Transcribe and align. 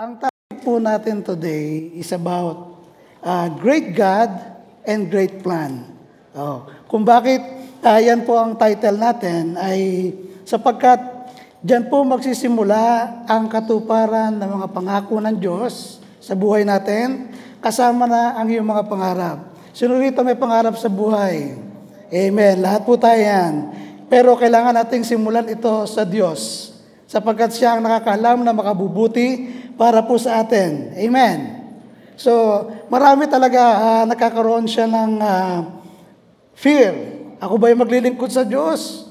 Ang 0.00 0.16
topic 0.16 0.64
po 0.64 0.80
natin 0.80 1.20
today 1.20 1.92
is 1.92 2.08
about 2.16 2.80
uh, 3.20 3.52
great 3.60 3.92
God 3.92 4.32
and 4.88 5.12
great 5.12 5.44
plan. 5.44 5.92
Oh, 6.32 6.64
kung 6.88 7.04
bakit 7.04 7.44
uh, 7.84 8.00
yan 8.00 8.24
po 8.24 8.40
ang 8.40 8.56
title 8.56 8.96
natin 8.96 9.60
ay 9.60 10.08
sapagkat 10.48 11.04
diyan 11.60 11.92
po 11.92 12.00
magsisimula 12.00 13.12
ang 13.28 13.44
katuparan 13.52 14.40
ng 14.40 14.50
mga 14.56 14.68
pangako 14.72 15.20
ng 15.20 15.36
Diyos 15.36 16.00
sa 16.16 16.32
buhay 16.32 16.64
natin 16.64 17.28
kasama 17.60 18.08
na 18.08 18.40
ang 18.40 18.48
iyong 18.48 18.72
mga 18.72 18.88
pangarap. 18.88 19.52
Sino 19.76 20.00
rito 20.00 20.24
may 20.24 20.40
pangarap 20.40 20.80
sa 20.80 20.88
buhay? 20.88 21.60
Amen. 22.08 22.56
Lahat 22.64 22.88
po 22.88 22.96
tayo 22.96 23.20
yan. 23.20 23.68
Pero 24.08 24.32
kailangan 24.32 24.80
nating 24.80 25.04
simulan 25.04 25.44
ito 25.44 25.84
sa 25.84 26.08
Diyos 26.08 26.72
sapagkat 27.10 27.52
siya 27.52 27.74
ang 27.74 27.82
nakakaalam 27.82 28.46
na 28.46 28.54
makabubuti 28.54 29.60
para 29.80 30.04
po 30.04 30.20
sa 30.20 30.44
atin. 30.44 30.92
Amen. 30.92 31.64
So, 32.20 32.28
marami 32.92 33.24
talaga 33.32 33.80
uh, 33.80 34.04
nakakaroon 34.04 34.68
siya 34.68 34.84
ng 34.84 35.12
uh, 35.16 35.58
fear. 36.52 36.92
Ako 37.40 37.56
ba 37.56 37.72
yung 37.72 37.80
maglilingkod 37.80 38.28
sa 38.28 38.44
Diyos? 38.44 39.08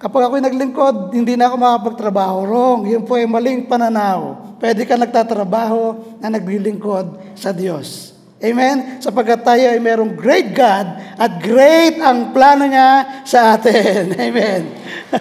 Kapag 0.00 0.32
ako'y 0.32 0.40
naglingkod, 0.40 1.12
hindi 1.12 1.36
na 1.36 1.52
ako 1.52 1.60
makapagtrabaho. 1.60 2.48
Wrong. 2.48 2.80
Yun 2.88 3.04
po 3.04 3.20
ay 3.20 3.28
maling 3.28 3.68
pananaw. 3.68 4.56
Pwede 4.56 4.88
ka 4.88 4.96
nagtatrabaho 4.96 6.16
na 6.24 6.32
naglilingkod 6.32 7.36
sa 7.36 7.52
Diyos. 7.52 8.16
Amen? 8.40 8.98
Sapagkat 8.98 9.44
tayo 9.44 9.68
ay 9.68 9.78
merong 9.78 10.16
great 10.16 10.56
God 10.56 10.88
at 11.20 11.36
great 11.44 12.00
ang 12.00 12.32
plano 12.32 12.64
niya 12.64 13.20
sa 13.28 13.60
atin. 13.60 14.08
Amen. 14.26 14.72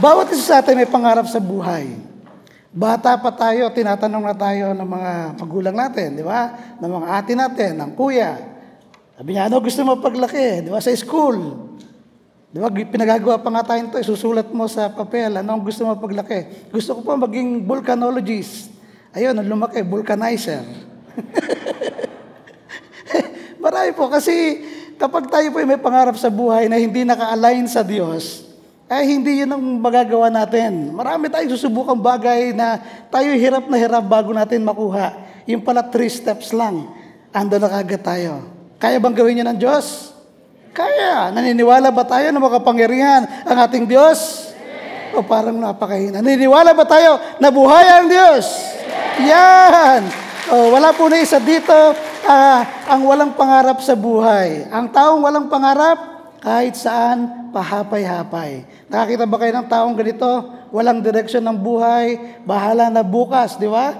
Bawat 0.00 0.30
isa 0.30 0.46
sa 0.46 0.56
atin 0.62 0.78
may 0.78 0.86
pangarap 0.86 1.26
sa 1.26 1.42
buhay. 1.42 2.07
Bata 2.68 3.16
pa 3.16 3.32
tayo, 3.32 3.72
tinatanong 3.72 4.24
na 4.28 4.36
tayo 4.36 4.76
ng 4.76 4.84
mga 4.84 5.12
magulang 5.40 5.76
natin, 5.76 6.20
di 6.20 6.24
ba? 6.24 6.52
Ng 6.76 6.92
mga 7.00 7.08
ate 7.16 7.32
natin, 7.32 7.72
ng 7.80 7.90
kuya. 7.96 8.36
Sabi 9.16 9.32
niya, 9.32 9.48
ano 9.48 9.56
gusto 9.64 9.80
mo 9.88 9.96
paglaki? 9.96 10.64
Di 10.64 10.68
ba? 10.68 10.76
Sa 10.76 10.92
school. 10.92 11.64
Di 12.52 12.60
ba? 12.60 12.68
Pinagagawa 12.68 13.40
pa 13.40 13.48
nga 13.48 13.72
tayo 13.72 13.88
ito, 13.88 13.96
isusulat 13.96 14.52
mo 14.52 14.68
sa 14.68 14.92
papel, 14.92 15.40
ano 15.40 15.48
ang 15.48 15.64
gusto 15.64 15.80
mo 15.84 15.96
paglaki? 15.96 16.68
Gusto 16.68 16.96
ko 16.96 17.00
pa 17.04 17.16
maging 17.16 17.64
volcanologist. 17.64 18.68
Ayun, 19.16 19.40
lumaki, 19.48 19.80
vulcanizer. 19.80 20.60
Marami 23.64 23.90
po 23.96 24.12
kasi 24.12 24.64
kapag 24.96 25.28
tayo 25.28 25.52
po 25.52 25.60
may 25.64 25.80
pangarap 25.80 26.16
sa 26.16 26.28
buhay 26.28 26.68
na 26.68 26.80
hindi 26.80 27.04
naka-align 27.04 27.64
sa 27.64 27.80
Diyos, 27.80 28.47
ay 28.88 29.04
hindi 29.04 29.44
yun 29.44 29.52
ang 29.52 29.60
magagawa 29.60 30.32
natin. 30.32 30.96
Marami 30.96 31.28
tayong 31.28 31.52
susubukang 31.52 32.00
bagay 32.00 32.56
na 32.56 32.80
tayo 33.12 33.28
hirap 33.36 33.68
na 33.68 33.76
hirap 33.76 34.04
bago 34.08 34.32
natin 34.32 34.64
makuha. 34.64 35.12
Yung 35.44 35.60
pala 35.60 35.84
three 35.84 36.08
steps 36.08 36.56
lang, 36.56 36.88
ando 37.32 37.56
na 37.60 37.68
kagad 37.68 38.00
tayo. 38.00 38.48
Kaya 38.80 38.96
bang 38.96 39.12
gawin 39.12 39.40
yun 39.44 39.48
ng 39.52 39.60
Diyos? 39.60 40.16
Kaya. 40.72 41.28
Naniniwala 41.36 41.92
ba 41.92 42.04
tayo 42.08 42.32
na 42.32 42.40
makapangyarihan 42.40 43.44
ang 43.44 43.58
ating 43.68 43.84
Diyos? 43.84 44.48
O 45.12 45.24
parang 45.24 45.56
napakahina. 45.56 46.24
Naniniwala 46.24 46.72
ba 46.72 46.84
tayo 46.88 47.20
na 47.36 47.52
buhay 47.52 47.86
ang 47.92 48.06
Diyos? 48.08 48.44
Yan! 49.20 50.00
O, 50.48 50.72
wala 50.72 50.96
po 50.96 51.12
na 51.12 51.20
isa 51.20 51.36
dito 51.36 51.76
uh, 52.24 52.60
ang 52.88 53.04
walang 53.04 53.36
pangarap 53.36 53.84
sa 53.84 53.92
buhay. 53.92 54.64
Ang 54.72 54.88
taong 54.88 55.20
walang 55.20 55.50
pangarap, 55.52 56.17
kahit 56.38 56.78
saan, 56.78 57.50
pahapay-hapay. 57.50 58.62
Nakakita 58.86 59.24
ba 59.26 59.36
kayo 59.42 59.52
ng 59.58 59.68
taong 59.68 59.94
ganito? 59.98 60.30
Walang 60.70 61.02
direksyon 61.02 61.42
ng 61.42 61.58
buhay, 61.58 62.38
bahala 62.46 62.86
na 62.92 63.02
bukas, 63.02 63.58
di 63.58 63.66
ba? 63.66 63.94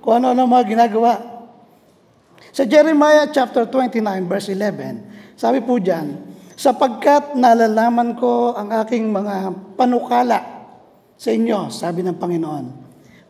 Kung 0.00 0.20
ano-ano 0.20 0.48
mga 0.48 0.64
ginagawa. 0.64 1.12
Sa 2.54 2.62
Jeremiah 2.64 3.26
chapter 3.28 3.66
29 3.66 4.00
verse 4.30 4.48
11, 4.52 5.34
sabi 5.34 5.58
po 5.60 5.76
diyan, 5.76 6.34
sapagkat 6.54 7.34
nalalaman 7.34 8.14
ko 8.14 8.54
ang 8.54 8.70
aking 8.84 9.10
mga 9.10 9.50
panukala 9.74 10.70
sa 11.18 11.34
inyo, 11.34 11.68
sabi 11.68 12.06
ng 12.06 12.14
Panginoon. 12.14 12.64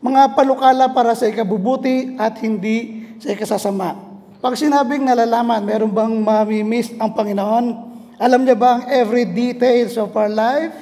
Mga 0.04 0.22
panukala 0.36 0.92
para 0.92 1.16
sa 1.16 1.24
ikabubuti 1.24 2.20
at 2.20 2.36
hindi 2.44 3.08
sa 3.16 3.32
ikasasama. 3.32 3.96
Pag 4.44 4.60
sinabing 4.60 5.08
nalalaman, 5.08 5.64
meron 5.64 5.88
bang 5.88 6.14
mamimiss 6.20 6.92
ang 7.00 7.16
Panginoon? 7.16 7.93
Alam 8.18 8.46
niya 8.46 8.54
ba 8.54 8.78
ang 8.78 8.82
every 8.86 9.26
details 9.26 9.98
of 9.98 10.14
our 10.14 10.30
life? 10.30 10.74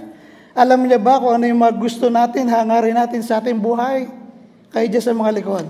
Alam 0.53 0.85
niya 0.85 1.01
ba 1.01 1.17
kung 1.17 1.41
ano 1.41 1.49
yung 1.49 1.65
mga 1.65 1.75
gusto 1.81 2.13
natin, 2.13 2.45
hangarin 2.53 2.93
natin 2.93 3.25
sa 3.25 3.41
ating 3.41 3.57
buhay? 3.57 4.05
Kaya 4.69 4.85
dyan 4.89 5.05
sa 5.05 5.17
mga 5.17 5.33
likod. 5.41 5.65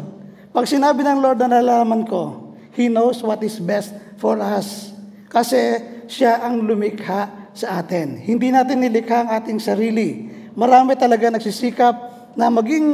Pag 0.51 0.67
sinabi 0.67 1.07
ng 1.07 1.23
Lord 1.23 1.39
na 1.39 1.59
nalalaman 1.59 2.03
ko, 2.03 2.55
He 2.73 2.89
knows 2.89 3.21
what 3.21 3.39
is 3.45 3.61
best 3.61 3.93
for 4.17 4.41
us. 4.41 4.97
Kasi 5.29 5.79
siya 6.09 6.41
ang 6.43 6.65
lumikha 6.65 7.53
sa 7.53 7.79
atin. 7.85 8.17
Hindi 8.17 8.49
natin 8.49 8.81
nilikha 8.81 9.29
ang 9.29 9.31
ating 9.39 9.61
sarili. 9.61 10.29
Marami 10.57 10.97
talaga 10.97 11.29
nagsisikap 11.29 11.95
na 12.37 12.49
maging, 12.49 12.87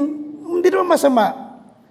hindi 0.45 0.69
naman 0.71 0.99
masama, 0.99 1.48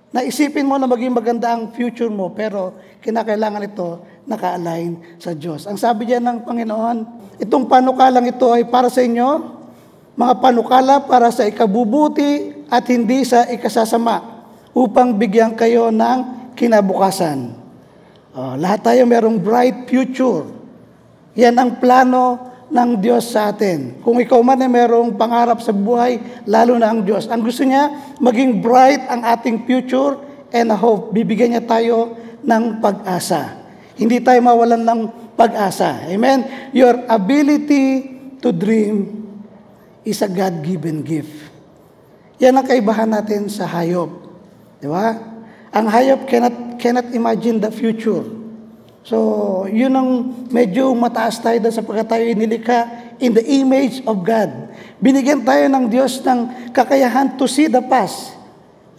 Naisipin 0.08 0.64
mo 0.64 0.80
na 0.80 0.88
maging 0.88 1.12
maganda 1.12 1.52
ang 1.52 1.76
future 1.76 2.08
mo, 2.08 2.32
pero 2.32 2.80
kinakailangan 3.04 3.68
ito 3.68 4.00
naka-align 4.24 5.20
sa 5.20 5.36
Diyos. 5.36 5.68
Ang 5.68 5.76
sabi 5.76 6.08
diyan 6.08 6.24
ng 6.24 6.40
Panginoon, 6.48 6.98
itong 7.44 7.68
panukalang 7.68 8.24
ito 8.24 8.48
ay 8.56 8.68
para 8.68 8.88
sa 8.88 9.04
inyo, 9.04 9.60
mga 10.16 10.34
panukala 10.40 11.04
para 11.04 11.28
sa 11.28 11.44
ikabubuti 11.44 12.56
at 12.72 12.88
hindi 12.88 13.28
sa 13.28 13.48
ikasasama, 13.52 14.40
upang 14.72 15.16
bigyan 15.16 15.60
kayo 15.60 15.92
ng 15.92 16.52
kinabukasan. 16.56 17.54
Oh, 18.38 18.54
lahat 18.56 18.86
tayo 18.86 19.04
merong 19.10 19.42
bright 19.42 19.90
future. 19.90 20.46
Yan 21.36 21.58
ang 21.58 21.82
plano 21.82 22.54
ng 22.68 22.90
Diyos 23.00 23.32
sa 23.32 23.52
atin. 23.52 24.04
Kung 24.04 24.20
ikaw 24.20 24.40
man 24.44 24.60
ay 24.60 24.68
merong 24.68 25.16
pangarap 25.16 25.64
sa 25.64 25.72
buhay, 25.72 26.20
lalo 26.44 26.76
na 26.76 26.92
ang 26.92 27.04
Diyos. 27.04 27.32
Ang 27.32 27.48
gusto 27.48 27.64
niya, 27.64 28.16
maging 28.20 28.60
bright 28.60 29.08
ang 29.08 29.24
ating 29.24 29.64
future 29.64 30.20
and 30.52 30.72
hope. 30.76 31.16
Bibigyan 31.16 31.56
niya 31.56 31.64
tayo 31.64 32.16
ng 32.44 32.84
pag-asa. 32.84 33.56
Hindi 33.98 34.22
tayo 34.22 34.40
mawalan 34.44 34.84
ng 34.84 35.02
pag-asa. 35.40 36.06
Amen? 36.12 36.70
Your 36.76 37.08
ability 37.08 38.16
to 38.44 38.54
dream 38.54 39.26
is 40.04 40.22
a 40.22 40.30
God-given 40.30 41.02
gift. 41.02 41.34
Yan 42.38 42.54
ang 42.54 42.68
kaibahan 42.70 43.10
natin 43.10 43.50
sa 43.50 43.66
hayop. 43.66 44.12
Di 44.78 44.86
ba? 44.86 45.18
Ang 45.74 45.86
hayop 45.90 46.30
cannot, 46.30 46.78
cannot 46.78 47.08
imagine 47.12 47.58
the 47.58 47.74
future. 47.74 48.37
So, 49.08 49.64
yun 49.72 49.96
ang 49.96 50.10
medyo 50.52 50.92
mataas 50.92 51.40
tayo 51.40 51.56
doon 51.64 51.72
sapagkat 51.72 52.12
tayo 52.12 52.24
inilikha 52.28 52.80
in 53.24 53.32
the 53.32 53.40
image 53.40 54.04
of 54.04 54.20
God. 54.20 54.52
Binigyan 55.00 55.48
tayo 55.48 55.64
ng 55.72 55.88
Diyos 55.88 56.20
ng 56.28 56.72
kakayahan 56.76 57.40
to 57.40 57.48
see 57.48 57.72
the 57.72 57.80
past. 57.88 58.36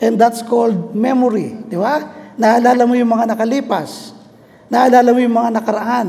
And 0.00 0.16
that's 0.16 0.40
called 0.40 0.96
memory. 0.96 1.60
Di 1.68 1.76
ba? 1.76 2.08
Naalala 2.40 2.88
mo 2.88 2.96
yung 2.96 3.12
mga 3.12 3.36
nakalipas. 3.36 4.16
Naalala 4.72 5.12
mo 5.12 5.20
yung 5.20 5.36
mga 5.36 5.60
nakaraan. 5.60 6.08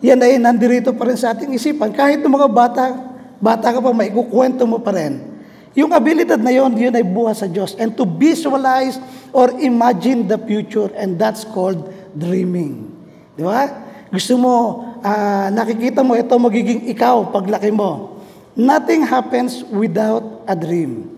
Yan 0.00 0.24
ay 0.24 0.40
nandirito 0.40 0.96
pa 0.96 1.04
rin 1.04 1.20
sa 1.20 1.36
ating 1.36 1.52
isipan. 1.52 1.92
Kahit 1.92 2.24
ng 2.24 2.32
mga 2.32 2.48
bata, 2.48 2.96
bata 3.44 3.76
ka 3.76 3.78
pa, 3.84 3.92
maikukwento 3.92 4.64
mo 4.64 4.80
pa 4.80 4.96
rin. 4.96 5.20
Yung 5.76 5.92
abilidad 5.92 6.40
na 6.40 6.48
yon, 6.48 6.72
yun 6.80 6.96
ay 6.96 7.04
buha 7.04 7.36
sa 7.36 7.44
Diyos. 7.44 7.76
And 7.76 7.92
to 7.92 8.08
visualize 8.08 8.96
or 9.36 9.52
imagine 9.60 10.32
the 10.32 10.40
future, 10.40 10.88
and 10.96 11.20
that's 11.20 11.44
called 11.44 11.92
dreaming. 12.16 12.93
Di 13.34 13.42
ba? 13.42 13.66
Gusto 14.14 14.38
mo, 14.38 14.54
uh, 15.02 15.48
nakikita 15.50 16.06
mo 16.06 16.14
ito 16.14 16.34
magiging 16.38 16.86
ikaw 16.86 17.34
paglaki 17.34 17.74
mo. 17.74 18.22
Nothing 18.54 19.02
happens 19.02 19.66
without 19.74 20.46
a 20.46 20.54
dream. 20.54 21.10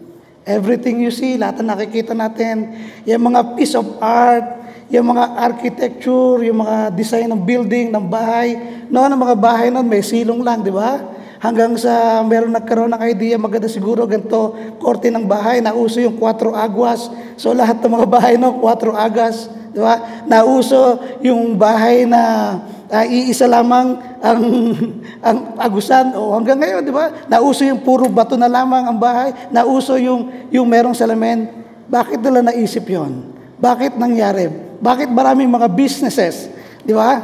Everything 0.46 1.04
you 1.04 1.12
see, 1.12 1.36
lahat 1.36 1.60
na 1.60 1.76
nakikita 1.76 2.16
natin, 2.16 2.72
yung 3.04 3.28
mga 3.28 3.58
piece 3.58 3.76
of 3.76 3.84
art, 4.00 4.64
yung 4.88 5.10
mga 5.12 5.24
architecture, 5.42 6.40
yung 6.46 6.62
mga 6.62 6.94
design 6.94 7.28
ng 7.34 7.42
building, 7.42 7.90
ng 7.90 8.06
bahay. 8.06 8.54
Noon, 8.86 9.10
ang 9.10 9.20
mga 9.20 9.36
bahay 9.36 9.68
noon, 9.68 9.84
may 9.84 10.00
silong 10.00 10.40
lang, 10.46 10.62
di 10.62 10.70
ba? 10.70 11.16
Hanggang 11.36 11.76
sa 11.76 12.24
meron 12.24 12.54
nagkaroon 12.54 12.96
ng 12.96 13.02
idea, 13.04 13.36
maganda 13.36 13.68
siguro 13.68 14.08
ganito, 14.08 14.56
korte 14.80 15.12
ng 15.12 15.28
bahay, 15.28 15.60
nauso 15.60 16.00
yung 16.00 16.16
4 16.16 16.56
agwas. 16.56 17.12
So 17.36 17.52
lahat 17.52 17.84
ng 17.84 17.92
mga 17.92 18.06
bahay 18.08 18.34
no, 18.40 18.56
4 18.64 18.96
agas. 18.96 19.52
Di 19.76 19.80
ba? 19.84 20.24
Nauso 20.24 20.96
yung 21.20 21.60
bahay 21.60 22.08
na 22.08 22.56
uh, 22.88 23.04
iisa 23.04 23.44
lamang 23.44 24.00
ang, 24.24 24.42
ang 25.28 25.38
agusan. 25.60 26.16
O 26.16 26.32
hanggang 26.32 26.56
ngayon, 26.56 26.80
di 26.80 26.88
ba? 26.88 27.12
Nauso 27.28 27.60
yung 27.60 27.84
puro 27.84 28.08
bato 28.08 28.40
na 28.40 28.48
lamang 28.48 28.88
ang 28.88 28.96
bahay. 28.96 29.36
Nauso 29.52 30.00
yung, 30.00 30.48
yung 30.48 30.64
merong 30.64 30.96
salamin. 30.96 31.52
Bakit 31.92 32.24
nila 32.24 32.40
naisip 32.40 32.88
yon? 32.88 33.36
Bakit 33.60 34.00
nangyari? 34.00 34.48
Bakit 34.80 35.12
maraming 35.12 35.52
mga 35.52 35.68
businesses? 35.68 36.48
Di 36.80 36.96
ba? 36.96 37.20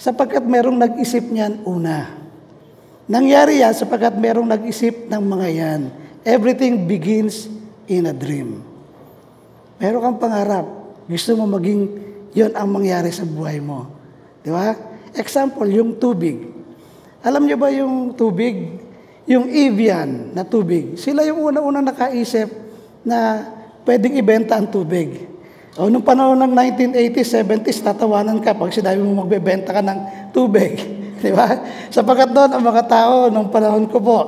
Sapagkat 0.00 0.48
merong 0.48 0.80
nag-isip 0.80 1.28
niyan 1.28 1.60
una. 1.68 2.08
Nangyari 3.04 3.60
yan 3.60 3.76
sapagkat 3.76 4.16
merong 4.16 4.48
nag-isip 4.48 5.12
ng 5.12 5.22
mga 5.28 5.48
yan. 5.52 5.80
Everything 6.24 6.88
begins 6.88 7.52
in 7.84 8.08
a 8.08 8.16
dream. 8.16 8.64
Meron 9.76 10.00
kang 10.00 10.20
pangarap. 10.24 10.77
Gusto 11.08 11.40
mo 11.40 11.48
maging 11.48 11.88
yon 12.36 12.52
ang 12.52 12.68
mangyari 12.68 13.08
sa 13.08 13.24
buhay 13.24 13.58
mo. 13.64 13.88
Di 14.44 14.52
ba? 14.52 14.76
Example, 15.16 15.66
yung 15.72 15.96
tubig. 15.96 16.52
Alam 17.24 17.48
niyo 17.48 17.56
ba 17.56 17.72
yung 17.72 18.12
tubig? 18.12 18.76
Yung 19.24 19.48
Evian 19.48 20.36
na 20.36 20.44
tubig. 20.44 21.00
Sila 21.00 21.24
yung 21.24 21.40
una-una 21.40 21.80
nakaisip 21.80 22.48
na 23.02 23.48
pwedeng 23.88 24.20
ibenta 24.20 24.60
ang 24.60 24.68
tubig. 24.68 25.24
O 25.80 25.88
nung 25.88 26.04
panahon 26.04 26.36
ng 26.36 26.52
1980s, 26.52 27.40
70s, 27.40 27.80
tatawanan 27.80 28.42
ka 28.44 28.52
pag 28.52 28.68
sinabi 28.74 29.00
mo 29.00 29.24
magbebenta 29.24 29.72
ka 29.72 29.80
ng 29.80 30.30
tubig. 30.34 30.76
Di 31.24 31.32
ba? 31.32 31.48
Sapagkat 31.88 32.30
doon, 32.34 32.50
ang 32.52 32.62
mga 32.62 32.82
tao, 32.84 33.14
nung 33.32 33.48
panahon 33.48 33.88
ko 33.88 33.98
po, 34.02 34.18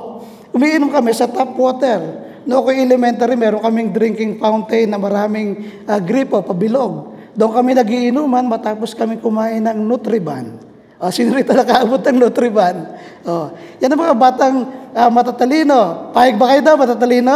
umiinom 0.55 0.89
kami 0.89 1.13
sa 1.13 1.29
tap 1.29 1.53
water. 1.53 2.30
No, 2.41 2.65
ako 2.65 2.73
elementary, 2.73 3.37
meron 3.37 3.61
kaming 3.61 3.93
drinking 3.93 4.41
fountain 4.41 4.89
na 4.89 4.97
maraming 4.97 5.81
uh, 5.85 6.01
gripo, 6.01 6.41
pabilog. 6.41 7.13
Doon 7.37 7.53
kami 7.53 7.77
nagiinuman 7.77 8.43
matapos 8.49 8.97
kami 8.97 9.21
kumain 9.21 9.61
ng 9.61 9.77
Nutriban. 9.85 10.57
O, 11.01 11.09
sino 11.13 11.33
rito 11.37 11.53
nakaabot 11.53 12.01
ng 12.01 12.17
Nutriban? 12.17 12.97
O, 13.25 13.53
yan 13.77 13.93
ang 13.93 14.01
mga 14.01 14.15
batang 14.17 14.55
uh, 14.93 15.09
matatalino. 15.13 16.13
Pahig 16.13 16.37
ba 16.37 16.53
kayo 16.53 16.61
daw, 16.65 16.75
matatalino? 16.77 17.35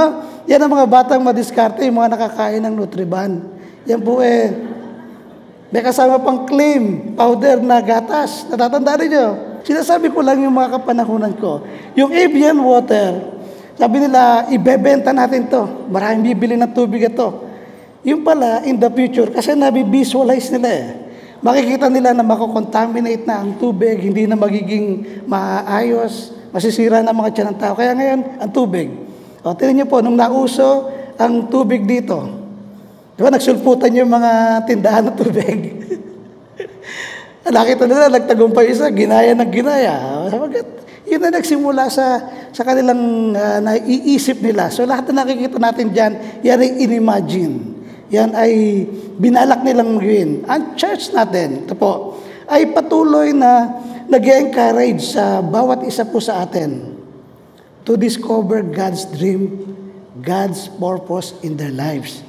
Yan 0.49 0.61
ang 0.61 0.71
mga 0.73 0.87
batang 0.89 1.21
madiskarte, 1.21 1.85
yung 1.85 1.97
mga 2.01 2.17
nakakain 2.17 2.61
ng 2.65 2.73
Nutriban. 2.73 3.45
Yan 3.85 4.01
po 4.01 4.21
eh, 4.25 4.53
may 5.69 5.81
kasama 5.85 6.17
pang 6.21 6.49
claim, 6.49 7.13
powder 7.13 7.61
na 7.61 7.77
gatas. 7.81 8.45
Natatandaan 8.49 9.05
niyo? 9.05 9.27
Sinasabi 9.65 10.13
ko 10.13 10.21
lang 10.21 10.41
yung 10.45 10.53
mga 10.53 10.77
kapanahunan 10.81 11.33
ko. 11.41 11.65
Yung 11.97 12.13
Evian 12.13 12.57
water, 12.61 13.34
sabi 13.75 14.00
nila, 14.00 14.48
ibebenta 14.56 15.12
natin 15.12 15.51
to. 15.51 15.92
Maraming 15.92 16.31
bibili 16.31 16.56
ng 16.56 16.72
tubig 16.72 17.12
ito. 17.12 17.44
Yung 18.07 18.24
pala, 18.24 18.63
in 18.63 18.80
the 18.80 18.88
future, 18.88 19.27
kasi 19.27 19.51
nabi-visualize 19.51 20.48
nila 20.56 20.69
eh. 20.72 20.86
Makikita 21.44 21.92
nila 21.92 22.16
na 22.16 22.24
makakontaminate 22.24 23.27
na 23.27 23.44
ang 23.44 23.60
tubig, 23.60 24.00
hindi 24.00 24.24
na 24.30 24.39
magiging 24.39 25.04
maayos, 25.27 26.31
masisira 26.56 27.04
na 27.04 27.12
mga 27.12 27.33
tiyan 27.36 27.48
ng 27.51 27.60
tao. 27.60 27.74
Kaya 27.75 27.92
ngayon, 27.92 28.19
ang 28.39 28.51
tubig. 28.56 28.88
O, 29.44 29.51
tingnan 29.51 29.83
niyo 29.83 29.88
po, 29.92 30.00
nung 30.00 30.16
nauso 30.16 30.89
ang 31.19 31.51
tubig 31.51 31.83
dito, 31.83 32.18
di 33.18 33.22
ba, 33.22 33.30
nagsulputan 33.33 33.92
yung 33.92 34.10
mga 34.10 34.63
tindahan 34.63 35.04
ng 35.12 35.18
tubig. 35.19 35.60
Nakita 37.45 37.83
nila, 37.86 38.07
nagtagumpay 38.07 38.72
isa, 38.72 38.88
ginaya 38.89 39.36
ng 39.36 39.51
ginaya. 39.51 39.94
Sabagat, 40.31 40.84
yun 41.05 41.21
na 41.21 41.29
nagsimula 41.29 41.85
sa, 41.93 42.21
sa 42.49 42.61
kanilang 42.65 43.33
uh, 43.37 43.61
naiisip 43.61 44.41
nila. 44.41 44.73
So 44.73 44.83
lahat 44.89 45.09
na 45.13 45.21
nakikita 45.21 45.61
natin 45.61 45.93
dyan, 45.93 46.13
yan 46.41 46.59
ay 46.59 46.71
inimagine. 46.81 47.57
Yan 48.09 48.33
ay 48.33 48.85
binalak 49.17 49.61
nilang 49.65 49.97
gawin. 50.01 50.45
Ang 50.45 50.77
church 50.77 51.13
natin, 51.13 51.65
ito 51.65 51.73
po, 51.77 52.21
ay 52.49 52.69
patuloy 52.73 53.33
na 53.33 53.81
nag 54.05 54.21
encourage 54.21 55.17
sa 55.17 55.41
bawat 55.41 55.81
isa 55.85 56.05
po 56.05 56.21
sa 56.21 56.45
atin 56.45 56.93
to 57.85 57.97
discover 57.97 58.61
God's 58.61 59.05
dream, 59.09 59.61
God's 60.21 60.69
purpose 60.69 61.37
in 61.41 61.57
their 61.57 61.73
lives. 61.73 62.21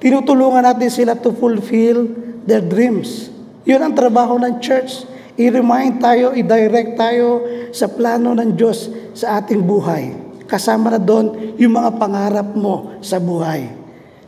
Tinutulungan 0.00 0.64
natin 0.64 0.88
sila 0.88 1.12
to 1.16 1.32
fulfill 1.36 2.08
their 2.48 2.64
dreams. 2.64 3.28
Yun 3.68 3.84
ang 3.84 3.92
trabaho 3.92 4.40
ng 4.40 4.60
church 4.64 5.04
i-remind 5.40 6.04
tayo, 6.04 6.36
i-direct 6.36 7.00
tayo 7.00 7.48
sa 7.72 7.88
plano 7.88 8.36
ng 8.36 8.52
Diyos 8.52 8.92
sa 9.16 9.40
ating 9.40 9.64
buhay. 9.64 10.12
Kasama 10.44 10.92
na 10.92 11.00
doon 11.00 11.56
yung 11.56 11.80
mga 11.80 11.96
pangarap 11.96 12.52
mo 12.52 13.00
sa 13.00 13.16
buhay. 13.16 13.72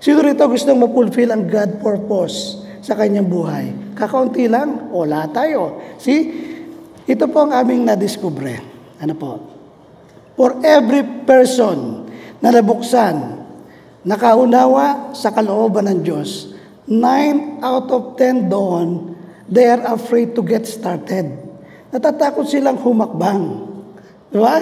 Sino 0.00 0.24
rito 0.24 0.42
gustong 0.48 0.80
ma-fulfill 0.80 1.30
ang 1.30 1.44
God 1.44 1.84
purpose 1.84 2.64
sa 2.80 2.96
kanyang 2.96 3.28
buhay? 3.28 3.92
Kakaunti 3.92 4.48
lang? 4.48 4.88
Wala 4.88 5.28
tayo. 5.28 5.78
See? 6.00 6.50
Ito 7.04 7.28
po 7.28 7.44
ang 7.44 7.52
aming 7.52 7.84
nadiskubre. 7.84 8.62
Ano 9.02 9.14
po? 9.18 9.30
For 10.38 10.62
every 10.64 11.04
person 11.28 12.08
na 12.40 12.54
nabuksan, 12.54 13.42
nakaunawa 14.06 15.12
sa 15.12 15.34
kalooban 15.34 15.90
ng 15.90 16.00
Diyos, 16.00 16.54
9 16.88 17.62
out 17.62 17.86
of 17.90 18.02
10 18.18 18.50
doon 18.50 19.11
They 19.52 19.68
are 19.68 19.84
afraid 19.92 20.32
to 20.32 20.40
get 20.40 20.64
started. 20.64 21.28
Natatakot 21.92 22.48
silang 22.48 22.80
humakbang. 22.80 23.68
Di 24.32 24.40
ba? 24.40 24.56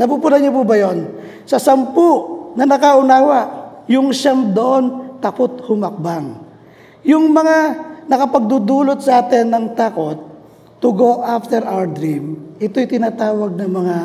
Napupunan 0.00 0.40
niyo 0.40 0.56
po 0.56 0.64
ba 0.64 0.80
yon? 0.80 1.12
Sa 1.44 1.60
sampu 1.60 2.24
na 2.56 2.64
nakaunawa, 2.64 3.40
yung 3.84 4.16
siyam 4.16 4.56
doon, 4.56 5.20
takot 5.20 5.60
humakbang. 5.68 6.40
Yung 7.04 7.36
mga 7.36 7.56
nakapagdudulot 8.08 9.04
sa 9.04 9.20
atin 9.20 9.52
ng 9.52 9.76
takot 9.76 10.16
to 10.80 10.88
go 10.96 11.20
after 11.20 11.60
our 11.68 11.84
dream, 11.84 12.56
ito'y 12.56 12.88
tinatawag 12.88 13.60
ng 13.60 13.70
mga 13.70 13.96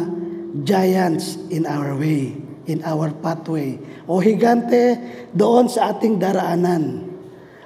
giants 0.68 1.40
in 1.48 1.64
our 1.64 1.96
way, 1.96 2.36
in 2.68 2.84
our 2.84 3.16
pathway, 3.24 3.80
o 4.04 4.20
higante 4.20 5.00
doon 5.32 5.72
sa 5.72 5.96
ating 5.96 6.20
daraanan. 6.20 7.09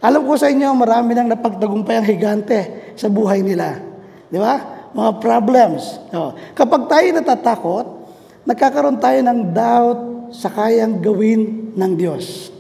Alam 0.04 0.28
ko 0.28 0.36
sa 0.36 0.52
inyo, 0.52 0.68
marami 0.76 1.16
nang 1.16 1.32
napagtagumpay 1.32 2.04
ang 2.04 2.08
higante 2.12 2.92
sa 3.00 3.08
buhay 3.08 3.40
nila. 3.40 3.80
Di 4.28 4.36
ba? 4.36 4.60
Mga 4.92 5.12
problems. 5.24 5.96
O, 6.12 6.36
kapag 6.52 6.92
tayo 6.92 7.08
natatakot, 7.16 7.86
nagkakaroon 8.44 9.00
tayo 9.00 9.24
ng 9.24 9.56
doubt 9.56 10.00
sa 10.36 10.52
kayang 10.52 11.00
gawin 11.00 11.72
ng 11.72 11.92
Diyos. 11.96 12.52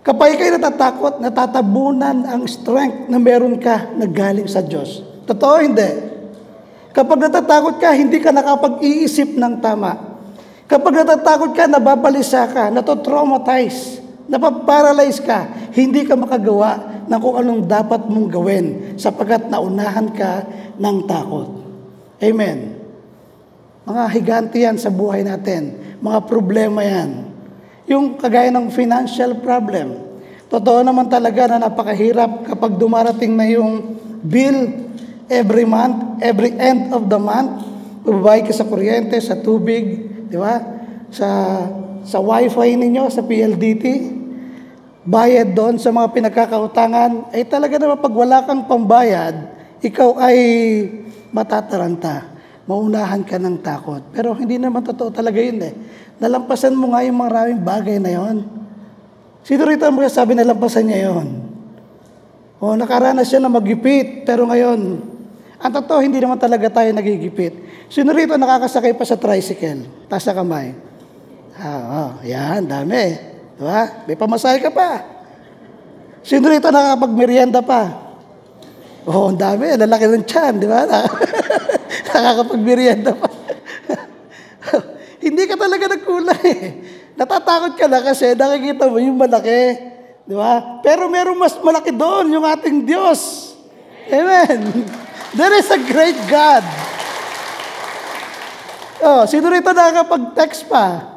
Kapag 0.00 0.40
kayo 0.40 0.56
natatakot, 0.56 1.20
natatabunan 1.20 2.24
ang 2.24 2.48
strength 2.48 3.12
na 3.12 3.20
meron 3.20 3.60
ka 3.60 3.92
na 3.92 4.08
galing 4.08 4.48
sa 4.48 4.64
Diyos. 4.64 5.04
Totoo 5.28 5.60
hindi? 5.60 6.08
Kapag 6.96 7.20
natatakot 7.20 7.76
ka, 7.76 7.92
hindi 7.92 8.16
ka 8.16 8.32
nakapag-iisip 8.32 9.36
ng 9.36 9.60
tama. 9.60 9.92
Kapag 10.64 11.04
natatakot 11.04 11.52
ka, 11.52 11.68
nababalisa 11.68 12.48
ka, 12.48 12.72
nato-traumatize 12.72 14.00
napaparalyze 14.30 15.20
ka, 15.26 15.70
hindi 15.74 16.06
ka 16.06 16.14
makagawa 16.14 17.02
ng 17.10 17.18
kung 17.18 17.36
anong 17.42 17.62
dapat 17.66 18.06
mong 18.06 18.28
gawin 18.30 18.66
sapagkat 18.94 19.50
naunahan 19.50 20.14
ka 20.14 20.46
ng 20.78 20.96
takot. 21.10 21.50
Amen. 22.22 22.78
Mga 23.82 24.04
higante 24.14 24.56
yan 24.62 24.78
sa 24.78 24.94
buhay 24.94 25.26
natin. 25.26 25.74
Mga 25.98 26.18
problema 26.30 26.86
yan. 26.86 27.26
Yung 27.90 28.14
kagaya 28.14 28.54
ng 28.54 28.70
financial 28.70 29.42
problem. 29.42 29.98
Totoo 30.46 30.86
naman 30.86 31.10
talaga 31.10 31.50
na 31.50 31.66
napakahirap 31.66 32.46
kapag 32.46 32.78
dumarating 32.78 33.34
na 33.34 33.50
yung 33.50 33.98
bill 34.22 34.86
every 35.26 35.66
month, 35.66 36.22
every 36.22 36.54
end 36.54 36.94
of 36.94 37.10
the 37.10 37.18
month. 37.18 37.66
Babayad 38.06 38.46
ka 38.46 38.54
sa 38.54 38.66
kuryente, 38.66 39.18
sa 39.18 39.38
tubig, 39.42 40.06
di 40.30 40.38
ba? 40.38 40.62
Sa, 41.10 41.28
sa 42.06 42.18
wifi 42.22 42.78
ninyo, 42.78 43.10
sa 43.10 43.26
PLDT, 43.26 43.84
bayad 45.04 45.56
doon 45.56 45.80
sa 45.80 45.92
mga 45.92 46.12
pinagkakautangan, 46.12 47.32
ay 47.32 47.46
talaga 47.48 47.80
naman 47.80 47.98
pag 48.00 48.14
wala 48.14 48.44
kang 48.44 48.68
pambayad, 48.68 49.34
ikaw 49.80 50.20
ay 50.20 50.36
matataranta. 51.32 52.28
Maunahan 52.68 53.26
ka 53.26 53.40
ng 53.40 53.58
takot. 53.64 53.98
Pero 54.14 54.30
hindi 54.36 54.54
naman 54.54 54.86
totoo 54.86 55.10
talaga 55.10 55.42
yun 55.42 55.58
eh. 55.58 55.74
Nalampasan 56.22 56.76
mo 56.76 56.94
nga 56.94 57.02
yung 57.02 57.18
maraming 57.18 57.60
bagay 57.64 57.98
na 57.98 58.14
yon. 58.14 58.46
Sino 59.42 59.66
rito 59.66 59.88
ang 59.88 59.96
sabi 60.06 60.38
na 60.38 60.46
lampasan 60.46 60.86
niya 60.86 61.10
yon? 61.10 61.28
O 62.60 62.76
nakaranas 62.76 63.32
siya 63.32 63.40
na 63.40 63.48
magipit, 63.48 64.28
pero 64.28 64.44
ngayon, 64.44 65.00
ang 65.60 65.72
totoo, 65.72 66.04
hindi 66.04 66.20
naman 66.20 66.36
talaga 66.36 66.68
tayo 66.68 66.92
nagigipit. 66.92 67.56
Sino 67.88 68.12
rito 68.12 68.36
nakakasakay 68.36 68.92
pa 68.94 69.04
sa 69.08 69.16
tricycle? 69.16 69.88
Taas 70.06 70.28
sa 70.28 70.36
kamay. 70.36 70.76
Ah, 71.56 71.80
oh, 71.88 72.10
yan, 72.24 72.68
dami. 72.68 73.29
Diba? 73.60 74.08
May 74.08 74.16
pamasahe 74.16 74.56
ka 74.64 74.72
pa. 74.72 75.04
Sino 76.24 76.48
rito 76.48 76.72
nakakapagmerienda 76.72 77.60
pa? 77.60 77.92
Oo, 79.04 79.12
oh, 79.12 79.26
ang 79.28 79.36
dami. 79.36 79.68
Lalaki 79.76 80.08
ng 80.08 80.24
tiyan, 80.24 80.56
di 80.56 80.64
ba? 80.64 80.88
Nakakapagmerienda 82.08 83.12
pa. 83.12 83.28
Hindi 85.24 85.44
ka 85.44 85.60
talaga 85.60 85.92
nagkulay. 85.92 86.48
Natatakot 87.20 87.76
ka 87.76 87.84
na 87.84 88.00
kasi 88.00 88.32
nakikita 88.32 88.88
mo 88.88 88.96
yung 88.96 89.20
malaki. 89.20 89.76
Di 90.24 90.32
ba? 90.32 90.80
Pero 90.80 91.12
meron 91.12 91.36
mas 91.36 91.52
malaki 91.60 91.92
doon, 91.92 92.32
yung 92.32 92.48
ating 92.48 92.88
Diyos. 92.88 93.52
Amen. 94.08 94.88
There 95.36 95.52
is 95.60 95.68
a 95.68 95.80
great 95.84 96.16
God. 96.32 96.64
Oh, 99.04 99.28
sino 99.28 99.52
rito 99.52 99.68
nakakapag-text 99.68 100.64
pa? 100.64 101.16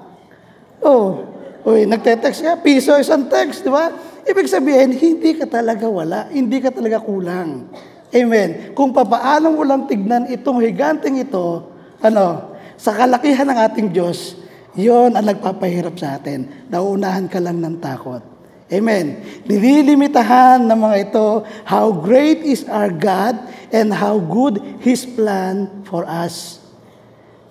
Oh, 0.84 1.33
Uy, 1.64 1.88
nagte-text 1.88 2.44
ka, 2.44 2.60
piso 2.60 2.92
isang 3.00 3.32
text, 3.32 3.64
di 3.64 3.72
ba? 3.72 3.88
Ibig 4.24 4.48
sabihin, 4.48 4.92
hindi 4.96 5.36
ka 5.40 5.48
talaga 5.48 5.88
wala, 5.88 6.28
hindi 6.32 6.60
ka 6.60 6.76
talaga 6.76 7.00
kulang. 7.00 7.72
Amen. 8.14 8.76
Kung 8.76 8.92
papaano 8.92 9.56
mo 9.56 9.64
lang 9.64 9.88
tignan 9.88 10.28
itong 10.28 10.60
higanteng 10.60 11.20
ito, 11.24 11.72
ano, 12.04 12.56
sa 12.76 12.92
kalakihan 12.92 13.48
ng 13.48 13.60
ating 13.64 13.88
Diyos, 13.96 14.44
Yon 14.74 15.14
ang 15.14 15.26
nagpapahirap 15.30 15.94
sa 16.02 16.18
atin. 16.18 16.50
Nauunahan 16.74 17.30
ka 17.30 17.38
lang 17.38 17.62
ng 17.62 17.78
takot. 17.78 18.26
Amen. 18.74 19.22
Nililimitahan 19.46 20.66
ng 20.66 20.80
mga 20.82 20.98
ito, 21.10 21.46
how 21.62 21.94
great 21.94 22.42
is 22.42 22.66
our 22.66 22.90
God 22.90 23.38
and 23.70 23.94
how 23.94 24.18
good 24.18 24.58
His 24.82 25.06
plan 25.06 25.86
for 25.86 26.10
us. 26.10 26.58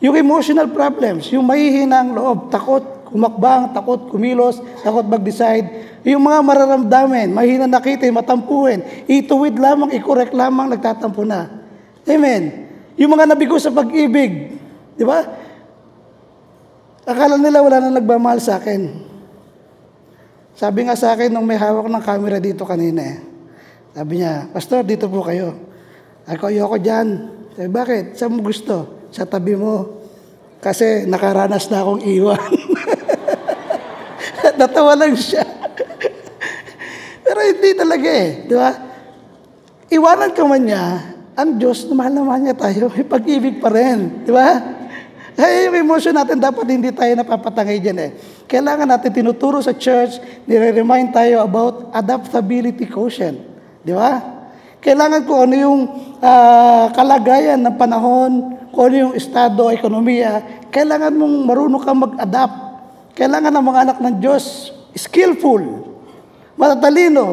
Yung 0.02 0.18
emotional 0.18 0.66
problems, 0.66 1.30
yung 1.30 1.46
mahihina 1.46 2.02
ang 2.02 2.10
loob, 2.10 2.50
takot, 2.50 3.01
kumakbang, 3.12 3.76
takot, 3.76 4.08
kumilos, 4.08 4.58
takot 4.80 5.04
mag-decide, 5.04 5.92
yung 6.02 6.24
mga 6.26 6.38
mararamdamin, 6.42 7.30
mahina 7.30 7.70
nakita, 7.70 8.08
matampuhin, 8.10 8.82
ituwid 9.06 9.54
lamang, 9.54 9.94
i-correct 9.94 10.34
lamang, 10.34 10.72
nagtatampo 10.72 11.22
na. 11.22 11.46
Amen. 12.02 12.66
Yung 12.98 13.12
mga 13.14 13.30
nabigo 13.30 13.54
sa 13.60 13.70
pag-ibig, 13.70 14.58
di 14.98 15.04
ba? 15.06 15.22
Akala 17.06 17.38
nila 17.38 17.62
wala 17.62 17.78
na 17.78 17.98
nagmamahal 17.98 18.42
sa 18.42 18.58
akin. 18.58 19.10
Sabi 20.52 20.86
nga 20.86 20.94
sa 20.94 21.14
akin 21.14 21.32
nung 21.32 21.46
may 21.46 21.58
hawak 21.58 21.88
ng 21.88 22.04
camera 22.04 22.38
dito 22.38 22.62
kanina 22.62 23.02
eh. 23.02 23.18
Sabi 23.92 24.22
niya, 24.22 24.48
Pastor, 24.54 24.86
dito 24.86 25.10
po 25.10 25.20
kayo. 25.26 25.52
Ako, 26.24 26.48
ayoko 26.48 26.78
dyan. 26.78 27.28
Sabi, 27.58 27.68
bakit? 27.68 28.16
Saan 28.16 28.38
mo 28.38 28.40
gusto? 28.40 29.06
Sa 29.10 29.26
tabi 29.26 29.58
mo. 29.58 30.00
Kasi 30.62 31.04
nakaranas 31.10 31.66
na 31.68 31.82
akong 31.82 32.06
iwan. 32.06 32.38
Natawa 34.58 34.92
lang 34.98 35.14
siya. 35.14 35.44
Pero 37.22 37.38
hindi 37.42 37.70
talaga 37.78 38.08
eh. 38.08 38.30
Di 38.46 38.54
ba? 38.54 38.70
Iwanan 39.92 40.32
ka 40.32 40.42
man 40.48 40.62
niya, 40.64 40.84
ang 41.32 41.56
Diyos, 41.56 41.88
mahal 41.92 42.12
naman 42.12 42.44
niya 42.44 42.56
tayo. 42.56 42.92
May 42.92 43.06
pag-ibig 43.06 43.56
pa 43.60 43.72
rin. 43.72 44.24
Di 44.24 44.32
ba? 44.32 44.60
Kaya 45.32 45.68
yung 45.68 45.76
emotion 45.80 46.12
natin, 46.12 46.36
dapat 46.36 46.68
hindi 46.68 46.92
tayo 46.92 47.08
napapatangay 47.16 47.80
dyan 47.80 47.98
eh. 48.04 48.10
Kailangan 48.44 48.84
natin 48.84 49.10
tinuturo 49.16 49.64
sa 49.64 49.72
church, 49.72 50.20
nire-remind 50.44 51.08
tayo 51.08 51.40
about 51.40 51.88
adaptability 51.96 52.84
quotient. 52.84 53.40
Di 53.80 53.96
ba? 53.96 54.20
Kailangan 54.82 55.24
ko 55.24 55.48
ano 55.48 55.54
yung 55.56 55.80
uh, 56.20 56.92
kalagayan 56.92 57.64
ng 57.64 57.76
panahon, 57.80 58.60
kung 58.72 58.92
ano 58.92 58.96
yung 59.08 59.14
estado, 59.16 59.72
ekonomiya, 59.72 60.68
kailangan 60.68 61.16
mong 61.16 61.34
marunong 61.48 61.82
kang 61.84 62.00
mag-adapt. 62.00 62.56
Kailangan 63.12 63.52
ng 63.52 63.64
mga 63.64 63.80
anak 63.88 63.98
ng 64.00 64.16
Diyos, 64.20 64.72
skillful, 64.96 65.60
matatalino, 66.56 67.26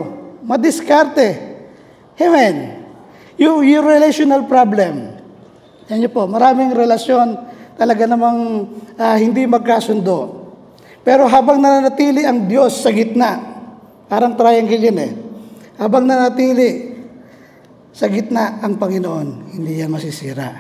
madiskarte. 0.44 1.30
Amen. 2.20 2.56
Yung, 3.40 3.64
yung 3.64 3.88
relational 3.88 4.44
problem. 4.44 5.16
Yan 5.88 6.06
po, 6.12 6.28
maraming 6.28 6.76
relasyon 6.76 7.48
talaga 7.80 8.04
namang 8.04 8.68
uh, 9.00 9.18
hindi 9.18 9.48
magkasundo. 9.48 10.52
Pero 11.02 11.26
habang 11.32 11.64
nananatili 11.64 12.28
ang 12.28 12.46
Diyos 12.46 12.84
sa 12.84 12.92
gitna, 12.92 13.40
parang 14.12 14.36
triangle 14.36 14.84
yun 14.84 15.00
eh. 15.00 15.12
Habang 15.80 16.04
nanatili 16.04 16.92
sa 17.96 18.12
gitna 18.12 18.60
ang 18.60 18.76
Panginoon, 18.76 19.56
hindi 19.56 19.80
yan 19.80 19.96
masisira. 19.96 20.60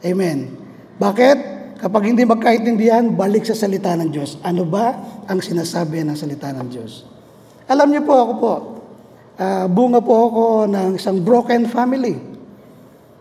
Amen. 0.00 0.38
Bakit? 0.96 1.53
Kapag 1.84 2.16
hindi 2.16 2.24
magkaintindihan, 2.24 3.12
balik 3.12 3.44
sa 3.44 3.52
salita 3.52 3.92
ng 3.92 4.08
Diyos. 4.08 4.40
Ano 4.40 4.64
ba 4.64 4.96
ang 5.28 5.36
sinasabi 5.44 6.00
ng 6.00 6.16
salita 6.16 6.48
ng 6.48 6.72
Diyos? 6.72 7.04
Alam 7.68 7.92
niyo 7.92 8.08
po 8.08 8.14
ako 8.16 8.32
po, 8.40 8.54
uh, 9.36 9.68
bunga 9.68 10.00
po 10.00 10.32
ako 10.32 10.44
ng 10.64 10.96
isang 10.96 11.20
broken 11.20 11.68
family. 11.68 12.16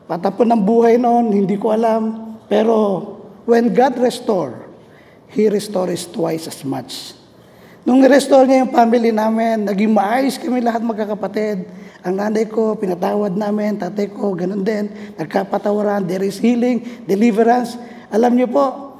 Patapon 0.07 0.47
ng 0.55 0.63
buhay 0.63 0.95
noon, 0.95 1.35
hindi 1.35 1.59
ko 1.59 1.75
alam. 1.75 2.39
Pero 2.47 3.03
when 3.43 3.67
God 3.75 3.99
restore, 3.99 4.55
He 5.27 5.51
restores 5.51 6.07
twice 6.07 6.47
as 6.47 6.63
much. 6.63 7.19
Nung 7.83 7.99
restore 8.07 8.47
niya 8.47 8.63
yung 8.63 8.71
family 8.71 9.11
namin, 9.11 9.67
naging 9.67 9.91
maayos 9.91 10.39
kami 10.39 10.63
lahat 10.63 10.79
magkakapatid. 10.79 11.67
Ang 11.99 12.15
nanay 12.15 12.47
ko, 12.47 12.79
pinatawad 12.79 13.35
namin, 13.35 13.75
tatay 13.75 14.07
ko, 14.07 14.31
ganun 14.31 14.63
din. 14.63 14.87
Nagkapatawaran, 15.19 16.07
there 16.07 16.23
is 16.23 16.39
healing, 16.39 17.03
deliverance. 17.03 17.75
Alam 18.13 18.37
niyo 18.37 18.47
po, 18.53 18.93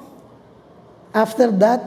after 1.14 1.54
that, 1.62 1.82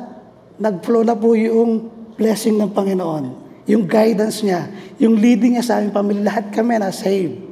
nag-flow 0.63 1.03
na 1.03 1.19
po 1.19 1.35
yung 1.35 1.91
blessing 2.15 2.55
ng 2.55 2.71
Panginoon. 2.71 3.25
Yung 3.67 3.83
guidance 3.83 4.47
niya, 4.47 4.71
yung 5.03 5.19
leading 5.19 5.59
niya 5.59 5.67
sa 5.67 5.83
aming 5.83 5.91
pamilya, 5.91 6.23
lahat 6.31 6.55
kami 6.55 6.79
na 6.79 6.95
saved. 6.95 7.43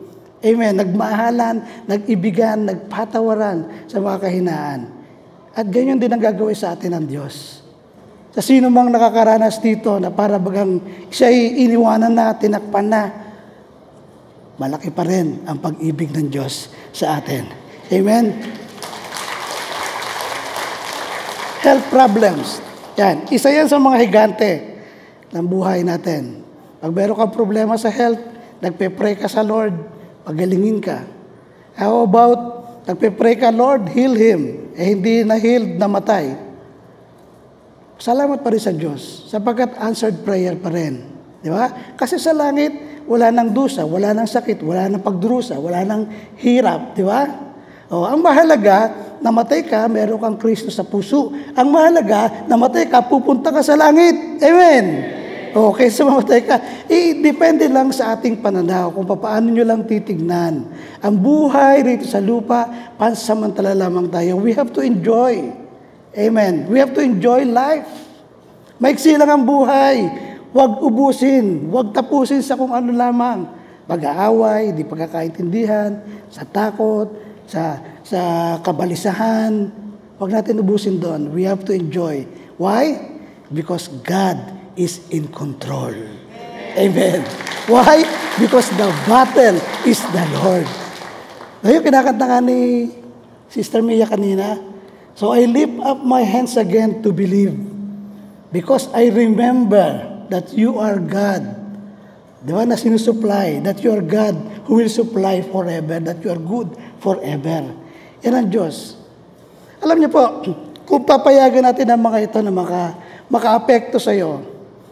Amen. 0.44 0.78
Nagmahalan, 0.78 1.88
nag-ibigan, 1.90 2.70
nagpatawaran 2.70 3.90
sa 3.90 3.98
mga 3.98 4.16
kahinaan. 4.22 4.80
At 5.58 5.66
ganyan 5.66 5.98
din 5.98 6.12
ang 6.14 6.22
gagawin 6.22 6.54
sa 6.54 6.78
atin 6.78 6.94
ng 6.94 7.06
Diyos. 7.10 7.64
Sa 8.34 8.42
sino 8.42 8.70
mang 8.70 8.90
nakakaranas 8.90 9.58
dito 9.58 9.98
na 9.98 10.14
para 10.14 10.38
bagang 10.38 10.78
siya'y 11.10 11.66
iniwanan 11.66 12.14
na, 12.14 12.34
tinakpan 12.34 12.86
na, 12.86 13.02
malaki 14.54 14.94
pa 14.94 15.02
rin 15.02 15.42
ang 15.50 15.58
pag-ibig 15.58 16.14
ng 16.14 16.30
Diyos 16.30 16.70
sa 16.94 17.18
atin. 17.18 17.50
Amen? 17.90 18.34
Health 21.64 21.88
problems. 21.88 22.60
Yan. 23.00 23.24
Isa 23.32 23.48
yan 23.48 23.64
sa 23.64 23.80
mga 23.80 23.96
higante 24.04 24.52
ng 25.32 25.44
buhay 25.48 25.80
natin. 25.80 26.44
Pag 26.76 26.92
meron 26.92 27.16
kang 27.16 27.32
problema 27.32 27.72
sa 27.80 27.88
health, 27.88 28.20
nagpe-pray 28.60 29.16
ka 29.16 29.32
sa 29.32 29.40
Lord, 29.40 29.72
pagalingin 30.28 30.84
ka. 30.84 31.00
How 31.72 32.04
about, 32.04 32.40
nagpe-pray 32.84 33.40
ka, 33.40 33.48
Lord, 33.48 33.88
heal 33.96 34.12
him. 34.12 34.72
Eh, 34.76 34.92
hindi 34.92 35.24
na-healed, 35.24 35.80
namatay. 35.80 36.36
Salamat 37.96 38.44
pa 38.44 38.52
rin 38.52 38.60
sa 38.60 38.76
Diyos, 38.76 39.24
sapagkat 39.32 39.80
answered 39.80 40.20
prayer 40.20 40.60
pa 40.60 40.68
rin. 40.68 41.00
Di 41.40 41.48
ba? 41.48 41.96
Kasi 41.96 42.20
sa 42.20 42.36
langit, 42.36 43.04
wala 43.08 43.32
nang 43.32 43.56
dusa, 43.56 43.88
wala 43.88 44.12
nang 44.12 44.28
sakit, 44.28 44.60
wala 44.60 44.84
nang 44.84 45.00
pagdurusa, 45.00 45.56
wala 45.56 45.80
nang 45.80 46.04
hirap. 46.36 46.92
Di 46.92 47.00
ba? 47.00 47.24
O, 47.92 48.08
ang 48.08 48.20
mahalaga, 48.24 48.88
namatay 49.20 49.64
ka, 49.68 49.84
meron 49.92 50.16
kang 50.16 50.40
Kristo 50.40 50.72
sa 50.72 50.84
puso. 50.84 51.32
Ang 51.52 51.68
mahalaga, 51.68 52.48
namatay 52.48 52.88
ka, 52.88 53.04
pupunta 53.04 53.52
ka 53.52 53.60
sa 53.60 53.76
langit. 53.76 54.40
Amen. 54.40 54.84
O, 55.54 55.70
kaysa 55.70 56.02
mamatay 56.02 56.42
ka, 56.42 56.56
eh, 56.90 57.22
depende 57.22 57.70
lang 57.70 57.94
sa 57.94 58.18
ating 58.18 58.42
pananaw 58.42 58.90
kung 58.90 59.06
paano 59.06 59.54
nyo 59.54 59.62
lang 59.62 59.86
titignan. 59.86 60.66
Ang 60.98 61.14
buhay 61.20 61.86
rito 61.86 62.08
sa 62.08 62.18
lupa, 62.18 62.66
pansamantala 62.98 63.70
lamang 63.70 64.10
tayo. 64.10 64.40
We 64.40 64.56
have 64.56 64.74
to 64.74 64.82
enjoy. 64.82 65.54
Amen. 66.14 66.66
We 66.66 66.82
have 66.82 66.90
to 66.98 67.02
enjoy 67.02 67.46
life. 67.46 67.86
Maiksi 68.82 69.14
lang 69.14 69.30
ang 69.30 69.44
buhay. 69.46 70.10
Huwag 70.50 70.82
ubusin. 70.82 71.70
Huwag 71.70 71.94
tapusin 71.94 72.42
sa 72.42 72.58
kung 72.58 72.74
ano 72.74 72.90
lamang. 72.90 73.46
Pag-aaway, 73.84 74.72
di 74.72 74.82
pagkakaintindihan, 74.82 76.00
sa 76.32 76.42
takot, 76.42 77.10
sa 77.48 77.80
sa 78.02 78.20
kabalisahan. 78.60 79.70
Huwag 80.20 80.30
natin 80.30 80.62
ubusin 80.62 81.02
doon. 81.02 81.34
We 81.34 81.44
have 81.44 81.66
to 81.66 81.74
enjoy. 81.74 82.24
Why? 82.56 82.98
Because 83.50 83.90
God 84.06 84.38
is 84.78 85.02
in 85.10 85.28
control. 85.30 85.94
Amen. 86.78 87.22
Why? 87.66 88.06
Because 88.38 88.70
the 88.74 88.90
battle 89.06 89.58
is 89.86 89.98
the 90.14 90.24
Lord. 90.38 90.66
Ngayon, 91.64 91.80
kinakanta 91.82 92.24
nga 92.28 92.38
ni 92.44 92.90
Sister 93.48 93.80
Mia 93.80 94.04
kanina, 94.04 94.74
So 95.14 95.30
I 95.30 95.46
lift 95.46 95.78
up 95.78 96.02
my 96.02 96.26
hands 96.26 96.58
again 96.58 96.98
to 97.06 97.14
believe 97.14 97.54
because 98.50 98.90
I 98.90 99.14
remember 99.14 100.26
that 100.26 100.50
you 100.58 100.82
are 100.82 100.98
God. 100.98 101.62
Di 102.44 102.50
ba 102.50 102.66
na 102.66 102.74
sinusupply, 102.74 103.62
that 103.62 103.80
you 103.80 103.94
are 103.94 104.02
God 104.02 104.34
who 104.66 104.82
will 104.82 104.90
supply 104.90 105.40
forever, 105.40 106.02
that 106.02 106.18
you 106.20 106.34
are 106.34 106.42
good 106.42 106.74
forever. 107.04 107.76
Yan 108.24 108.34
ang 108.40 108.48
Diyos. 108.48 108.96
Alam 109.84 110.00
niyo 110.00 110.08
po, 110.08 110.24
kung 110.88 111.04
papayagan 111.04 111.68
natin 111.68 111.92
ang 111.92 112.00
mga 112.00 112.18
ito 112.24 112.38
na 112.40 112.48
maka, 112.48 112.96
maka-apekto 113.28 114.00
sa 114.00 114.16
iyo, 114.16 114.40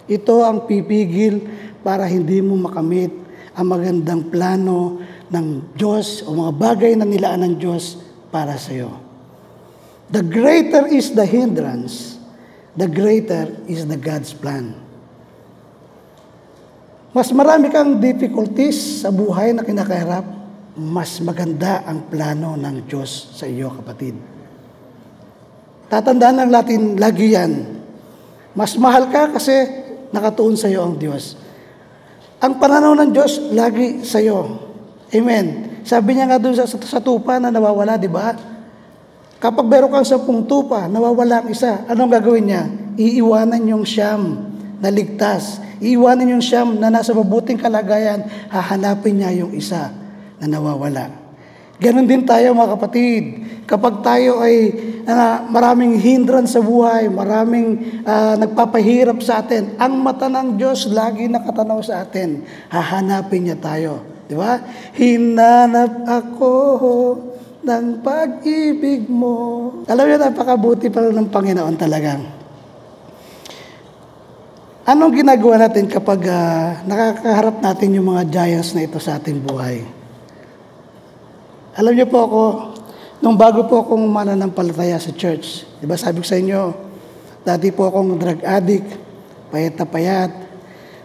ito 0.05 0.45
ang 0.45 0.69
pipigil 0.69 1.41
para 1.81 2.05
hindi 2.05 2.45
mo 2.45 2.61
makamit 2.61 3.11
ang 3.57 3.67
magandang 3.69 4.29
plano 4.29 5.01
ng 5.33 5.77
Diyos 5.77 6.25
o 6.29 6.37
mga 6.37 6.53
bagay 6.57 6.93
na 6.97 7.09
nilaan 7.09 7.45
ng 7.49 7.55
Diyos 7.57 7.97
para 8.29 8.61
sa 8.61 8.73
iyo. 8.77 8.93
The 10.13 10.21
greater 10.21 10.85
is 10.93 11.17
the 11.17 11.25
hindrance, 11.25 12.21
the 12.77 12.85
greater 12.85 13.49
is 13.65 13.89
the 13.89 13.97
God's 13.97 14.37
plan. 14.37 14.77
Mas 17.13 17.29
marami 17.33 17.69
kang 17.69 18.01
difficulties 18.01 19.05
sa 19.05 19.13
buhay 19.13 19.53
na 19.53 19.65
kinakaharap, 19.65 20.42
mas 20.73 21.21
maganda 21.21 21.85
ang 21.85 22.09
plano 22.09 22.57
ng 22.57 22.89
Diyos 22.89 23.37
sa 23.37 23.45
iyo, 23.45 23.69
kapatid. 23.69 24.17
Tatandaan 25.93 26.37
lang 26.41 26.51
natin 26.51 26.97
lagi 26.97 27.37
yan. 27.37 27.53
Mas 28.57 28.73
mahal 28.81 29.13
ka 29.13 29.37
kasi 29.37 29.53
nakatuon 30.17 30.57
sa 30.57 30.73
iyo 30.73 30.89
ang 30.89 30.97
Diyos. 30.97 31.37
Ang 32.41 32.57
pananaw 32.57 32.97
ng 32.97 33.11
Diyos 33.13 33.53
lagi 33.53 34.01
sa 34.01 34.17
iyo. 34.25 34.49
Amen. 35.13 35.77
Sabi 35.85 36.17
niya 36.17 36.25
nga 36.33 36.41
doon 36.41 36.57
sa, 36.57 36.65
sa 36.65 37.01
tupa 37.05 37.37
na 37.37 37.53
nawawala, 37.53 38.01
di 38.01 38.09
ba? 38.09 38.33
Kapag 39.37 39.69
meron 39.69 39.93
kang 39.93 40.09
sampung 40.09 40.49
tupa, 40.49 40.89
nawawala 40.89 41.45
ang 41.45 41.49
isa, 41.53 41.85
anong 41.85 42.17
gagawin 42.17 42.47
niya? 42.49 42.63
Iiwanan 42.97 43.61
yung 43.69 43.85
siyam 43.85 44.49
na 44.81 44.89
ligtas. 44.89 45.61
Iiwanan 45.85 46.33
yung 46.33 46.45
siyam 46.45 46.81
na 46.81 46.89
nasa 46.89 47.13
mabuting 47.13 47.61
kalagayan, 47.61 48.25
hahanapin 48.49 49.21
niya 49.21 49.45
yung 49.45 49.53
isa 49.53 50.02
na 50.43 50.59
nawawala. 50.59 51.23
Ganon 51.79 52.07
din 52.07 52.27
tayo 52.27 52.55
mga 52.55 52.75
kapatid. 52.79 53.25
Kapag 53.67 54.03
tayo 54.03 54.43
ay 54.43 54.75
uh, 55.07 55.47
maraming 55.51 55.99
hindrance 55.99 56.55
sa 56.55 56.63
buhay, 56.63 57.11
maraming 57.11 58.03
uh, 58.07 58.39
nagpapahirap 58.39 59.19
sa 59.23 59.43
atin, 59.43 59.79
ang 59.79 59.99
mata 60.03 60.27
ng 60.27 60.59
Diyos 60.59 60.91
lagi 60.91 61.27
nakatanaw 61.31 61.79
sa 61.83 62.03
atin. 62.07 62.47
Hahanapin 62.71 63.51
niya 63.51 63.59
tayo. 63.59 64.03
Di 64.27 64.35
ba? 64.39 64.63
Hinanap 64.95 66.07
ako 66.07 66.55
ng 67.63 67.87
pag-ibig 68.03 69.07
mo. 69.07 69.71
Alam 69.87 70.07
niyo, 70.07 70.17
napakabuti 70.19 70.91
pala 70.91 71.15
ng 71.15 71.31
Panginoon 71.31 71.77
talagang. 71.79 72.23
Anong 74.83 75.15
ginagawa 75.15 75.63
natin 75.63 75.87
kapag 75.87 76.27
uh, 76.27 76.83
nakakaharap 76.83 77.63
natin 77.63 77.95
yung 77.95 78.11
mga 78.11 78.23
giants 78.27 78.75
na 78.75 78.83
ito 78.83 78.99
sa 78.99 79.15
ating 79.19 79.39
buhay? 79.39 80.02
Alam 81.77 81.93
niyo 81.97 82.07
po 82.09 82.19
ako, 82.29 82.43
nung 83.25 83.37
bago 83.37 83.65
po 83.65 83.85
akong 83.85 84.05
mananampalataya 84.05 85.01
sa 85.01 85.13
church, 85.17 85.65
di 85.81 85.89
ba 85.89 85.97
sabi 85.97 86.21
ko 86.21 86.27
sa 86.27 86.37
inyo, 86.37 86.63
dati 87.43 87.73
po 87.73 87.89
akong 87.89 88.21
drug 88.21 88.41
addict, 88.45 88.89
payat 89.49 89.75
na 89.81 89.87
payat, 89.89 90.33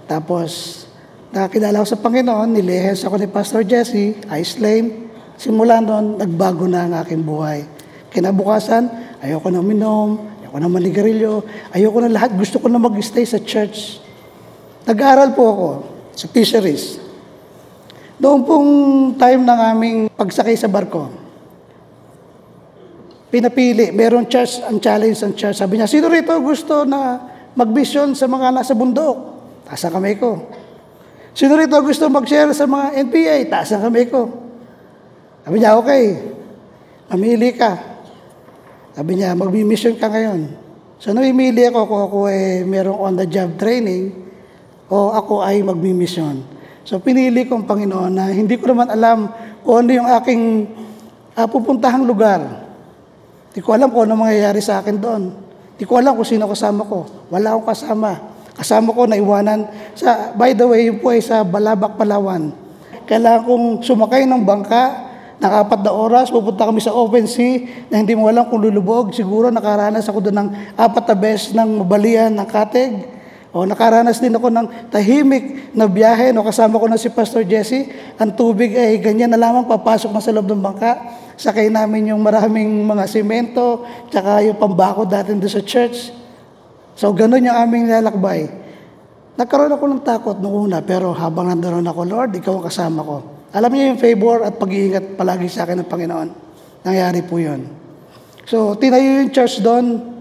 tapos 0.07 0.83
nakakilala 1.31 1.83
ko 1.83 1.87
sa 1.87 1.99
Panginoon, 1.99 2.51
nilehes 2.51 3.03
ako 3.07 3.15
ni 3.19 3.27
Pastor 3.31 3.63
Jesse, 3.63 4.19
Ice 4.19 4.55
Lane, 4.59 5.07
Simula 5.37 5.77
noon, 5.77 6.17
nagbago 6.17 6.65
na 6.65 6.89
ang 6.89 6.97
aking 6.97 7.21
buhay. 7.21 7.61
Kinabukasan, 8.09 8.89
ayoko 9.21 9.53
na 9.53 9.61
uminom, 9.61 10.17
ayoko 10.41 10.57
na 10.57 10.65
manigarilyo, 10.65 11.45
ayoko 11.77 12.01
na 12.01 12.09
lahat, 12.09 12.33
gusto 12.33 12.57
ko 12.57 12.65
na 12.65 12.81
mag-stay 12.81 13.21
sa 13.21 13.37
church. 13.37 14.01
Nag-aaral 14.89 15.37
po 15.37 15.43
ako 15.45 15.69
sa 16.17 16.25
fisheries. 16.33 16.97
Noong 18.17 18.41
pong 18.41 18.71
time 19.13 19.45
ng 19.45 19.59
aming 19.77 19.97
pagsakay 20.09 20.57
sa 20.57 20.65
barko, 20.65 21.05
pinapili, 23.29 23.93
meron 23.93 24.25
church, 24.25 24.57
ang 24.65 24.81
challenge 24.81 25.21
ng 25.21 25.33
church. 25.37 25.61
Sabi 25.61 25.77
niya, 25.77 25.85
sino 25.85 26.09
rito 26.09 26.33
gusto 26.41 26.81
na 26.81 27.21
mag-mission 27.53 28.17
sa 28.17 28.25
mga 28.25 28.57
nasa 28.57 28.73
bundok? 28.73 29.37
Taas 29.69 29.85
ang 29.85 30.01
kamay 30.01 30.17
ko. 30.17 30.49
Sino 31.37 31.53
rito 31.53 31.77
gusto 31.77 32.09
mag-share 32.09 32.49
sa 32.57 32.65
mga 32.65 32.97
NPA? 33.05 33.37
Taas 33.53 33.69
ang 33.77 33.85
kamay 33.85 34.09
ko. 34.09 34.33
Sabi 35.45 35.61
niya, 35.61 35.77
okay, 35.77 36.17
mamili 37.13 37.53
ka. 37.53 37.77
Sabi 38.97 39.21
niya, 39.21 39.37
magmi-mission 39.37 39.93
ka 39.93 40.09
ngayon. 40.09 40.65
So, 40.97 41.13
namimili 41.13 41.69
ako 41.69 41.85
kung 41.85 42.01
ako 42.09 42.17
ay 42.33 42.65
merong 42.65 42.97
on-the-job 42.97 43.53
training 43.61 44.09
o 44.89 45.13
ako 45.13 45.45
ay 45.45 45.61
magmi-mission. 45.61 46.56
So, 46.87 47.03
pinili 47.03 47.43
ko 47.43 47.59
ang 47.59 47.67
Panginoon 47.67 48.15
na 48.15 48.31
hindi 48.31 48.55
ko 48.55 48.71
naman 48.71 48.87
alam 48.87 49.27
kung 49.67 49.83
ano 49.83 49.91
yung 49.91 50.07
aking 50.07 50.71
uh, 51.35 51.43
pupuntahang 51.43 52.07
lugar. 52.07 52.39
Hindi 53.51 53.59
ko 53.59 53.75
alam 53.75 53.91
kung 53.91 54.07
ano 54.07 54.15
mangyayari 54.15 54.63
sa 54.63 54.79
akin 54.79 54.95
doon. 54.95 55.35
Hindi 55.75 55.83
ko 55.83 55.99
alam 55.99 56.15
kung 56.15 56.23
sino 56.23 56.47
kasama 56.47 56.87
ko. 56.87 57.27
Wala 57.27 57.51
akong 57.51 57.67
kasama. 57.75 58.11
Kasama 58.55 58.95
ko 58.95 59.03
na 59.03 59.19
iwanan. 59.19 59.67
Sa, 59.99 60.31
by 60.39 60.55
the 60.55 60.63
way, 60.63 60.87
yun 60.87 61.03
po 61.03 61.11
ay 61.11 61.19
sa 61.19 61.43
Balabac, 61.43 61.99
Palawan. 61.99 62.55
Kailangan 63.03 63.43
kong 63.43 63.65
sumakay 63.83 64.23
ng 64.23 64.47
bangka 64.47 65.07
Nakapat 65.37 65.85
na 65.85 65.93
oras, 65.93 66.33
pupunta 66.33 66.65
kami 66.65 66.81
sa 66.81 66.97
open 66.97 67.29
sea 67.29 67.61
na 67.93 68.01
hindi 68.01 68.17
mo 68.17 68.25
alam 68.25 68.49
kung 68.49 68.57
lulubog. 68.57 69.13
Siguro 69.13 69.53
nakaranas 69.53 70.09
ako 70.09 70.29
doon 70.29 70.37
ng 70.41 70.49
apat 70.73 71.13
na 71.13 71.15
beses 71.15 71.53
ng 71.53 71.85
mabalian 71.85 72.33
ng 72.33 72.47
katig. 72.49 73.05
O 73.57 73.65
nakaranas 73.65 74.21
din 74.21 74.37
ako 74.37 74.53
ng 74.53 74.93
tahimik 74.93 75.73
na 75.73 75.89
biyahe. 75.89 76.29
No, 76.29 76.45
kasama 76.45 76.77
ko 76.77 76.85
na 76.85 77.01
si 77.01 77.09
Pastor 77.09 77.41
Jesse. 77.41 77.89
Ang 78.21 78.37
tubig 78.37 78.77
ay 78.77 79.01
ganyan 79.01 79.33
na 79.33 79.41
lamang 79.41 79.65
papasok 79.65 80.13
na 80.13 80.21
sa 80.21 80.29
loob 80.29 80.45
ng 80.45 80.61
bangka. 80.61 80.93
Sakay 81.33 81.73
namin 81.73 82.13
yung 82.13 82.21
maraming 82.21 82.85
mga 82.85 83.09
simento, 83.09 83.81
tsaka 84.13 84.45
yung 84.45 84.61
pambako 84.61 85.09
dati 85.09 85.33
doon 85.33 85.49
sa 85.49 85.61
church. 85.65 86.13
So, 86.97 87.13
ganun 87.13 87.45
yung 87.45 87.57
aming 87.57 87.89
lalakbay. 87.89 88.49
Nagkaroon 89.37 89.73
ako 89.73 89.85
ng 89.85 90.01
takot 90.01 90.37
noong 90.41 90.69
una, 90.69 90.81
pero 90.81 91.13
habang 91.13 91.53
nandoon 91.53 91.85
ako, 91.85 92.01
Lord, 92.09 92.33
ikaw 92.37 92.57
ang 92.57 92.65
kasama 92.65 93.05
ko. 93.05 93.17
Alam 93.53 93.69
niyo 93.73 93.93
yung 93.93 94.01
favor 94.01 94.37
at 94.45 94.57
pag-iingat 94.57 95.13
palagi 95.13 95.45
sa 95.45 95.65
akin 95.65 95.85
ng 95.85 95.89
Panginoon. 95.89 96.29
Nangyari 96.81 97.21
po 97.21 97.37
yun. 97.37 97.69
So, 98.49 98.73
tinayo 98.73 99.21
yung 99.21 99.29
church 99.29 99.61
doon. 99.61 100.16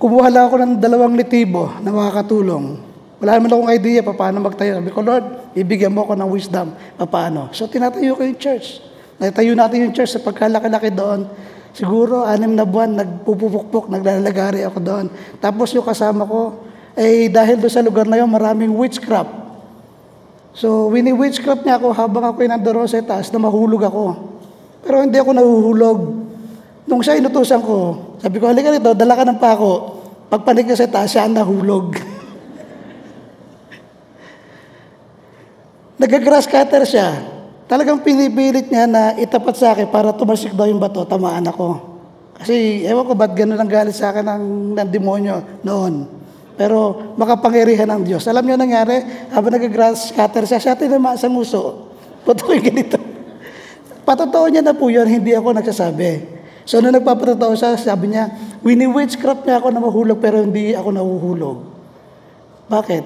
Kumuha 0.00 0.32
lang 0.32 0.48
ako 0.48 0.56
ng 0.64 0.72
dalawang 0.80 1.12
litibo 1.12 1.76
na 1.84 1.92
makakatulong. 1.92 2.80
Wala 3.20 3.36
naman 3.36 3.52
akong 3.52 3.68
idea 3.68 4.00
pa 4.00 4.16
paano 4.16 4.40
magtayo. 4.40 4.80
Sabi 4.80 4.88
ko, 4.88 5.04
Lord, 5.04 5.52
ibigyan 5.52 5.92
mo 5.92 6.08
ako 6.08 6.16
ng 6.16 6.30
wisdom 6.32 6.72
pa 6.72 7.04
paano. 7.04 7.52
So, 7.52 7.68
tinatayo 7.68 8.16
ko 8.16 8.24
yung 8.24 8.40
church. 8.40 8.80
Natayo 9.20 9.52
natin 9.52 9.84
yung 9.84 9.92
church 9.92 10.16
sa 10.16 10.24
pagkalaki-laki 10.24 10.88
doon. 10.96 11.28
Siguro, 11.76 12.24
anim 12.24 12.56
na 12.56 12.64
buwan, 12.64 12.96
nagpupukpok, 12.96 13.92
naglalagari 13.92 14.64
ako 14.64 14.80
doon. 14.80 15.06
Tapos 15.36 15.68
yung 15.76 15.84
kasama 15.84 16.24
ko, 16.24 16.64
eh 16.96 17.28
dahil 17.28 17.60
doon 17.60 17.68
sa 17.68 17.84
lugar 17.84 18.08
na 18.08 18.16
yun, 18.16 18.32
maraming 18.32 18.72
witchcraft. 18.72 19.36
So, 20.56 20.88
wini-witchcraft 20.88 21.68
niya 21.68 21.76
ako 21.76 21.92
habang 21.92 22.24
ako 22.24 22.40
ay 22.40 22.48
nandoon 22.48 22.88
sa 22.88 23.04
taas 23.04 23.28
na 23.28 23.36
mahulog 23.36 23.84
ako. 23.84 24.16
Pero 24.80 25.04
hindi 25.04 25.20
ako 25.20 25.30
nahuhulog. 25.36 25.98
Nung 26.88 27.04
siya 27.04 27.20
inutusan 27.20 27.60
ko, 27.60 28.16
sabi 28.20 28.40
ko, 28.40 28.48
halika 28.48 28.72
rito, 28.72 28.94
dala 28.96 29.16
ka 29.16 29.24
ng 29.28 29.40
pako. 29.40 29.72
Pagpanik 30.30 30.66
niya 30.68 30.76
sa 30.80 30.88
taas, 30.88 31.12
siya 31.12 31.28
nahulog. 31.28 31.96
Nag-grass 36.00 36.48
cutter 36.48 36.84
siya. 36.88 37.12
Talagang 37.70 38.02
pinipilit 38.02 38.66
niya 38.72 38.86
na 38.88 39.14
itapat 39.14 39.54
sa 39.54 39.76
akin 39.76 39.86
para 39.92 40.12
tumasik 40.16 40.56
daw 40.56 40.66
yung 40.66 40.82
bato, 40.82 41.06
tamaan 41.06 41.46
ako. 41.46 41.80
Kasi 42.40 42.88
ewan 42.88 43.04
ko 43.04 43.12
ba't 43.12 43.36
ganun 43.36 43.60
ang 43.60 43.68
galit 43.68 43.92
sa 43.92 44.08
akin 44.10 44.24
ng, 44.24 44.44
ng 44.80 44.88
demonyo 44.88 45.60
noon. 45.60 46.08
Pero 46.56 47.12
makapangyarihan 47.20 47.88
ng 47.88 48.02
Diyos. 48.08 48.24
Alam 48.26 48.48
niyo 48.48 48.56
nangyari, 48.56 49.04
habang 49.30 49.52
nag-grass 49.52 50.12
cutter 50.16 50.48
siya, 50.48 50.60
siya 50.60 50.74
tinama 50.74 51.14
sa 51.20 51.28
muso. 51.28 51.92
Patuloy 52.24 52.64
ganito. 52.64 52.96
Patotoo 54.08 54.48
niya 54.48 54.64
na 54.64 54.72
po 54.72 54.88
yun, 54.88 55.06
hindi 55.06 55.36
ako 55.36 55.52
nagsasabi. 55.52 56.39
So, 56.70 56.78
nung 56.78 56.94
nagpapatotoo 56.94 57.58
siya, 57.58 57.74
sabi 57.74 58.14
niya, 58.14 58.30
wini-witchcraft 58.62 59.42
niya 59.42 59.58
ako 59.58 59.74
na 59.74 59.82
mahulog, 59.82 60.22
pero 60.22 60.38
hindi 60.38 60.70
ako 60.70 60.88
nahuhulog. 60.94 61.58
Bakit? 62.70 63.04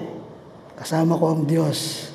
Kasama 0.77 1.17
ko 1.17 1.33
ang 1.33 1.49
Diyos. 1.49 2.05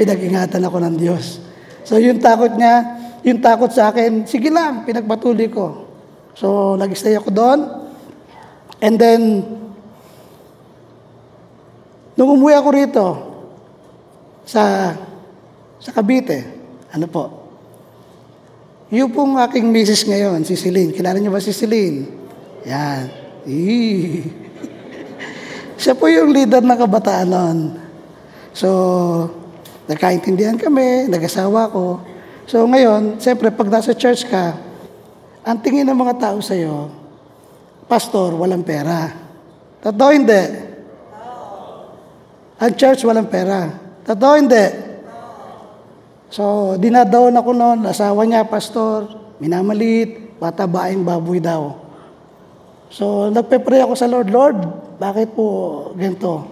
Pinag-ingatan 0.00 0.64
ako 0.64 0.80
ng 0.80 0.96
Diyos. 0.96 1.44
So, 1.84 2.00
yung 2.00 2.24
takot 2.24 2.56
niya, 2.56 3.04
yung 3.20 3.44
takot 3.44 3.68
sa 3.68 3.92
akin, 3.92 4.24
sige 4.24 4.48
lang, 4.48 4.88
pinagpatuloy 4.88 5.52
ko. 5.52 5.92
So, 6.32 6.80
nag-stay 6.80 7.20
ako 7.20 7.28
doon. 7.28 7.60
And 8.80 8.96
then, 8.96 9.22
Nung 12.14 12.38
umuwi 12.38 12.54
ako 12.54 12.68
rito, 12.70 13.06
sa, 14.46 14.94
sa 15.82 15.90
Cavite, 15.90 16.46
ano 16.94 17.10
po, 17.10 17.43
yung 18.92 19.10
pong 19.12 19.40
aking 19.40 19.68
misis 19.70 20.04
ngayon, 20.04 20.44
si 20.44 20.56
Celine. 20.58 20.92
Kilala 20.92 21.16
niyo 21.16 21.32
ba 21.32 21.40
si 21.40 21.52
Celine? 21.54 22.04
Yan. 22.68 23.04
Eee. 23.48 24.24
Siya 25.80 25.96
po 25.96 26.08
yung 26.08 26.32
leader 26.32 26.60
ng 26.60 26.78
kabataan 26.80 27.28
noon. 27.28 27.58
So, 28.54 28.68
nagkaintindihan 29.88 30.56
kami, 30.56 31.08
nag-asawa 31.08 31.68
ko. 31.68 32.00
So 32.44 32.64
ngayon, 32.68 33.20
siyempre, 33.20 33.48
pag 33.52 33.72
nasa 33.72 33.96
church 33.96 34.28
ka, 34.28 34.56
ang 35.44 35.58
tingin 35.60 35.84
ng 35.88 35.96
mga 35.96 36.16
tao 36.20 36.38
sa'yo, 36.40 36.88
pastor, 37.88 38.36
walang 38.36 38.64
pera. 38.64 39.12
Totoo 39.80 40.10
hindi. 40.12 40.42
Ang 42.60 42.72
church 42.76 43.04
walang 43.04 43.28
pera. 43.28 43.68
Totoo 44.04 44.32
hindi? 44.40 44.64
So, 46.34 46.74
dinadaon 46.74 47.38
ako 47.38 47.54
noon, 47.54 47.86
asawa 47.86 48.26
niya, 48.26 48.42
pastor, 48.42 49.06
minamalit, 49.38 50.34
bata-baing 50.42 51.06
baboy 51.06 51.38
daw. 51.38 51.78
So, 52.90 53.30
nagpe-pray 53.30 53.86
ako 53.86 53.94
sa 53.94 54.10
Lord, 54.10 54.34
Lord, 54.34 54.58
bakit 54.98 55.30
po 55.38 55.46
ganito? 55.94 56.42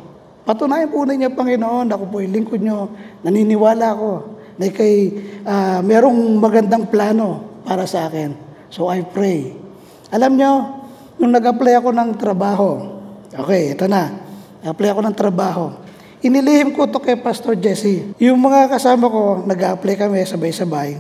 Patunayan 0.46 0.86
po 0.86 1.02
na 1.02 1.18
niya, 1.18 1.34
Panginoon, 1.34 1.90
ako 1.90 2.14
po 2.14 2.22
yung 2.22 2.30
lingkod 2.30 2.62
niyo, 2.62 2.94
naniniwala 3.26 3.90
ako 3.90 4.10
na 4.54 4.70
kay 4.70 5.18
uh, 5.42 5.82
merong 5.82 6.38
magandang 6.38 6.86
plano 6.86 7.58
para 7.66 7.82
sa 7.82 8.06
akin. 8.06 8.38
So, 8.70 8.86
I 8.86 9.02
pray. 9.02 9.50
Alam 10.14 10.38
niyo, 10.38 10.52
nung 11.18 11.34
nag-apply 11.34 11.82
ako 11.82 11.90
ng 11.90 12.10
trabaho, 12.22 12.68
okay, 13.34 13.74
ito 13.74 13.90
na, 13.90 14.14
apply 14.62 14.94
ako 14.94 15.00
ng 15.10 15.16
trabaho, 15.18 15.74
Inilihim 16.22 16.70
ko 16.72 16.86
to 16.86 17.02
kay 17.02 17.18
Pastor 17.18 17.58
Jesse. 17.58 18.14
Yung 18.22 18.38
mga 18.38 18.70
kasama 18.70 19.10
ko, 19.10 19.42
nag 19.42 19.58
apply 19.58 19.94
kami 19.98 20.22
sabay-sabay. 20.22 20.94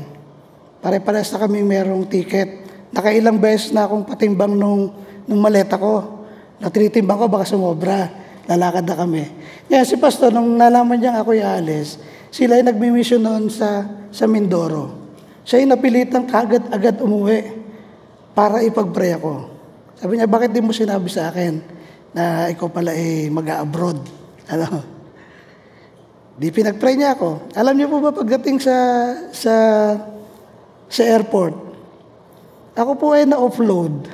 Pare-pares 0.82 1.30
na 1.30 1.38
kaming 1.46 1.66
merong 1.66 2.10
ticket 2.10 2.62
Nakailang 2.92 3.40
beses 3.40 3.72
na 3.72 3.88
akong 3.88 4.04
patimbang 4.04 4.52
nung, 4.52 4.92
nung 5.24 5.40
maleta 5.40 5.80
ko. 5.80 6.28
Natritimbang 6.60 7.24
ko, 7.24 7.26
baka 7.26 7.48
sumobra. 7.48 8.12
Lalakad 8.44 8.84
na 8.84 8.94
kami. 8.94 9.24
Kaya 9.64 9.82
si 9.88 9.96
Pastor, 9.96 10.28
nung 10.28 10.60
nalaman 10.60 11.00
niya 11.00 11.16
ako 11.16 11.32
alis, 11.32 11.96
sila 12.28 12.60
ay 12.60 12.64
nagmi-mission 12.68 13.24
noon 13.24 13.48
sa, 13.48 13.88
sa 14.12 14.28
Mindoro. 14.28 15.00
Siya 15.48 15.64
ay 15.64 15.66
napilitang 15.72 16.28
kagad-agad 16.28 17.00
umuwi 17.00 17.64
para 18.36 18.60
ipag-pray 18.60 19.16
ako. 19.16 19.48
Sabi 19.96 20.20
niya, 20.20 20.28
bakit 20.28 20.52
di 20.52 20.60
mo 20.60 20.76
sinabi 20.76 21.08
sa 21.08 21.32
akin 21.32 21.64
na 22.12 22.52
ikaw 22.52 22.68
pala 22.68 22.92
ay 22.92 23.32
mag-abroad? 23.32 23.98
Ano? 24.52 24.68
Di 26.36 26.48
pinag-pray 26.48 26.96
niya 26.96 27.12
ako. 27.16 27.52
Alam 27.52 27.74
niyo 27.76 27.86
po 27.92 28.00
ba 28.00 28.12
pagdating 28.12 28.56
sa 28.56 28.76
sa 29.32 29.54
sa 30.88 31.02
airport, 31.04 31.56
ako 32.72 32.92
po 32.96 33.06
ay 33.12 33.28
na-offload. 33.28 34.08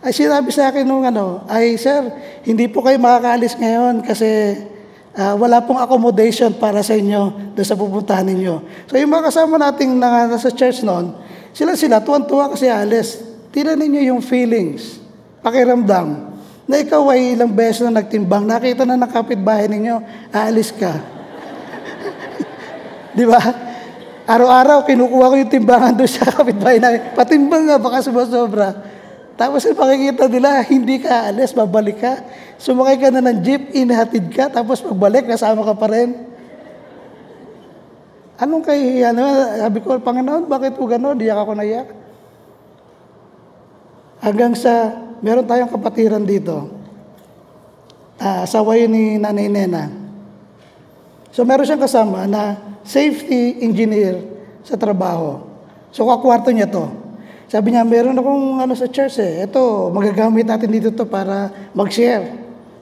Ay 0.00 0.16
sinabi 0.16 0.48
sa 0.48 0.72
akin 0.72 0.88
nung 0.88 1.04
ano, 1.04 1.44
ay 1.44 1.76
sir, 1.76 2.00
hindi 2.48 2.64
po 2.72 2.80
kayo 2.80 2.96
makakaalis 2.96 3.56
ngayon 3.60 4.00
kasi 4.00 4.56
uh, 5.12 5.36
wala 5.36 5.60
pong 5.60 5.76
accommodation 5.76 6.56
para 6.56 6.80
sa 6.80 6.96
inyo 6.96 7.52
doon 7.52 7.68
sa 7.68 7.76
pupuntahan 7.76 8.24
ninyo. 8.24 8.88
So 8.88 8.96
yung 8.96 9.12
mga 9.12 9.28
kasama 9.28 9.60
nating 9.60 10.00
na, 10.00 10.24
nasa 10.32 10.48
church 10.48 10.80
noon, 10.80 11.12
sila 11.52 11.76
sila, 11.76 12.00
tuwan-tuwa 12.00 12.56
kasi 12.56 12.72
alis. 12.72 13.20
Tira 13.52 13.76
ninyo 13.76 14.14
yung 14.14 14.20
feelings, 14.24 15.02
pakiramdam, 15.44 16.32
na 16.70 16.76
ikaw 16.78 17.02
ay 17.12 17.34
ilang 17.34 17.50
beses 17.50 17.82
na 17.84 18.00
nagtimbang, 18.00 18.46
nakita 18.46 18.86
na 18.86 18.94
ng 18.94 19.10
kapitbahay 19.10 19.66
ninyo, 19.66 20.00
aalis 20.32 20.70
ka. 20.72 21.19
Di 23.20 23.28
ba? 23.28 23.36
Araw-araw, 24.24 24.88
kinukuha 24.88 25.26
ko 25.28 25.36
yung 25.36 25.52
timbangan 25.52 25.92
doon 25.92 26.08
sa 26.08 26.24
kapitbahay 26.40 26.80
namin. 26.80 27.12
Patimbang 27.12 27.68
nga, 27.68 27.76
baka 27.76 28.00
sumasobra. 28.00 28.72
Tapos 29.36 29.60
yung 29.68 29.76
makikita 29.76 30.24
nila, 30.24 30.64
hindi 30.64 31.04
ka 31.04 31.28
alis, 31.28 31.52
babalik 31.52 32.00
ka. 32.00 32.24
Sumakay 32.56 32.96
ka 32.96 33.08
na 33.12 33.20
ng 33.20 33.44
jeep, 33.44 33.76
inahatid 33.76 34.32
ka, 34.32 34.48
tapos 34.48 34.80
pagbalik, 34.80 35.28
kasama 35.28 35.60
ka 35.68 35.76
pa 35.76 35.86
rin. 35.92 36.16
Anong 38.40 38.64
kay, 38.64 39.04
ano, 39.04 39.20
sabi 39.68 39.84
ko, 39.84 40.00
Panginoon, 40.00 40.48
bakit 40.48 40.80
po 40.80 40.88
gano'n? 40.88 41.20
Diyak 41.20 41.44
ako 41.44 41.52
naiyak. 41.60 41.88
Hanggang 44.24 44.56
sa, 44.56 44.96
meron 45.20 45.44
tayong 45.44 45.68
kapatiran 45.68 46.24
dito. 46.24 46.72
Uh, 48.16 48.44
asawa 48.44 48.80
yun 48.80 48.92
ni 48.92 49.04
Nanay 49.20 49.48
Nena. 49.48 49.88
So 51.32 51.44
meron 51.44 51.64
siyang 51.64 51.80
kasama 51.80 52.28
na 52.28 52.70
safety 52.84 53.60
engineer 53.64 54.20
sa 54.64 54.76
trabaho. 54.76 55.42
So 55.90 56.06
kakwarto 56.06 56.52
niya 56.54 56.70
to. 56.70 56.86
Sabi 57.50 57.74
niya, 57.74 57.82
meron 57.82 58.14
akong 58.14 58.62
ano 58.62 58.78
sa 58.78 58.86
church 58.86 59.18
eh. 59.18 59.42
Ito, 59.42 59.90
magagamit 59.90 60.46
natin 60.46 60.70
dito 60.70 60.94
to 60.94 61.02
para 61.02 61.50
mag-share. 61.74 62.30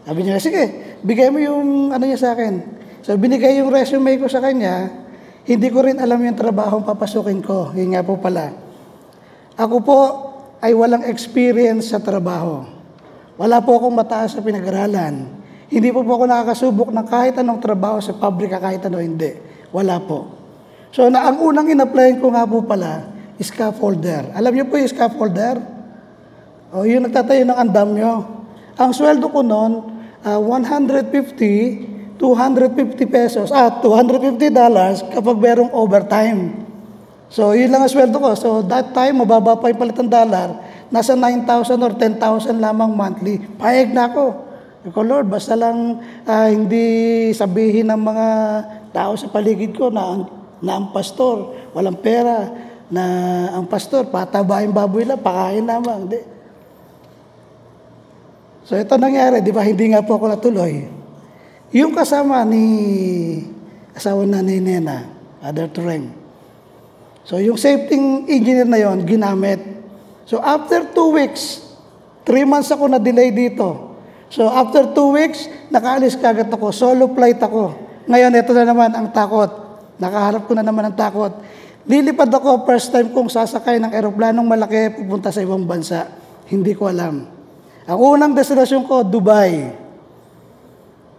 Sabi 0.05 0.29
niya, 0.29 0.37
sige, 0.37 0.65
bigay 1.01 1.33
mo 1.33 1.41
yung 1.41 1.89
ano 1.89 2.05
niya 2.05 2.21
sa 2.21 2.31
akin. 2.37 2.61
So 3.01 3.17
binigay 3.17 3.65
yung 3.65 3.73
resume 3.73 4.21
ko 4.21 4.29
sa 4.29 4.45
kanya, 4.45 4.93
hindi 5.49 5.73
ko 5.73 5.81
rin 5.81 5.97
alam 5.97 6.21
yung 6.21 6.37
trabaho 6.37 6.85
papasukin 6.85 7.41
ko. 7.41 7.73
Yun 7.73 7.97
nga 7.97 8.05
po 8.05 8.21
pala. 8.21 8.53
Ako 9.57 9.77
po 9.81 10.01
ay 10.61 10.77
walang 10.77 11.09
experience 11.09 11.97
sa 11.97 12.05
trabaho. 12.05 12.69
Wala 13.41 13.65
po 13.65 13.81
akong 13.81 13.97
mataas 13.97 14.37
sa 14.37 14.45
pinag-aralan. 14.45 15.31
Hindi 15.73 15.89
po 15.89 16.05
po 16.05 16.21
ako 16.21 16.25
nakakasubok 16.29 16.89
ng 16.93 17.07
kahit 17.09 17.41
anong 17.41 17.61
trabaho 17.65 17.97
sa 18.05 18.13
pabrika, 18.13 18.61
kahit 18.61 18.85
ano 18.85 19.01
hindi. 19.01 19.48
Wala 19.75 20.01
po. 20.01 20.39
So, 20.93 21.13
na, 21.13 21.29
ang 21.29 21.45
unang 21.45 21.69
in-applyan 21.69 22.17
ko 22.19 22.33
nga 22.33 22.49
po 22.49 22.65
pala, 22.65 23.13
scaffolder. 23.39 24.33
Alam 24.35 24.53
niyo 24.57 24.65
po 24.67 24.81
yung 24.81 24.91
scaffolder? 24.91 25.61
O, 26.73 26.89
yung 26.89 27.05
nagtatayo 27.05 27.45
ng 27.45 27.59
andam 27.59 27.93
nyo. 27.93 28.15
Ang 28.81 28.91
sweldo 28.97 29.29
ko 29.29 29.45
noon, 29.45 29.73
uh, 30.25 30.41
150, 30.41 32.17
250 32.19 33.07
pesos, 33.07 33.49
ah, 33.55 33.79
250 33.81 34.51
dollars 34.51 35.05
kapag 35.13 35.37
merong 35.39 35.71
overtime. 35.71 36.67
So, 37.29 37.53
yun 37.53 37.69
lang 37.69 37.85
ang 37.85 37.93
sweldo 37.93 38.17
ko. 38.17 38.33
So, 38.33 38.49
that 38.65 38.97
time, 38.97 39.21
mababa 39.21 39.61
pa 39.61 39.69
yung 39.69 39.77
palitan 39.77 40.09
dollar. 40.09 40.65
Nasa 40.89 41.13
9,000 41.13 41.77
or 41.85 41.93
10,000 41.93 42.57
lamang 42.57 42.97
monthly. 42.97 43.37
Payag 43.61 43.93
na 43.93 44.09
ako. 44.09 44.49
Ko, 44.89 45.05
Lord, 45.05 45.29
basta 45.29 45.53
lang 45.53 46.01
uh, 46.25 46.49
hindi 46.49 47.29
sabihin 47.37 47.93
ng 47.93 48.01
mga 48.01 48.27
tao 48.91 49.15
sa 49.15 49.29
paligid 49.29 49.77
ko 49.77 49.93
na, 49.93 50.25
na 50.59 50.81
ang 50.81 50.91
pastor, 50.91 51.55
walang 51.77 51.99
pera, 51.99 52.49
na 52.89 53.05
ang 53.53 53.69
pastor, 53.69 54.09
patabahin 54.09 54.73
baboy 54.73 55.05
lang, 55.05 55.21
pakain 55.21 55.65
lamang. 55.65 56.09
Hindi. 56.09 56.21
So 58.69 58.77
ito 58.77 58.97
nangyari, 59.01 59.41
di 59.41 59.53
ba, 59.53 59.65
hindi 59.65 59.93
nga 59.93 60.05
po 60.05 60.17
ako 60.21 60.29
natuloy. 60.29 60.85
Yung 61.73 61.93
kasama 61.93 62.45
ni 62.49 62.65
asawa 63.93 64.25
na 64.25 64.41
ni 64.41 64.61
Nena, 64.61 65.09
Father 65.41 65.69
Tureng. 65.69 66.09
So 67.29 67.37
yung 67.37 67.61
safety 67.61 67.97
engineer 68.29 68.65
na 68.65 68.81
yon 68.81 69.05
ginamit. 69.05 69.61
So 70.25 70.41
after 70.41 70.85
two 70.97 71.13
weeks, 71.17 71.61
three 72.25 72.45
months 72.45 72.73
ako 72.73 72.89
na-delay 72.89 73.33
dito. 73.33 73.97
So 74.29 74.49
after 74.49 74.93
two 74.93 75.17
weeks, 75.17 75.49
nakaalis 75.73 76.17
kagad 76.17 76.53
ako. 76.53 76.73
Solo 76.73 77.09
flight 77.13 77.41
ako. 77.41 77.88
Ngayon, 78.09 78.33
ito 78.33 78.53
na 78.57 78.65
naman 78.65 78.91
ang 78.97 79.13
takot. 79.13 79.53
Nakaharap 80.01 80.49
ko 80.49 80.57
na 80.57 80.65
naman 80.65 80.89
ang 80.89 80.97
takot. 80.97 81.33
Lilipad 81.85 82.33
ako 82.33 82.65
first 82.65 82.89
time 82.89 83.13
kong 83.13 83.29
sasakay 83.29 83.77
ng 83.77 83.93
eroplanong 83.93 84.45
malaki 84.45 84.97
pupunta 84.97 85.29
sa 85.29 85.45
ibang 85.45 85.69
bansa. 85.69 86.09
Hindi 86.49 86.73
ko 86.73 86.89
alam. 86.89 87.29
Ang 87.89 87.99
unang 88.01 88.33
destinasyon 88.33 88.89
ko, 88.89 89.05
Dubai. 89.05 89.73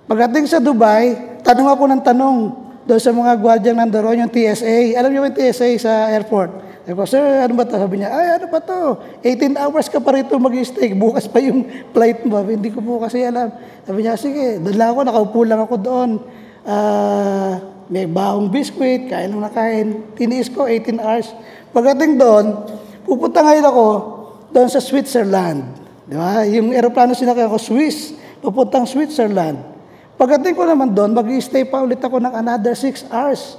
Pagdating 0.10 0.50
sa 0.50 0.58
Dubai, 0.58 1.42
tanong 1.46 1.70
ako 1.70 1.84
ng 1.94 2.02
tanong 2.02 2.38
doon 2.90 3.02
sa 3.02 3.14
mga 3.14 3.38
gwardyang 3.38 3.78
nandoon, 3.78 4.26
yung 4.26 4.34
TSA. 4.34 4.98
Alam 4.98 5.10
niyo 5.14 5.22
yung 5.30 5.38
TSA 5.38 5.70
sa 5.78 5.92
airport? 6.10 6.50
Sabi 6.90 6.98
ko, 6.98 7.06
sir, 7.06 7.22
ano 7.22 7.54
ba 7.54 7.70
ito? 7.70 7.78
Sabi 7.78 8.02
niya, 8.02 8.10
ay, 8.10 8.42
ano 8.42 8.46
ba 8.50 8.58
ito? 8.58 8.78
18 9.22 9.62
hours 9.62 9.88
ka 9.94 10.02
pa 10.02 10.10
rito 10.18 10.34
mag-stay. 10.42 10.98
Bukas 10.98 11.30
pa 11.30 11.38
yung 11.38 11.70
flight 11.94 12.26
mo. 12.26 12.42
Hindi 12.42 12.74
ko 12.74 12.82
po 12.82 12.98
kasi 12.98 13.22
alam. 13.22 13.54
Sabi 13.86 14.02
niya, 14.02 14.18
sige, 14.18 14.58
doon 14.58 14.82
ako, 14.82 15.00
nakaupo 15.06 15.40
lang 15.46 15.62
ako 15.62 15.76
doon. 15.78 16.10
Uh, 16.64 17.56
may 17.90 18.06
baong 18.06 18.54
biskuit, 18.54 19.10
kain 19.10 19.34
lang 19.34 19.42
nakain. 19.42 19.88
Tiniis 20.14 20.52
ko, 20.54 20.70
18 20.70 21.02
hours. 21.02 21.34
Pagdating 21.74 22.22
doon, 22.22 22.46
pupunta 23.06 23.42
ngayon 23.42 23.66
ako 23.66 23.86
doon 24.54 24.70
sa 24.70 24.78
Switzerland. 24.78 25.66
Di 26.06 26.14
ba? 26.18 26.46
Yung 26.46 26.74
aeroplano 26.74 27.18
sinakay 27.18 27.50
ako, 27.50 27.58
Swiss. 27.58 28.14
Pupuntang 28.42 28.86
Switzerland. 28.86 29.62
Pagdating 30.20 30.54
ko 30.54 30.68
naman 30.68 30.92
doon, 30.92 31.16
mag-stay 31.16 31.64
pa 31.64 31.80
ulit 31.80 32.02
ako 32.04 32.20
ng 32.20 32.34
another 32.34 32.76
6 32.76 33.08
hours. 33.08 33.56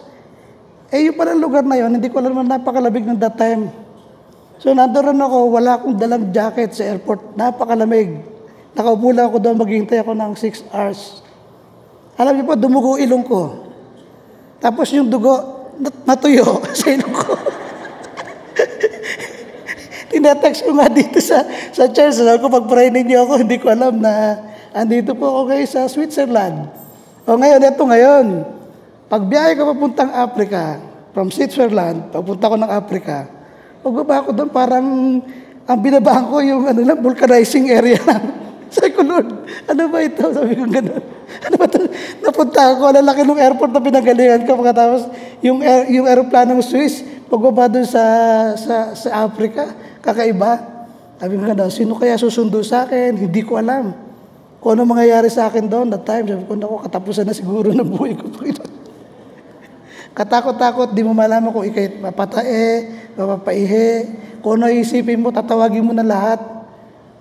Eh, 0.91 1.07
yung 1.07 1.17
palang 1.17 1.39
lugar 1.39 1.63
na 1.63 1.79
yon, 1.79 1.95
hindi 1.95 2.11
ko 2.11 2.19
alam 2.19 2.35
na 2.45 2.59
napakalamig 2.59 3.07
ng 3.07 3.19
that 3.19 3.39
time. 3.39 3.71
So, 4.61 4.77
nandoon 4.77 5.17
ako, 5.17 5.57
wala 5.57 5.81
akong 5.81 5.97
dalang 5.97 6.29
jacket 6.35 6.77
sa 6.77 6.85
airport. 6.85 7.33
Napakalamig. 7.33 8.21
Nakaupo 8.77 9.09
lang 9.09 9.33
ako 9.33 9.39
doon, 9.41 9.57
maghihintay 9.57 10.05
ako 10.05 10.13
ng 10.13 10.33
6 10.37 10.69
hours. 10.75 11.20
Alam 12.21 12.37
niyo 12.37 12.45
po, 12.45 12.53
dumugo 12.53 13.01
ilong 13.01 13.25
ko. 13.25 13.65
Tapos 14.61 14.93
yung 14.93 15.09
dugo, 15.09 15.41
natuyo 16.05 16.61
sa 16.79 16.93
ilong 16.93 17.17
ko. 17.17 17.33
Tinetext 20.13 20.69
ko 20.69 20.77
nga 20.77 20.93
dito 20.93 21.17
sa, 21.25 21.49
sa 21.73 21.89
church. 21.89 22.21
Sabi 22.21 22.45
ko, 22.45 22.53
pag-pray 22.53 22.93
ninyo 22.93 23.25
ako, 23.25 23.33
hindi 23.41 23.57
ko 23.57 23.73
alam 23.73 24.05
na 24.05 24.37
andito 24.77 25.17
po 25.17 25.33
ako 25.33 25.41
kayo 25.49 25.65
sa 25.65 25.89
Switzerland. 25.89 26.69
O 27.25 27.41
ngayon, 27.41 27.65
ito 27.65 27.85
ngayon. 27.89 28.27
Pagbiyahe 29.09 29.57
ko 29.57 29.73
papuntang 29.73 30.13
Africa, 30.13 30.91
from 31.11 31.29
Switzerland, 31.31 32.15
papunta 32.15 32.47
ko 32.47 32.55
ng 32.55 32.71
Africa, 32.71 33.27
pagbaba 33.83 34.27
ko 34.27 34.31
doon, 34.31 34.51
parang 34.51 34.87
ang 35.67 35.79
binabahan 35.79 36.27
ko 36.31 36.37
yung 36.43 36.63
ano 36.67 36.81
lang, 36.83 36.99
vulcanizing 37.03 37.71
area 37.71 37.99
lang. 38.07 38.25
Sabi 38.71 38.95
ko, 38.95 39.03
Lord, 39.03 39.29
ano 39.67 39.83
ba 39.91 39.99
ito? 39.99 40.23
Sabi 40.31 40.55
ko 40.55 40.65
gano'n. 40.71 41.05
Ano 41.47 41.55
ba 41.59 41.67
ito? 41.67 41.79
Napunta 42.23 42.75
ako, 42.75 42.91
lalaki 42.91 43.23
ng 43.23 43.39
airport 43.39 43.71
na 43.71 43.83
pinagalingan 43.83 44.47
ko. 44.47 44.59
Pagkatapos, 44.59 45.11
yung, 45.43 45.63
air, 45.63 45.91
yung 45.91 46.07
aeroplanong 46.07 46.63
Swiss, 46.63 47.03
pagbaba 47.27 47.67
doon 47.67 47.87
sa, 47.87 48.03
sa, 48.55 48.95
sa 48.95 49.27
Africa, 49.27 49.75
kakaiba. 50.03 50.59
Sabi 51.19 51.39
ko 51.39 51.43
gano'n, 51.51 51.71
sino 51.71 51.99
kaya 51.99 52.15
susundo 52.15 52.63
sa 52.63 52.87
akin? 52.87 53.15
Hindi 53.15 53.43
ko 53.43 53.59
alam. 53.59 53.91
Kung 54.63 54.79
ano 54.79 54.87
mangyayari 54.87 55.27
sa 55.33 55.51
akin 55.51 55.67
doon 55.67 55.91
that 55.91 56.07
time, 56.07 56.31
sabi 56.31 56.47
ko, 56.47 56.55
naku, 56.55 56.77
katapusan 56.87 57.27
na 57.27 57.35
siguro 57.35 57.75
ng 57.75 57.91
buhay 57.91 58.15
ko. 58.15 58.27
Katakot-takot, 60.19 60.95
di 60.95 61.03
mo 61.07 61.15
malaman 61.15 61.51
kung 61.55 61.65
ikay 61.67 61.99
mapatae, 62.03 62.91
mapapaihe. 63.15 64.11
Kung 64.43 64.59
ano 64.61 64.67
isipin 64.71 65.23
mo, 65.23 65.31
tatawagin 65.31 65.87
mo 65.87 65.95
na 65.95 66.05
lahat. 66.05 66.60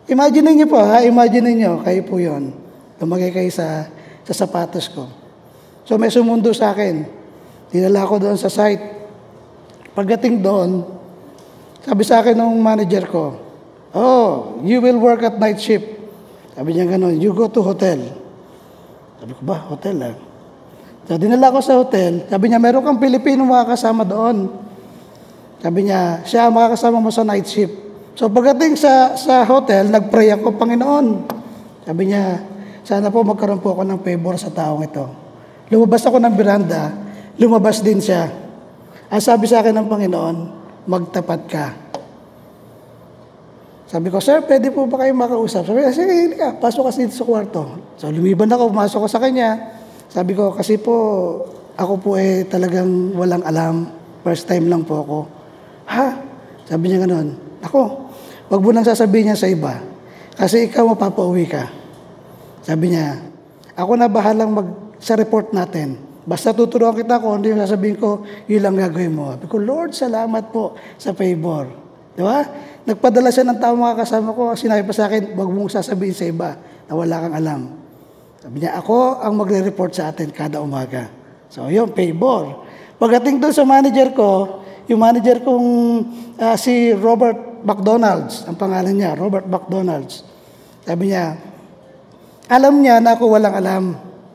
Imagine 0.09 0.57
niyo 0.57 0.67
po, 0.67 0.81
ha? 0.81 1.05
Imagine 1.05 1.53
niyo, 1.53 1.85
kayo 1.85 2.01
po 2.03 2.17
yon. 2.17 2.51
Lumagay 2.97 3.29
kayo 3.29 3.49
sa, 3.53 3.85
sa 4.25 4.33
sapatos 4.33 4.89
ko. 4.89 5.05
So 5.85 5.95
may 6.01 6.09
sumundo 6.09 6.49
sa 6.51 6.73
akin. 6.73 7.05
Dinala 7.69 8.09
ko 8.09 8.17
doon 8.17 8.35
sa 8.35 8.49
site. 8.49 8.81
Pagdating 9.93 10.41
doon, 10.41 10.99
Sabi 11.83 12.03
sa 12.03 12.19
akin 12.19 12.35
ng 12.35 12.59
manager 12.59 13.07
ko, 13.07 13.25
Oh, 13.89 14.61
you 14.61 14.77
will 14.77 15.01
work 15.01 15.25
at 15.25 15.41
night 15.41 15.57
shift. 15.57 15.87
Sabi 16.53 16.77
niya 16.77 16.85
gano'n, 16.85 17.17
you 17.17 17.33
go 17.33 17.49
to 17.49 17.65
hotel. 17.65 17.97
Sabi 19.17 19.33
ko 19.33 19.41
ba, 19.41 19.57
hotel 19.65 19.97
ah. 20.05 20.15
So, 21.09 21.17
dinala 21.17 21.49
ko 21.49 21.57
sa 21.57 21.81
hotel. 21.81 22.29
Sabi 22.29 22.53
niya, 22.53 22.61
meron 22.61 22.85
kang 22.85 23.01
Pilipino 23.01 23.41
makakasama 23.49 24.05
doon. 24.05 24.53
Sabi 25.57 25.89
niya, 25.89 26.21
siya 26.21 26.53
makakasama 26.53 27.01
mo 27.01 27.09
sa 27.09 27.25
night 27.25 27.49
shift. 27.49 27.73
So 28.19 28.27
pagdating 28.27 28.75
sa, 28.75 29.15
sa 29.15 29.47
hotel, 29.47 29.87
nag-pray 29.87 30.35
ako, 30.35 30.59
Panginoon. 30.59 31.23
Sabi 31.87 32.11
niya, 32.11 32.43
sana 32.83 33.07
po 33.07 33.23
magkaroon 33.23 33.63
po 33.63 33.71
ako 33.71 33.87
ng 33.87 34.03
favor 34.03 34.35
sa 34.35 34.51
taong 34.51 34.83
ito. 34.83 35.07
Lumabas 35.71 36.03
ako 36.03 36.19
ng 36.19 36.35
beranda, 36.35 36.91
lumabas 37.39 37.79
din 37.79 38.03
siya. 38.03 38.27
Ang 39.07 39.23
sabi 39.23 39.47
sa 39.47 39.63
akin 39.63 39.71
ng 39.71 39.87
Panginoon, 39.87 40.35
magtapat 40.83 41.41
ka. 41.47 41.65
Sabi 43.87 44.11
ko, 44.11 44.19
sir, 44.19 44.43
pwede 44.43 44.67
po 44.67 44.83
ba 44.83 44.99
kayo 44.99 45.15
makausap? 45.15 45.63
Sabi 45.63 45.79
niya, 45.79 45.95
sige, 45.95 46.11
hindi 46.11 46.35
ka, 46.35 46.59
pasok 46.59 46.91
kasi 46.91 47.07
dito 47.07 47.15
sa 47.15 47.23
kwarto. 47.23 47.79
So 47.95 48.11
lumiban 48.11 48.51
ako, 48.51 48.67
pumasok 48.67 48.99
ko 48.99 49.07
sa 49.07 49.23
kanya. 49.23 49.79
Sabi 50.11 50.35
ko, 50.35 50.51
kasi 50.51 50.75
po, 50.75 50.91
ako 51.79 51.93
po 52.03 52.19
eh 52.19 52.43
talagang 52.51 53.15
walang 53.15 53.47
alam. 53.47 53.87
First 54.27 54.43
time 54.51 54.67
lang 54.67 54.83
po 54.83 55.07
ako. 55.07 55.19
Ha? 55.87 56.19
Sabi 56.67 56.91
niya 56.91 57.07
gano'n. 57.07 57.47
Ako, 57.63 58.08
wag 58.49 58.61
mo 58.61 58.69
nang 58.73 58.85
sasabihin 58.85 59.31
niya 59.31 59.37
sa 59.37 59.47
iba. 59.47 59.79
Kasi 60.35 60.67
ikaw 60.67 60.89
mapapauwi 60.89 61.45
ka. 61.45 61.69
Sabi 62.65 62.95
niya, 62.95 63.21
ako 63.77 63.95
na 63.95 64.11
bahalang 64.11 64.51
mag 64.51 64.67
sa 64.99 65.15
report 65.15 65.55
natin. 65.55 65.95
Basta 66.27 66.53
tuturuan 66.53 66.93
kita 66.93 67.17
kung 67.17 67.39
ano 67.39 67.45
yung 67.47 67.63
sasabihin 67.63 67.97
ko, 67.97 68.27
yun 68.45 68.61
lang 68.61 68.75
gagawin 68.75 69.15
mo. 69.15 69.33
Sabi 69.33 69.47
ko, 69.47 69.57
Lord, 69.57 69.91
salamat 69.95 70.51
po 70.53 70.77
sa 70.99 71.15
favor. 71.15 71.71
Di 72.13 72.21
ba? 72.21 72.45
Nagpadala 72.85 73.31
siya 73.31 73.47
ng 73.47 73.57
tao 73.57 73.73
mga 73.73 74.03
kasama 74.03 74.35
ko. 74.35 74.53
Sinabi 74.53 74.83
pa 74.83 74.93
sa 74.93 75.07
akin, 75.07 75.33
wag 75.33 75.49
mong 75.49 75.71
sasabihin 75.73 76.13
sa 76.13 76.25
iba 76.27 76.49
na 76.85 76.93
wala 76.93 77.15
kang 77.17 77.35
alam. 77.35 77.61
Sabi 78.43 78.55
niya, 78.61 78.77
ako 78.77 79.23
ang 79.23 79.33
magre-report 79.39 79.91
sa 79.95 80.11
atin 80.13 80.29
kada 80.29 80.61
umaga. 80.61 81.09
So, 81.49 81.65
yun, 81.71 81.89
favor. 81.97 82.67
Pagdating 83.01 83.41
doon 83.41 83.55
sa 83.55 83.65
manager 83.65 84.13
ko, 84.13 84.61
yung 84.85 85.01
manager 85.01 85.41
kong 85.41 85.67
ah, 86.37 86.53
si 86.59 86.93
Robert 86.93 87.48
McDonald's, 87.63 88.43
ang 88.45 88.55
pangalan 88.55 88.95
niya, 88.95 89.15
Robert 89.15 89.47
McDonald's. 89.47 90.23
Sabi 90.83 91.13
niya, 91.13 91.37
alam 92.49 92.81
niya 92.81 92.97
na 92.97 93.13
ako 93.13 93.29
walang 93.29 93.55
alam. 93.55 93.83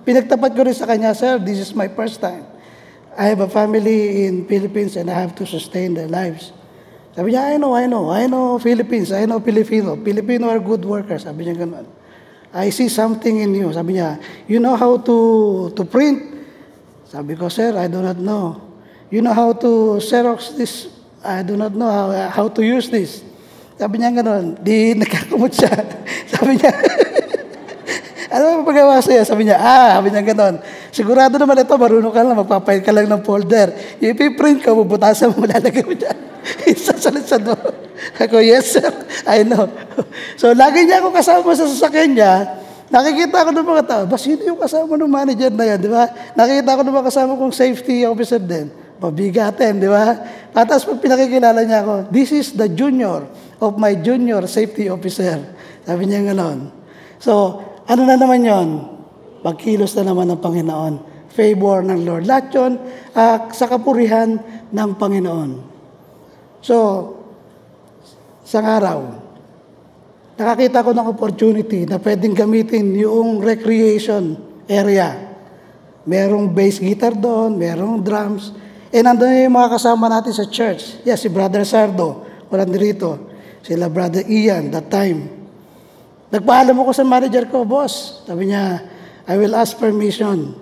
Pinagtapat 0.07 0.55
ko 0.55 0.63
rin 0.63 0.77
sa 0.77 0.87
kanya, 0.87 1.17
Sir, 1.17 1.43
this 1.43 1.59
is 1.59 1.73
my 1.75 1.91
first 1.91 2.23
time. 2.23 2.47
I 3.15 3.31
have 3.31 3.43
a 3.43 3.51
family 3.51 4.27
in 4.27 4.47
Philippines 4.47 4.99
and 4.99 5.11
I 5.11 5.17
have 5.19 5.35
to 5.39 5.47
sustain 5.47 5.95
their 5.95 6.11
lives. 6.11 6.55
Sabi 7.15 7.35
niya, 7.35 7.55
I 7.55 7.63
know, 7.63 7.79
I 7.79 7.87
know. 7.87 8.11
I 8.11 8.27
know 8.27 8.59
Philippines. 8.59 9.15
I 9.15 9.23
know 9.27 9.39
Filipino. 9.39 9.95
Filipino 10.03 10.51
are 10.51 10.59
good 10.59 10.83
workers. 10.83 11.23
Sabi 11.23 11.47
niya 11.47 11.63
ganun. 11.63 11.87
I 12.55 12.71
see 12.71 12.91
something 12.91 13.39
in 13.43 13.55
you. 13.55 13.71
Sabi 13.71 13.99
niya, 13.99 14.19
you 14.47 14.59
know 14.59 14.75
how 14.75 14.99
to 14.99 15.17
to 15.75 15.83
print? 15.87 16.23
Sabi 17.07 17.39
ko, 17.39 17.47
sir, 17.51 17.75
I 17.79 17.87
do 17.87 18.03
not 18.03 18.19
know. 18.19 18.59
You 19.11 19.23
know 19.23 19.35
how 19.35 19.55
to 19.59 20.03
Xerox 20.03 20.59
this? 20.59 20.93
I 21.25 21.41
do 21.41 21.57
not 21.57 21.73
know 21.73 21.89
how, 21.89 22.13
how 22.29 22.47
to 22.53 22.61
use 22.61 22.93
this. 22.93 23.25
Sabi 23.81 23.99
niya 23.99 24.13
ganun. 24.13 24.61
Di 24.61 24.93
nagkakamot 24.93 25.51
siya. 25.51 25.73
Sabi 26.37 26.61
niya, 26.61 26.71
ano 28.35 28.61
mo 28.61 28.69
pagawa 28.69 29.01
sa'yo? 29.01 29.25
Sabi 29.25 29.49
niya, 29.49 29.57
ah, 29.57 29.99
sabi 29.99 30.11
niya 30.13 30.23
ganon. 30.27 30.61
Sigurado 30.91 31.39
naman 31.41 31.59
ito, 31.59 31.75
marunong 31.75 32.13
ka 32.13 32.21
lang, 32.23 32.37
magpapahit 32.39 32.83
ka 32.83 32.93
lang 32.93 33.07
ng 33.07 33.23
folder. 33.23 33.73
Ipiprint 34.03 34.61
ka, 34.63 34.75
bubutasan 34.75 35.33
mo, 35.33 35.47
lalagay 35.51 35.87
mo 35.87 35.97
dyan. 35.97 36.19
Isasalit-sad 36.69 37.47
mo. 37.47 37.57
Ako, 38.21 38.43
yes 38.43 38.75
sir, 38.75 38.91
I 39.25 39.47
know. 39.47 39.71
So, 40.37 40.53
lagi 40.53 40.85
niya 40.85 41.01
ako 41.01 41.15
kasama 41.15 41.55
sa 41.57 41.65
sasakyan 41.65 42.11
niya. 42.19 42.33
Nakikita 42.91 43.49
ko 43.49 43.51
ng 43.51 43.69
mga 43.71 43.85
tao, 43.87 44.03
ba 44.05 44.19
sino 44.21 44.45
yung 44.45 44.61
kasama 44.61 44.99
ng 44.99 45.09
manager 45.09 45.51
na 45.55 45.65
yan, 45.67 45.79
di 45.81 45.91
ba? 45.91 46.05
Nakikita 46.37 46.79
ko 46.79 46.83
ng 46.85 46.95
mga 46.95 47.07
kasama 47.11 47.33
kong 47.39 47.55
safety 47.55 48.05
officer 48.05 48.43
din. 48.43 48.84
Pabigatin, 48.98 49.83
di 49.83 49.90
ba? 49.90 50.14
Tapos 50.54 50.87
pag 50.87 50.98
pinakikilala 51.02 51.66
niya 51.66 51.83
ako, 51.83 51.94
this 52.14 52.30
is 52.30 52.54
the 52.54 52.70
junior 52.70 53.26
of 53.59 53.74
my 53.74 53.98
junior 53.98 54.46
safety 54.46 54.87
officer. 54.87 55.42
Sabi 55.83 56.07
niya 56.07 56.30
ganon. 56.30 56.70
So, 57.18 57.59
ano 57.85 58.02
na 58.07 58.16
naman 58.16 58.46
yon? 58.46 58.68
Pagkilos 59.44 59.92
na 60.00 60.09
naman 60.09 60.30
ng 60.33 60.40
Panginoon. 60.40 60.94
Favor 61.35 61.83
ng 61.83 62.00
Lord. 62.07 62.24
Lahat 62.24 62.48
yun, 62.54 62.78
ah, 63.12 63.50
sa 63.50 63.66
kapurihan 63.66 64.38
ng 64.70 64.90
Panginoon. 64.96 65.50
So, 66.64 66.76
isang 68.46 68.64
araw, 68.64 68.98
nakakita 70.40 70.80
ko 70.80 70.90
ng 70.96 71.07
opportunity 71.11 71.85
na 71.85 72.00
pwedeng 72.00 72.33
gamitin 72.33 72.94
yung 72.96 73.42
recreation 73.44 74.38
area. 74.64 75.35
Merong 76.09 76.52
bass 76.52 76.80
guitar 76.80 77.12
doon, 77.12 77.57
merong 77.61 78.00
drums. 78.00 78.52
Eh, 78.94 79.02
nandun 79.02 79.26
yung 79.26 79.59
mga 79.59 79.74
kasama 79.74 80.07
natin 80.07 80.30
sa 80.30 80.46
church. 80.46 81.02
Yes, 81.02 81.18
si 81.18 81.26
Brother 81.26 81.66
Sardo, 81.66 82.22
walang 82.46 82.70
dirito. 82.70 83.26
Sila 83.59 83.90
Brother 83.90 84.22
Ian, 84.22 84.70
that 84.70 84.87
time. 84.87 85.35
Nagpaalam 86.30 86.78
ako 86.78 86.94
sa 86.94 87.02
manager 87.02 87.42
ko, 87.50 87.66
boss. 87.66 88.22
Sabi 88.22 88.54
niya, 88.54 88.87
I 89.26 89.35
will 89.35 89.59
ask 89.59 89.74
permission. 89.74 90.54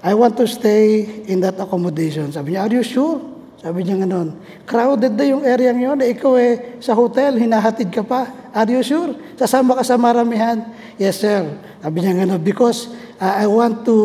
I 0.00 0.16
want 0.16 0.40
to 0.40 0.48
stay 0.48 1.04
in 1.28 1.44
that 1.44 1.60
accommodation. 1.60 2.32
Sabi 2.32 2.56
niya, 2.56 2.64
are 2.64 2.72
you 2.72 2.80
sure? 2.80 3.20
Sabi 3.60 3.84
niya 3.84 4.08
ganon. 4.08 4.40
Crowded 4.64 5.12
na 5.12 5.24
yung 5.28 5.44
area 5.44 5.68
ngayon. 5.76 6.00
Eh, 6.00 6.16
ikaw 6.16 6.32
eh, 6.40 6.80
sa 6.80 6.96
hotel, 6.96 7.36
hinahatid 7.36 7.92
ka 7.92 8.00
pa. 8.00 8.48
Are 8.56 8.72
you 8.72 8.80
sure? 8.80 9.12
Sasama 9.36 9.76
ka 9.76 9.84
sa 9.84 10.00
maramihan? 10.00 10.64
Yes, 10.96 11.20
sir. 11.20 11.44
Sabi 11.84 12.00
niya 12.00 12.24
ganon, 12.24 12.40
because 12.40 12.88
uh, 13.20 13.36
I 13.36 13.44
want 13.44 13.84
to 13.84 13.96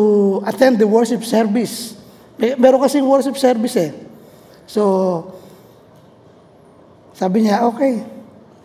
attend 0.44 0.76
the 0.76 0.84
worship 0.84 1.24
service. 1.24 2.01
May, 2.42 2.58
meron 2.58 2.82
kasing 2.82 3.06
worship 3.06 3.38
service 3.38 3.78
eh. 3.78 3.94
So, 4.66 4.82
sabi 7.14 7.46
niya, 7.46 7.62
okay. 7.70 8.02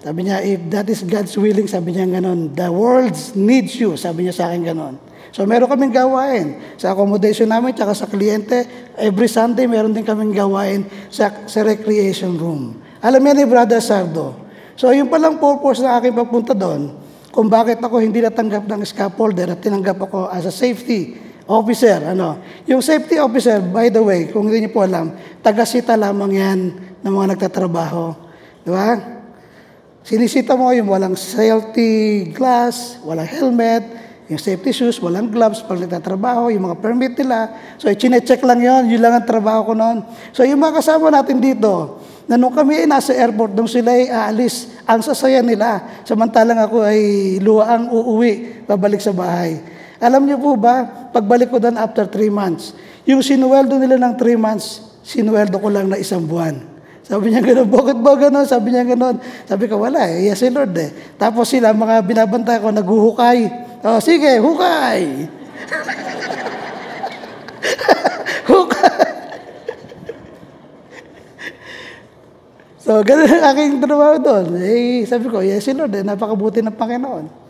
Sabi 0.01 0.25
niya, 0.25 0.41
if 0.41 0.65
that 0.73 0.89
is 0.89 1.05
God's 1.05 1.37
willing, 1.37 1.69
sabi 1.69 1.93
niya 1.93 2.09
ganon, 2.09 2.57
the 2.57 2.73
world 2.73 3.13
needs 3.37 3.77
you. 3.77 3.93
Sabi 3.93 4.25
niya 4.25 4.33
sa 4.33 4.49
akin 4.49 4.65
ganon. 4.65 4.97
So 5.29 5.45
meron 5.45 5.69
kaming 5.69 5.93
gawain 5.93 6.57
sa 6.81 6.97
accommodation 6.97 7.45
namin, 7.45 7.77
tsaka 7.77 7.93
sa 7.93 8.09
kliyente. 8.09 8.65
Every 8.97 9.29
Sunday, 9.29 9.69
meron 9.69 9.93
din 9.93 10.01
kaming 10.01 10.33
gawain 10.33 10.89
sa, 11.13 11.45
sa 11.45 11.61
recreation 11.61 12.33
room. 12.33 12.81
Alam 13.05 13.21
niya 13.21 13.33
ni 13.37 13.45
Brother 13.45 13.77
Sardo. 13.77 14.33
So 14.73 14.89
yun 14.89 15.05
palang 15.05 15.37
purpose 15.37 15.85
ng 15.85 15.93
aking 16.01 16.15
pagpunta 16.17 16.57
doon, 16.57 16.97
kung 17.29 17.45
bakit 17.45 17.77
ako 17.77 18.01
hindi 18.01 18.25
natanggap 18.25 18.65
ng 18.65 18.81
scaffolder 18.81 19.53
at 19.53 19.61
tinanggap 19.61 20.01
ako 20.01 20.33
as 20.33 20.49
a 20.49 20.53
safety 20.53 21.26
officer. 21.47 22.13
Ano? 22.13 22.38
Yung 22.67 22.83
safety 22.83 23.17
officer, 23.17 23.63
by 23.63 23.88
the 23.89 24.03
way, 24.03 24.29
kung 24.29 24.45
hindi 24.45 24.67
niyo 24.67 24.71
po 24.75 24.83
alam, 24.83 25.15
taga-sita 25.41 25.95
lamang 25.95 26.31
yan 26.36 26.60
ng 27.01 27.12
mga 27.12 27.27
nagtatrabaho. 27.36 28.13
Di 28.62 28.69
ba? 28.69 29.17
Sinisita 30.07 30.55
mo 30.55 30.71
yung 30.71 30.88
walang 30.88 31.19
safety 31.19 32.31
glass, 32.31 32.99
walang 33.03 33.27
helmet, 33.27 33.83
yung 34.27 34.39
safety 34.39 34.75
shoes, 34.75 34.99
walang 34.99 35.31
gloves 35.31 35.63
pag 35.63 35.79
nagtatrabaho, 35.79 36.51
yung 36.51 36.67
mga 36.67 36.77
permit 36.83 37.15
nila. 37.15 37.51
So, 37.79 37.88
i-check 37.88 38.43
lang 38.43 38.60
yon 38.60 38.91
yun 38.91 38.99
lang 38.99 39.19
ang 39.19 39.27
trabaho 39.27 39.71
ko 39.71 39.73
noon. 39.75 40.03
So, 40.36 40.43
yung 40.43 40.60
mga 40.60 40.83
kasama 40.83 41.07
natin 41.12 41.39
dito, 41.39 42.03
na 42.27 42.36
nung 42.36 42.51
kami 42.51 42.83
ay 42.83 42.88
nasa 42.91 43.15
airport, 43.15 43.55
nung 43.55 43.71
sila 43.71 43.95
ay 43.95 44.12
aalis, 44.12 44.67
ang 44.83 44.99
sasaya 44.99 45.39
nila, 45.39 46.03
samantalang 46.03 46.60
ako 46.60 46.83
ay 46.83 46.99
luwaang 47.39 47.88
uuwi, 47.88 48.63
babalik 48.67 48.99
sa 48.99 49.15
bahay. 49.15 49.63
Alam 49.97 50.27
niyo 50.27 50.38
po 50.38 50.60
ba, 50.60 51.06
pagbalik 51.17 51.49
ko 51.49 51.58
doon 51.58 51.82
after 51.82 52.06
three 52.06 52.30
months, 52.30 52.77
yung 53.10 53.25
sinuweldo 53.25 53.82
nila 53.82 53.97
ng 53.97 54.13
three 54.13 54.38
months, 54.38 54.86
sinuweldo 55.01 55.58
ko 55.58 55.73
lang 55.73 55.89
na 55.89 55.97
isang 55.97 56.21
buwan. 56.21 56.77
Sabi 57.08 57.32
niya 57.32 57.39
gano'n, 57.39 57.71
bakit 57.71 58.03
ba 58.03 58.19
gano'n? 58.19 58.43
Sabi 58.43 58.75
niya 58.75 58.84
gano'n. 58.84 59.15
Sabi 59.47 59.71
ko, 59.71 59.80
wala 59.80 60.12
eh, 60.12 60.27
yes 60.27 60.43
si 60.43 60.51
Lord 60.51 60.75
eh. 60.75 60.91
Tapos 61.15 61.47
sila, 61.47 61.71
mga 61.71 62.03
binabantay 62.03 62.60
ko, 62.60 62.67
naghuhukay. 62.67 63.47
Oh, 63.80 64.03
sige, 64.03 64.43
hukay! 64.43 65.08
hukay! 68.51 69.08
so, 72.84 72.99
gano'n 73.08 73.39
ang 73.39 73.56
aking 73.56 73.80
trabaho 73.80 74.19
doon. 74.19 74.60
Eh, 74.60 75.08
sabi 75.08 75.32
ko, 75.32 75.39
yes 75.39 75.63
si 75.63 75.71
Lord 75.71 75.95
eh, 75.95 76.03
napakabuti 76.03 76.60
ng 76.60 76.75
Panginoon. 76.75 77.46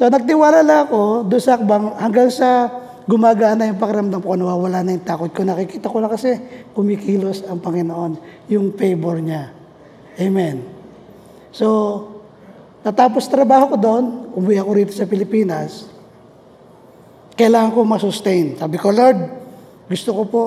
So, 0.00 0.08
nagtiwala 0.08 0.64
lang 0.64 0.88
ako 0.88 1.28
doon 1.28 1.42
sa 1.44 1.60
akbang 1.60 1.92
hanggang 2.00 2.32
sa 2.32 2.72
gumagana 3.04 3.68
yung 3.68 3.76
pakiramdam 3.76 4.24
ko, 4.24 4.32
nawawala 4.32 4.80
na 4.80 4.96
yung 4.96 5.04
takot 5.04 5.28
ko. 5.28 5.44
Nakikita 5.44 5.92
ko 5.92 6.00
na 6.00 6.08
kasi 6.08 6.40
kumikilos 6.72 7.44
ang 7.44 7.60
Panginoon, 7.60 8.16
yung 8.48 8.72
favor 8.80 9.20
niya. 9.20 9.52
Amen. 10.16 10.64
So, 11.52 11.68
natapos 12.80 13.28
trabaho 13.28 13.68
ko 13.68 13.76
doon, 13.76 14.04
umuwi 14.40 14.56
ako 14.56 14.70
rito 14.72 14.92
sa 14.96 15.04
Pilipinas, 15.04 15.92
kailangan 17.36 17.76
ko 17.76 17.84
masustain. 17.84 18.56
Sabi 18.56 18.80
ko, 18.80 18.96
Lord, 18.96 19.20
gusto 19.84 20.16
ko 20.16 20.22
po, 20.24 20.42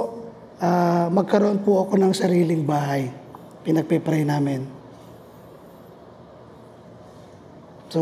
ah, 0.58 1.14
magkaroon 1.14 1.62
po 1.62 1.86
ako 1.86 2.02
ng 2.02 2.14
sariling 2.18 2.66
bahay. 2.66 3.22
pinagpipray 3.64 4.28
namin. 4.28 4.66
So, 7.88 8.02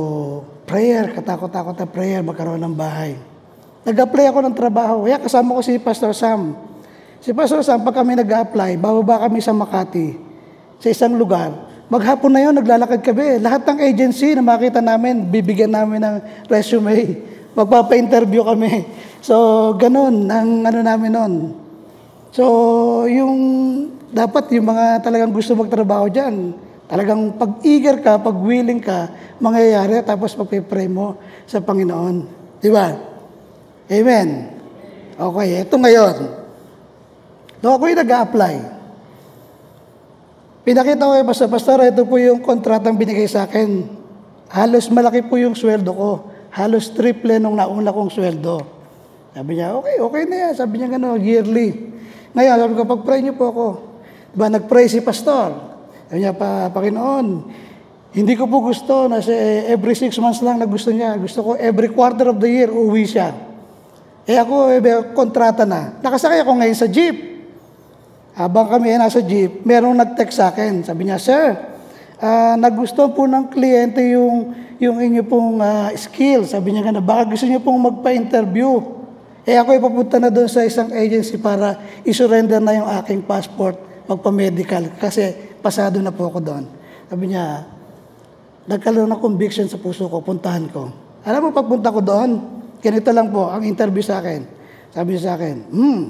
prayer, 0.72 1.12
katakot-takot 1.12 1.76
na 1.76 1.84
prayer, 1.84 2.24
magkaroon 2.24 2.64
ng 2.64 2.72
bahay. 2.72 3.20
Nag-apply 3.84 4.32
ako 4.32 4.40
ng 4.48 4.56
trabaho. 4.56 5.04
Kaya 5.04 5.20
kasama 5.20 5.60
ko 5.60 5.62
si 5.62 5.76
Pastor 5.76 6.16
Sam. 6.16 6.56
Si 7.20 7.36
Pastor 7.36 7.60
Sam, 7.60 7.84
pag 7.84 8.00
kami 8.00 8.16
nag-apply, 8.16 8.80
bababa 8.80 9.28
kami 9.28 9.44
sa 9.44 9.52
Makati, 9.52 10.16
sa 10.80 10.88
isang 10.88 11.20
lugar. 11.20 11.52
Maghapon 11.92 12.32
na 12.32 12.40
yun, 12.40 12.56
naglalakad 12.56 13.04
kami. 13.04 13.44
Lahat 13.44 13.68
ng 13.68 13.84
agency 13.84 14.32
na 14.32 14.40
makita 14.40 14.80
namin, 14.80 15.28
bibigyan 15.28 15.76
namin 15.76 16.00
ng 16.00 16.16
resume. 16.48 17.20
Magpapa-interview 17.60 18.48
kami. 18.48 18.88
So, 19.20 19.76
ganun, 19.76 20.24
ang 20.32 20.64
ano 20.64 20.80
namin 20.80 21.12
nun. 21.12 21.34
So, 22.32 22.48
yung 23.12 23.36
dapat 24.08 24.56
yung 24.56 24.72
mga 24.72 25.04
talagang 25.04 25.36
gusto 25.36 25.52
magtrabaho 25.52 26.08
dyan, 26.08 26.56
talagang 26.92 27.40
pag-eager 27.40 28.04
ka, 28.04 28.20
pag-willing 28.20 28.84
ka, 28.84 29.08
mangyayari 29.40 30.04
tapos 30.04 30.36
pagpipray 30.36 30.92
mo 30.92 31.16
sa 31.48 31.64
Panginoon. 31.64 32.28
Di 32.60 32.68
ba? 32.68 32.92
Amen. 33.88 34.28
Okay, 35.16 35.64
ito 35.64 35.76
ngayon. 35.80 36.16
Nung 37.64 37.80
ako'y 37.80 37.96
nag-a-apply, 37.96 38.56
pinakita 40.68 41.08
ko 41.08 41.16
kay 41.16 41.24
Pastor, 41.24 41.48
Pastor, 41.48 41.80
ito 41.88 42.04
po 42.04 42.20
yung 42.20 42.44
kontratang 42.44 43.00
binigay 43.00 43.24
sa 43.24 43.48
akin. 43.48 43.88
Halos 44.52 44.92
malaki 44.92 45.24
po 45.24 45.40
yung 45.40 45.56
sweldo 45.56 45.96
ko. 45.96 46.12
Halos 46.52 46.92
triple 46.92 47.40
nung 47.40 47.56
nauna 47.56 47.96
kong 47.96 48.12
sweldo. 48.12 48.68
Sabi 49.32 49.56
niya, 49.56 49.80
okay, 49.80 49.96
okay 49.96 50.24
na 50.28 50.36
yan. 50.36 50.54
Sabi 50.60 50.74
niya 50.76 50.92
gano'n, 50.92 51.24
yearly. 51.24 51.96
Ngayon, 52.36 52.56
sabi 52.68 52.74
ko, 52.76 52.84
pag-pray 52.84 53.24
niyo 53.24 53.40
po 53.40 53.48
ako. 53.48 53.68
Diba, 54.36 54.52
nag-pray 54.52 54.92
si 54.92 55.00
Pastor. 55.00 55.71
Sabi 56.12 56.28
niya, 56.28 56.36
pa, 56.36 56.68
Panginoon, 56.68 57.28
hindi 58.12 58.36
ko 58.36 58.44
po 58.44 58.60
gusto 58.60 59.08
na 59.08 59.24
si, 59.24 59.32
every 59.72 59.96
six 59.96 60.20
months 60.20 60.44
lang 60.44 60.60
na 60.60 60.68
gusto 60.68 60.92
niya. 60.92 61.16
Gusto 61.16 61.40
ko 61.40 61.50
every 61.56 61.88
quarter 61.88 62.36
of 62.36 62.38
the 62.44 62.52
year, 62.52 62.68
uwi 62.68 63.08
siya. 63.08 63.32
Eh 64.28 64.36
ako, 64.36 64.76
eh, 64.76 64.84
kontrata 65.16 65.64
na. 65.64 65.96
Nakasakay 66.04 66.44
ako 66.44 66.52
ngayon 66.60 66.76
sa 66.76 66.92
jeep. 66.92 67.16
Habang 68.36 68.68
kami 68.68 68.92
ay 68.92 69.00
nasa 69.00 69.24
jeep, 69.24 69.64
merong 69.64 69.96
nag-text 69.96 70.36
sa 70.36 70.52
akin. 70.52 70.84
Sabi 70.84 71.08
niya, 71.08 71.16
Sir, 71.16 71.56
uh, 72.20 72.60
nagustuhan 72.60 73.16
po 73.16 73.24
ng 73.24 73.48
kliyente 73.48 74.04
yung, 74.12 74.52
yung 74.84 75.00
inyo 75.00 75.24
pong 75.24 75.64
uh, 75.64 75.96
skill. 75.96 76.44
Sabi 76.44 76.76
niya 76.76 76.92
nga 76.92 77.00
baka 77.00 77.24
gusto 77.32 77.48
niyo 77.48 77.64
pong 77.64 77.80
magpa-interview. 77.80 79.00
Eh 79.48 79.56
ako 79.56 79.80
ipapunta 79.80 80.20
na 80.20 80.28
doon 80.28 80.52
sa 80.52 80.68
isang 80.68 80.92
agency 80.92 81.40
para 81.40 81.80
isurrender 82.04 82.60
na 82.60 82.76
yung 82.76 82.90
aking 83.00 83.24
passport, 83.24 83.80
magpa-medical. 84.12 84.92
Kasi 85.00 85.51
pasado 85.62 86.02
na 86.02 86.12
po 86.12 86.28
ako 86.28 86.40
doon. 86.42 86.64
Sabi 87.08 87.32
niya, 87.32 87.66
nagkaroon 88.66 89.10
ng 89.10 89.22
conviction 89.22 89.70
sa 89.70 89.78
puso 89.78 90.10
ko, 90.10 90.26
puntahan 90.26 90.66
ko. 90.70 90.90
Alam 91.22 91.48
mo, 91.48 91.50
pagpunta 91.54 91.94
ko 91.94 92.02
doon, 92.02 92.30
ganito 92.82 93.10
lang 93.14 93.30
po, 93.30 93.50
ang 93.50 93.62
interview 93.62 94.02
sa 94.02 94.22
akin. 94.22 94.42
Sabi 94.92 95.16
niya 95.16 95.24
sa 95.24 95.34
akin, 95.38 95.56
hmm, 95.70 96.02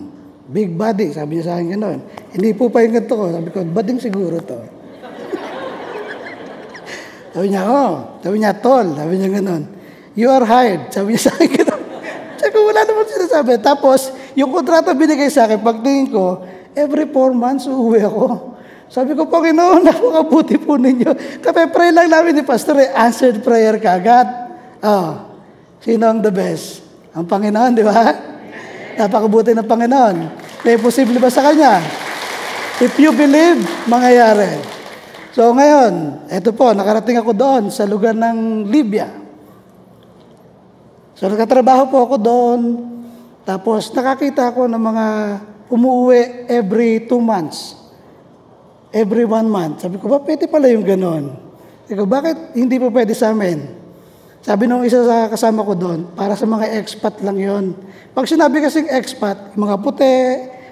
big 0.50 0.74
body. 0.74 1.14
Sabi 1.14 1.38
niya 1.38 1.46
sa 1.48 1.54
akin 1.60 1.68
gano'n. 1.78 2.00
Hindi 2.34 2.50
po 2.58 2.72
pa 2.72 2.82
yung 2.82 2.96
ganito 2.96 3.14
ko. 3.14 3.26
Sabi 3.30 3.50
ko, 3.54 3.58
bading 3.62 4.00
siguro 4.02 4.36
to. 4.42 4.58
sabi 7.36 7.48
niya, 7.52 7.62
oh. 7.68 8.20
Sabi 8.20 8.36
niya, 8.42 8.58
tol. 8.58 8.88
Sabi 8.98 9.14
niya 9.20 9.30
gano'n. 9.42 9.64
You 10.18 10.28
are 10.28 10.44
hired. 10.44 10.92
Sabi 10.92 11.16
niya 11.16 11.30
sa 11.30 11.32
akin 11.38 11.50
gano'n. 11.50 11.82
Sabi 12.42 12.52
ko, 12.52 12.60
wala 12.68 12.82
naman 12.84 13.06
sinasabi. 13.06 13.52
Tapos, 13.62 14.00
yung 14.34 14.50
kontrata 14.50 14.98
binigay 14.98 15.30
sa 15.30 15.46
akin, 15.46 15.62
pagtingin 15.62 16.10
ko, 16.10 16.42
every 16.76 17.08
four 17.12 17.32
months, 17.32 17.70
uuwi 17.70 18.04
ako. 18.04 18.51
Sabi 18.92 19.16
ko, 19.16 19.24
Panginoon, 19.24 19.82
napakabuti 19.88 20.60
po 20.60 20.76
ninyo. 20.76 21.40
Kapag 21.40 21.72
pray 21.72 21.96
lang 21.96 22.12
namin 22.12 22.36
ni 22.36 22.44
Pastor, 22.44 22.76
eh, 22.76 22.92
answered 22.92 23.40
prayer 23.40 23.80
ka 23.80 23.96
agad. 23.96 24.28
Oh, 24.84 25.40
sino 25.80 26.12
ang 26.12 26.20
the 26.20 26.28
best? 26.28 26.84
Ang 27.16 27.24
Panginoon, 27.24 27.72
di 27.72 27.88
ba? 27.88 28.12
Napakabuti 29.00 29.56
ng 29.56 29.64
Panginoon. 29.64 30.16
May 30.68 30.76
posible 30.76 31.24
ba 31.24 31.32
sa 31.32 31.40
Kanya? 31.40 31.80
If 32.84 33.00
you 33.00 33.16
believe, 33.16 33.64
mangyayari. 33.88 34.60
So 35.32 35.56
ngayon, 35.56 36.28
eto 36.28 36.52
po, 36.52 36.76
nakarating 36.76 37.16
ako 37.16 37.32
doon 37.32 37.64
sa 37.72 37.88
lugar 37.88 38.12
ng 38.12 38.68
Libya. 38.68 39.08
So 41.16 41.32
nagkatrabaho 41.32 41.88
po 41.88 41.98
ako 42.12 42.16
doon. 42.20 42.60
Tapos 43.48 43.88
nakakita 43.96 44.52
ako 44.52 44.68
ng 44.68 44.82
mga 44.82 45.06
umuwi 45.72 46.52
every 46.52 47.08
two 47.08 47.24
months. 47.24 47.81
Every 48.92 49.24
one 49.24 49.48
month. 49.48 49.88
Sabi 49.88 49.96
ko, 49.96 50.12
ba 50.12 50.20
pwede 50.20 50.52
pala 50.52 50.68
yung 50.68 50.84
ganon? 50.84 51.32
Sabi 51.88 51.96
ko, 51.96 52.04
bakit 52.04 52.56
hindi 52.60 52.76
po 52.76 52.92
pwede 52.92 53.16
sa 53.16 53.32
amin? 53.32 53.82
Sabi 54.44 54.68
nung 54.68 54.84
isa 54.84 55.06
sa 55.06 55.32
kasama 55.32 55.64
ko 55.64 55.78
doon, 55.78 56.12
para 56.18 56.36
sa 56.36 56.44
mga 56.44 56.82
expat 56.82 57.24
lang 57.24 57.38
yon. 57.40 57.66
Pag 58.12 58.26
sinabi 58.26 58.60
kasing 58.60 58.90
expat, 58.90 59.54
mga 59.56 59.76
puti, 59.80 60.18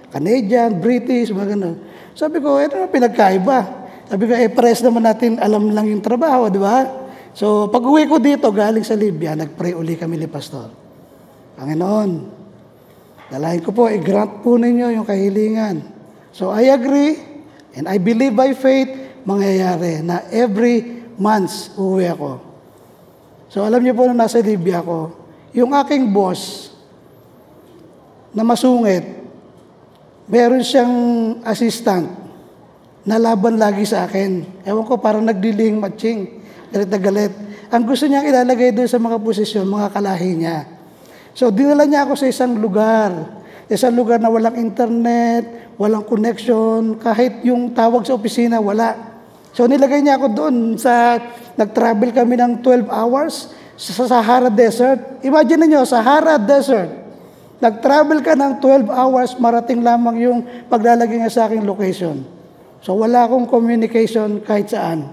Canadian, 0.09 0.81
British, 0.81 1.29
mga 1.29 1.53
ganun. 1.55 1.75
Sabi 2.17 2.41
ko, 2.41 2.57
ito 2.57 2.75
na 2.75 2.89
pinagkaiba. 2.89 3.59
Sabi 4.09 4.25
ko, 4.25 4.33
eh, 4.33 4.49
pares 4.49 4.81
naman 4.81 5.05
natin 5.05 5.37
alam 5.37 5.69
lang 5.69 5.85
yung 5.85 6.01
trabaho, 6.01 6.49
di 6.49 6.57
ba? 6.57 6.81
So, 7.37 7.69
pag 7.69 7.85
uwi 7.85 8.09
ko 8.09 8.17
dito, 8.17 8.49
galing 8.49 8.81
sa 8.81 8.97
Libya, 8.97 9.37
nag-pray 9.37 9.77
uli 9.77 9.93
kami 9.93 10.17
ni 10.17 10.25
Pastor. 10.25 10.73
Panginoon, 11.55 12.11
dalahin 13.29 13.61
ko 13.61 13.69
po, 13.69 13.85
i-grant 13.85 14.41
po 14.41 14.57
ninyo 14.57 14.97
yung 14.97 15.05
kahilingan. 15.05 15.85
So, 16.33 16.49
I 16.49 16.73
agree, 16.73 17.38
and 17.77 17.85
I 17.85 18.01
believe 18.01 18.33
by 18.33 18.53
faith, 18.57 19.21
mangyayari 19.27 20.01
na 20.01 20.25
every 20.33 21.05
months 21.19 21.73
uwi 21.75 22.09
ako. 22.09 22.41
So, 23.49 23.65
alam 23.65 23.81
niyo 23.81 23.97
po, 23.97 24.05
nung 24.05 24.17
nasa 24.17 24.41
Libya 24.41 24.81
ako, 24.81 25.13
yung 25.57 25.73
aking 25.73 26.13
boss, 26.13 26.69
na 28.33 28.45
masungit, 28.45 29.05
meron 30.29 30.61
siyang 30.61 30.93
assistant 31.41 32.13
na 33.01 33.17
laban 33.17 33.57
lagi 33.57 33.85
sa 33.89 34.05
akin. 34.05 34.61
Ewan 34.61 34.85
ko, 34.85 35.01
parang 35.01 35.25
nagdiling 35.25 35.81
matching. 35.81 36.39
Galit 36.69 36.89
na 36.93 36.99
galit. 37.01 37.33
Ang 37.73 37.83
gusto 37.89 38.05
niyang 38.05 38.29
ilalagay 38.29 38.69
doon 38.69 38.89
sa 38.89 39.01
mga 39.01 39.17
posisyon, 39.17 39.65
mga 39.65 39.89
kalahi 39.89 40.37
niya. 40.37 40.69
So, 41.33 41.49
dinala 41.49 41.89
niya 41.89 42.05
ako 42.05 42.13
sa 42.17 42.29
isang 42.29 42.57
lugar. 42.61 43.38
Isang 43.69 43.93
lugar 43.93 44.17
na 44.17 44.33
walang 44.33 44.57
internet, 44.57 45.77
walang 45.77 46.01
connection, 46.01 46.97
kahit 46.97 47.45
yung 47.45 47.69
tawag 47.69 48.01
sa 48.01 48.17
opisina, 48.17 48.57
wala. 48.57 48.97
So, 49.53 49.69
nilagay 49.69 50.01
niya 50.01 50.17
ako 50.17 50.27
doon 50.33 50.55
sa, 50.81 51.21
nag-travel 51.53 52.09
kami 52.09 52.33
ng 52.33 52.65
12 52.65 52.89
hours 52.89 53.53
sa 53.77 54.09
Sahara 54.09 54.49
Desert. 54.49 55.21
Imagine 55.21 55.69
niyo 55.69 55.85
Sahara 55.85 56.41
Desert. 56.41 56.89
Nag-travel 57.59 58.25
ka 58.25 58.33
ng 58.33 58.57
12 58.57 58.89
hours, 58.89 59.35
marating 59.37 59.85
lamang 59.85 60.15
yung 60.17 60.39
paglalagay 60.71 61.19
niya 61.19 61.29
sa 61.29 61.45
aking 61.45 61.61
location. 61.61 62.23
So, 62.79 62.95
wala 62.95 63.27
akong 63.27 63.45
communication 63.45 64.39
kahit 64.41 64.71
saan. 64.71 65.11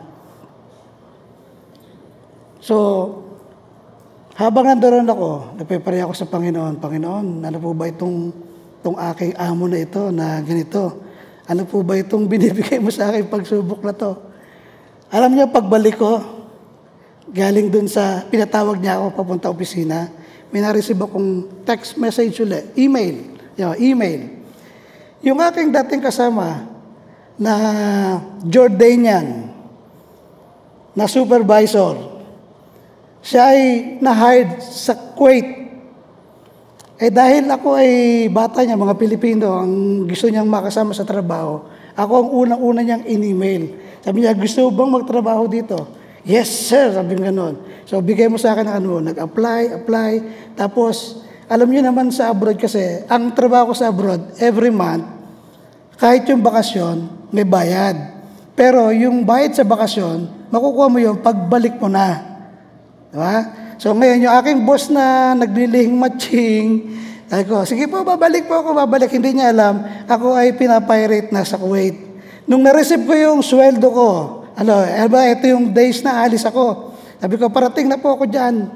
So, 2.62 2.74
habang 4.38 4.68
nandoon 4.70 5.08
ako, 5.08 5.58
nagpipray 5.58 6.04
ako 6.04 6.12
sa 6.14 6.28
Panginoon, 6.30 6.78
Panginoon, 6.78 7.26
ano 7.42 7.56
po 7.56 7.72
ba 7.74 7.88
itong, 7.90 8.30
itong 8.86 9.02
aking 9.02 9.34
amo 9.34 9.66
na 9.66 9.82
ito 9.82 10.14
na 10.14 10.38
ganito? 10.46 11.02
Ano 11.50 11.66
po 11.66 11.82
ba 11.82 11.98
itong 11.98 12.22
binibigay 12.30 12.78
mo 12.78 12.94
sa 12.94 13.10
akin 13.10 13.26
pagsubok 13.26 13.82
na 13.82 13.90
to? 13.90 14.14
Alam 15.10 15.34
niyo, 15.34 15.50
pagbalik 15.50 15.98
ko, 15.98 16.22
galing 17.34 17.66
dun 17.66 17.90
sa, 17.90 18.22
pinatawag 18.30 18.78
niya 18.78 19.02
ako 19.02 19.10
papunta 19.18 19.50
opisina, 19.50 20.06
may 20.54 20.62
na-receive 20.62 21.02
akong 21.02 21.66
text 21.66 21.98
message 21.98 22.38
ulit, 22.38 22.70
email, 22.78 23.26
yung 23.58 23.74
email. 23.74 24.20
Yung 25.26 25.42
aking 25.42 25.74
dating 25.74 26.06
kasama 26.06 26.70
na 27.34 27.54
Jordanian 28.46 29.50
na 30.94 31.10
supervisor, 31.10 32.22
siya 33.18 33.50
ay 33.50 33.62
na-hired 33.98 34.62
sa 34.62 34.94
Kuwait. 34.94 35.65
Eh 36.96 37.12
dahil 37.12 37.44
ako 37.44 37.76
ay 37.76 37.92
bata 38.32 38.64
niya, 38.64 38.72
mga 38.72 38.96
Pilipino, 38.96 39.60
ang 39.60 40.04
gusto 40.08 40.32
niyang 40.32 40.48
makasama 40.48 40.96
sa 40.96 41.04
trabaho, 41.04 41.68
ako 41.92 42.12
ang 42.16 42.28
unang-una 42.32 42.80
niyang 42.80 43.04
in-email. 43.04 43.76
Sabi 44.00 44.24
niya, 44.24 44.32
gusto 44.32 44.72
bang 44.72 44.90
magtrabaho 44.96 45.44
dito? 45.44 45.76
Yes, 46.24 46.48
sir, 46.48 46.96
sabi 46.96 47.20
nga 47.20 47.28
ganun. 47.28 47.60
So, 47.84 48.00
bigay 48.00 48.32
mo 48.32 48.40
sa 48.40 48.56
akin 48.56 48.64
ng 48.64 48.76
ano, 48.80 48.92
nag-apply, 49.12 49.84
apply. 49.84 50.12
Tapos, 50.56 51.20
alam 51.52 51.68
niyo 51.68 51.84
naman 51.84 52.08
sa 52.08 52.32
abroad 52.32 52.56
kasi, 52.56 53.04
ang 53.12 53.28
trabaho 53.36 53.70
ko 53.70 53.74
sa 53.76 53.92
abroad, 53.92 54.32
every 54.40 54.72
month, 54.72 55.04
kahit 56.00 56.24
yung 56.32 56.40
bakasyon, 56.40 57.28
may 57.28 57.44
bayad. 57.44 57.94
Pero 58.56 58.88
yung 58.88 59.20
bayad 59.20 59.52
sa 59.52 59.68
bakasyon, 59.68 60.48
makukuha 60.48 60.88
mo 60.88 60.96
yun 60.96 61.20
pagbalik 61.20 61.76
mo 61.76 61.92
na. 61.92 62.24
Diba? 63.12 63.65
So 63.76 63.92
ngayon, 63.92 64.24
yung 64.24 64.34
aking 64.40 64.60
boss 64.64 64.88
na 64.88 65.36
naglilihing 65.36 65.92
matching, 65.92 66.96
sabi 67.26 67.42
ko, 67.44 67.66
sige 67.66 67.90
po, 67.90 68.06
babalik 68.06 68.46
po 68.46 68.62
ako, 68.62 68.70
babalik. 68.72 69.10
Hindi 69.10 69.36
niya 69.36 69.50
alam, 69.50 69.82
ako 70.06 70.38
ay 70.38 70.54
pinapirate 70.54 71.34
na 71.34 71.42
sa 71.42 71.58
Kuwait. 71.58 71.98
Nung 72.46 72.62
na-receive 72.62 73.02
ko 73.02 73.12
yung 73.12 73.40
sweldo 73.42 73.88
ko, 73.90 74.08
ano, 74.54 74.72
aba, 74.80 75.26
ito 75.26 75.50
yung 75.50 75.74
days 75.74 76.00
na 76.06 76.22
alis 76.22 76.46
ako. 76.46 76.94
Sabi 77.18 77.34
ko, 77.34 77.50
parating 77.50 77.90
na 77.90 77.98
po 77.98 78.14
ako 78.14 78.30
dyan. 78.30 78.70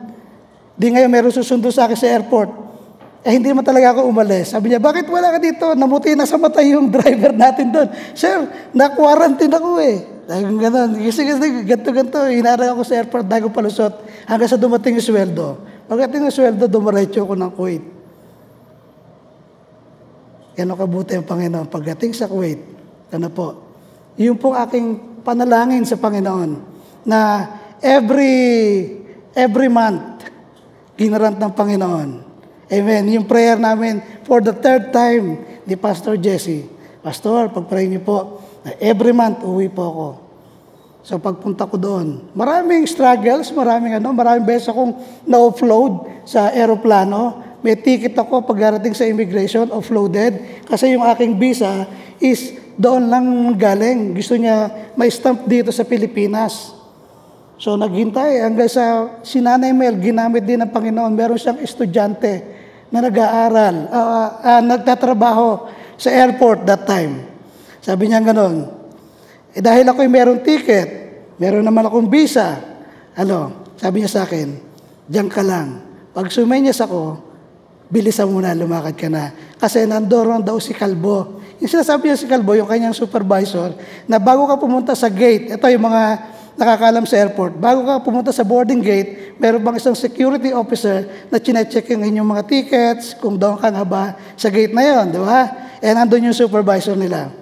Di 0.75 0.91
ngayon 0.91 1.09
meron 1.09 1.33
susundo 1.33 1.71
sa 1.71 1.87
akin 1.87 1.97
sa 1.97 2.11
airport. 2.11 2.51
Eh, 3.21 3.37
hindi 3.37 3.53
mo 3.53 3.61
talaga 3.61 3.95
ako 3.95 4.09
umalis. 4.09 4.51
Sabi 4.51 4.73
niya, 4.73 4.81
bakit 4.81 5.05
wala 5.07 5.31
ka 5.31 5.39
dito? 5.39 5.67
Namuti 5.77 6.17
na 6.17 6.25
sa 6.27 6.41
mata 6.41 6.59
yung 6.65 6.91
driver 6.95 7.31
natin 7.37 7.71
doon. 7.71 7.89
Sir, 8.17 8.49
na-quarantine 8.75 9.53
ako 9.53 9.71
eh. 9.79 10.20
Dahil 10.31 10.47
ganun. 10.63 10.95
Kasi 10.95 11.27
kasi 11.27 11.67
ganito. 11.67 12.23
Hinarang 12.31 12.79
ako 12.79 12.87
sa 12.87 13.03
airport 13.03 13.27
ko 13.27 13.51
palusot. 13.51 14.07
Hanggang 14.31 14.47
sa 14.47 14.55
dumating 14.55 15.03
yung 15.03 15.09
sweldo. 15.11 15.59
Pagdating 15.91 16.31
yung 16.31 16.37
sweldo, 16.39 16.71
dumaretso 16.71 17.27
ako 17.27 17.35
ng 17.35 17.51
Kuwait. 17.51 17.85
Yan 20.55 20.71
ang 20.71 20.79
kabuti 20.79 21.19
ang 21.19 21.27
Panginoon. 21.27 21.67
Pagdating 21.67 22.15
sa 22.15 22.31
Kuwait, 22.31 22.63
ano 23.11 23.27
po, 23.35 23.47
yun 24.15 24.39
po 24.39 24.55
aking 24.55 25.19
panalangin 25.27 25.83
sa 25.83 25.99
Panginoon 25.99 26.63
na 27.03 27.19
every 27.83 28.39
every 29.35 29.67
month, 29.67 30.31
ginarant 30.95 31.43
ng 31.43 31.53
Panginoon. 31.59 32.09
Amen. 32.71 33.03
Yung 33.11 33.27
prayer 33.27 33.59
namin 33.59 33.99
for 34.23 34.39
the 34.39 34.55
third 34.55 34.95
time 34.95 35.43
ni 35.67 35.75
Pastor 35.75 36.15
Jesse. 36.15 36.71
Pastor, 37.03 37.51
pag-pray 37.51 37.91
niyo 37.91 38.05
po, 38.07 38.40
every 38.81 39.13
month 39.17 39.41
uwi 39.45 39.73
po 39.73 39.83
ako. 39.89 40.09
So 41.01 41.17
pagpunta 41.17 41.65
ko 41.65 41.81
doon, 41.81 42.29
maraming 42.37 42.85
struggles, 42.85 43.49
maraming 43.57 43.97
ano, 43.97 44.13
maraming 44.13 44.45
beses 44.45 44.69
akong 44.69 45.01
na-offload 45.25 46.25
sa 46.29 46.53
aeroplano. 46.53 47.41
May 47.65 47.77
ticket 47.77 48.17
ako 48.17 48.45
pagdarating 48.45 48.93
sa 48.93 49.09
immigration, 49.09 49.69
offloaded. 49.73 50.65
Kasi 50.69 50.93
yung 50.93 51.05
aking 51.05 51.41
visa 51.41 51.89
is 52.21 52.57
doon 52.77 53.09
lang 53.09 53.27
galing. 53.57 54.13
Gusto 54.17 54.37
niya 54.37 54.73
may 54.97 55.09
stamp 55.09 55.45
dito 55.49 55.73
sa 55.73 55.85
Pilipinas. 55.85 56.73
So 57.61 57.77
naghintay 57.77 58.41
hanggang 58.41 58.73
sa 58.73 59.09
si 59.21 59.41
Nanay 59.45 59.77
Mel, 59.77 60.01
ginamit 60.01 60.45
din 60.49 60.61
ng 60.65 60.73
Panginoon. 60.73 61.13
Meron 61.13 61.37
siyang 61.37 61.61
estudyante 61.61 62.41
na 62.89 63.05
nag-aaral, 63.05 63.77
uh, 63.89 64.29
uh, 64.41 64.63
nagtatrabaho 64.65 65.69
sa 66.01 66.09
airport 66.13 66.65
that 66.65 66.89
time. 66.89 67.30
Sabi 67.81 68.13
niya 68.13 68.21
ganon, 68.21 68.69
eh 69.57 69.61
dahil 69.65 69.89
ako'y 69.89 70.07
meron 70.07 70.45
ticket, 70.45 70.89
meron 71.41 71.65
naman 71.65 71.89
akong 71.89 72.07
visa, 72.13 72.61
ano, 73.17 73.67
sabi 73.81 74.05
niya 74.05 74.11
sa 74.13 74.23
akin, 74.29 74.49
diyan 75.09 75.29
ka 75.33 75.41
lang. 75.41 75.81
Pag 76.13 76.29
sumenyas 76.29 76.79
ako, 76.85 77.17
bilisan 77.91 78.29
mo 78.29 78.39
na, 78.39 78.55
lumakad 78.55 78.95
ka 78.95 79.09
na. 79.09 79.35
Kasi 79.57 79.89
nandoon 79.89 80.45
daw 80.45 80.61
si 80.61 80.77
Kalbo. 80.77 81.43
Yung 81.59 81.73
sinasabi 81.73 82.13
niya 82.13 82.21
si 82.21 82.29
Kalbo, 82.29 82.55
yung 82.55 82.69
kanyang 82.69 82.95
supervisor, 82.95 83.75
na 84.05 84.21
bago 84.21 84.45
ka 84.47 84.61
pumunta 84.61 84.93
sa 84.93 85.09
gate, 85.09 85.57
ito 85.57 85.67
yung 85.67 85.85
mga 85.89 86.03
nakakalam 86.61 87.09
sa 87.09 87.17
airport, 87.17 87.57
bago 87.57 87.89
ka 87.89 88.05
pumunta 88.05 88.31
sa 88.37 88.45
boarding 88.45 88.85
gate, 88.85 89.41
meron 89.41 89.65
bang 89.65 89.81
isang 89.81 89.97
security 89.97 90.53
officer 90.53 91.09
na 91.33 91.41
chinecheck 91.41 91.89
yung 91.89 92.05
inyong 92.05 92.29
mga 92.37 92.43
tickets, 92.45 93.17
kung 93.17 93.41
doon 93.41 93.57
ka 93.57 93.73
nga 93.73 93.81
ba 93.81 94.13
sa 94.37 94.53
gate 94.53 94.77
na 94.77 94.85
yon, 94.85 95.09
di 95.09 95.17
ba? 95.17 95.73
Eh, 95.81 95.97
nandun 95.97 96.29
yung 96.29 96.37
supervisor 96.37 96.93
nila. 96.93 97.40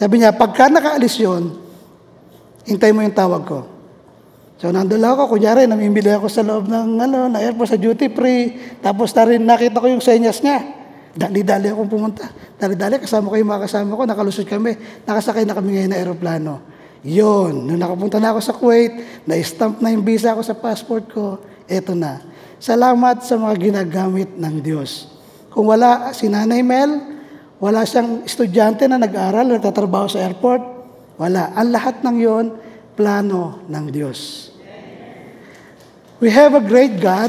Sabi 0.00 0.16
niya, 0.16 0.32
pagka 0.32 0.72
nakaalis 0.72 1.20
yun, 1.20 1.60
hintay 2.64 2.88
mo 2.88 3.04
yung 3.04 3.12
tawag 3.12 3.44
ko. 3.44 3.68
So, 4.56 4.72
nandun 4.72 4.96
lang 4.96 5.12
ako, 5.12 5.36
kunyari, 5.36 5.68
namimili 5.68 6.08
ako 6.08 6.24
sa 6.32 6.40
loob 6.40 6.72
ng, 6.72 7.04
ano, 7.04 7.28
na 7.28 7.44
airport, 7.44 7.68
sa 7.68 7.76
duty 7.76 8.08
free, 8.08 8.56
tapos 8.80 9.12
na 9.12 9.28
rin 9.28 9.44
nakita 9.44 9.76
ko 9.76 9.92
yung 9.92 10.00
senyas 10.00 10.40
niya. 10.40 10.64
Dali-dali 11.12 11.68
akong 11.68 11.88
pumunta. 11.88 12.32
Dali-dali, 12.56 12.96
kasama 12.96 13.28
ko 13.28 13.36
yung 13.36 13.50
mga 13.52 13.68
kasama 13.68 13.92
ko, 13.92 14.08
nakalusot 14.08 14.48
kami, 14.48 14.80
nakasakay 15.04 15.44
na 15.44 15.52
kami 15.52 15.76
ngayon 15.76 15.90
na 15.92 15.98
aeroplano. 16.00 16.52
Yon, 17.04 17.68
nung 17.68 17.80
nakapunta 17.80 18.16
na 18.16 18.32
ako 18.32 18.40
sa 18.40 18.56
Kuwait, 18.56 19.24
na-stamp 19.28 19.84
na 19.84 19.92
yung 19.92 20.04
visa 20.04 20.32
ko 20.32 20.40
sa 20.40 20.56
passport 20.56 21.08
ko, 21.12 21.40
eto 21.68 21.92
na. 21.92 22.24
Salamat 22.56 23.20
sa 23.24 23.36
mga 23.36 23.56
ginagamit 23.56 24.32
ng 24.36 24.64
Diyos. 24.64 25.08
Kung 25.52 25.68
wala 25.68 26.12
si 26.12 26.28
Nanay 26.28 26.60
Mel, 26.60 27.19
wala 27.60 27.84
siyang 27.84 28.24
estudyante 28.24 28.88
na 28.88 28.96
nag-aral, 28.96 29.44
nagtatrabaho 29.44 30.08
sa 30.08 30.24
airport, 30.24 30.64
wala. 31.20 31.52
Ang 31.52 31.68
lahat 31.76 32.00
ng 32.00 32.16
yon, 32.16 32.46
plano 32.96 33.60
ng 33.68 33.84
Diyos. 33.92 34.48
We 36.24 36.32
have 36.32 36.56
a 36.56 36.64
great 36.64 36.96
God, 37.04 37.28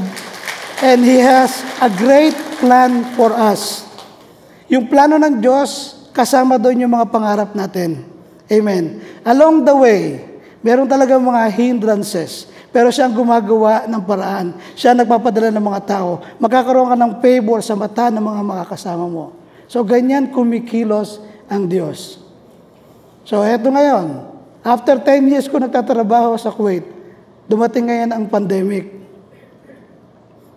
and 0.80 1.04
He 1.04 1.20
has 1.20 1.60
a 1.84 1.92
great 1.92 2.36
plan 2.64 3.04
for 3.20 3.36
us. 3.36 3.84
Yung 4.72 4.88
plano 4.88 5.20
ng 5.20 5.44
Diyos, 5.44 6.00
kasama 6.16 6.56
doon 6.56 6.88
yung 6.88 6.96
mga 6.96 7.12
pangarap 7.12 7.52
natin. 7.52 8.08
Amen. 8.48 9.04
Along 9.28 9.68
the 9.68 9.76
way, 9.76 10.24
meron 10.64 10.88
talaga 10.88 11.20
mga 11.20 11.52
hindrances. 11.52 12.48
Pero 12.72 12.88
siya 12.88 13.12
ang 13.12 13.16
gumagawa 13.16 13.84
ng 13.84 14.04
paraan. 14.08 14.56
Siya 14.80 14.96
ang 14.96 15.04
nagpapadala 15.04 15.52
ng 15.52 15.66
mga 15.68 15.82
tao. 15.84 16.24
Magkakaroon 16.40 16.96
ka 16.96 16.96
ng 16.96 17.14
favor 17.20 17.60
sa 17.60 17.76
mata 17.76 18.08
ng 18.08 18.24
mga 18.24 18.42
makakasama 18.48 19.06
mo. 19.12 19.41
So, 19.72 19.88
ganyan 19.88 20.36
kumikilos 20.36 21.24
ang 21.48 21.72
Diyos. 21.72 22.20
So, 23.24 23.40
eto 23.40 23.72
ngayon. 23.72 24.28
After 24.68 25.00
10 25.00 25.32
years 25.32 25.48
ko 25.48 25.64
nagtatrabaho 25.64 26.36
sa 26.36 26.52
Kuwait, 26.52 26.84
dumating 27.48 27.88
ngayon 27.88 28.12
ang 28.12 28.28
pandemic. 28.28 28.92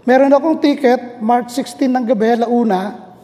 Meron 0.03 0.35
akong 0.35 0.59
ticket, 0.59 1.23
March 1.23 1.55
16 1.55 1.95
ng 1.95 2.05
gabi, 2.11 2.43
launa. 2.43 3.15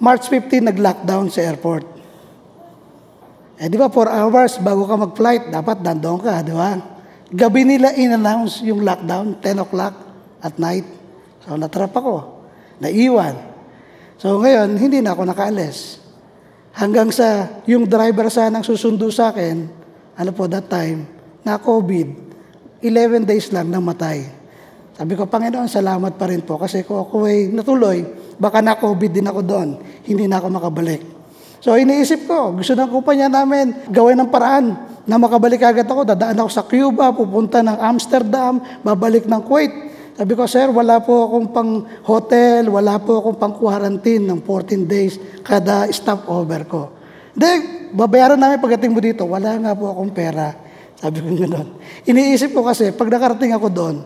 March 0.00 0.32
15, 0.32 0.72
nag-lockdown 0.72 1.28
sa 1.28 1.44
airport. 1.44 1.84
Eh, 3.60 3.68
di 3.68 3.76
ba, 3.76 3.92
4 3.92 4.16
hours 4.16 4.56
bago 4.64 4.88
ka 4.88 4.96
mag-flight, 4.96 5.52
dapat 5.52 5.84
nandoon 5.84 6.24
ka, 6.24 6.40
di 6.40 6.56
ba? 6.56 6.72
Gabi 7.28 7.68
nila 7.68 7.92
in-announce 7.92 8.64
yung 8.64 8.80
lockdown, 8.80 9.44
10 9.44 9.60
o'clock 9.60 9.92
at 10.40 10.56
night. 10.56 10.88
So, 11.44 11.52
natrap 11.60 11.92
ako. 11.92 12.48
Naiwan. 12.80 13.47
So, 14.18 14.42
ngayon, 14.42 14.74
hindi 14.82 14.98
na 14.98 15.14
ako 15.14 15.30
nakaalis. 15.30 16.02
Hanggang 16.74 17.14
sa, 17.14 17.62
yung 17.70 17.86
driver 17.86 18.26
sanang 18.26 18.66
susundo 18.66 19.06
sa 19.14 19.30
akin, 19.30 19.70
ano 20.18 20.30
po, 20.34 20.50
that 20.50 20.66
time, 20.66 21.06
na 21.46 21.54
COVID, 21.56 22.08
11 22.82 23.22
days 23.22 23.48
lang 23.54 23.70
namatay. 23.70 24.26
Sabi 24.98 25.14
ko, 25.14 25.30
Panginoon, 25.30 25.70
salamat 25.70 26.18
pa 26.18 26.26
rin 26.26 26.42
po. 26.42 26.58
Kasi 26.58 26.82
kung 26.82 26.98
ako 26.98 27.30
ay 27.30 27.54
natuloy, 27.54 28.02
baka 28.34 28.58
na-COVID 28.58 29.10
din 29.14 29.30
ako 29.30 29.40
doon. 29.46 29.68
Hindi 30.02 30.26
na 30.26 30.42
ako 30.42 30.50
makabalik. 30.50 31.02
So 31.58 31.74
iniisip 31.74 32.26
ko, 32.26 32.54
gusto 32.54 32.74
ng 32.74 32.90
kumpanya 32.90 33.26
namin 33.30 33.90
gawin 33.90 34.18
ng 34.18 34.30
paraan 34.30 34.78
na 35.06 35.18
makabalik 35.18 35.62
agad 35.62 35.86
ako. 35.86 36.06
Dadaan 36.06 36.38
ako 36.38 36.50
sa 36.50 36.66
Cuba, 36.66 37.10
pupunta 37.14 37.62
ng 37.62 37.78
Amsterdam, 37.78 38.58
babalik 38.82 39.26
ng 39.26 39.42
Kuwait. 39.42 39.74
Sabi 40.18 40.34
ko, 40.34 40.50
sir, 40.50 40.66
wala 40.74 40.98
po 40.98 41.30
akong 41.30 41.54
pang 41.54 41.86
hotel, 42.02 42.66
wala 42.66 42.98
po 42.98 43.22
akong 43.22 43.38
pang 43.38 43.54
quarantine 43.54 44.26
ng 44.26 44.42
14 44.42 44.82
days 44.82 45.14
kada 45.46 45.86
stopover 45.94 46.66
ko. 46.66 46.90
Hindi, 47.38 47.86
babayaran 47.94 48.34
namin 48.34 48.58
pagdating 48.58 48.90
mo 48.90 48.98
dito. 48.98 49.22
Wala 49.30 49.54
nga 49.62 49.78
po 49.78 49.94
akong 49.94 50.10
pera. 50.10 50.50
Sabi 50.98 51.22
ko 51.22 51.38
gano'n. 51.38 51.68
Iniisip 52.02 52.50
ko 52.50 52.66
kasi, 52.66 52.90
pag 52.90 53.06
nakarating 53.14 53.54
ako 53.54 53.70
doon, 53.70 54.02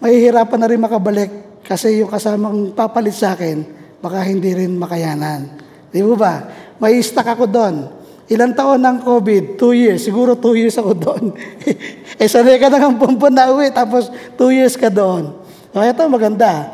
mahihirapan 0.00 0.56
na 0.56 0.68
rin 0.72 0.80
makabalik 0.80 1.60
kasi 1.68 2.00
yung 2.00 2.08
kasamang 2.08 2.72
papalit 2.72 3.12
sa 3.12 3.36
akin, 3.36 3.60
baka 4.00 4.24
hindi 4.24 4.56
rin 4.56 4.72
makayanan. 4.80 5.60
Di 5.92 6.00
ba? 6.16 6.48
May 6.80 6.96
stuck 7.04 7.28
ako 7.28 7.44
doon. 7.44 7.92
Ilang 8.32 8.56
taon 8.56 8.80
ng 8.80 9.04
COVID? 9.04 9.60
Two 9.60 9.76
years. 9.76 10.08
Siguro 10.08 10.32
two 10.32 10.56
years 10.56 10.80
ako 10.80 10.96
doon. 10.96 11.36
eh, 12.24 12.24
sanay 12.24 12.56
ka 12.56 12.72
na 12.72 12.88
ng 12.88 12.96
pumpun 12.96 13.36
na 13.36 13.52
uwi, 13.52 13.68
tapos 13.68 14.08
two 14.40 14.48
years 14.48 14.80
ka 14.80 14.88
doon. 14.88 15.41
So, 15.72 15.80
ito 15.80 16.04
maganda. 16.12 16.68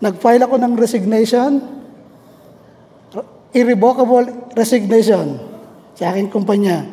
Nag-file 0.00 0.44
ako 0.44 0.56
ng 0.60 0.72
resignation, 0.76 1.60
irrevocable 3.56 4.52
resignation 4.52 5.40
sa 5.96 6.12
aking 6.12 6.28
kumpanya. 6.28 6.84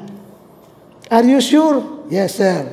Are 1.11 1.23
you 1.23 1.43
sure? 1.43 2.07
Yes, 2.07 2.39
sir. 2.39 2.63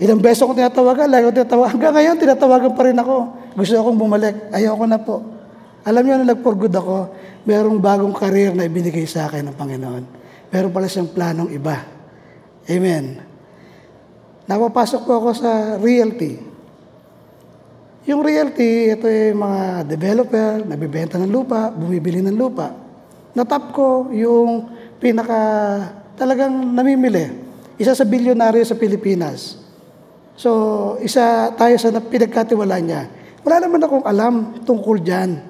Ilang 0.00 0.24
beses 0.24 0.40
ako 0.40 0.56
tinatawagan, 0.56 1.08
lagi 1.08 1.28
ako 1.28 1.34
tinatawagan. 1.44 1.72
Hanggang 1.76 1.94
ngayon, 1.96 2.16
tinatawagan 2.20 2.72
pa 2.72 2.82
rin 2.88 2.96
ako. 2.96 3.16
Gusto 3.54 3.74
akong 3.76 3.98
bumalik. 4.00 4.36
Ayoko 4.50 4.84
na 4.88 4.98
po. 4.98 5.16
Alam 5.84 6.02
niyo 6.04 6.14
na 6.20 6.32
nag-for 6.32 6.56
good 6.56 6.72
ako, 6.72 7.12
merong 7.44 7.76
bagong 7.76 8.16
karir 8.16 8.56
na 8.56 8.64
ibinigay 8.64 9.04
sa 9.04 9.28
akin 9.28 9.52
ng 9.52 9.56
Panginoon. 9.56 10.04
Meron 10.48 10.72
pala 10.72 10.88
siyang 10.88 11.12
planong 11.12 11.52
iba. 11.52 11.76
Amen. 12.64 13.20
Napapasok 14.48 15.04
po 15.04 15.12
ako 15.20 15.30
sa 15.36 15.76
realty. 15.76 16.53
Yung 18.04 18.20
realty, 18.20 18.92
ito 18.92 19.08
yung 19.08 19.40
mga 19.40 19.88
developer, 19.88 20.60
nagbibenta 20.60 21.16
ng 21.16 21.32
lupa, 21.32 21.72
bumibili 21.72 22.20
ng 22.20 22.36
lupa. 22.36 22.68
Natap 23.32 23.72
ko 23.72 24.12
yung 24.12 24.68
pinaka 25.00 25.40
talagang 26.14 26.52
namimili. 26.52 27.32
Isa 27.80 27.96
sa 27.96 28.04
bilyonaryo 28.04 28.60
sa 28.60 28.76
Pilipinas. 28.76 29.56
So, 30.36 30.50
isa 31.00 31.48
tayo 31.56 31.74
sa 31.80 31.90
pinagkatiwala 31.96 32.76
niya. 32.84 33.08
Wala 33.40 33.64
naman 33.64 33.80
akong 33.80 34.04
alam 34.04 34.60
tungkol 34.62 35.00
dyan. 35.00 35.40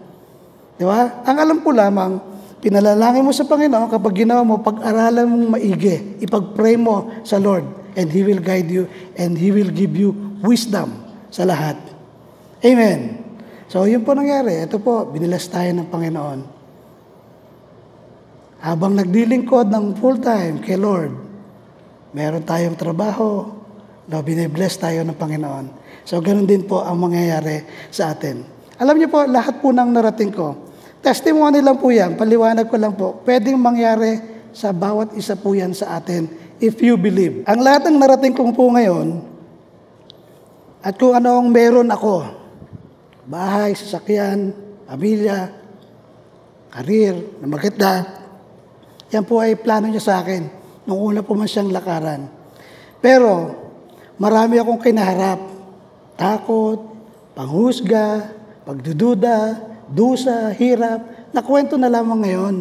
Di 0.78 0.86
ba? 0.86 1.26
Ang 1.26 1.36
alam 1.36 1.58
ko 1.58 1.74
lamang, 1.74 2.34
Pinalalangin 2.64 3.20
mo 3.20 3.28
sa 3.28 3.44
Panginoon 3.44 3.92
kapag 3.92 4.24
ginawa 4.24 4.40
mo, 4.40 4.56
pag-aralan 4.64 5.28
mong 5.28 5.60
maigi, 5.60 6.16
ipag-pray 6.24 6.80
mo 6.80 7.12
sa 7.20 7.36
Lord, 7.36 7.68
and 7.92 8.08
He 8.08 8.24
will 8.24 8.40
guide 8.40 8.72
you, 8.72 8.88
and 9.20 9.36
He 9.36 9.52
will 9.52 9.68
give 9.68 9.92
you 9.92 10.16
wisdom 10.40 10.96
sa 11.28 11.44
lahat. 11.44 11.76
Amen. 12.64 13.20
So, 13.68 13.84
yun 13.84 14.00
po 14.08 14.16
nangyari. 14.16 14.64
Ito 14.64 14.80
po, 14.80 15.04
binilas 15.04 15.44
tayo 15.52 15.68
ng 15.76 15.88
Panginoon. 15.92 16.40
Habang 18.64 18.96
nagdilingkod 18.96 19.68
ng 19.68 20.00
full-time 20.00 20.64
kay 20.64 20.80
Lord, 20.80 21.12
meron 22.16 22.40
tayong 22.40 22.80
trabaho, 22.80 23.52
no, 24.08 24.16
binibless 24.24 24.80
tayo 24.80 25.04
ng 25.04 25.12
Panginoon. 25.12 25.66
So, 26.08 26.24
ganun 26.24 26.48
din 26.48 26.64
po 26.64 26.80
ang 26.80 26.96
mangyayari 26.96 27.68
sa 27.92 28.16
atin. 28.16 28.40
Alam 28.80 28.96
niyo 28.96 29.12
po, 29.12 29.28
lahat 29.28 29.60
po 29.60 29.68
ng 29.68 29.90
narating 29.92 30.32
ko, 30.32 30.56
testimony 31.04 31.60
lang 31.60 31.76
po 31.76 31.92
yan, 31.92 32.16
paliwanag 32.16 32.64
ko 32.72 32.76
lang 32.80 32.96
po, 32.96 33.20
pwedeng 33.28 33.60
mangyari 33.60 34.16
sa 34.56 34.72
bawat 34.72 35.12
isa 35.12 35.36
po 35.36 35.52
yan 35.52 35.76
sa 35.76 36.00
atin 36.00 36.32
if 36.64 36.80
you 36.80 36.96
believe. 36.96 37.44
Ang 37.44 37.60
lahat 37.60 37.92
ng 37.92 38.00
narating 38.00 38.32
ko 38.32 38.48
po 38.56 38.72
ngayon, 38.72 39.20
at 40.80 40.96
kung 40.96 41.12
ano 41.12 41.44
ang 41.44 41.52
meron 41.52 41.92
ako, 41.92 42.43
bahay, 43.24 43.72
sasakyan, 43.72 44.52
pamilya, 44.84 45.52
karir, 46.72 47.40
na 47.40 47.46
maganda, 47.48 47.92
yan 49.14 49.24
po 49.24 49.40
ay 49.40 49.54
plano 49.54 49.88
niya 49.88 50.02
sa 50.02 50.20
akin 50.20 50.42
nung 50.84 51.00
una 51.00 51.22
po 51.24 51.32
man 51.38 51.48
siyang 51.48 51.72
lakaran. 51.72 52.28
Pero 52.98 53.54
marami 54.18 54.58
akong 54.58 54.80
kinaharap. 54.80 55.40
Takot, 56.14 56.80
panghusga, 57.34 58.32
pagdududa, 58.66 59.60
dusa, 59.90 60.50
hirap. 60.54 61.30
Nakwento 61.34 61.74
na 61.74 61.90
lamang 61.90 62.22
ngayon. 62.22 62.56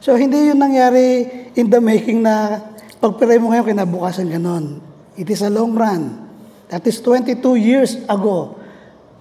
So 0.00 0.16
hindi 0.16 0.52
yun 0.52 0.60
nangyari 0.60 1.28
in 1.56 1.68
the 1.68 1.80
making 1.80 2.24
na 2.24 2.60
pagpiray 3.00 3.40
mo 3.40 3.52
ngayon 3.52 3.72
kinabukasan 3.72 4.28
ganon. 4.28 4.80
It 5.16 5.28
is 5.32 5.40
a 5.40 5.52
long 5.52 5.72
run. 5.72 6.28
That 6.68 6.84
is 6.84 7.00
22 7.00 7.40
years 7.56 7.96
ago 8.04 8.65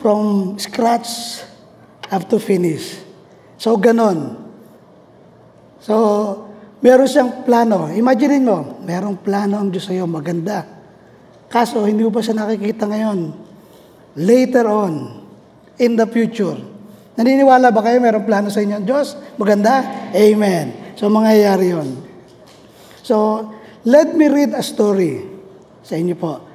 from 0.06 0.54
scratch 0.62 1.42
up 2.14 2.30
to 2.30 2.38
finish. 2.38 3.02
So 3.58 3.74
ganon. 3.82 4.38
So, 5.82 5.98
meron 6.86 7.10
siyang 7.10 7.42
plano. 7.42 7.90
Imagine 7.90 8.38
mo, 8.38 8.78
merong 8.86 9.26
plano 9.26 9.58
ang 9.58 9.74
Diyos 9.74 9.90
sa 9.90 9.98
iyo, 9.98 10.06
maganda. 10.06 10.62
Kaso, 11.50 11.90
hindi 11.90 12.06
mo 12.06 12.14
pa 12.14 12.22
siya 12.22 12.38
nakikita 12.38 12.86
ngayon. 12.86 13.34
Later 14.22 14.66
on, 14.70 14.94
in 15.82 15.98
the 15.98 16.06
future. 16.06 16.58
Naniniwala 17.18 17.74
ba 17.74 17.82
kayo 17.82 17.98
merong 17.98 18.30
plano 18.30 18.54
sa 18.54 18.62
inyo? 18.62 18.86
Diyos, 18.86 19.18
maganda? 19.42 20.10
Amen. 20.14 20.94
So, 20.98 21.10
mangyayari 21.10 21.74
yon. 21.74 21.90
So, 23.02 23.50
let 23.82 24.14
me 24.14 24.30
read 24.30 24.54
a 24.54 24.62
story 24.62 25.26
sa 25.82 25.98
inyo 25.98 26.14
po 26.14 26.46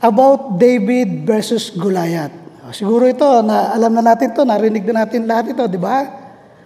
about 0.00 0.60
David 0.60 1.24
versus 1.24 1.72
Goliath. 1.72 2.45
O, 2.66 2.74
Siguro 2.74 3.06
ito, 3.06 3.26
na 3.46 3.70
alam 3.70 3.94
na 3.94 4.02
natin 4.02 4.34
to, 4.34 4.42
narinig 4.42 4.82
na 4.90 5.06
natin 5.06 5.22
lahat 5.22 5.54
ito, 5.54 5.62
di 5.70 5.78
ba? 5.78 6.02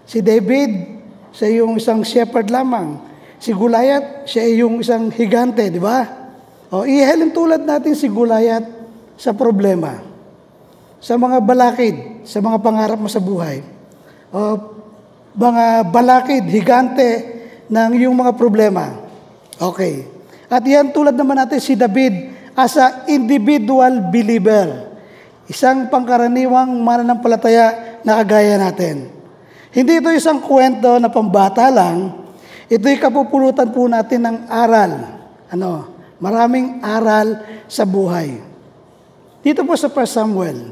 Si 0.09 0.25
David, 0.25 0.97
siya 1.37 1.61
yung 1.61 1.77
isang 1.77 2.01
shepherd 2.01 2.49
lamang. 2.49 2.97
Si 3.37 3.53
Goliath, 3.53 4.25
siya 4.25 4.49
yung 4.65 4.81
isang 4.81 5.13
higante, 5.13 5.69
di 5.69 5.77
ba? 5.77 6.09
O, 6.73 6.89
ihalin 6.89 7.29
tulad 7.37 7.61
natin 7.61 7.93
si 7.93 8.09
Goliath 8.09 8.65
sa 9.21 9.37
problema. 9.37 10.01
Sa 11.05 11.21
mga 11.21 11.37
balakid, 11.45 12.25
sa 12.25 12.41
mga 12.41 12.65
pangarap 12.65 12.97
mo 12.97 13.09
sa 13.09 13.21
buhay. 13.21 13.61
O, 14.33 14.41
mga 15.37 15.85
balakid, 15.93 16.49
higante 16.49 17.09
ng 17.69 17.91
iyong 18.01 18.17
mga 18.17 18.33
problema. 18.41 19.05
Okay. 19.61 20.09
At 20.49 20.65
yan 20.65 20.91
tulad 20.97 21.13
naman 21.13 21.39
natin 21.39 21.61
si 21.61 21.77
David 21.77 22.33
as 22.57 22.75
a 22.81 23.05
individual 23.07 24.11
believer. 24.11 24.90
Isang 25.51 25.91
pangkaraniwang 25.91 26.79
mananampalataya 26.79 27.99
na 28.07 28.23
kagaya 28.23 28.55
natin. 28.55 29.11
Hindi 29.75 29.99
ito 29.99 30.15
isang 30.15 30.39
kwento 30.39 30.95
na 31.03 31.11
pambata 31.11 31.67
lang. 31.75 32.23
Ito'y 32.71 33.03
kapupulutan 33.03 33.75
po 33.75 33.91
natin 33.91 34.31
ng 34.31 34.37
aral. 34.47 34.93
Ano? 35.51 35.91
Maraming 36.23 36.79
aral 36.87 37.43
sa 37.67 37.83
buhay. 37.83 38.39
Dito 39.43 39.67
po 39.67 39.75
sa 39.75 39.91
1 39.91 40.07
Samuel, 40.07 40.71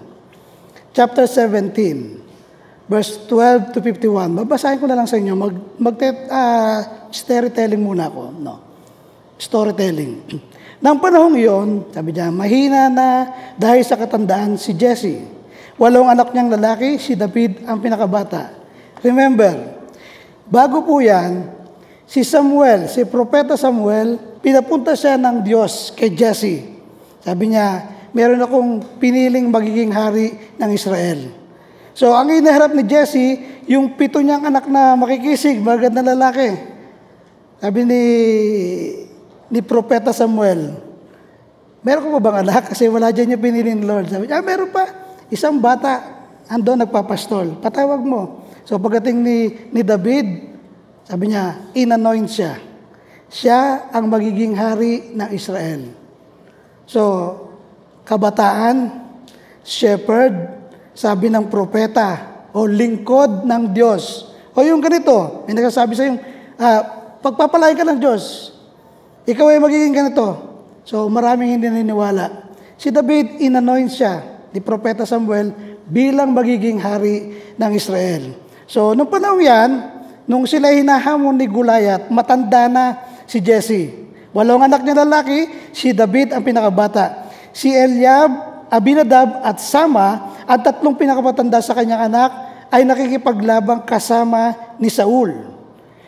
chapter 0.95 1.27
17, 1.27 2.87
verse 2.87 3.19
12 3.27 3.75
to 3.75 3.79
51. 3.83 4.47
Babasahin 4.47 4.79
ko 4.79 4.87
na 4.87 4.95
lang 4.95 5.11
sa 5.11 5.19
inyo. 5.19 5.35
Mag, 5.35 5.55
mag 5.75 5.97
ah, 6.31 7.09
storytelling 7.11 7.83
muna 7.83 8.07
ako. 8.07 8.23
No. 8.31 8.55
Storytelling. 9.43 10.13
Nang 10.79 11.03
panahong 11.03 11.35
iyon, 11.35 11.91
sabi 11.91 12.15
niya, 12.15 12.31
mahina 12.31 12.87
na 12.87 13.09
dahil 13.59 13.83
sa 13.83 13.99
katandaan 13.99 14.55
si 14.55 14.79
Jesse. 14.79 15.27
Walong 15.75 16.07
anak 16.07 16.31
niyang 16.31 16.55
lalaki, 16.55 17.03
si 17.03 17.19
David 17.19 17.67
ang 17.67 17.83
pinakabata. 17.83 18.55
Remember, 19.03 19.79
bago 20.47 20.87
po 20.87 21.03
yan, 21.03 21.51
si 22.07 22.23
Samuel, 22.23 22.87
si 22.87 23.03
Propeta 23.03 23.59
Samuel, 23.59 24.19
pinapunta 24.39 24.95
siya 24.95 25.19
ng 25.19 25.43
Diyos 25.43 25.91
kay 25.99 26.15
Jesse. 26.15 26.79
Sabi 27.27 27.55
niya, 27.55 27.83
meron 28.15 28.39
akong 28.39 28.71
piniling 29.03 29.51
magiging 29.51 29.91
hari 29.91 30.35
ng 30.63 30.71
Israel. 30.71 31.31
So, 31.99 32.15
ang 32.15 32.31
inaharap 32.31 32.71
ni 32.79 32.87
Jesse, 32.87 33.27
yung 33.67 33.99
pito 33.99 34.23
niyang 34.23 34.47
anak 34.47 34.71
na 34.71 34.95
makikisig, 34.95 35.59
maganda 35.59 36.07
lalaki. 36.07 36.55
Sabi 37.59 37.81
ni, 37.83 38.03
ni 39.49 39.65
Propeta 39.65 40.13
Samuel, 40.13 40.77
meron 41.81 42.05
ko 42.05 42.11
ba 42.21 42.23
bang 42.31 42.39
anak? 42.45 42.73
Kasi 42.73 42.89
wala 42.89 43.13
dyan 43.13 43.37
yung 43.37 43.45
pinili 43.45 43.73
ni 43.73 43.85
Lord. 43.85 44.13
Sabi 44.13 44.29
ah, 44.29 44.45
meron 44.45 44.71
pa. 44.73 44.85
Isang 45.29 45.61
bata, 45.61 46.05
ando 46.49 46.73
nagpapastol. 46.73 47.61
Patawag 47.61 48.01
mo. 48.01 48.49
So 48.65 48.81
pagdating 48.81 49.21
ni, 49.21 49.39
ni 49.73 49.81
David, 49.85 50.49
sabi 51.09 51.33
niya, 51.33 51.73
inanoint 51.73 52.29
siya. 52.29 52.61
Siya 53.29 53.93
ang 53.93 54.09
magiging 54.09 54.57
hari 54.57 55.13
ng 55.13 55.29
Israel. 55.33 55.89
So, 56.89 57.01
kabataan, 58.09 59.05
shepherd, 59.61 60.33
sabi 60.97 61.29
ng 61.29 61.53
propeta, 61.53 62.41
o 62.57 62.65
lingkod 62.65 63.45
ng 63.45 63.77
Diyos. 63.77 64.33
O 64.57 64.65
yung 64.65 64.81
ganito, 64.81 65.45
may 65.45 65.53
nagsasabi 65.53 65.93
sa 65.93 66.09
yung, 66.09 66.21
ah, 66.57 66.81
pagpapalay 67.21 67.77
ka 67.77 67.85
ng 67.85 68.01
Diyos, 68.01 68.57
ikaw 69.29 69.53
ay 69.53 69.61
magiging 69.61 69.93
ganito. 69.93 70.29
So, 70.89 71.05
maraming 71.13 71.61
hindi 71.61 71.69
naniniwala. 71.69 72.49
Si 72.81 72.89
David, 72.89 73.45
inanoint 73.45 73.93
siya, 73.93 74.25
ni 74.57 74.65
Propeta 74.65 75.05
Samuel, 75.05 75.53
bilang 75.85 76.33
magiging 76.33 76.81
hari 76.81 77.37
ng 77.61 77.71
Israel. 77.77 78.33
So, 78.65 78.97
nung 78.97 79.13
panahon 79.13 79.45
yan, 79.45 79.71
nung 80.25 80.49
sila 80.49 80.73
hinahamon 80.73 81.37
ni 81.37 81.45
Gulayat, 81.45 82.09
matanda 82.09 82.73
na 82.73 82.85
si 83.29 83.45
Jesse. 83.45 83.93
Walong 84.33 84.65
anak 84.65 84.81
niya 84.81 85.05
lalaki, 85.05 85.45
si 85.77 85.93
David 85.93 86.33
ang 86.33 86.41
pinakabata. 86.41 87.29
Si 87.53 87.69
Eliab, 87.69 88.33
Abinadab 88.73 89.45
at 89.45 89.61
Sama, 89.61 90.37
at 90.49 90.65
tatlong 90.65 90.97
pinakamatanda 90.97 91.61
sa 91.61 91.77
kanyang 91.77 92.09
anak, 92.09 92.33
ay 92.73 92.85
nakikipaglabang 92.85 93.85
kasama 93.85 94.57
ni 94.81 94.89
Saul. 94.89 95.53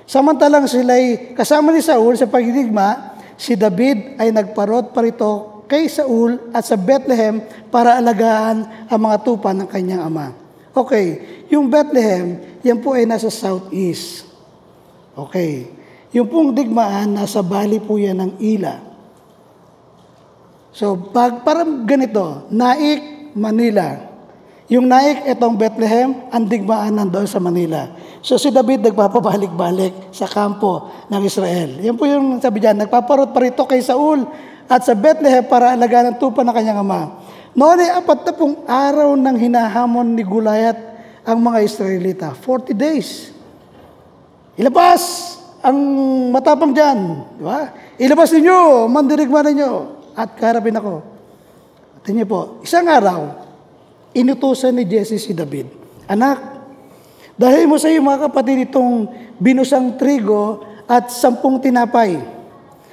Samantalang 0.09 0.65
sila'y 0.65 1.37
kasama 1.37 1.69
ni 1.73 1.85
Saul 1.85 2.17
sa 2.17 2.25
pagdigma, 2.25 3.10
si 3.41 3.57
David 3.57 4.21
ay 4.21 4.29
nagparot 4.29 4.93
parito 4.93 5.65
kay 5.65 5.89
Saul 5.89 6.53
at 6.53 6.69
sa 6.69 6.77
Bethlehem 6.77 7.41
para 7.73 7.97
alagaan 7.97 8.69
ang 8.85 9.01
mga 9.01 9.17
tupa 9.25 9.57
ng 9.57 9.65
kanyang 9.65 10.05
ama. 10.05 10.37
Okay, 10.77 11.41
yung 11.49 11.73
Bethlehem, 11.73 12.37
yan 12.61 12.85
po 12.85 12.93
ay 12.93 13.09
nasa 13.09 13.33
southeast. 13.33 14.29
Okay. 15.17 15.81
Yung 16.11 16.27
pong 16.27 16.51
digmaan, 16.51 17.15
nasa 17.15 17.39
bali 17.39 17.79
po 17.79 17.95
yan 17.95 18.19
ng 18.19 18.33
Ila. 18.43 18.83
So, 20.75 20.99
pag, 21.11 21.47
parang 21.47 21.87
ganito, 21.87 22.51
Naik, 22.51 23.35
Manila. 23.39 24.11
Yung 24.67 24.91
Naik, 24.91 25.27
itong 25.27 25.55
Bethlehem, 25.55 26.27
ang 26.35 26.47
digmaan 26.47 26.99
nandoon 26.99 27.27
sa 27.31 27.39
Manila. 27.39 27.95
So, 28.21 28.37
si 28.37 28.53
David 28.53 28.85
nagpapabalik-balik 28.85 30.13
sa 30.13 30.29
kampo 30.29 30.93
ng 31.09 31.23
Israel. 31.25 31.81
Yan 31.81 31.97
po 31.97 32.05
yung 32.05 32.37
sabi 32.37 32.61
dyan, 32.61 32.85
nagpaparot 32.85 33.33
pa 33.33 33.41
rito 33.41 33.65
kay 33.65 33.81
Saul 33.81 34.29
at 34.69 34.85
sa 34.85 34.93
Bethlehem 34.93 35.49
para 35.49 35.73
alagaan 35.73 36.13
ang 36.13 36.19
tupa 36.21 36.45
ng 36.45 36.53
kanyang 36.53 36.85
ama. 36.85 37.17
Noon 37.57 37.81
ay 37.81 37.91
apat 37.97 38.29
na 38.29 38.33
pong 38.37 38.55
araw 38.69 39.17
ng 39.17 39.37
hinahamon 39.41 40.15
ni 40.15 40.23
Gulayat 40.23 40.79
ang 41.25 41.41
mga 41.41 41.59
Israelita. 41.65 42.29
40 42.37 42.77
days. 42.77 43.33
Ilabas 44.61 45.35
ang 45.65 45.77
matapang 46.29 46.77
dyan. 46.77 47.25
Di 47.41 47.45
ba? 47.45 47.73
Ilabas 47.97 48.33
ninyo, 48.37 48.89
mandirigma 48.89 49.41
ninyo. 49.45 49.73
At 50.13 50.37
karapin 50.37 50.77
ako. 50.77 51.03
Tingnan 52.05 52.25
niyo 52.25 52.33
po, 52.33 52.41
isang 52.65 52.89
araw, 52.89 53.49
inutusan 54.17 54.73
ni 54.73 54.89
Jesse 54.89 55.21
si 55.21 55.37
David. 55.37 55.69
Anak, 56.09 56.50
Dahil 57.37 57.71
mo 57.71 57.79
sa 57.79 57.91
iyo 57.91 58.03
mga 58.03 58.31
kapatid 58.31 58.71
itong 58.71 59.07
binusang 59.39 59.99
trigo 59.99 60.67
at 60.91 61.11
sampung 61.11 61.63
tinapay. 61.63 62.19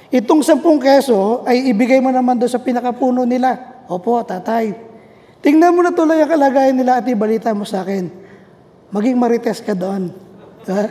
Itong 0.08 0.40
sampung 0.40 0.80
keso 0.80 1.44
ay 1.44 1.68
ibigay 1.68 2.00
mo 2.00 2.08
naman 2.08 2.40
doon 2.40 2.48
sa 2.48 2.62
pinakapuno 2.62 3.28
nila. 3.28 3.84
Opo, 3.90 4.16
tatay. 4.24 4.72
Tingnan 5.44 5.74
mo 5.74 5.84
na 5.84 5.92
tuloy 5.92 6.18
ang 6.18 6.30
kalagayan 6.30 6.74
nila 6.74 6.98
at 6.98 7.06
ibalita 7.06 7.52
mo 7.52 7.68
sa 7.68 7.84
akin. 7.84 8.08
Maging 8.88 9.20
marites 9.20 9.60
ka 9.60 9.76
doon. 9.76 10.08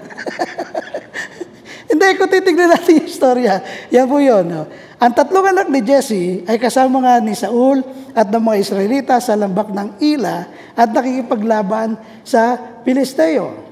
Hindi, 1.90 2.08
kung 2.20 2.30
titignan 2.30 2.70
natin 2.70 3.02
yung 3.02 3.10
istorya, 3.10 3.54
yan 3.90 4.06
po 4.06 4.22
yun. 4.22 4.46
No? 4.46 4.70
Ang 4.98 5.14
tatlong 5.14 5.50
anak 5.50 5.68
ni 5.70 5.82
Jesse 5.82 6.46
ay 6.46 6.62
kasama 6.62 7.02
nga 7.02 7.22
ni 7.22 7.34
Saul 7.34 7.82
at 8.18 8.30
ng 8.30 8.44
mga 8.44 8.58
Israelita 8.62 9.16
sa 9.22 9.38
lambak 9.38 9.70
ng 9.70 10.02
Ila 10.02 10.50
at 10.78 10.94
nakikipaglaban 10.94 11.98
sa 12.22 12.54
Pilisteo. 12.86 13.66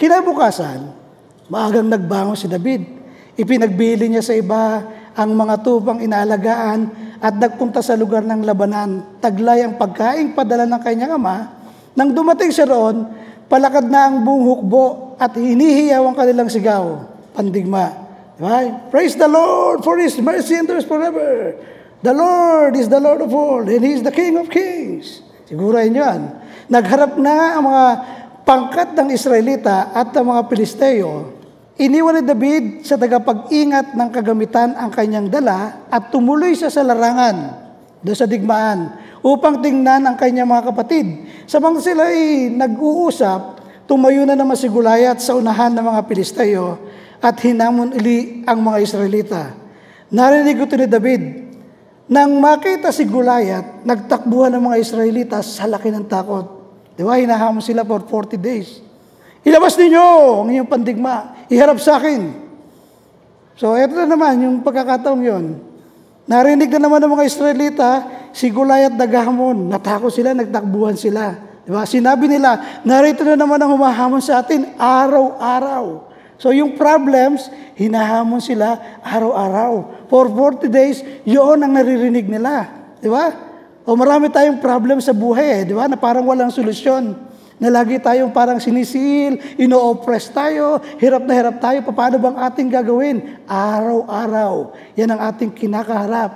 Kinabukasan, 0.00 0.88
maagang 1.52 1.92
nagbangon 1.92 2.38
si 2.38 2.48
David. 2.48 2.80
Ipinagbili 3.36 4.08
niya 4.08 4.24
sa 4.24 4.32
iba 4.32 4.82
ang 5.12 5.30
mga 5.36 5.60
tupang 5.60 6.00
inaalagaan 6.00 6.88
at 7.20 7.34
nagpunta 7.36 7.84
sa 7.84 7.92
lugar 7.92 8.24
ng 8.24 8.40
labanan. 8.40 9.20
Taglay 9.20 9.60
ang 9.60 9.76
pagkaing 9.76 10.32
padala 10.32 10.64
ng 10.64 10.80
kanyang 10.80 11.20
ama. 11.20 11.52
Nang 11.92 12.16
dumating 12.16 12.54
siya 12.54 12.70
roon, 12.70 13.04
palakad 13.50 13.84
na 13.90 14.08
ang 14.08 14.24
buong 14.24 14.44
hukbo 14.48 15.14
at 15.20 15.36
hinihiyaw 15.36 16.02
ang 16.08 16.16
kanilang 16.16 16.48
sigaw. 16.48 17.04
Pandigma. 17.36 18.08
Diba? 18.38 18.86
Praise 18.94 19.18
the 19.18 19.26
Lord 19.26 19.82
for 19.82 19.98
His 19.98 20.14
mercy 20.22 20.54
endures 20.54 20.86
forever. 20.86 21.58
The 22.06 22.14
Lord 22.14 22.78
is 22.78 22.86
the 22.86 23.02
Lord 23.02 23.18
of 23.18 23.34
all 23.34 23.66
and 23.66 23.82
He 23.82 23.98
is 23.98 24.06
the 24.06 24.14
King 24.14 24.38
of 24.38 24.46
kings. 24.46 25.26
Sigurahin 25.48 25.96
nyo 25.96 26.04
yan. 26.04 26.22
Nagharap 26.68 27.16
na 27.16 27.56
ang 27.56 27.64
mga 27.64 27.86
pangkat 28.44 28.92
ng 28.92 29.08
Israelita 29.08 29.96
at 29.96 30.12
ang 30.12 30.28
mga 30.28 30.44
Pilisteo. 30.44 31.40
Iniwan 31.80 32.20
ni 32.20 32.22
David 32.26 32.64
sa 32.84 33.00
tagapag-ingat 33.00 33.96
ng 33.96 34.08
kagamitan 34.12 34.76
ang 34.76 34.92
kanyang 34.92 35.32
dala 35.32 35.88
at 35.88 36.12
tumuloy 36.12 36.52
siya 36.52 36.68
sa 36.68 36.84
larangan 36.84 37.64
doon 38.04 38.18
sa 38.18 38.28
digmaan 38.28 38.92
upang 39.24 39.64
tingnan 39.64 40.04
ang 40.04 40.20
kanyang 40.20 40.52
mga 40.52 40.68
kapatid. 40.68 41.06
Sabang 41.48 41.80
sila 41.80 42.12
ay 42.12 42.52
nag-uusap, 42.52 43.64
tumayo 43.88 44.28
na 44.28 44.36
naman 44.36 44.58
si 44.58 44.68
Gulayat 44.68 45.16
sa 45.24 45.32
unahan 45.32 45.72
ng 45.72 45.86
mga 45.88 46.02
Pilisteo 46.04 46.76
at 47.24 47.40
hinamon 47.40 47.96
uli 47.96 48.44
ang 48.44 48.60
mga 48.60 48.78
Israelita. 48.84 49.56
Narinig 50.12 50.60
ito 50.60 50.76
ni 50.76 50.84
David, 50.84 51.22
nang 52.08 52.40
makita 52.40 52.88
si 52.88 53.04
Gulayat, 53.04 53.84
nagtakbuhan 53.84 54.56
ng 54.56 54.64
mga 54.64 54.76
Israelita 54.80 55.38
sa 55.44 55.68
laki 55.68 55.92
ng 55.92 56.08
takot. 56.08 56.48
Di 56.96 57.04
ba? 57.04 57.20
Hinahamon 57.20 57.60
sila 57.60 57.84
for 57.84 58.00
40 58.00 58.40
days. 58.40 58.80
Ilabas 59.44 59.76
ninyo 59.76 60.04
ang 60.42 60.48
inyong 60.48 60.70
pandigma. 60.72 61.46
Iharap 61.52 61.76
sa 61.76 62.00
akin. 62.00 62.48
So, 63.60 63.76
ito 63.76 63.92
na 63.92 64.08
naman 64.08 64.40
yung 64.40 64.56
pagkakataong 64.64 65.20
yon. 65.20 65.60
Narinig 66.24 66.72
na 66.72 66.88
naman 66.88 67.00
ng 67.04 67.12
mga 67.12 67.28
Israelita, 67.28 67.88
si 68.32 68.48
Gulayat 68.48 68.96
naghamon. 68.96 69.68
Natakot 69.68 70.08
sila, 70.08 70.32
nagtakbuhan 70.32 70.96
sila. 70.96 71.36
Di 71.68 71.70
ba? 71.76 71.84
Sinabi 71.84 72.24
nila, 72.24 72.80
narito 72.88 73.20
na 73.20 73.36
naman 73.36 73.60
ang 73.60 73.76
humahamon 73.76 74.24
sa 74.24 74.40
atin 74.40 74.72
araw-araw. 74.80 76.07
So 76.38 76.54
yung 76.54 76.78
problems, 76.78 77.50
hinahamon 77.74 78.38
sila 78.38 78.78
araw-araw. 79.02 80.06
For 80.06 80.30
40 80.30 80.70
days, 80.70 81.02
yun 81.26 81.58
ang 81.58 81.74
naririnig 81.74 82.30
nila. 82.30 82.70
Di 83.02 83.10
ba? 83.10 83.34
O 83.82 83.98
marami 83.98 84.30
tayong 84.30 84.62
problem 84.62 85.02
sa 85.02 85.10
buhay 85.10 85.62
eh, 85.62 85.62
di 85.66 85.74
ba? 85.74 85.90
Na 85.90 85.98
parang 85.98 86.22
walang 86.22 86.54
solusyon. 86.54 87.18
Na 87.58 87.74
lagi 87.74 87.98
tayong 87.98 88.30
parang 88.30 88.62
sinisil, 88.62 89.58
ino-oppress 89.58 90.30
tayo, 90.30 90.78
hirap 91.02 91.26
na 91.26 91.34
hirap 91.34 91.58
tayo. 91.58 91.82
Paano 91.90 92.22
bang 92.22 92.38
ating 92.38 92.70
gagawin? 92.70 93.42
Araw-araw. 93.50 94.78
Yan 94.94 95.10
ang 95.10 95.20
ating 95.34 95.50
kinakaharap. 95.50 96.30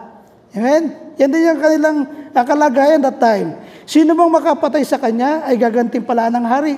Amen? 0.51 1.15
Yan 1.15 1.31
din 1.31 1.47
yung 1.47 1.63
kanilang 1.63 1.99
kalagayan 2.35 2.99
that 3.07 3.23
time. 3.23 3.55
Sino 3.87 4.19
bang 4.19 4.33
makapatay 4.35 4.83
sa 4.83 4.99
kanya 4.99 5.47
ay 5.47 5.55
gagantimpala 5.55 6.27
ng 6.27 6.43
hari. 6.43 6.75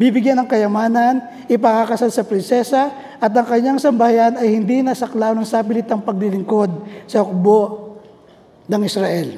Bibigyan 0.00 0.40
ng 0.40 0.48
kayamanan, 0.48 1.20
ipakakasal 1.52 2.08
sa 2.08 2.24
prinsesa, 2.24 2.88
at 3.20 3.30
ang 3.30 3.46
kanyang 3.46 3.78
sambayan 3.78 4.40
ay 4.40 4.56
hindi 4.56 4.80
nasaklaw 4.80 5.36
ng 5.36 5.44
sabilitang 5.46 6.00
paglilingkod 6.00 6.70
sa 7.04 7.20
kubo 7.20 7.94
ng 8.66 8.82
Israel. 8.88 9.28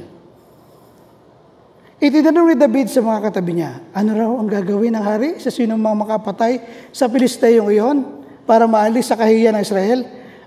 Itinanong 2.04 2.52
ni 2.52 2.56
David 2.60 2.86
sa 2.92 3.00
mga 3.00 3.32
katabi 3.32 3.52
niya, 3.56 3.80
ano 3.96 4.10
raw 4.12 4.30
ang 4.36 4.48
gagawin 4.50 4.92
ng 4.92 5.04
hari 5.04 5.30
sa 5.40 5.48
sinong 5.48 5.80
mga 5.80 5.96
makapatay 6.04 6.52
sa 6.92 7.08
Pilisteyong 7.08 7.70
iyon 7.72 7.98
para 8.44 8.68
maalis 8.68 9.08
sa 9.08 9.16
kahiyan 9.16 9.56
ng 9.56 9.64
Israel? 9.64 10.00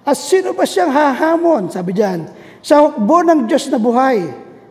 At 0.05 0.15
sino 0.15 0.53
ba 0.53 0.69
siyang 0.69 0.93
hahamon? 0.93 1.73
Sabi 1.73 1.97
diyan, 1.97 2.29
sa 2.61 2.85
hukbo 2.85 3.25
ng 3.25 3.49
Diyos 3.49 3.73
na 3.73 3.81
buhay. 3.81 4.27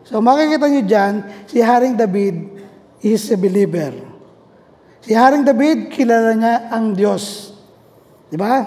So 0.07 0.23
makikita 0.23 0.71
niyo 0.71 0.83
diyan, 0.87 1.15
si 1.51 1.59
Haring 1.59 1.99
David 1.99 2.55
is 3.03 3.27
a 3.35 3.37
believer. 3.41 4.06
Si 5.07 5.15
Haring 5.15 5.47
David, 5.47 5.87
kilala 5.95 6.35
niya 6.35 6.67
ang 6.67 6.91
Diyos. 6.91 7.55
Di 8.27 8.35
ba? 8.35 8.67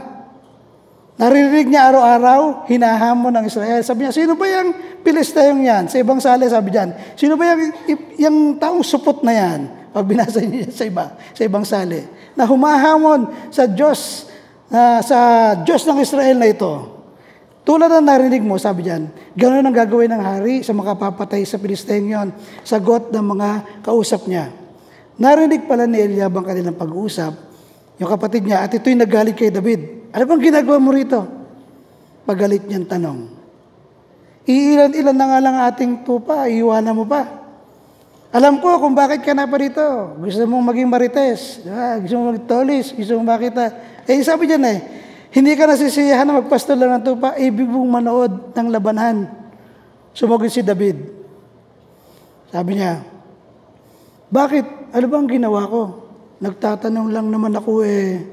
Naririnig 1.19 1.67
niya 1.67 1.91
araw-araw, 1.91 2.63
hinahamon 2.71 3.35
ng 3.35 3.45
Israel. 3.51 3.83
Sabi 3.83 4.07
niya, 4.07 4.15
sino 4.15 4.39
ba 4.39 4.47
yung 4.47 4.71
Pilistayong 5.03 5.59
yan? 5.67 5.83
Sa 5.91 5.99
ibang 5.99 6.23
sali, 6.23 6.47
sabi 6.47 6.71
diyan, 6.71 6.95
sino 7.19 7.35
ba 7.35 7.43
yung, 7.43 7.75
yung 8.15 8.37
taong 8.55 8.79
supot 8.87 9.19
na 9.19 9.35
yan? 9.35 9.59
Pag 9.91 10.07
binasa 10.07 10.39
niya 10.39 10.71
sa 10.71 10.87
iba, 10.87 11.11
sa 11.35 11.43
ibang 11.43 11.67
sali. 11.67 12.07
Na 12.39 12.47
humahamon 12.47 13.51
sa 13.51 13.67
Diyos, 13.67 14.31
na 14.71 15.03
sa 15.03 15.51
Diyos 15.59 15.83
ng 15.83 15.99
Israel 15.99 16.39
na 16.39 16.47
ito. 16.47 16.71
Tulad 17.67 17.91
ng 17.91 18.07
narinig 18.07 18.47
mo, 18.47 18.55
sabi 18.55 18.87
diyan, 18.87 19.35
ganoon 19.35 19.67
ang 19.67 19.75
gagawin 19.75 20.15
ng 20.15 20.23
hari 20.23 20.55
sa 20.63 20.71
makapapatay 20.71 21.43
sa 21.43 21.59
Pilistayong 21.59 22.07
yon, 22.07 22.27
sagot 22.63 23.11
ng 23.11 23.25
mga 23.27 23.83
kausap 23.83 24.23
niya. 24.23 24.59
Narinig 25.20 25.67
pala 25.67 25.84
ni 25.84 25.99
Eliab 25.99 26.32
ang 26.32 26.47
kanilang 26.47 26.80
pag-uusap, 26.80 27.36
yung 27.99 28.09
kapatid 28.09 28.47
niya, 28.47 28.63
at 28.63 28.72
ito'y 28.72 28.95
nagalit 28.95 29.36
kay 29.36 29.51
David. 29.51 30.09
Ano 30.15 30.24
bang 30.24 30.41
ginagawa 30.47 30.80
mo 30.80 30.95
rito? 30.95 31.20
Pagalit 32.24 32.63
niyang 32.63 32.88
tanong. 32.88 33.20
Iilan-ilan 34.47 35.13
na 35.13 35.26
nga 35.28 35.39
lang 35.43 35.55
ating 35.67 36.07
tupa, 36.07 36.47
iiwanan 36.47 36.95
mo 36.95 37.03
pa. 37.03 37.28
Alam 38.30 38.61
ko 38.61 38.78
kung 38.78 38.93
bakit 38.93 39.26
ka 39.26 39.34
na 39.34 39.49
pa 39.49 39.57
rito. 39.57 39.82
Gusto 40.22 40.45
mong 40.45 40.70
maging 40.70 40.89
marites. 40.89 41.65
Diba? 41.65 41.97
Gusto 41.97 42.13
mong 42.22 42.30
magtolis. 42.38 42.93
Gusto 42.93 43.17
mong 43.17 43.30
makita. 43.36 43.63
Eh, 44.05 44.22
sabi 44.22 44.45
dyan 44.45 44.63
eh, 44.70 44.78
hindi 45.34 45.57
ka 45.57 45.65
nasisiyahan 45.65 46.30
na 46.30 46.41
magpastol 46.41 46.78
lang 46.78 47.01
ng 47.01 47.05
tupa, 47.05 47.34
ibig 47.41 47.65
mong 47.65 47.89
manood 47.89 48.34
ng 48.53 48.67
labanan. 48.70 49.30
Sumagot 50.13 50.49
si 50.53 50.61
David. 50.61 51.09
Sabi 52.53 52.78
niya, 52.78 53.01
bakit? 54.30 54.78
Ano 54.89 55.05
bang 55.05 55.27
ginawa 55.29 55.69
ko? 55.69 55.81
Nagtatanong 56.39 57.07
lang 57.13 57.27
naman 57.29 57.53
ako 57.53 57.85
eh. 57.85 58.25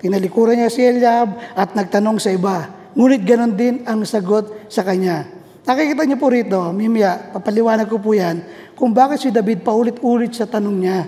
Tinalikuran 0.00 0.56
niya 0.56 0.72
si 0.72 0.80
Eliab 0.80 1.36
at 1.52 1.76
nagtanong 1.76 2.16
sa 2.16 2.32
iba. 2.32 2.72
Ngunit 2.96 3.22
ganon 3.22 3.52
din 3.52 3.84
ang 3.84 4.00
sagot 4.08 4.70
sa 4.72 4.80
kanya. 4.80 5.28
Nakikita 5.68 6.08
niyo 6.08 6.16
po 6.16 6.32
rito, 6.32 6.56
Mimya, 6.72 7.36
papaliwanag 7.36 7.86
ko 7.86 8.00
po 8.00 8.16
yan, 8.16 8.42
kung 8.72 8.96
bakit 8.96 9.20
si 9.20 9.28
David 9.28 9.60
paulit-ulit 9.60 10.32
sa 10.32 10.48
tanong 10.48 10.76
niya. 10.80 11.04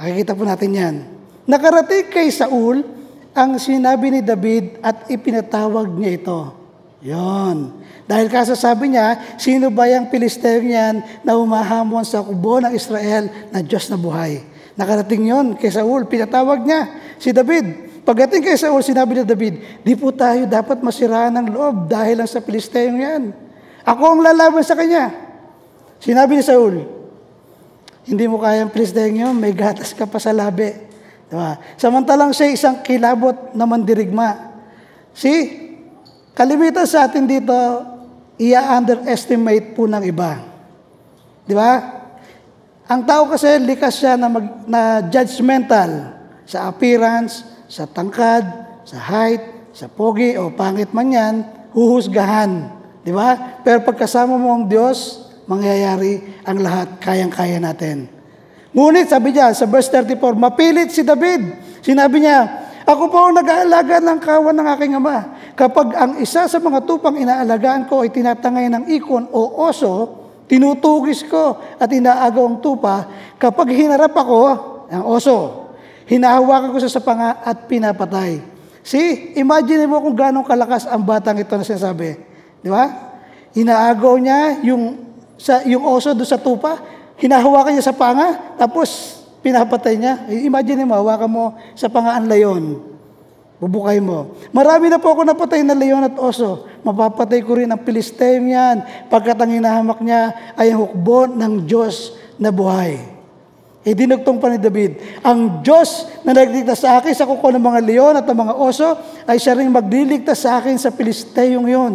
Nakikita 0.00 0.32
po 0.32 0.42
natin 0.48 0.72
yan. 0.72 0.94
Nakarating 1.44 2.08
kay 2.08 2.32
Saul 2.32 2.82
ang 3.36 3.60
sinabi 3.60 4.10
ni 4.10 4.20
David 4.24 4.80
at 4.80 5.06
ipinatawag 5.12 5.92
niya 5.92 6.10
ito. 6.16 6.40
Yon. 7.04 7.84
Dahil 8.06 8.30
kasasabi 8.30 8.94
niya, 8.94 9.36
sino 9.36 9.68
ba 9.68 9.90
yung 9.90 10.08
Pilisteo 10.08 10.62
niyan 10.62 11.02
na 11.26 11.34
humahamon 11.34 12.06
sa 12.06 12.22
kubo 12.22 12.62
ng 12.62 12.72
Israel 12.72 13.28
na 13.50 13.60
Diyos 13.60 13.90
na 13.90 13.98
buhay? 13.98 14.40
Nakarating 14.78 15.26
yon 15.26 15.46
kay 15.56 15.72
Saul, 15.72 16.06
pinatawag 16.06 16.62
niya 16.62 16.86
si 17.18 17.32
David. 17.32 17.88
Pagdating 18.06 18.44
kay 18.44 18.56
Saul, 18.60 18.84
sinabi 18.86 19.18
ni 19.18 19.22
David, 19.26 19.54
di 19.82 19.98
po 19.98 20.14
tayo 20.14 20.46
dapat 20.46 20.78
masiraan 20.78 21.34
ng 21.34 21.46
loob 21.50 21.90
dahil 21.90 22.22
lang 22.22 22.30
sa 22.30 22.38
Pilisteo 22.38 22.94
yan. 22.94 23.34
Ako 23.82 24.02
ang 24.16 24.20
lalaban 24.22 24.62
sa 24.62 24.78
kanya. 24.78 25.10
Sinabi 25.98 26.38
ni 26.38 26.44
Saul, 26.46 26.86
hindi 28.06 28.24
mo 28.30 28.38
kayang 28.38 28.70
Pilisteo 28.70 29.10
yun, 29.10 29.34
may 29.34 29.50
gatas 29.50 29.90
ka 29.90 30.06
pa 30.06 30.22
sa 30.22 30.30
labi. 30.30 30.70
Diba? 31.26 31.58
Samantalang 31.74 32.30
siya 32.30 32.54
isang 32.54 32.78
kilabot 32.86 33.50
na 33.50 33.66
mandirigma. 33.66 34.54
See, 35.10 35.65
kalimitan 36.36 36.84
sa 36.84 37.08
atin 37.08 37.24
dito, 37.24 37.56
i-underestimate 38.36 39.72
po 39.72 39.88
ng 39.88 40.04
iba. 40.04 40.36
Di 41.48 41.56
ba? 41.56 41.72
Ang 42.86 43.02
tao 43.08 43.26
kasi 43.26 43.56
likas 43.64 43.98
siya 43.98 44.14
na, 44.14 44.28
mag, 44.28 44.68
na 44.68 45.00
judgmental 45.08 46.12
sa 46.44 46.68
appearance, 46.70 47.42
sa 47.66 47.88
tangkad, 47.88 48.44
sa 48.86 48.98
height, 49.00 49.72
sa 49.74 49.90
pogi 49.90 50.38
o 50.38 50.52
pangit 50.54 50.92
man 50.94 51.10
yan, 51.10 51.34
huhusgahan. 51.74 52.70
Di 53.02 53.10
ba? 53.10 53.60
Pero 53.64 53.82
pagkasama 53.82 54.38
mo 54.38 54.54
ang 54.54 54.70
Diyos, 54.70 55.26
mangyayari 55.50 56.42
ang 56.46 56.62
lahat, 56.62 57.00
kayang-kaya 57.02 57.58
natin. 57.58 58.06
Ngunit 58.76 59.08
sabi 59.08 59.32
niya 59.32 59.56
sa 59.56 59.64
verse 59.64 59.88
34, 59.88 60.36
mapilit 60.36 60.92
si 60.92 61.00
David. 61.00 61.42
Sinabi 61.80 62.22
niya, 62.22 62.44
ako 62.86 63.10
po 63.10 63.18
ang 63.18 63.34
nag-aalaga 63.34 63.98
ng 63.98 64.18
kawan 64.22 64.54
ng 64.54 64.68
aking 64.78 64.94
ama. 64.94 65.35
Kapag 65.56 65.96
ang 65.96 66.12
isa 66.20 66.44
sa 66.44 66.58
mga 66.60 66.84
tupang 66.84 67.16
inaalagaan 67.16 67.88
ko 67.88 68.04
ay 68.04 68.12
tinatangay 68.12 68.68
ng 68.68 68.84
ikon 69.00 69.32
o 69.32 69.64
oso, 69.64 70.12
tinutugis 70.44 71.24
ko 71.24 71.56
at 71.80 71.88
inaagaw 71.88 72.44
ang 72.44 72.60
tupa. 72.60 73.08
Kapag 73.40 73.72
hinarap 73.72 74.12
ako, 74.12 74.40
ang 74.92 75.04
oso, 75.08 75.66
hinahawakan 76.12 76.76
ko 76.76 76.78
sa 76.78 76.92
sapanga 76.92 77.40
at 77.40 77.64
pinapatay. 77.64 78.38
See, 78.84 79.32
imagine 79.40 79.88
mo 79.88 79.98
kung 80.04 80.14
gano'ng 80.14 80.44
kalakas 80.44 80.84
ang 80.84 81.02
batang 81.02 81.40
ito 81.40 81.56
na 81.56 81.64
sinasabi. 81.64 82.20
Di 82.60 82.68
ba? 82.68 82.86
Inaagaw 83.56 84.14
niya 84.20 84.60
yung, 84.60 85.08
sa, 85.40 85.64
yung 85.64 85.88
oso 85.88 86.12
doon 86.12 86.28
sa 86.28 86.36
tupa, 86.38 86.78
hinahawakan 87.16 87.74
niya 87.74 87.90
sa 87.90 87.96
panga, 87.96 88.54
tapos 88.60 89.18
pinapatay 89.40 89.96
niya. 89.96 90.28
Imagine 90.44 90.84
mo, 90.84 91.00
hawakan 91.00 91.30
mo 91.32 91.44
sa 91.72 91.88
pangaan 91.88 92.28
layon. 92.28 92.95
Bubukay 93.56 94.04
mo. 94.04 94.36
Marami 94.52 94.92
na 94.92 95.00
po 95.00 95.16
ako 95.16 95.24
napatay 95.24 95.64
na 95.64 95.72
leon 95.72 96.04
at 96.04 96.16
oso. 96.20 96.68
Mapapatay 96.84 97.40
ko 97.40 97.56
rin 97.56 97.72
ang 97.72 97.80
Pilisteo 97.80 98.36
yan 98.36 99.08
pagkat 99.08 99.40
ang 99.40 99.48
hinahamak 99.48 100.04
niya 100.04 100.52
ay 100.60 100.76
hukbo 100.76 101.24
ng 101.24 101.64
Diyos 101.64 102.12
na 102.36 102.52
buhay. 102.52 103.00
E 103.86 103.94
dinugtong 103.94 104.42
pa 104.42 104.50
ni 104.50 104.58
David, 104.58 104.98
ang 105.22 105.62
Diyos 105.62 106.10
na 106.26 106.34
nagligtas 106.34 106.82
sa 106.82 106.98
akin 106.98 107.14
sa 107.14 107.22
kuko 107.22 107.54
ng 107.54 107.62
mga 107.62 107.80
leon 107.86 108.14
at 108.18 108.26
ng 108.26 108.34
mga 108.34 108.54
oso 108.58 108.98
ay 109.24 109.38
siya 109.38 109.56
rin 109.56 109.70
magliligtas 109.70 110.42
sa 110.42 110.58
akin 110.58 110.74
sa 110.74 110.90
Pilisteyong 110.90 111.70
yon. 111.70 111.94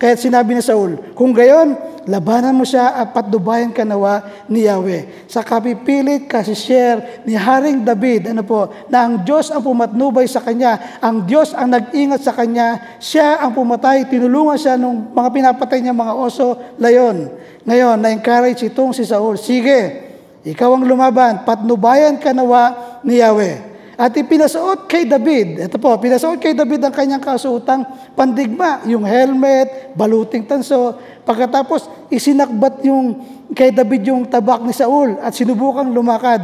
Kaya 0.00 0.16
sinabi 0.16 0.56
ni 0.56 0.64
Saul, 0.64 0.96
kung 1.12 1.36
gayon, 1.36 1.76
labanan 2.08 2.56
mo 2.56 2.64
siya 2.64 2.96
at 2.96 3.12
patdubayan 3.12 3.68
ka 3.68 3.84
nawa 3.84 4.24
ni 4.48 4.64
Yahweh. 4.64 5.28
Sa 5.28 5.44
kapipilit 5.44 6.24
kasi 6.24 6.56
share 6.56 7.20
ni 7.28 7.36
Haring 7.36 7.84
David, 7.84 8.32
ano 8.32 8.40
po, 8.40 8.72
na 8.88 9.04
ang 9.04 9.20
Diyos 9.20 9.52
ang 9.52 9.60
pumatnubay 9.60 10.24
sa 10.24 10.40
kanya, 10.40 10.96
ang 11.04 11.28
Diyos 11.28 11.52
ang 11.52 11.68
nag-ingat 11.68 12.24
sa 12.24 12.32
kanya, 12.32 12.96
siya 12.96 13.44
ang 13.44 13.52
pumatay, 13.52 14.08
tinulungan 14.08 14.56
siya 14.56 14.80
nung 14.80 15.12
mga 15.12 15.28
pinapatay 15.36 15.84
niya 15.84 15.92
mga 15.92 16.16
oso, 16.16 16.56
layon. 16.80 17.28
Ngayon, 17.68 18.00
na-encourage 18.00 18.72
itong 18.72 18.96
si 18.96 19.04
Saul, 19.04 19.36
sige, 19.36 20.08
ikaw 20.48 20.80
ang 20.80 20.88
lumaban, 20.88 21.44
patnubayan 21.44 22.16
ka 22.16 22.32
nawa 22.32 22.72
ni 23.04 23.20
Yahweh. 23.20 23.69
At 24.00 24.16
ipinasuot 24.16 24.88
kay 24.88 25.04
David, 25.04 25.68
ito 25.68 25.76
po, 25.76 25.92
pinasuot 26.00 26.40
kay 26.40 26.56
David 26.56 26.88
ang 26.88 26.94
kanyang 26.96 27.20
kasuotang 27.20 27.84
pandigma, 28.16 28.80
yung 28.88 29.04
helmet, 29.04 29.92
baluting 29.92 30.48
tanso. 30.48 30.96
Pagkatapos, 31.28 32.08
isinakbat 32.08 32.80
yung 32.88 33.20
kay 33.52 33.68
David 33.68 34.08
yung 34.08 34.24
tabak 34.24 34.64
ni 34.64 34.72
Saul 34.72 35.20
at 35.20 35.36
sinubukang 35.36 35.92
lumakad. 35.92 36.40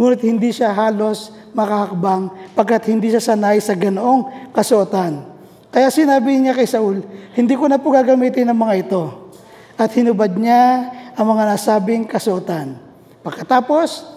Ngunit 0.00 0.24
hindi 0.24 0.48
siya 0.48 0.72
halos 0.72 1.28
makakakbang 1.52 2.56
pagkat 2.56 2.88
hindi 2.88 3.12
siya 3.12 3.20
sanay 3.20 3.60
sa 3.60 3.76
ganoong 3.76 4.50
kasuotan. 4.56 5.28
Kaya 5.68 5.92
sinabi 5.92 6.40
niya 6.40 6.56
kay 6.56 6.64
Saul, 6.64 7.04
hindi 7.36 7.52
ko 7.52 7.68
na 7.68 7.76
po 7.76 7.92
gagamitin 7.92 8.48
ang 8.48 8.64
mga 8.64 8.80
ito. 8.80 9.28
At 9.76 9.92
hinubad 9.92 10.32
niya 10.40 10.88
ang 11.12 11.26
mga 11.36 11.52
nasabing 11.52 12.08
kasuotan. 12.08 12.80
Pagkatapos, 13.20 14.08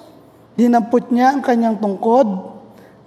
dinampot 0.56 1.12
niya 1.12 1.36
ang 1.36 1.44
kanyang 1.44 1.76
tungkod 1.84 2.57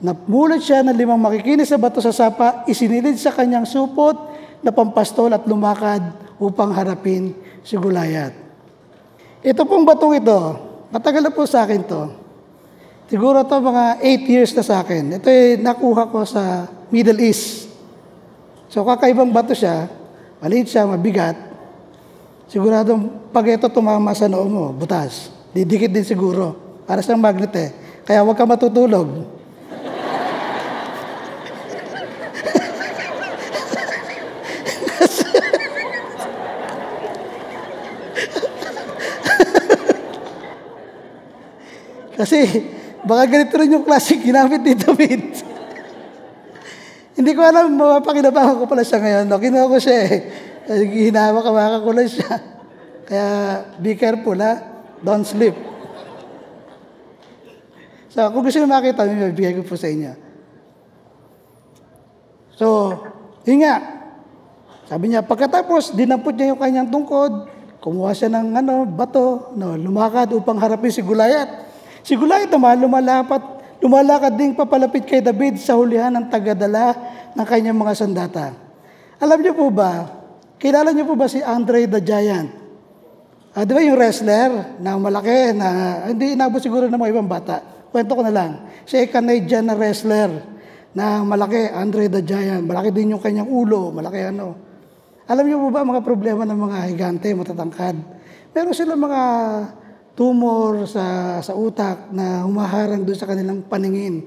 Namulat 0.01 0.65
siya 0.65 0.81
ng 0.81 0.97
limang 0.97 1.21
makikinis 1.21 1.69
sa 1.69 1.77
bato 1.77 2.01
sa 2.01 2.09
sapa, 2.09 2.65
isinilid 2.65 3.21
sa 3.21 3.37
kanyang 3.37 3.69
supot 3.69 4.17
na 4.65 4.73
pampastol 4.73 5.29
at 5.29 5.45
lumakad 5.45 6.01
upang 6.41 6.73
harapin 6.73 7.37
si 7.61 7.77
Gulayat. 7.77 8.33
Ito 9.45 9.65
pong 9.69 9.85
batong 9.85 10.17
ito, 10.17 10.41
matagal 10.89 11.21
na 11.21 11.33
po 11.33 11.45
sa 11.45 11.69
akin 11.69 11.85
to. 11.85 12.03
Siguro 13.13 13.45
to 13.45 13.57
mga 13.61 14.01
8 14.01 14.33
years 14.33 14.51
na 14.57 14.65
sa 14.65 14.81
akin. 14.81 15.21
Ito 15.21 15.29
ay 15.29 15.61
nakuha 15.61 16.09
ko 16.09 16.25
sa 16.25 16.65
Middle 16.89 17.21
East. 17.21 17.69
So 18.73 18.87
kakaibang 18.87 19.35
bato 19.35 19.53
siya, 19.53 19.85
maliit 20.41 20.71
siya, 20.71 20.89
mabigat. 20.89 21.37
Siguradong 22.49 23.31
pag 23.35 23.47
ito 23.51 23.69
tumama 23.69 24.15
sa 24.17 24.31
noo 24.31 24.47
mo, 24.49 24.65
butas. 24.73 25.29
Didikit 25.51 25.91
din 25.91 26.07
siguro. 26.07 26.55
Para 26.87 27.03
sa 27.03 27.19
magnet 27.19 27.55
eh. 27.59 27.71
Kaya 28.07 28.23
huwag 28.23 28.39
ka 28.39 28.47
matutulog. 28.47 29.40
Kasi 42.21 42.45
baka 43.01 43.25
ganito 43.25 43.57
rin 43.57 43.81
yung 43.81 43.87
classic 43.89 44.21
ginamit 44.21 44.61
ni 44.61 44.77
David. 44.77 45.41
Hindi 47.17 47.31
ko 47.33 47.41
alam, 47.41 47.73
mapapakinabangan 47.81 48.61
ko 48.61 48.65
pala 48.69 48.85
siya 48.85 49.01
ngayon. 49.01 49.25
No? 49.25 49.41
Kinuha 49.41 49.73
ko 49.73 49.81
siya 49.81 49.97
eh. 50.05 50.19
Hinawa 51.09 51.41
ka, 51.41 51.51
lang 51.81 52.09
siya. 52.13 52.33
Kaya 53.09 53.29
be 53.81 53.97
careful 53.97 54.37
ha. 54.37 54.61
Don't 55.01 55.25
sleep. 55.25 55.57
So, 58.13 58.29
kung 58.37 58.45
gusto 58.45 58.61
nyo 58.61 58.69
makita, 58.69 59.09
may 59.09 59.33
bigay 59.33 59.57
ko 59.57 59.65
po 59.65 59.81
sa 59.81 59.89
inyo. 59.89 60.13
So, 62.61 62.93
yun 63.49 63.65
nga. 63.65 63.81
Sabi 64.85 65.09
niya, 65.09 65.25
pagkatapos, 65.25 65.97
dinampot 65.97 66.37
niya 66.37 66.53
yung 66.53 66.61
kanyang 66.61 66.91
tungkod, 66.93 67.49
kumuha 67.81 68.13
siya 68.13 68.29
ng 68.29 68.61
ano, 68.61 68.85
bato, 68.85 69.57
no, 69.57 69.79
lumakad 69.79 70.37
upang 70.37 70.61
harapin 70.61 70.93
si 70.93 71.01
Gulayat. 71.01 71.70
Si 72.11 72.19
Goliath 72.19 72.51
naman, 72.51 72.83
lumalapat, 72.83 73.39
lumalakad 73.79 74.35
ding 74.35 74.59
papalapit 74.59 75.07
kay 75.07 75.23
David 75.23 75.63
sa 75.63 75.79
hulihan 75.79 76.11
ng 76.11 76.27
tagadala 76.27 76.91
ng 77.39 77.47
kanyang 77.47 77.79
mga 77.79 77.95
sandata. 77.95 78.51
Alam 79.23 79.39
niyo 79.39 79.55
po 79.55 79.71
ba, 79.71 80.11
kilala 80.59 80.91
niyo 80.91 81.07
po 81.07 81.15
ba 81.15 81.31
si 81.31 81.39
Andre 81.39 81.87
the 81.87 82.03
Giant? 82.03 82.51
Ah, 83.55 83.63
di 83.63 83.71
ba 83.71 83.79
yung 83.79 83.95
wrestler 83.95 84.75
na 84.83 84.99
malaki, 84.99 85.55
na 85.55 85.67
hindi 86.11 86.35
inabot 86.35 86.59
siguro 86.59 86.91
ng 86.91 86.99
mga 86.99 87.15
ibang 87.15 87.31
bata. 87.31 87.63
Kwento 87.95 88.19
ko 88.19 88.27
na 88.27 88.35
lang. 88.35 88.51
Siya 88.91 89.07
ay 89.07 89.09
Canadian 89.15 89.71
na 89.71 89.79
wrestler 89.79 90.35
na 90.91 91.23
malaki, 91.23 91.71
Andre 91.71 92.11
the 92.11 92.27
Giant. 92.27 92.67
Malaki 92.67 92.91
din 92.91 93.15
yung 93.15 93.23
kanyang 93.23 93.47
ulo, 93.47 93.95
malaki 93.95 94.35
ano. 94.35 94.59
Alam 95.31 95.47
niyo 95.47 95.63
po 95.63 95.71
ba 95.71 95.87
mga 95.87 96.03
problema 96.03 96.43
ng 96.43 96.59
mga 96.59 96.79
higante, 96.91 97.31
matatangkad? 97.39 97.95
Meron 98.51 98.75
sila 98.75 98.99
mga 98.99 99.23
tumor 100.21 100.85
sa, 100.85 101.41
sa 101.41 101.57
utak 101.57 102.13
na 102.13 102.45
humaharang 102.45 103.09
doon 103.09 103.17
sa 103.17 103.25
kanilang 103.25 103.65
paningin. 103.65 104.21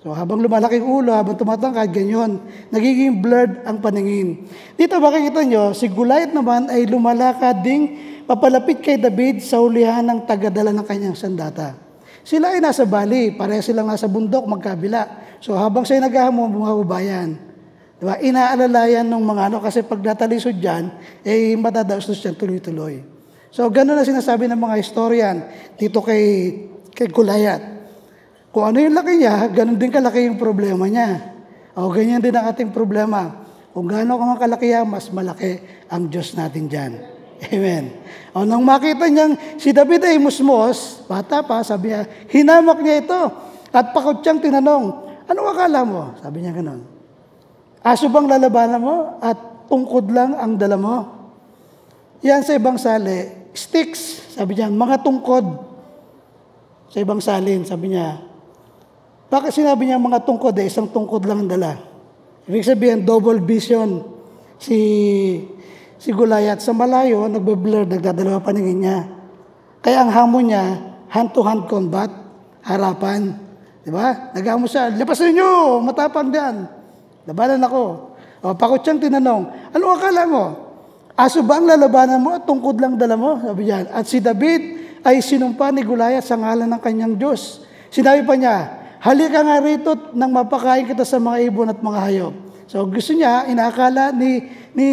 So 0.00 0.16
habang 0.16 0.40
lumalaki 0.40 0.80
ang 0.80 0.88
ulo, 0.88 1.12
habang 1.12 1.36
tumatangkad, 1.36 1.92
ganyan, 1.92 2.40
nagiging 2.72 3.20
blurred 3.20 3.60
ang 3.68 3.76
paningin. 3.84 4.48
Dito 4.80 4.96
makikita 4.96 5.44
nyo, 5.44 5.76
si 5.76 5.84
Goliath 5.92 6.32
naman 6.32 6.72
ay 6.72 6.88
lumalakad 6.88 7.60
ding 7.60 8.00
papalapit 8.24 8.80
kay 8.80 8.96
David 8.96 9.44
sa 9.44 9.60
ulihan 9.60 10.00
ng 10.00 10.24
tagadala 10.24 10.72
ng 10.72 10.86
kanyang 10.88 11.12
sandata. 11.12 11.76
Sila 12.24 12.56
ay 12.56 12.64
nasa 12.64 12.88
bali, 12.88 13.36
pareha 13.36 13.60
silang 13.60 13.92
nasa 13.92 14.08
bundok, 14.08 14.48
magkabila. 14.48 15.28
So 15.44 15.52
habang 15.60 15.84
siya 15.84 16.08
naghahamon, 16.08 16.56
mga 16.56 16.72
ubayan, 16.72 17.28
diba? 18.00 18.16
inaalalayan 18.16 19.04
ng 19.04 19.22
mga 19.28 19.52
ano, 19.52 19.60
kasi 19.60 19.84
pag 19.84 20.00
natalisod 20.00 20.56
dyan, 20.56 20.88
eh 21.20 21.52
matadaos 21.52 22.08
dyan 22.16 22.32
tuloy-tuloy. 22.32 23.17
So, 23.48 23.68
gano'n 23.72 23.96
na 23.96 24.04
sinasabi 24.04 24.44
ng 24.48 24.60
mga 24.60 24.76
historian 24.76 25.36
dito 25.80 26.04
kay, 26.04 26.52
kay 26.92 27.08
Gulayat. 27.08 27.62
Kung 28.52 28.68
ano 28.68 28.80
yung 28.80 28.96
laki 28.96 29.20
niya, 29.20 29.48
gano'n 29.48 29.76
din 29.80 29.92
kalaki 29.92 30.28
yung 30.28 30.36
problema 30.36 30.84
niya. 30.88 31.36
O 31.78 31.88
ganyan 31.88 32.20
din 32.20 32.34
ang 32.34 32.48
ating 32.50 32.74
problema. 32.74 33.46
Kung 33.72 33.86
gaano 33.86 34.18
ka 34.18 34.48
kalaki 34.48 34.74
yan, 34.74 34.88
mas 34.88 35.08
malaki 35.14 35.62
ang 35.88 36.10
Diyos 36.10 36.34
natin 36.34 36.66
dyan. 36.66 36.92
Amen. 37.54 37.94
O 38.34 38.42
nang 38.42 38.66
makita 38.66 39.06
niyang 39.06 39.38
si 39.56 39.70
David 39.70 40.02
ay 40.04 40.18
musmos, 40.18 41.06
bata 41.06 41.44
pa, 41.46 41.62
sabi 41.62 41.94
niya, 41.94 42.04
hinamak 42.28 42.82
niya 42.82 43.04
ito. 43.04 43.20
At 43.70 43.94
pakot 43.94 44.24
siyang 44.24 44.40
tinanong, 44.42 44.84
ano 45.28 45.40
akala 45.48 45.80
mo? 45.84 46.02
Sabi 46.18 46.42
niya 46.42 46.56
gano'n. 46.56 46.80
Aso 47.84 48.10
bang 48.10 48.26
lalabanan 48.26 48.80
mo 48.82 48.96
at 49.22 49.38
tungkod 49.70 50.10
lang 50.10 50.34
ang 50.34 50.58
dala 50.58 50.76
mo? 50.76 51.17
Yan 52.26 52.42
sa 52.42 52.58
ibang 52.58 52.74
sali, 52.74 53.50
sticks, 53.54 54.34
sabi 54.34 54.58
niya, 54.58 54.70
mga 54.70 55.06
tungkod. 55.06 55.46
Sa 56.88 56.98
ibang 56.98 57.22
salin, 57.22 57.62
sabi 57.62 57.94
niya. 57.94 58.18
Bakit 59.28 59.52
sinabi 59.52 59.86
niya 59.86 60.00
mga 60.00 60.24
tungkod 60.24 60.56
eh, 60.56 60.66
isang 60.66 60.88
tungkod 60.88 61.22
lang 61.28 61.44
ang 61.44 61.50
dala. 61.52 61.76
Ibig 62.48 62.64
sabihin, 62.64 63.04
double 63.04 63.44
vision. 63.44 64.00
Si, 64.56 64.78
si 66.00 66.08
Gulayat 66.10 66.64
sa 66.64 66.72
malayo, 66.72 67.28
nagbe-blur, 67.28 67.84
nagdadalawa 67.84 68.40
paningin 68.40 68.78
niya. 68.82 68.98
Kaya 69.84 70.02
ang 70.02 70.10
hamon 70.10 70.50
niya, 70.50 70.64
hand-to-hand 71.12 71.68
combat, 71.68 72.08
harapan. 72.64 73.36
Di 73.84 73.92
ba? 73.92 74.32
Nagamo 74.32 74.64
siya, 74.66 74.90
lapasin 74.96 75.36
niyo, 75.36 75.78
matapang 75.84 76.32
diyan. 76.32 76.66
Labanan 77.28 77.62
ako. 77.62 77.84
O, 78.42 78.54
pakot 78.56 78.80
siyang 78.80 79.02
tinanong, 79.02 79.74
ano 79.76 79.84
akala 79.92 80.22
mo? 80.24 80.44
Aso 81.18 81.42
ba 81.42 81.58
ang 81.58 81.66
lalabanan 81.66 82.22
mo 82.22 82.38
at 82.38 82.46
tungkod 82.46 82.78
lang 82.78 82.94
dala 82.94 83.18
mo? 83.18 83.42
Sabi 83.42 83.66
niya. 83.66 83.90
At 83.90 84.06
si 84.06 84.22
David 84.22 84.78
ay 85.02 85.18
sinumpa 85.18 85.74
ni 85.74 85.82
Goliath 85.82 86.30
sa 86.30 86.38
ngalan 86.38 86.70
ng 86.70 86.78
kanyang 86.78 87.18
Diyos. 87.18 87.66
Sinabi 87.90 88.22
pa 88.22 88.38
niya, 88.38 88.56
halika 89.02 89.42
nga 89.42 89.58
rito 89.58 90.14
nang 90.14 90.30
mapakain 90.30 90.86
kita 90.86 91.02
sa 91.02 91.18
mga 91.18 91.50
ibon 91.50 91.74
at 91.74 91.82
mga 91.82 91.98
hayop. 92.06 92.34
So 92.70 92.86
gusto 92.86 93.18
niya, 93.18 93.50
inakala 93.50 94.14
ni, 94.14 94.46
ni 94.78 94.88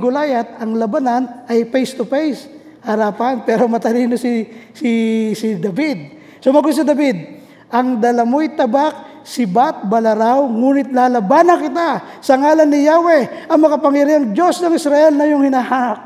Goliath 0.00 0.56
ang 0.64 0.80
labanan 0.80 1.44
ay 1.44 1.68
face 1.68 1.92
to 1.92 2.08
face, 2.08 2.48
harapan, 2.80 3.44
pero 3.44 3.68
matalino 3.68 4.16
si, 4.16 4.48
si, 4.72 4.90
si 5.36 5.60
David. 5.60 6.16
So 6.40 6.56
mag 6.56 6.64
si 6.72 6.86
David, 6.86 7.36
ang 7.68 8.00
dala 8.00 8.24
mo'y 8.24 8.54
tabak, 8.56 9.15
sibat, 9.26 9.82
balaraw, 9.90 10.46
ngunit 10.46 10.94
lalabanan 10.94 11.58
kita 11.58 12.22
sa 12.22 12.38
ngalan 12.38 12.70
ni 12.70 12.86
Yahweh, 12.86 13.50
ang 13.50 13.58
makapangyarihang 13.58 14.30
Diyos 14.30 14.62
ng 14.62 14.70
Israel 14.78 15.18
na 15.18 15.26
yung 15.26 15.42
hinahanap. 15.42 15.98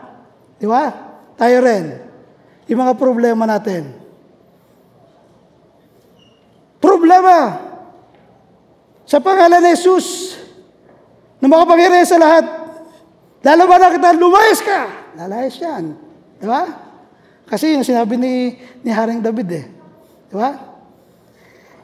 Di 0.57 0.65
ba? 0.65 0.89
Tayo 1.37 1.61
rin. 1.61 2.01
Yung 2.65 2.81
mga 2.81 2.97
problema 2.97 3.45
natin. 3.45 3.93
Problema! 6.81 7.61
Sa 9.05 9.21
pangalan 9.21 9.61
ni 9.61 9.77
Jesus, 9.77 10.41
na 11.45 11.53
makapangyarihan 11.53 12.09
sa 12.09 12.17
lahat, 12.17 12.45
lalabanan 13.45 14.01
kita, 14.01 14.17
lumayas 14.17 14.61
ka! 14.65 14.81
Lalayas 15.21 15.61
yan. 15.61 15.93
Di 16.41 16.49
ba? 16.49 16.65
Kasi 17.45 17.77
yung 17.77 17.85
sinabi 17.85 18.17
ni, 18.17 18.57
ni 18.81 18.89
Haring 18.89 19.21
David 19.21 19.49
eh. 19.53 19.67
Di 20.33 20.37
ba? 20.41 20.70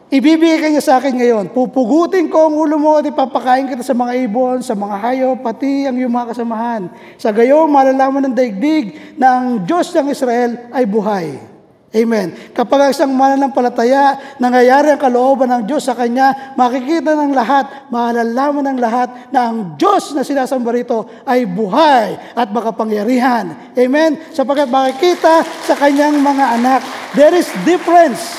Ibibigay 0.07 0.71
niya 0.71 0.85
sa 0.85 1.03
akin 1.03 1.19
ngayon. 1.19 1.51
Pupugutin 1.51 2.31
ko 2.31 2.47
ang 2.47 2.55
ulo 2.55 2.79
mo 2.79 3.03
at 3.03 3.11
ipapakain 3.11 3.67
kita 3.67 3.83
sa 3.83 3.91
mga 3.91 4.15
ibon, 4.23 4.63
sa 4.63 4.79
mga 4.79 5.03
hayop, 5.03 5.43
pati 5.43 5.83
ang 5.83 5.99
iyong 5.99 6.15
mga 6.15 6.31
kasamahan. 6.31 6.83
Sa 7.19 7.35
gayon, 7.35 7.67
malalaman 7.67 8.31
ng 8.31 8.37
daigdig 8.39 9.19
na 9.19 9.43
ang 9.43 9.67
Diyos 9.67 9.91
ng 9.91 10.07
Israel 10.07 10.71
ay 10.71 10.87
buhay. 10.87 11.57
Amen. 11.91 12.35
Kapag 12.55 12.95
isang 12.95 13.11
mananampalataya, 13.19 14.37
nangyayari 14.39 14.95
ang 14.95 15.01
kalooban 15.01 15.51
ng 15.51 15.63
Diyos 15.67 15.83
sa 15.83 15.99
Kanya, 15.99 16.55
makikita 16.55 17.17
ng 17.17 17.33
lahat, 17.35 17.91
malalaman 17.91 18.63
ng 18.75 18.79
lahat 18.79 19.09
na 19.35 19.51
ang 19.51 19.75
Diyos 19.75 20.15
na 20.15 20.23
sinasamba 20.23 20.71
rito 20.77 21.09
ay 21.27 21.49
buhay 21.51 22.37
at 22.37 22.47
makapangyarihan. 22.55 23.75
Amen. 23.75 24.23
Sapagkat 24.31 24.71
makikita 24.71 25.43
sa 25.67 25.75
Kanyang 25.75 26.23
mga 26.23 26.63
anak. 26.63 26.81
There 27.19 27.35
is 27.35 27.49
difference. 27.67 28.39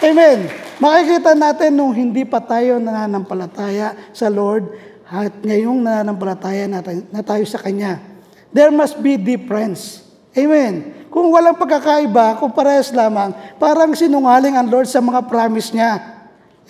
Amen. 0.00 0.69
Makikita 0.80 1.36
natin 1.36 1.76
nung 1.76 1.92
hindi 1.92 2.24
pa 2.24 2.40
tayo 2.40 2.80
nananampalataya 2.80 3.92
sa 4.16 4.32
Lord 4.32 4.72
at 5.04 5.36
ngayong 5.44 5.84
nananampalataya 5.84 6.64
na 7.12 7.20
tayo 7.20 7.44
sa 7.44 7.60
Kanya. 7.60 8.00
There 8.48 8.72
must 8.72 8.96
be 8.98 9.20
difference. 9.20 10.00
Amen. 10.32 11.04
Kung 11.12 11.28
walang 11.28 11.58
pagkakaiba, 11.60 12.40
kung 12.40 12.54
parehas 12.54 12.88
lamang, 12.96 13.36
parang 13.60 13.92
sinungaling 13.92 14.56
ang 14.56 14.72
Lord 14.72 14.88
sa 14.88 15.04
mga 15.04 15.28
promise 15.28 15.68
niya. 15.74 16.00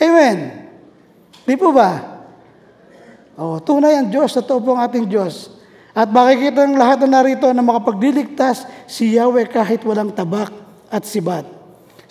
Amen. 0.01 0.69
Di 1.47 1.55
po 1.55 1.71
ba? 1.71 2.25
Oh, 3.39 3.63
tunay 3.63 3.95
ang 3.95 4.11
Diyos, 4.11 4.35
totoo 4.37 4.59
po 4.59 4.75
ang 4.75 4.91
ating 4.91 5.07
Diyos. 5.07 5.55
At 5.95 6.11
makikita 6.11 6.67
ng 6.67 6.75
lahat 6.75 7.05
na 7.07 7.21
narito 7.21 7.47
na 7.53 7.63
makapagliligtas 7.63 8.67
si 8.91 9.15
Yahweh 9.15 9.47
kahit 9.47 9.87
walang 9.87 10.11
tabak 10.11 10.51
at 10.91 11.05
sibat. 11.07 11.60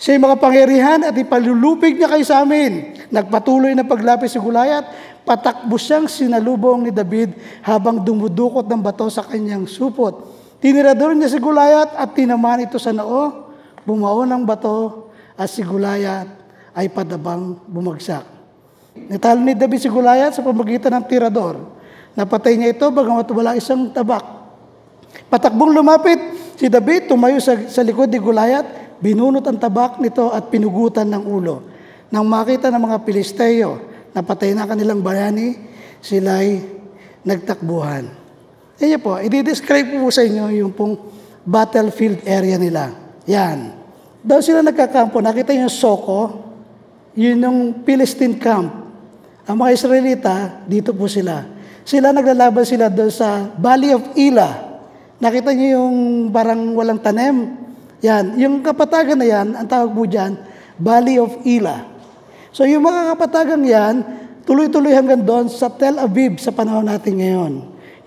Siya'y 0.00 0.16
makapangyarihan 0.16 1.04
at 1.04 1.12
ipalulupig 1.12 2.00
niya 2.00 2.08
kayo 2.08 2.24
sa 2.24 2.40
amin. 2.40 2.96
Nagpatuloy 3.12 3.76
na 3.76 3.84
paglapis 3.84 4.32
si 4.32 4.40
Gulayat, 4.40 4.88
patakbo 5.28 5.76
siyang 5.76 6.08
sinalubong 6.08 6.88
ni 6.88 6.88
David 6.88 7.36
habang 7.60 8.00
dumudukot 8.00 8.64
ng 8.64 8.80
bato 8.80 9.12
sa 9.12 9.20
kanyang 9.20 9.68
supot. 9.68 10.24
Tinirador 10.56 11.12
niya 11.12 11.28
si 11.28 11.36
Gulayat 11.36 12.00
at 12.00 12.16
tinamaan 12.16 12.64
ito 12.64 12.80
sa 12.80 12.96
noo, 12.96 13.52
bumao 13.84 14.24
ng 14.24 14.40
bato 14.48 15.12
at 15.36 15.52
si 15.52 15.60
Gulayat 15.60 16.32
ay 16.72 16.88
padabang 16.88 17.60
bumagsak. 17.68 18.24
Natalo 18.96 19.44
ni 19.44 19.52
David 19.52 19.84
si 19.84 19.92
Gulayat 19.92 20.32
sa 20.32 20.40
pamagitan 20.40 20.96
ng 20.96 21.04
tirador. 21.04 21.60
Napatay 22.16 22.56
niya 22.56 22.72
ito 22.72 22.88
bagamat 22.88 23.28
wala 23.36 23.52
isang 23.52 23.92
tabak. 23.92 24.24
Patakbong 25.28 25.76
lumapit 25.76 26.16
si 26.56 26.72
David, 26.72 27.04
tumayo 27.04 27.36
sa, 27.36 27.52
sa 27.68 27.84
likod 27.84 28.08
ni 28.08 28.16
Gulayat, 28.16 28.89
binunot 29.00 29.42
ang 29.48 29.56
tabak 29.56 29.98
nito 29.98 30.30
at 30.30 30.52
pinugutan 30.52 31.08
ng 31.08 31.24
ulo. 31.24 31.64
Nang 32.12 32.28
makita 32.28 32.68
ng 32.68 32.80
mga 32.80 32.98
Pilisteo 33.02 33.80
na 34.12 34.20
patay 34.20 34.52
na 34.52 34.68
kanilang 34.68 35.00
bayani, 35.00 35.56
sila'y 36.04 36.60
nagtakbuhan. 37.24 38.08
Yan 38.80 39.00
po, 39.00 39.20
i-describe 39.20 40.00
po 40.00 40.08
sa 40.08 40.24
inyo 40.24 40.64
yung 40.64 40.72
pong 40.72 40.96
battlefield 41.44 42.24
area 42.24 42.56
nila. 42.56 42.96
Yan. 43.28 43.76
Doon 44.24 44.42
sila 44.44 44.60
nagkakampo. 44.64 45.20
Nakita 45.20 45.52
yung 45.52 45.72
Soko, 45.72 46.20
yun 47.16 47.40
yung 47.40 47.84
Philistine 47.84 48.36
camp. 48.40 48.72
Ang 49.44 49.56
mga 49.60 49.70
Israelita, 49.76 50.34
dito 50.64 50.96
po 50.96 51.08
sila. 51.08 51.44
Sila 51.84 52.12
naglalaban 52.12 52.64
sila 52.64 52.88
doon 52.92 53.12
sa 53.12 53.52
Valley 53.56 53.92
of 53.96 54.04
Ila. 54.16 54.48
Nakita 55.20 55.52
niyo 55.52 55.80
yung 55.80 55.96
parang 56.32 56.72
walang 56.72 57.00
tanem? 57.00 57.60
Yan. 58.00 58.36
Yung 58.40 58.64
kapatagan 58.64 59.16
na 59.20 59.26
yan, 59.28 59.48
ang 59.56 59.68
tawag 59.68 59.92
po 59.92 60.04
dyan, 60.08 60.36
Valley 60.80 61.20
of 61.20 61.32
Ila. 61.44 61.84
So 62.50 62.66
yung 62.66 62.82
mga 62.82 63.14
kapatagan 63.14 63.62
yan, 63.62 63.94
tuloy-tuloy 64.48 64.90
hanggang 64.96 65.22
doon 65.22 65.46
sa 65.46 65.70
Tel 65.70 66.00
Aviv 66.00 66.40
sa 66.40 66.50
panahon 66.50 66.88
natin 66.88 67.20
ngayon. 67.20 67.52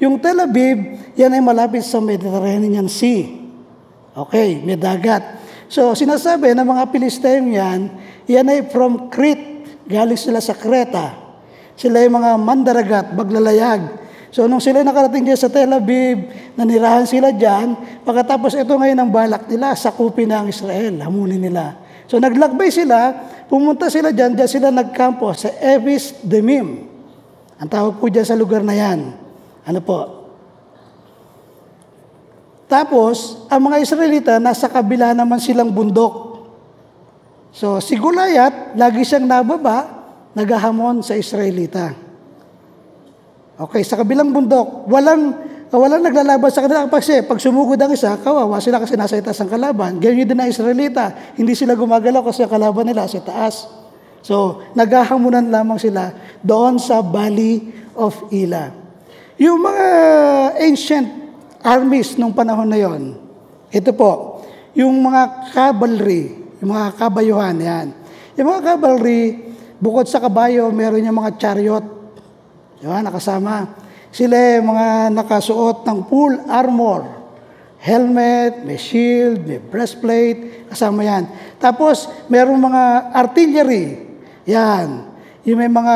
Yung 0.01 0.19
Tel 0.19 0.41
Aviv, 0.41 0.99
yan 1.15 1.31
ay 1.31 1.39
malapit 1.39 1.85
sa 1.85 2.01
Mediterranean 2.01 2.89
Sea. 2.89 3.29
Okay, 4.13 4.61
may 4.61 4.77
dagat. 4.77 5.41
So, 5.71 5.97
sinasabi 5.97 6.53
ng 6.53 6.67
mga 6.69 6.83
Pilistayong 6.93 7.49
yan, 7.49 7.79
yan 8.29 8.45
ay 8.45 8.67
from 8.69 9.09
Crete. 9.09 9.65
Galing 9.89 10.19
sila 10.19 10.37
sa 10.37 10.53
Creta. 10.53 11.17
Sila 11.73 11.97
ay 12.03 12.09
mga 12.11 12.37
mandaragat, 12.37 13.05
baglalayag. 13.17 13.81
So, 14.33 14.49
nung 14.49 14.57
sila 14.57 14.81
nakarating 14.81 15.29
dyan 15.29 15.37
sa 15.37 15.45
Tel 15.45 15.69
Aviv, 15.69 16.25
nanirahan 16.57 17.05
sila 17.05 17.29
dyan, 17.29 17.77
pagkatapos 18.01 18.57
ito 18.57 18.73
ngayon 18.73 18.97
ang 18.97 19.13
balak 19.13 19.45
nila, 19.45 19.77
sakupin 19.77 20.33
ang 20.33 20.49
Israel, 20.49 21.05
hamunin 21.05 21.37
nila. 21.37 21.77
So, 22.09 22.17
naglakbay 22.17 22.73
sila, 22.73 23.13
pumunta 23.45 23.93
sila 23.93 24.09
dyan, 24.09 24.33
dyan 24.33 24.49
sila 24.49 24.73
nagkampo 24.73 25.29
sa 25.37 25.53
Evis 25.61 26.17
Demim. 26.25 26.81
Ang 27.61 27.69
tawag 27.69 28.01
po 28.01 28.09
dyan 28.09 28.25
sa 28.25 28.33
lugar 28.33 28.65
na 28.65 28.73
yan. 28.73 29.13
Ano 29.69 29.79
po? 29.85 30.25
Tapos, 32.65 33.45
ang 33.53 33.69
mga 33.69 33.85
Israelita, 33.85 34.33
nasa 34.41 34.65
kabila 34.65 35.13
naman 35.13 35.37
silang 35.37 35.69
bundok. 35.69 36.41
So, 37.53 37.77
si 37.77 38.01
Gulayat, 38.01 38.73
lagi 38.73 39.05
siyang 39.05 39.29
nababa, 39.29 40.09
nagahamon 40.33 41.05
sa 41.05 41.13
Israelita. 41.13 42.02
Okay, 43.53 43.85
sa 43.85 44.01
kabilang 44.01 44.33
bundok, 44.33 44.89
walang 44.89 45.53
walang 45.73 46.05
naglalaban 46.05 46.53
sa 46.53 46.61
kanila 46.65 46.85
kasi 46.85 47.25
pag 47.25 47.41
sumugod 47.41 47.81
ang 47.81 47.89
isa, 47.89 48.13
kawawa 48.21 48.61
sila 48.61 48.77
kasi 48.77 48.93
nasa 48.93 49.17
itaas 49.17 49.41
ang 49.41 49.49
kalaban. 49.49 49.97
Ganyan 49.97 50.29
din 50.29 50.37
ang 50.37 50.49
Israelita. 50.49 51.33
Hindi 51.33 51.57
sila 51.57 51.73
gumagalaw 51.73 52.21
kasi 52.21 52.45
ang 52.45 52.51
kalaban 52.53 52.85
nila 52.85 53.09
sa 53.09 53.21
taas. 53.21 53.65
So, 54.21 54.61
naghahamunan 54.77 55.49
lamang 55.49 55.81
sila 55.81 56.13
doon 56.45 56.77
sa 56.77 57.01
Valley 57.01 57.73
of 57.97 58.13
Ila. 58.29 58.71
Yung 59.41 59.59
mga 59.65 59.87
ancient 60.61 61.07
armies 61.65 62.15
nung 62.21 62.31
panahon 62.31 62.69
na 62.69 62.77
yon, 62.77 63.17
ito 63.73 63.89
po, 63.97 64.41
yung 64.77 64.93
mga 65.01 65.51
cavalry, 65.51 66.53
yung 66.61 66.69
mga 66.71 66.87
kabayuhan, 66.95 67.57
yan. 67.57 67.87
Yung 68.37 68.47
mga 68.49 68.61
cavalry, 68.73 69.53
bukod 69.81 70.05
sa 70.05 70.21
kabayo, 70.21 70.69
meron 70.69 71.03
yung 71.03 71.17
mga 71.17 71.35
chariot, 71.35 71.85
yan, 72.83 73.07
nakasama. 73.07 73.71
Sila 74.11 74.35
yung 74.59 74.75
mga 74.75 75.15
nakasuot 75.15 75.87
ng 75.87 75.99
full 76.11 76.35
armor, 76.51 77.07
helmet, 77.79 78.67
may 78.67 78.75
shield, 78.75 79.47
may 79.47 79.57
breastplate, 79.57 80.67
kasama 80.67 81.01
yan. 81.07 81.23
Tapos, 81.63 82.11
merong 82.27 82.59
mga 82.59 82.83
artillery, 83.15 84.03
yan. 84.43 85.07
Yung 85.47 85.59
may 85.59 85.71
mga 85.71 85.95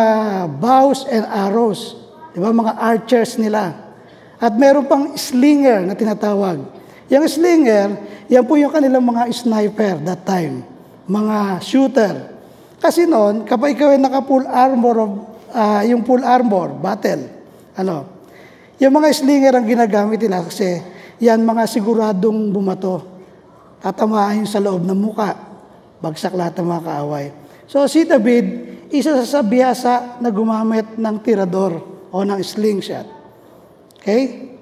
bows 0.59 1.03
and 1.11 1.27
arrows. 1.27 1.99
Di 2.31 2.39
ba? 2.39 2.55
Mga 2.55 2.73
archers 2.79 3.35
nila. 3.35 3.75
At 4.39 4.55
meron 4.55 4.87
pang 4.87 5.15
slinger 5.19 5.83
na 5.83 5.95
tinatawag. 5.95 6.63
Yung 7.11 7.23
slinger, 7.27 7.99
yan 8.31 8.43
po 8.43 8.55
yung 8.59 8.71
kanilang 8.71 9.03
mga 9.03 9.27
sniper 9.31 9.99
that 10.03 10.23
time. 10.23 10.63
Mga 11.07 11.37
shooter. 11.63 12.15
Kasi 12.79 13.07
noon, 13.07 13.43
kapag 13.43 13.75
ikaw 13.75 13.95
ay 13.95 13.99
naka-full 13.99 14.47
armor 14.47 14.95
of, 14.99 15.11
uh, 15.51 15.81
yung 15.87 16.03
full 16.03 16.23
armor, 16.23 16.75
battle, 16.77 17.27
ano, 17.77 18.05
yung 18.77 18.93
mga 18.93 19.09
slinger 19.13 19.53
ang 19.57 19.65
ginagamit 19.65 20.21
nila 20.21 20.45
kasi 20.45 20.81
yan 21.17 21.41
mga 21.41 21.65
siguradong 21.65 22.53
bumato. 22.53 23.01
Tatamaan 23.81 24.45
sa 24.45 24.61
loob 24.61 24.85
ng 24.85 24.97
muka. 24.97 25.33
Bagsak 25.97 26.37
lahat 26.37 26.61
ng 26.61 26.67
mga 26.69 26.83
kaaway. 26.85 27.25
So 27.65 27.85
si 27.89 28.05
David, 28.05 28.45
isa 28.93 29.17
sa 29.25 29.41
biyasa 29.41 30.21
na 30.21 30.29
gumamit 30.29 30.93
ng 30.93 31.15
tirador 31.25 31.81
o 32.13 32.21
ng 32.21 32.37
slingshot. 32.41 33.05
Okay? 33.97 34.53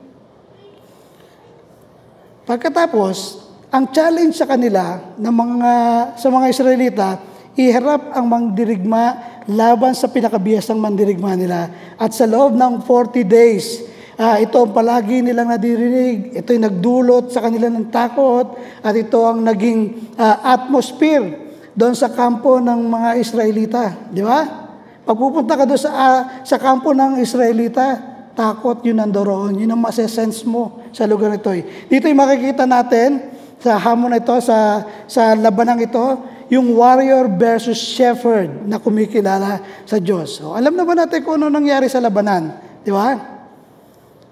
Pagkatapos, 2.47 3.45
Ang 3.75 3.91
challenge 3.91 4.39
sa 4.39 4.47
kanila 4.47 5.03
ng 5.19 5.36
mga 5.36 5.73
sa 6.15 6.31
mga 6.31 6.47
Israelita, 6.47 7.19
iharap 7.56 8.12
ang 8.12 8.28
mandirigma 8.28 9.36
laban 9.47 9.95
sa 9.95 10.12
pinakabihasang 10.12 10.80
mandirigma 10.80 11.34
nila. 11.34 11.72
At 11.95 12.12
sa 12.12 12.28
loob 12.28 12.56
ng 12.56 12.84
40 12.84 13.24
days, 13.24 13.84
ah, 14.20 14.39
ito 14.39 14.60
ang 14.60 14.76
palagi 14.76 15.24
nilang 15.24 15.51
nadirinig. 15.51 16.36
Ito 16.36 16.51
yung 16.51 16.66
nagdulot 16.68 17.32
sa 17.32 17.43
kanila 17.43 17.72
ng 17.72 17.88
takot 17.91 18.60
at 18.84 18.93
ito 18.95 19.20
ang 19.24 19.43
naging 19.43 20.12
ah, 20.20 20.56
atmosphere 20.60 21.45
doon 21.76 21.95
sa 21.95 22.12
kampo 22.12 22.60
ng 22.60 22.80
mga 22.88 23.10
Israelita. 23.20 23.84
Di 24.12 24.24
ba? 24.24 24.68
Pag 25.06 25.18
pupunta 25.20 25.53
ka 25.53 25.64
doon 25.64 25.80
sa, 25.80 25.91
ah, 25.93 26.20
sa 26.43 26.58
kampo 26.60 26.91
ng 26.91 27.22
Israelita, 27.22 28.16
takot 28.36 28.84
yun 28.84 28.99
nandoroon. 28.99 29.64
Yun 29.64 29.72
ang 29.72 29.82
masesense 29.82 30.43
mo 30.43 30.84
sa 30.91 31.08
lugar 31.08 31.32
nito. 31.32 31.53
eh. 31.56 31.88
Dito 31.88 32.12
yung 32.12 32.20
makikita 32.20 32.68
natin 32.68 33.32
sa 33.64 33.80
hamon 33.80 34.12
na 34.12 34.20
ito, 34.20 34.36
sa, 34.43 34.84
sa 35.08 35.34
labanang 35.34 35.82
ito, 35.82 36.34
yung 36.52 36.78
warrior 36.78 37.26
versus 37.32 37.78
shepherd 37.78 38.70
na 38.70 38.78
kumikilala 38.78 39.62
sa 39.84 39.98
Diyos. 39.98 40.38
So, 40.38 40.54
alam 40.54 40.78
na 40.78 40.86
ba 40.86 40.93
natin 40.93 41.26
kung 41.26 41.41
ano 41.41 41.50
nangyari 41.50 41.89
sa 41.89 42.02
labanan? 42.02 42.54
Di 42.86 42.93
ba? 42.93 43.18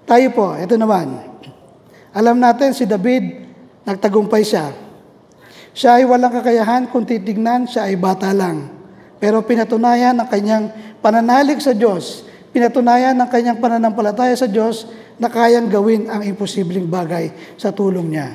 Tayo 0.04 0.28
po, 0.30 0.54
ito 0.54 0.78
naman. 0.78 1.18
Alam 2.14 2.38
natin 2.38 2.70
si 2.70 2.86
David, 2.86 3.48
nagtagumpay 3.82 4.46
siya. 4.46 4.70
Siya 5.74 5.98
ay 5.98 6.04
walang 6.06 6.30
kakayahan 6.30 6.86
kung 6.92 7.02
titignan, 7.02 7.66
siya 7.66 7.90
ay 7.90 7.98
bata 7.98 8.30
lang. 8.30 8.70
Pero 9.18 9.42
pinatunayan 9.42 10.14
ang 10.22 10.28
kanyang 10.30 10.70
pananalig 11.02 11.58
sa 11.58 11.74
Diyos 11.74 12.24
Pinatunayan 12.54 13.18
ng 13.18 13.26
kanyang 13.26 13.58
pananampalataya 13.58 14.38
sa 14.38 14.46
Diyos 14.46 14.86
na 15.18 15.26
kayang 15.26 15.66
gawin 15.66 16.06
ang 16.06 16.22
imposibleng 16.22 16.86
bagay 16.86 17.34
sa 17.58 17.74
tulong 17.74 18.14
niya. 18.14 18.30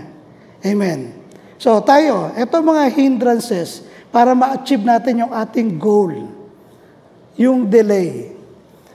Amen. 0.60 1.18
So 1.60 1.84
tayo, 1.84 2.32
ito 2.39 2.55
mga 2.64 2.88
hindrances 2.95 3.84
para 4.16 4.32
ma-achieve 4.32 4.82
natin 4.82 5.28
yung 5.28 5.34
ating 5.36 5.76
goal. 5.76 6.32
Yung 7.36 7.68
delay. 7.68 8.32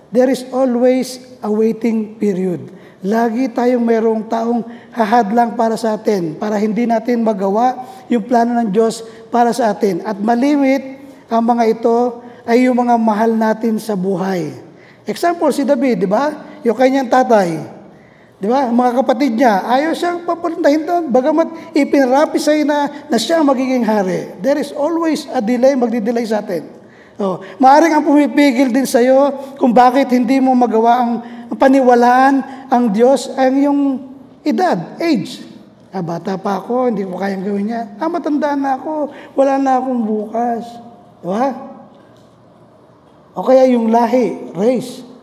There 0.08 0.32
is 0.32 0.48
always 0.48 1.20
a 1.44 1.50
waiting 1.52 2.16
period. 2.16 2.72
Lagi 3.04 3.52
tayong 3.52 3.84
mayroong 3.84 4.24
taong 4.32 4.64
hahadlang 4.88 5.60
para 5.60 5.76
sa 5.76 5.92
atin, 5.92 6.40
para 6.40 6.56
hindi 6.56 6.88
natin 6.88 7.20
magawa 7.20 7.84
yung 8.08 8.24
plano 8.24 8.56
ng 8.56 8.72
Diyos 8.72 9.04
para 9.28 9.52
sa 9.52 9.68
atin. 9.68 10.00
At 10.00 10.16
malimit 10.16 11.04
ang 11.28 11.44
mga 11.44 11.64
ito 11.68 12.24
ay 12.48 12.64
yung 12.64 12.80
mga 12.80 12.96
mahal 12.96 13.36
natin 13.36 13.76
sa 13.76 13.92
buhay. 13.92 14.56
Example, 15.04 15.52
si 15.52 15.68
David, 15.68 16.00
di 16.00 16.08
ba? 16.08 16.32
Yung 16.64 16.72
kanyang 16.72 17.12
tatay. 17.12 17.60
Di 18.44 18.52
ba? 18.52 18.68
Mga 18.68 19.00
kapatid 19.00 19.40
niya, 19.40 19.64
ayaw 19.64 19.96
siyang 19.96 20.28
papuntahin 20.28 20.84
doon. 20.84 21.08
Bagamat 21.08 21.72
ipinrapisay 21.72 22.60
na, 22.60 22.92
na 23.08 23.16
siya 23.16 23.40
magiging 23.40 23.80
hari. 23.80 24.36
There 24.44 24.60
is 24.60 24.68
always 24.76 25.24
a 25.32 25.40
delay, 25.40 25.72
magdi-delay 25.72 26.28
sa 26.28 26.44
atin. 26.44 26.68
Oh, 27.16 27.40
maaring 27.56 27.96
ang 27.96 28.04
pumipigil 28.04 28.68
din 28.68 28.84
sa 28.84 29.00
iyo 29.00 29.32
kung 29.56 29.72
bakit 29.72 30.12
hindi 30.12 30.44
mo 30.44 30.52
magawa 30.52 31.00
ang, 31.00 31.12
ang 31.48 31.56
paniwalaan 31.56 32.34
ang 32.68 32.92
Diyos 32.92 33.32
ang 33.32 33.56
yung 33.56 33.80
edad, 34.44 35.00
age. 35.00 35.40
Ah, 35.88 36.04
bata 36.04 36.36
pa 36.36 36.60
ako, 36.60 36.92
hindi 36.92 37.08
ko 37.08 37.16
kayang 37.16 37.48
gawin 37.48 37.72
niya. 37.72 37.96
Ah, 37.96 38.12
matanda 38.12 38.52
na 38.52 38.76
ako, 38.76 39.08
wala 39.40 39.56
na 39.56 39.80
akong 39.80 40.04
bukas. 40.04 40.68
Di 41.24 41.26
ba? 41.32 41.48
O 43.32 43.40
kaya 43.40 43.72
yung 43.72 43.88
lahi, 43.88 44.52
race. 44.52 45.13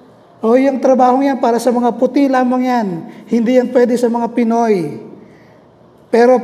O 0.42 0.58
yung 0.58 0.82
trabaho 0.82 1.22
yan 1.22 1.38
para 1.38 1.62
sa 1.62 1.70
mga 1.70 1.94
puti 2.02 2.26
lamang 2.26 2.64
yan. 2.66 2.88
Hindi 3.30 3.62
yan 3.62 3.70
pwede 3.70 3.94
sa 3.94 4.10
mga 4.10 4.34
Pinoy. 4.34 4.98
Pero 6.10 6.42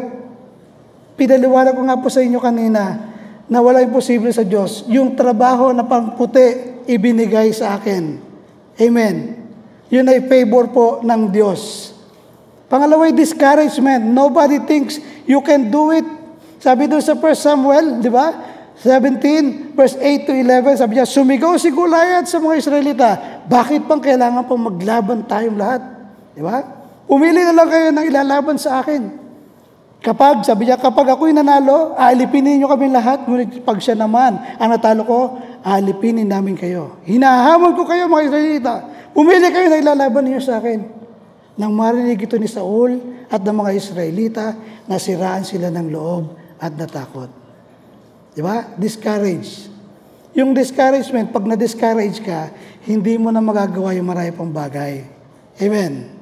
pinaliwanag 1.17 1.73
ko 1.73 1.81
nga 1.81 1.97
po 1.97 2.07
sa 2.13 2.21
inyo 2.21 2.37
kanina 2.37 3.09
na 3.49 3.57
wala 3.57 3.81
imposible 3.81 4.29
sa 4.29 4.45
Diyos. 4.45 4.85
Yung 4.85 5.17
trabaho 5.17 5.73
na 5.73 5.81
pang 5.81 6.13
puti, 6.13 6.77
ibinigay 6.85 7.49
sa 7.51 7.75
akin. 7.75 8.21
Amen. 8.77 9.15
Yun 9.89 10.07
ay 10.07 10.29
favor 10.29 10.69
po 10.69 10.85
ng 11.01 11.33
Diyos. 11.33 11.91
Pangalaway, 12.69 13.15
discouragement. 13.15 14.03
Nobody 14.03 14.61
thinks 14.61 15.01
you 15.25 15.41
can 15.41 15.71
do 15.73 15.95
it. 15.95 16.05
Sabi 16.59 16.85
doon 16.85 17.01
sa 17.01 17.15
1 17.15 17.23
Samuel, 17.33 17.85
di 18.03 18.11
ba? 18.11 18.56
17, 18.77 19.73
verse 19.73 19.97
8 19.97 20.29
to 20.29 20.33
11, 20.37 20.77
sabi 20.77 21.01
niya, 21.01 21.09
sumigaw 21.09 21.57
si 21.57 21.73
Goliath 21.73 22.29
sa 22.29 22.37
mga 22.37 22.55
Israelita, 22.61 23.09
bakit 23.49 23.89
pang 23.89 23.97
kailangan 23.97 24.45
pang 24.45 24.61
maglaban 24.61 25.25
tayong 25.25 25.57
lahat? 25.57 25.81
Di 26.37 26.45
ba? 26.45 26.61
Umili 27.09 27.41
na 27.41 27.57
lang 27.57 27.69
kayo 27.73 27.89
ng 27.89 28.05
ilalaban 28.05 28.61
sa 28.61 28.85
akin. 28.85 29.25
Kapag, 29.97 30.45
sabi 30.45 30.69
niya, 30.69 30.77
kapag 30.77 31.09
ako'y 31.09 31.33
nanalo, 31.33 31.97
aalipinin 31.97 32.61
niyo 32.61 32.69
kami 32.69 32.93
lahat, 32.93 33.25
ngunit 33.25 33.65
pag 33.65 33.81
siya 33.81 33.97
naman 33.97 34.37
ang 34.61 34.69
natalo 34.69 35.01
ko, 35.09 35.19
aalipinin 35.65 36.29
namin 36.29 36.53
kayo. 36.53 37.01
Hinahamon 37.01 37.73
ko 37.73 37.81
kayo 37.81 38.05
mga 38.05 38.29
Israelita. 38.29 38.73
Pumili 39.17 39.49
kayo 39.49 39.73
na 39.73 39.81
ilalaban 39.81 40.29
niyo 40.29 40.37
sa 40.37 40.61
akin. 40.61 40.85
Nang 41.57 41.73
marinig 41.73 42.21
ito 42.21 42.37
ni 42.37 42.45
Saul 42.45 43.25
at 43.25 43.41
ng 43.41 43.57
mga 43.57 43.71
Israelita, 43.73 44.53
nasiraan 44.85 45.41
sila 45.41 45.73
ng 45.73 45.89
loob 45.89 46.37
at 46.61 46.77
natakot. 46.77 47.46
Di 48.37 48.45
ba? 48.45 48.69
Discourage. 48.77 49.65
Yung 50.37 50.53
discouragement, 50.53 51.33
pag 51.33 51.49
na-discourage 51.49 52.21
ka, 52.21 52.53
hindi 52.85 53.17
mo 53.17 53.33
na 53.33 53.41
magagawa 53.41 53.97
yung 53.97 54.05
marami 54.05 54.29
pang 54.29 54.53
bagay. 54.53 55.01
Amen. 55.57 56.13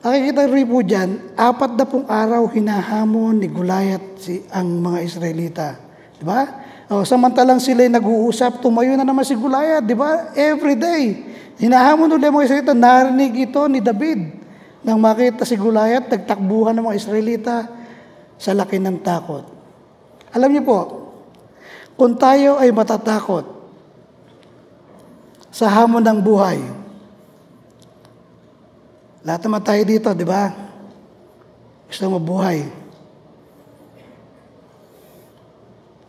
Nakikita 0.00 0.48
rin 0.48 0.64
po 0.64 0.80
dyan, 0.80 1.36
apat 1.36 1.76
na 1.76 1.84
pong 1.84 2.08
araw 2.08 2.48
hinahamon 2.48 3.44
ni 3.44 3.48
Gulayat 3.52 4.00
si, 4.16 4.40
ang 4.48 4.80
mga 4.80 4.98
Israelita. 5.04 5.76
Di 6.16 6.24
ba? 6.24 6.64
O, 6.88 7.04
samantalang 7.04 7.60
sila 7.60 7.84
nag-uusap, 7.84 8.64
tumayo 8.64 8.96
na 8.96 9.04
naman 9.04 9.28
si 9.28 9.36
Gulayat, 9.36 9.84
di 9.84 9.96
ba? 9.96 10.32
Every 10.32 10.80
day. 10.80 11.24
Hinahamon 11.60 12.08
ulit 12.08 12.32
mga 12.32 12.48
Israelita, 12.48 12.72
narinig 12.72 13.52
ito 13.52 13.60
ni 13.68 13.84
David. 13.84 14.40
Nang 14.80 14.96
makita 14.96 15.44
si 15.44 15.60
Gulayat, 15.60 16.08
nagtakbuhan 16.08 16.72
ng 16.72 16.84
mga 16.88 16.96
Israelita, 16.96 17.83
sa 18.38 18.56
laki 18.56 18.78
ng 18.82 19.00
takot. 19.00 19.46
Alam 20.34 20.50
niyo 20.50 20.62
po, 20.66 20.80
kung 21.94 22.18
tayo 22.18 22.58
ay 22.58 22.74
matatakot 22.74 23.46
sa 25.54 25.70
hamon 25.70 26.02
ng 26.02 26.18
buhay, 26.18 26.58
lahat 29.22 29.40
naman 29.46 29.62
tayo 29.62 29.82
dito, 29.86 30.10
di 30.12 30.26
ba? 30.26 30.50
Gusto 31.86 32.10
mo 32.10 32.18
buhay. 32.18 32.66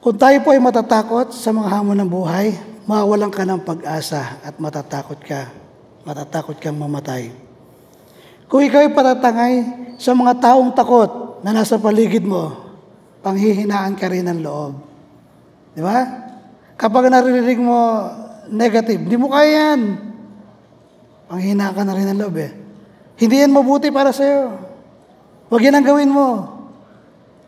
Kung 0.02 0.18
tayo 0.22 0.38
po 0.46 0.54
ay 0.54 0.62
matatakot 0.62 1.34
sa 1.34 1.50
mga 1.50 1.70
hamon 1.70 1.98
ng 1.98 2.10
buhay, 2.10 2.54
mawalan 2.86 3.34
ka 3.34 3.42
ng 3.42 3.62
pag-asa 3.66 4.38
at 4.42 4.54
matatakot 4.62 5.18
ka. 5.22 5.50
Matatakot 6.06 6.62
kang 6.62 6.78
mamatay. 6.78 7.34
Kung 8.46 8.62
ikaw 8.62 8.86
ay 8.86 8.94
patatangay 8.94 9.54
sa 9.98 10.14
mga 10.14 10.38
taong 10.38 10.70
takot, 10.78 11.25
na 11.46 11.54
nasa 11.54 11.78
paligid 11.78 12.26
mo, 12.26 12.58
panghihinaan 13.22 13.93
ka 13.93 14.10
rin 14.10 14.26
ng 14.26 14.41
loob. 14.41 14.82
Di 15.78 15.82
ba? 15.86 16.02
Kapag 16.74 17.14
naririnig 17.14 17.62
mo 17.62 18.02
negative, 18.50 19.06
hindi 19.06 19.14
mo 19.14 19.30
kaya 19.30 19.78
yan. 19.78 19.82
Panghina 21.30 21.70
ka 21.70 21.86
na 21.86 21.93
rin 21.93 22.10
ng 22.10 22.18
loob 22.18 22.41
eh. 22.41 22.50
Hindi 23.22 23.46
yan 23.46 23.54
mabuti 23.54 23.93
para 23.93 24.10
sa'yo. 24.10 24.58
Huwag 25.54 25.62
yan 25.62 25.78
ang 25.78 25.86
gawin 25.86 26.10
mo. 26.10 26.50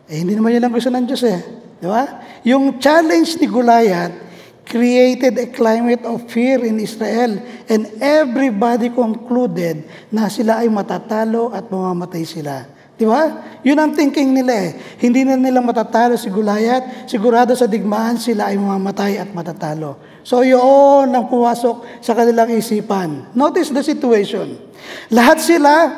Eh, 0.06 0.22
hindi 0.22 0.38
naman 0.38 0.54
yan 0.54 0.70
ang 0.70 0.74
gusto 0.78 0.94
ng 0.94 1.02
Diyos 1.02 1.26
eh. 1.26 1.42
Di 1.82 1.86
ba? 1.90 2.22
Yung 2.46 2.78
challenge 2.78 3.34
ni 3.42 3.50
Goliath 3.50 4.14
created 4.62 5.34
a 5.42 5.50
climate 5.50 6.06
of 6.06 6.22
fear 6.30 6.62
in 6.62 6.78
Israel 6.78 7.34
and 7.66 7.82
everybody 7.98 8.94
concluded 8.94 9.82
na 10.14 10.30
sila 10.30 10.62
ay 10.62 10.70
matatalo 10.70 11.50
at 11.50 11.66
mamamatay 11.66 12.22
sila. 12.22 12.77
Di 12.98 13.06
ba? 13.06 13.46
Yun 13.62 13.78
ang 13.78 13.94
thinking 13.94 14.34
nila 14.34 14.50
eh. 14.58 14.70
Hindi 14.98 15.22
na 15.22 15.38
nila 15.38 15.62
matatalo 15.62 16.18
si 16.18 16.26
Gulayat. 16.34 17.06
Sigurado 17.06 17.54
sa 17.54 17.70
digmaan 17.70 18.18
sila 18.18 18.50
ay 18.50 18.58
mamamatay 18.58 19.22
at 19.22 19.30
matatalo. 19.30 20.18
So 20.26 20.42
yun 20.42 21.14
ang 21.14 21.30
pumasok 21.30 22.02
sa 22.02 22.18
kanilang 22.18 22.50
isipan. 22.50 23.30
Notice 23.38 23.70
the 23.70 23.86
situation. 23.86 24.58
Lahat 25.14 25.38
sila 25.38 25.94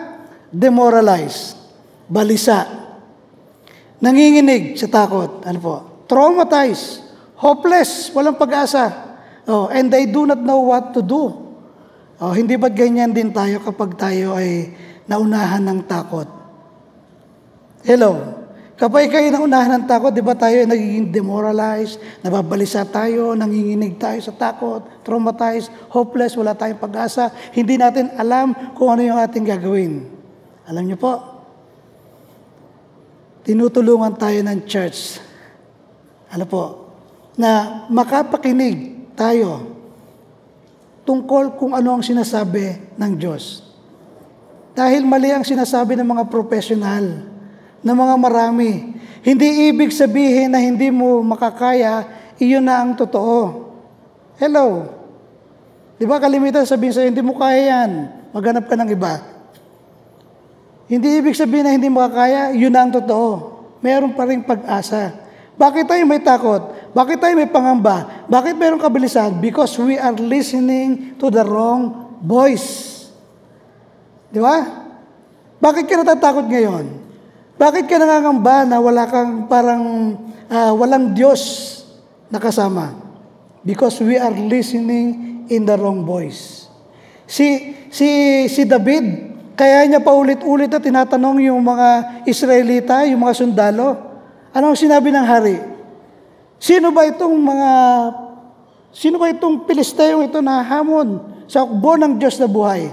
demoralized, 0.52 1.56
balisa, 2.04 2.68
nanginginig 4.04 4.76
sa 4.76 4.86
takot. 4.92 5.40
Ano 5.48 5.58
po? 5.58 5.76
Traumatized, 6.04 7.00
hopeless, 7.40 8.12
walang 8.12 8.36
pag-asa. 8.36 9.16
Oh, 9.48 9.72
and 9.72 9.88
they 9.88 10.04
do 10.04 10.28
not 10.28 10.38
know 10.44 10.68
what 10.68 10.92
to 10.92 11.00
do. 11.00 11.32
Oh, 12.20 12.32
hindi 12.36 12.60
ba't 12.60 12.76
ganyan 12.76 13.16
din 13.16 13.32
tayo 13.32 13.64
kapag 13.64 13.96
tayo 13.96 14.36
ay 14.36 14.76
naunahan 15.08 15.64
ng 15.64 15.80
takot? 15.88 16.39
Hello. 17.80 18.40
Kapag 18.76 19.12
kayo 19.12 19.28
naunahan 19.28 19.76
ng 19.80 19.84
takot, 19.84 20.08
di 20.08 20.24
ba 20.24 20.32
tayo 20.32 20.56
ay 20.56 20.64
nagiging 20.64 21.12
demoralized, 21.12 22.00
nababalisa 22.24 22.80
tayo, 22.88 23.36
nanginginig 23.36 24.00
tayo 24.00 24.16
sa 24.24 24.32
takot, 24.32 24.80
traumatized, 25.04 25.68
hopeless, 25.92 26.32
wala 26.32 26.56
tayong 26.56 26.80
pag-asa, 26.80 27.28
hindi 27.52 27.76
natin 27.76 28.08
alam 28.16 28.56
kung 28.72 28.96
ano 28.96 29.04
yung 29.04 29.20
ating 29.20 29.44
gagawin. 29.44 30.08
Alam 30.64 30.88
niyo 30.88 30.96
po, 30.96 31.12
tinutulungan 33.44 34.16
tayo 34.16 34.40
ng 34.48 34.64
church. 34.64 35.20
Ano 36.32 36.48
po? 36.48 36.64
Na 37.36 37.84
makapakinig 37.92 39.12
tayo 39.12 39.76
tungkol 41.04 41.52
kung 41.56 41.76
ano 41.76 42.00
ang 42.00 42.04
sinasabi 42.04 42.96
ng 42.96 43.12
Diyos. 43.12 43.60
Dahil 44.72 45.04
mali 45.04 45.36
ang 45.36 45.44
sinasabi 45.44 46.00
ng 46.00 46.08
mga 46.08 46.24
profesional, 46.32 47.29
ng 47.80 47.96
mga 47.96 48.14
marami. 48.20 48.70
Hindi 49.20 49.68
ibig 49.68 49.92
sabihin 49.92 50.52
na 50.52 50.60
hindi 50.60 50.88
mo 50.88 51.20
makakaya, 51.20 52.08
iyon 52.40 52.64
na 52.64 52.80
ang 52.80 52.96
totoo. 52.96 53.68
Hello? 54.40 54.88
Di 56.00 56.08
ba 56.08 56.16
kalimitan 56.16 56.64
sabihin 56.64 56.96
sa'yo, 56.96 57.12
hindi 57.12 57.20
mo 57.20 57.36
kaya 57.36 57.60
yan. 57.60 57.90
Maghanap 58.32 58.64
ka 58.64 58.76
ng 58.80 58.88
iba. 58.88 59.20
Hindi 60.88 61.20
ibig 61.20 61.36
sabihin 61.36 61.68
na 61.68 61.76
hindi 61.76 61.92
mo 61.92 62.00
kaya, 62.08 62.56
yun 62.56 62.72
na 62.72 62.88
ang 62.88 62.92
totoo. 62.96 63.60
Meron 63.84 64.16
pa 64.16 64.24
rin 64.24 64.40
pag-asa. 64.40 65.12
Bakit 65.60 65.84
tayo 65.84 66.02
may 66.08 66.24
takot? 66.24 66.72
Bakit 66.96 67.20
tayo 67.20 67.36
may 67.36 67.46
pangamba? 67.46 68.24
Bakit 68.32 68.56
mayroong 68.56 68.80
kabilisan? 68.80 69.38
Because 69.44 69.76
we 69.76 70.00
are 70.00 70.16
listening 70.16 71.20
to 71.20 71.28
the 71.28 71.44
wrong 71.44 72.16
voice. 72.24 72.96
Di 74.32 74.40
ba? 74.40 74.64
Bakit 75.60 75.84
ka 75.84 76.00
natatakot 76.00 76.48
ngayon? 76.48 76.99
Bakit 77.60 77.92
ka 77.92 78.00
nangangamba 78.00 78.64
na 78.64 78.80
wala 78.80 79.04
kang 79.04 79.44
parang 79.44 80.16
uh, 80.48 80.72
walang 80.80 81.12
Diyos 81.12 81.68
na 82.32 82.40
kasama? 82.40 82.96
Because 83.60 84.00
we 84.00 84.16
are 84.16 84.32
listening 84.32 85.44
in 85.52 85.68
the 85.68 85.76
wrong 85.76 86.08
voice. 86.08 86.72
Si 87.28 87.76
si 87.92 88.08
si 88.48 88.64
David, 88.64 89.36
kaya 89.60 89.84
niya 89.84 90.00
paulit-ulit 90.00 90.72
na 90.72 90.80
tinatanong 90.80 91.52
yung 91.52 91.60
mga 91.60 92.24
Israelita, 92.24 93.04
yung 93.04 93.28
mga 93.28 93.44
sundalo, 93.44 93.92
anong 94.56 94.80
sinabi 94.80 95.12
ng 95.12 95.26
hari? 95.28 95.60
Sino 96.56 96.88
ba 96.96 97.04
itong 97.12 97.36
mga, 97.36 97.70
sino 98.88 99.20
ba 99.20 99.28
itong 99.28 99.68
Pilisteyong 99.68 100.32
ito 100.32 100.40
na 100.40 100.64
hamon 100.64 101.44
sa 101.44 101.68
ukbo 101.68 102.00
ng 102.00 102.16
Diyos 102.16 102.40
na 102.40 102.48
buhay? 102.48 102.88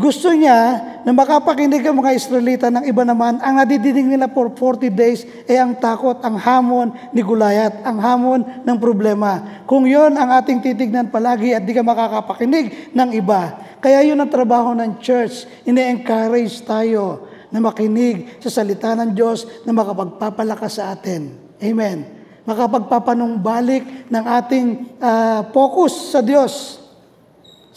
Gusto 0.00 0.32
niya 0.32 0.80
na 1.04 1.12
makapakinig 1.12 1.84
ang 1.84 2.00
mga 2.00 2.16
Israelita 2.16 2.72
ng 2.72 2.88
iba 2.88 3.04
naman, 3.04 3.36
ang 3.36 3.60
nadidinig 3.60 4.08
nila 4.08 4.32
for 4.32 4.48
40 4.48 4.88
days 4.88 5.28
ay 5.44 5.60
ang 5.60 5.76
takot, 5.76 6.16
ang 6.24 6.40
hamon 6.40 6.88
ni 7.12 7.20
Gulayat, 7.20 7.84
ang 7.84 8.00
hamon 8.00 8.40
ng 8.64 8.78
problema. 8.80 9.60
Kung 9.68 9.84
yon 9.84 10.16
ang 10.16 10.32
ating 10.40 10.64
titignan 10.64 11.12
palagi 11.12 11.52
at 11.52 11.68
di 11.68 11.76
ka 11.76 11.84
makakapakinig 11.84 12.96
ng 12.96 13.10
iba, 13.12 13.60
kaya 13.84 14.00
yun 14.00 14.16
ang 14.16 14.32
trabaho 14.32 14.72
ng 14.72 15.04
church. 15.04 15.44
Ine-encourage 15.68 16.64
tayo 16.64 17.28
na 17.52 17.60
makinig 17.60 18.40
sa 18.40 18.48
salita 18.48 18.96
ng 18.96 19.12
Diyos 19.12 19.44
na 19.68 19.76
makapagpapalakas 19.76 20.80
sa 20.80 20.96
atin. 20.96 21.36
Amen. 21.60 22.08
Makapagpapanumbalik 22.48 24.08
ng 24.08 24.24
ating 24.24 24.66
uh, 24.96 25.44
focus 25.52 26.16
sa 26.16 26.24
Diyos. 26.24 26.80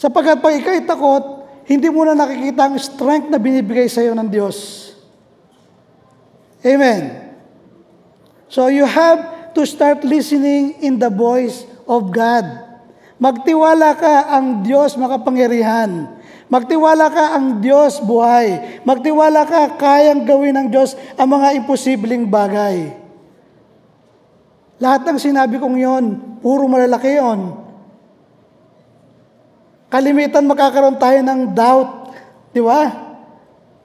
Sapagkat 0.00 0.40
pag 0.40 0.56
ikay 0.56 0.88
takot, 0.88 1.33
hindi 1.64 1.88
mo 1.88 2.04
na 2.04 2.12
nakikita 2.12 2.68
ang 2.68 2.76
strength 2.76 3.32
na 3.32 3.40
binibigay 3.40 3.88
sa 3.88 4.04
iyo 4.04 4.12
ng 4.12 4.28
Diyos. 4.28 4.90
Amen. 6.64 7.32
So 8.52 8.68
you 8.68 8.84
have 8.84 9.52
to 9.56 9.64
start 9.64 10.04
listening 10.04 10.80
in 10.84 11.00
the 11.00 11.08
voice 11.08 11.64
of 11.88 12.12
God. 12.12 12.44
Magtiwala 13.16 13.96
ka 13.96 14.28
ang 14.28 14.60
Diyos 14.60 15.00
makapangyarihan. 15.00 16.20
Magtiwala 16.52 17.08
ka 17.08 17.40
ang 17.40 17.64
Diyos 17.64 18.04
buhay. 18.04 18.80
Magtiwala 18.84 19.48
ka 19.48 19.80
kayang 19.80 20.28
gawin 20.28 20.52
ng 20.60 20.68
Diyos 20.68 20.92
ang 21.16 21.32
mga 21.32 21.56
imposibleng 21.56 22.28
bagay. 22.28 22.92
Lahat 24.82 25.06
ng 25.08 25.16
sinabi 25.16 25.56
kong 25.56 25.80
yon, 25.80 26.04
puro 26.44 26.68
malalaki 26.68 27.16
yon. 27.16 27.63
Kalimitan 29.94 30.42
makakaroon 30.50 30.98
tayo 30.98 31.22
ng 31.22 31.54
doubt. 31.54 32.10
Di 32.50 32.58
ba? 32.58 32.90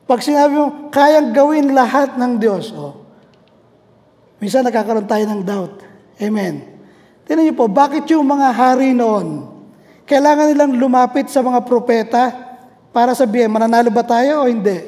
Pag 0.10 0.26
sinabi 0.26 0.58
mo, 0.58 0.90
kayang 0.90 1.30
gawin 1.38 1.70
lahat 1.70 2.18
ng 2.18 2.42
Diyos. 2.42 2.74
Oh. 2.74 3.06
Minsan 4.42 4.66
nakakaroon 4.66 5.06
tayo 5.06 5.22
ng 5.30 5.46
doubt. 5.46 5.86
Amen. 6.18 6.66
Tinan 7.30 7.46
niyo 7.46 7.54
po, 7.54 7.70
bakit 7.70 8.10
yung 8.10 8.26
mga 8.26 8.50
hari 8.50 8.98
noon, 8.98 9.54
kailangan 10.10 10.50
nilang 10.50 10.74
lumapit 10.82 11.30
sa 11.30 11.46
mga 11.46 11.62
propeta 11.62 12.34
para 12.90 13.14
sabihin, 13.14 13.54
mananalo 13.54 13.94
ba 13.94 14.02
tayo 14.02 14.42
o 14.42 14.50
hindi? 14.50 14.82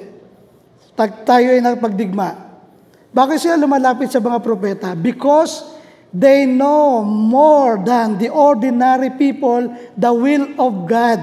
Tag 0.98 1.22
tayo 1.22 1.54
ay 1.54 1.62
nagpagdigma. 1.62 2.34
Bakit 3.14 3.38
sila 3.38 3.62
lumalapit 3.62 4.10
sa 4.10 4.18
mga 4.18 4.42
propeta? 4.42 4.98
Because 4.98 5.71
they 6.12 6.44
know 6.48 7.04
more 7.04 7.80
than 7.80 8.20
the 8.20 8.30
ordinary 8.30 9.12
people 9.16 9.72
the 9.96 10.12
will 10.12 10.48
of 10.60 10.88
God. 10.88 11.20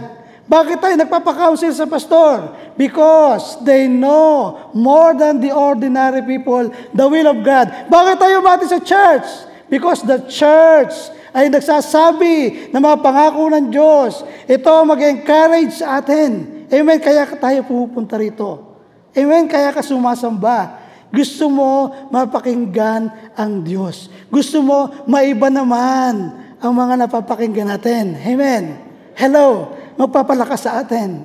Bakit 0.48 0.80
tayo 0.80 0.96
nagpapakounsel 0.96 1.76
sa 1.76 1.84
pastor? 1.84 2.56
Because 2.72 3.60
they 3.68 3.84
know 3.84 4.56
more 4.72 5.12
than 5.12 5.44
the 5.44 5.52
ordinary 5.52 6.24
people 6.24 6.72
the 6.96 7.04
will 7.04 7.28
of 7.28 7.44
God. 7.44 7.68
Bakit 7.92 8.16
tayo 8.16 8.40
mati 8.40 8.64
sa 8.64 8.80
church? 8.80 9.28
Because 9.68 10.00
the 10.08 10.24
church 10.24 10.96
ay 11.36 11.52
nagsasabi 11.52 12.72
ng 12.72 12.80
mga 12.80 12.98
pangako 13.04 13.52
ng 13.52 13.68
Diyos. 13.68 14.24
Ito 14.48 14.88
mag-encourage 14.88 15.84
sa 15.84 16.00
atin. 16.00 16.64
Amen. 16.72 16.96
Kaya 16.96 17.28
tayo 17.36 17.60
pupunta 17.68 18.16
rito. 18.16 18.64
Amen. 19.12 19.44
Kaya 19.52 19.68
ka 19.76 19.84
sumasamba. 19.84 20.87
Gusto 21.08 21.48
mo 21.48 21.88
mapakinggan 22.12 23.32
ang 23.32 23.64
Diyos. 23.64 24.12
Gusto 24.28 24.60
mo 24.60 24.92
maiba 25.08 25.48
naman 25.48 26.36
ang 26.60 26.72
mga 26.74 26.94
napapakinggan 27.06 27.72
natin. 27.72 28.18
Amen. 28.20 28.76
Hello. 29.16 29.72
Magpapalakas 29.98 30.68
sa 30.68 30.78
atin. 30.84 31.24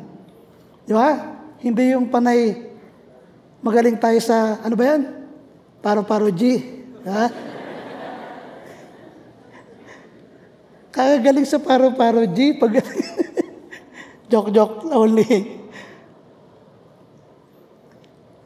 Di 0.88 0.96
ba? 0.96 1.36
Hindi 1.60 1.94
yung 1.94 2.08
panay 2.10 2.72
magaling 3.64 3.96
tayo 3.96 4.20
sa, 4.20 4.60
ano 4.60 4.76
ba 4.76 4.84
yan? 4.96 5.02
Paro-paro 5.80 6.28
G. 6.32 6.60
Ha? 7.08 7.26
Kagagaling 10.96 11.48
sa 11.48 11.60
paro-paro 11.64 12.28
G. 12.28 12.60
Pag 12.60 12.84
joke-joke 14.32 14.90
only. 14.92 15.64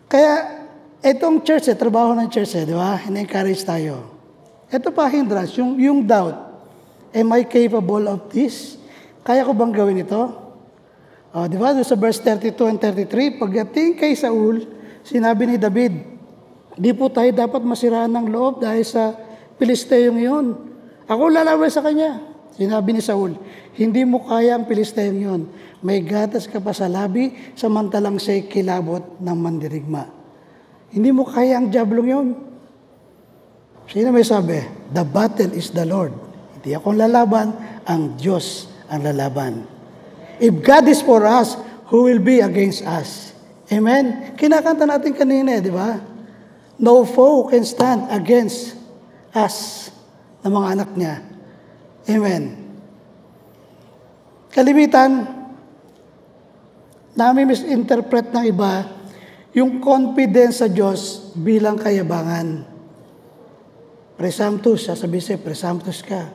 Kaya, 0.08 0.57
itong 1.14 1.44
church, 1.44 1.72
eh, 1.72 1.78
trabaho 1.78 2.12
ng 2.16 2.28
church, 2.28 2.60
eh, 2.60 2.64
di 2.68 2.76
ba? 2.76 3.00
In-encourage 3.08 3.64
tayo. 3.64 4.18
Ito 4.68 4.92
pa 4.92 5.08
hindrance, 5.08 5.56
yung, 5.56 5.80
yung 5.80 6.00
doubt. 6.04 6.36
Am 7.16 7.28
I 7.32 7.48
capable 7.48 8.04
of 8.12 8.28
this? 8.32 8.76
Kaya 9.24 9.48
ko 9.48 9.56
bang 9.56 9.72
gawin 9.72 10.04
ito? 10.04 10.22
Oh, 11.32 11.46
di 11.48 11.56
ba? 11.56 11.72
Sa 11.80 11.96
verse 11.96 12.20
32 12.20 12.56
and 12.68 12.80
33, 12.80 13.40
pagdating 13.40 13.96
kay 13.96 14.12
Saul, 14.16 14.68
sinabi 15.08 15.48
ni 15.48 15.56
David, 15.56 15.94
di 16.76 16.92
po 16.92 17.08
tayo 17.08 17.32
dapat 17.32 17.64
masiraan 17.64 18.12
ng 18.12 18.28
loob 18.28 18.64
dahil 18.64 18.84
sa 18.84 19.16
Pilisteyong 19.58 20.20
yun. 20.20 20.46
Ako 21.08 21.32
lalaban 21.32 21.72
sa 21.72 21.82
kanya. 21.82 22.22
Sinabi 22.58 22.98
ni 22.98 23.02
Saul, 23.06 23.38
hindi 23.78 24.02
mo 24.02 24.26
kaya 24.26 24.58
ang 24.58 24.66
Pilistayong 24.66 25.22
yun. 25.22 25.42
May 25.80 26.02
gatas 26.02 26.50
ka 26.50 26.58
pa 26.58 26.74
sa 26.74 26.90
labi, 26.90 27.54
samantalang 27.54 28.18
siya'y 28.18 28.50
kilabot 28.50 29.22
ng 29.22 29.38
mandirigma. 29.38 30.17
Hindi 30.92 31.10
mo 31.12 31.28
kaya 31.28 31.60
ang 31.60 31.68
jablong 31.68 32.08
yun. 32.08 32.28
Sino 33.88 34.12
may 34.12 34.24
sabi? 34.24 34.60
The 34.92 35.04
battle 35.04 35.52
is 35.56 35.72
the 35.72 35.84
Lord. 35.88 36.12
Hindi 36.60 36.76
ako 36.76 36.96
lalaban, 36.96 37.56
ang 37.88 38.20
Diyos 38.20 38.68
ang 38.92 39.04
lalaban. 39.04 39.64
If 40.40 40.64
God 40.64 40.88
is 40.88 41.00
for 41.04 41.24
us, 41.24 41.56
who 41.88 42.08
will 42.08 42.20
be 42.20 42.44
against 42.44 42.84
us? 42.84 43.32
Amen? 43.72 44.36
Kinakanta 44.36 44.88
natin 44.88 45.12
kanina, 45.16 45.60
di 45.60 45.72
ba? 45.72 46.00
No 46.78 47.04
foe 47.04 47.48
can 47.52 47.64
stand 47.68 48.08
against 48.12 48.78
us, 49.36 49.88
ng 50.46 50.52
mga 50.52 50.68
anak 50.78 50.90
niya. 50.96 51.16
Amen. 52.08 52.44
Kalimitan, 54.54 55.12
namin 57.18 57.50
misinterpret 57.50 58.30
ng 58.30 58.46
iba 58.48 58.97
yung 59.58 59.82
confidence 59.82 60.62
sa 60.62 60.70
Diyos 60.70 61.34
bilang 61.34 61.82
kayabangan. 61.82 62.62
Presumptus, 64.14 64.86
sasabihin 64.86 65.26
sa'yo, 65.26 65.40
presumptus 65.42 66.06
ka. 66.06 66.30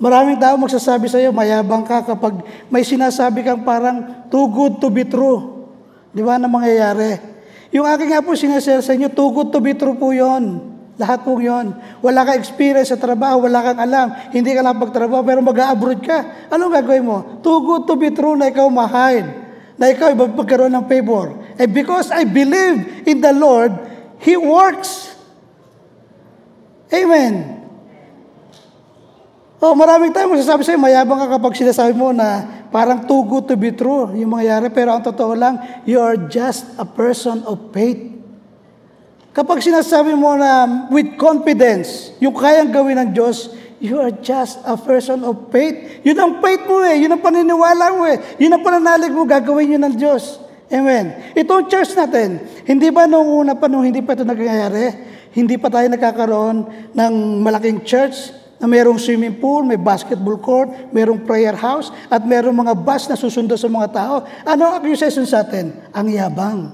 Maraming 0.00 0.40
tao 0.40 0.56
magsasabi 0.56 1.04
sa'yo, 1.12 1.28
mayabang 1.28 1.84
ka 1.84 2.00
kapag 2.08 2.40
may 2.72 2.80
sinasabi 2.80 3.44
kang 3.44 3.68
parang 3.68 4.28
too 4.32 4.48
good 4.48 4.80
to 4.80 4.88
be 4.88 5.04
true. 5.04 5.68
Di 6.16 6.24
ba 6.24 6.40
na 6.40 6.48
mangyayari? 6.48 7.20
Yung 7.68 7.84
aking 7.84 8.16
nga 8.16 8.24
po 8.24 8.32
sinasaya 8.32 8.80
sa 8.80 8.96
inyo, 8.96 9.12
too 9.12 9.28
good 9.28 9.52
to 9.52 9.60
be 9.60 9.76
true 9.76 10.00
po 10.00 10.16
yon. 10.16 10.72
Lahat 10.96 11.20
po 11.20 11.36
yon. 11.36 11.76
Wala 12.00 12.24
ka 12.24 12.32
experience 12.32 12.88
sa 12.88 12.96
trabaho, 12.96 13.44
wala 13.44 13.60
kang 13.60 13.80
alam, 13.84 14.08
hindi 14.32 14.56
ka 14.56 14.64
lang 14.64 14.80
pagtrabaho, 14.80 15.20
pero 15.20 15.44
mag-abroad 15.44 16.00
ka. 16.00 16.48
Anong 16.48 16.80
gagawin 16.80 17.04
mo? 17.04 17.18
Too 17.44 17.60
good 17.60 17.84
to 17.84 17.94
be 18.00 18.08
true 18.08 18.40
na 18.40 18.48
ikaw 18.48 18.64
mahal, 18.72 19.20
na 19.76 19.92
ikaw 19.92 20.16
magkaroon 20.16 20.72
ng 20.72 20.86
favor. 20.88 21.43
And 21.58 21.70
because 21.70 22.10
I 22.10 22.26
believe 22.26 23.06
in 23.06 23.22
the 23.22 23.32
Lord, 23.32 23.72
He 24.18 24.34
works. 24.34 25.14
Amen. 26.90 27.64
Oh, 29.64 29.72
maraming 29.72 30.12
tayo 30.12 30.28
magsasabi 30.28 30.60
sa'yo, 30.60 30.76
mayabang 30.76 31.24
ka 31.24 31.40
kapag 31.40 31.56
sinasabi 31.56 31.96
mo 31.96 32.12
na 32.12 32.44
parang 32.68 33.08
too 33.08 33.24
good 33.24 33.48
to 33.48 33.56
be 33.56 33.72
true 33.72 34.12
yung 34.12 34.36
mangyayari. 34.36 34.68
Pero 34.68 34.92
ang 34.92 35.00
totoo 35.00 35.32
lang, 35.32 35.56
you 35.88 35.96
are 35.96 36.20
just 36.28 36.68
a 36.76 36.84
person 36.84 37.40
of 37.48 37.72
faith. 37.72 38.12
Kapag 39.32 39.64
sinasabi 39.64 40.12
mo 40.12 40.36
na 40.36 40.84
with 40.92 41.16
confidence, 41.16 42.12
yung 42.20 42.36
kayang 42.36 42.70
gawin 42.70 43.00
ng 43.00 43.10
Diyos, 43.16 43.50
you 43.80 43.96
are 43.96 44.12
just 44.12 44.60
a 44.68 44.76
person 44.76 45.24
of 45.24 45.48
faith. 45.48 46.04
Yun 46.04 46.18
ang 46.20 46.32
faith 46.44 46.62
mo 46.68 46.84
eh. 46.84 47.00
Yun 47.00 47.16
ang 47.16 47.22
paniniwala 47.24 47.84
mo 47.96 48.04
eh. 48.04 48.20
Yun 48.36 48.52
ang 48.52 48.62
pananalig 48.62 49.16
mo, 49.16 49.24
gagawin 49.24 49.74
yun 49.74 49.82
ng 49.88 49.96
Diyos. 49.96 50.43
Amen. 50.72 51.36
Ito 51.36 51.68
church 51.68 51.92
natin. 51.92 52.40
Hindi 52.64 52.88
ba 52.88 53.04
nung 53.04 53.28
una 53.28 53.52
pa, 53.52 53.68
nung 53.68 53.84
hindi 53.84 54.00
pa 54.00 54.16
ito 54.16 54.24
nangyayari, 54.24 54.92
hindi 55.36 55.60
pa 55.60 55.68
tayo 55.68 55.86
nagkakaroon 55.90 56.56
ng 56.94 57.14
malaking 57.44 57.84
church 57.84 58.32
na 58.62 58.70
mayroong 58.70 58.96
swimming 58.96 59.36
pool, 59.36 59.66
may 59.66 59.76
basketball 59.76 60.40
court, 60.40 60.72
mayroong 60.94 61.26
prayer 61.28 61.52
house, 61.52 61.92
at 62.08 62.24
mayroong 62.24 62.54
mga 62.54 62.74
bus 62.80 63.04
na 63.10 63.18
susundo 63.18 63.58
sa 63.60 63.68
mga 63.68 63.88
tao. 63.92 64.14
Ano 64.46 64.62
ang 64.64 64.74
accusation 64.80 65.28
sa 65.28 65.44
atin? 65.44 65.74
Ang 65.92 66.06
yabang. 66.14 66.72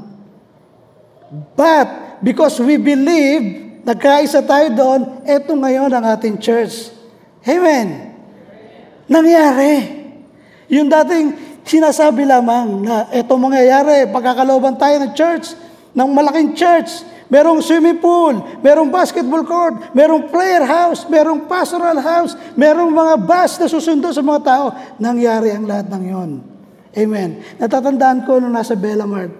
But, 1.59 2.21
because 2.23 2.62
we 2.62 2.79
believe, 2.79 3.83
nagkaisa 3.83 4.45
tayo 4.47 4.71
doon, 4.71 5.01
eto 5.27 5.57
ngayon 5.57 5.91
ang 5.91 6.05
ating 6.15 6.39
church. 6.39 6.95
Amen. 7.43 8.15
Nangyari. 9.11 9.99
Yung 10.71 10.87
dating 10.87 11.49
sinasabi 11.70 12.26
lamang 12.26 12.82
na 12.82 13.06
eto 13.14 13.38
mangyayari, 13.38 14.10
pagkakalooban 14.10 14.74
tayo 14.74 14.98
ng 15.06 15.14
church, 15.14 15.55
ng 15.94 16.10
malaking 16.10 16.59
church, 16.59 17.06
merong 17.30 17.62
swimming 17.62 18.02
pool, 18.02 18.34
merong 18.59 18.90
basketball 18.90 19.47
court, 19.47 19.94
merong 19.94 20.26
prayer 20.26 20.66
house, 20.66 21.06
merong 21.06 21.47
pastoral 21.47 22.02
house, 22.02 22.34
merong 22.59 22.90
mga 22.90 23.14
bus 23.22 23.55
na 23.62 23.70
susundo 23.70 24.10
sa 24.10 24.18
mga 24.18 24.40
tao. 24.42 24.66
Nangyari 24.98 25.55
ang 25.55 25.70
lahat 25.70 25.86
ng 25.86 26.05
yon. 26.10 26.30
Amen. 26.90 27.38
Natatandaan 27.62 28.26
ko 28.26 28.42
nung 28.42 28.51
nasa 28.51 28.74
Bellamart, 28.74 29.30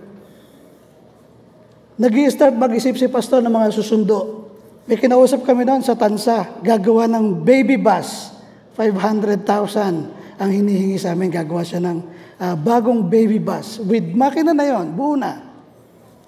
nag 1.99 2.15
start 2.31 2.55
mag-isip 2.55 2.95
si 2.95 3.11
pastor 3.11 3.43
ng 3.43 3.51
mga 3.51 3.75
susundo. 3.75 4.47
May 4.87 4.97
kinausap 4.97 5.43
kami 5.43 5.67
noon 5.67 5.83
sa 5.83 5.99
Tansa, 5.99 6.63
gagawa 6.63 7.11
ng 7.11 7.43
baby 7.43 7.75
bus, 7.75 8.33
500,000 8.79 10.39
ang 10.41 10.51
hinihingi 10.51 10.97
sa 10.97 11.13
amin, 11.13 11.29
gagawa 11.29 11.61
siya 11.61 11.85
ng 11.85 12.20
ah, 12.41 12.57
bagong 12.57 13.07
baby 13.07 13.37
bus. 13.37 13.77
With 13.85 14.17
makina 14.17 14.57
na 14.57 14.65
yon, 14.65 14.97
buo 14.97 15.15
na. 15.15 15.45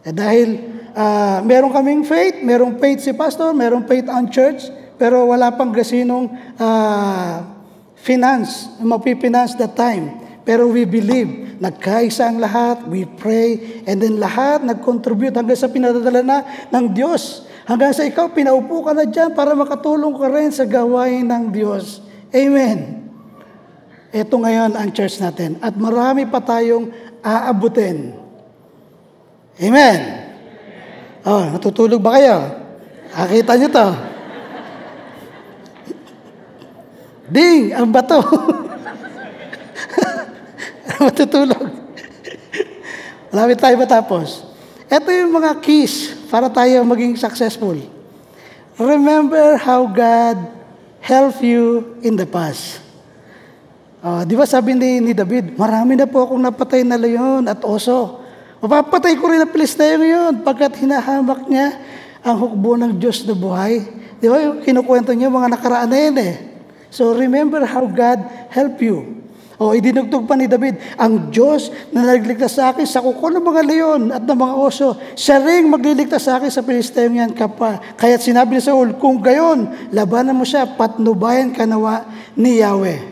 Eh, 0.04 0.12
dahil 0.12 0.60
ah, 0.92 1.40
meron 1.40 1.72
kaming 1.72 2.04
faith, 2.04 2.44
merong 2.44 2.76
faith 2.76 3.00
si 3.00 3.16
pastor, 3.16 3.56
merong 3.56 3.88
faith 3.88 4.06
ang 4.06 4.28
church, 4.28 4.68
pero 5.00 5.24
wala 5.32 5.50
pang 5.56 5.72
gasinong 5.72 6.28
ah, 6.60 7.48
finance, 7.96 8.76
mapipinance 8.84 9.56
that 9.56 9.72
time. 9.72 10.20
Pero 10.42 10.66
we 10.66 10.82
believe, 10.82 11.58
nagkaisa 11.62 12.26
ang 12.26 12.42
lahat, 12.42 12.82
we 12.90 13.06
pray, 13.06 13.82
and 13.86 14.02
then 14.02 14.18
lahat 14.18 14.66
nag-contribute 14.66 15.38
hanggang 15.38 15.54
sa 15.54 15.70
pinadadala 15.70 16.20
na 16.20 16.38
ng 16.74 16.90
Diyos. 16.90 17.46
Hanggang 17.62 17.94
sa 17.94 18.02
ikaw, 18.02 18.34
pinaupo 18.34 18.82
ka 18.82 18.90
na 18.90 19.06
dyan 19.06 19.38
para 19.38 19.54
makatulong 19.54 20.18
ka 20.18 20.26
rin 20.34 20.50
sa 20.50 20.66
gawain 20.66 21.22
ng 21.22 21.54
Diyos. 21.54 22.02
Amen. 22.34 23.01
Ito 24.12 24.36
ngayon 24.36 24.76
ang 24.76 24.92
church 24.92 25.16
natin. 25.24 25.56
At 25.64 25.72
marami 25.72 26.28
pa 26.28 26.44
tayong 26.44 26.92
aabutin. 27.24 28.12
Amen. 29.56 30.00
Oh, 31.24 31.48
natutulog 31.48 32.04
ba 32.04 32.20
kayo? 32.20 32.36
Nakita 33.16 33.52
niyo 33.56 33.68
to. 33.72 33.88
Ding! 37.32 37.72
Ang 37.72 37.88
bato. 37.88 38.20
Matutulog. 41.00 41.72
Malapit 43.32 43.58
tayo 43.64 43.74
matapos. 43.80 44.44
Ito 44.92 45.08
yung 45.08 45.32
mga 45.32 45.56
keys 45.64 46.12
para 46.28 46.52
tayo 46.52 46.84
maging 46.84 47.16
successful. 47.16 47.80
Remember 48.76 49.56
how 49.56 49.88
God 49.88 50.36
helped 51.00 51.40
you 51.40 51.96
in 52.04 52.20
the 52.20 52.28
past. 52.28 52.91
Ah, 54.02 54.26
di 54.26 54.34
ba 54.34 54.42
sabi 54.42 54.74
ni, 54.74 54.98
ni 54.98 55.14
David, 55.14 55.54
marami 55.54 55.94
na 55.94 56.10
po 56.10 56.26
akong 56.26 56.42
napatay 56.42 56.82
na 56.82 56.98
leon 56.98 57.46
at 57.46 57.62
oso. 57.62 58.18
Mapapatay 58.58 59.14
ko 59.14 59.30
rin 59.30 59.38
ang 59.38 59.54
Pilisteo 59.54 59.94
ngayon 59.94 60.42
pagkat 60.42 60.82
hinahamak 60.82 61.46
niya 61.46 61.78
ang 62.18 62.34
hukbo 62.34 62.74
ng 62.74 62.98
Diyos 62.98 63.22
na 63.22 63.38
buhay. 63.38 63.78
Di 64.18 64.26
ba 64.26 64.58
kinukwento 64.58 65.14
niya 65.14 65.30
mga 65.30 65.54
nakaraan 65.54 65.86
na 65.86 65.98
yan 66.02 66.18
eh. 66.18 66.34
So 66.90 67.14
remember 67.14 67.62
how 67.62 67.86
God 67.86 68.26
helped 68.50 68.82
you. 68.82 69.22
O 69.62 69.70
idinugtog 69.70 70.26
pa 70.26 70.34
ni 70.34 70.50
David, 70.50 70.82
ang 70.98 71.30
Diyos 71.30 71.70
na 71.94 72.02
nagligtas 72.02 72.58
sa 72.58 72.74
akin 72.74 72.82
sa 72.82 72.98
kuko 72.98 73.30
ng 73.30 73.46
mga 73.46 73.62
leon 73.62 74.02
at 74.10 74.26
ng 74.26 74.34
mga 74.34 74.54
oso, 74.58 74.98
siya 75.14 75.38
rin 75.38 75.70
magliligtas 75.70 76.26
sa 76.26 76.42
akin 76.42 76.50
sa 76.50 76.66
Pilisteo 76.66 77.06
yan 77.06 77.30
kapa. 77.30 77.78
Kaya't 77.94 78.26
sinabi 78.26 78.58
ni 78.58 78.62
Saul, 78.66 78.98
kung 78.98 79.22
gayon, 79.22 79.70
labanan 79.94 80.34
mo 80.34 80.42
siya, 80.42 80.66
patnubayan 80.74 81.54
ka 81.54 81.62
nawa 81.70 82.02
ni 82.34 82.58
Yahweh. 82.58 83.11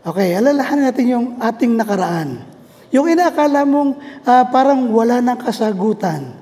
Okay, 0.00 0.32
alalahanin 0.32 0.88
natin 0.88 1.06
yung 1.12 1.26
ating 1.36 1.76
nakaraan. 1.76 2.40
Yung 2.88 3.04
inaakala 3.04 3.68
mong 3.68 4.00
ah, 4.24 4.48
parang 4.48 4.88
wala 4.88 5.20
ng 5.20 5.36
kasagutan. 5.36 6.40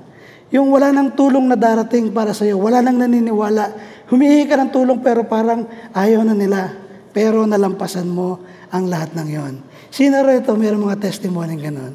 Yung 0.49 0.71
wala 0.71 0.89
ng 0.95 1.13
tulong 1.13 1.45
na 1.45 1.59
darating 1.59 2.09
para 2.09 2.31
sa 2.31 2.47
iyo, 2.47 2.57
wala 2.57 2.79
nang 2.79 2.97
naniniwala. 2.97 3.75
Humihingi 4.09 4.49
ka 4.49 4.57
ng 4.57 4.71
tulong 4.71 5.03
pero 5.03 5.27
parang 5.27 5.67
ayaw 5.91 6.23
na 6.23 6.33
nila. 6.33 6.73
Pero 7.11 7.43
nalampasan 7.43 8.07
mo 8.07 8.41
ang 8.71 8.87
lahat 8.87 9.13
ng 9.13 9.27
yon. 9.29 9.53
Sino 9.91 10.23
rito 10.23 10.55
mayroong 10.55 10.89
mga 10.89 11.01
testimony 11.03 11.59
ganon? 11.59 11.93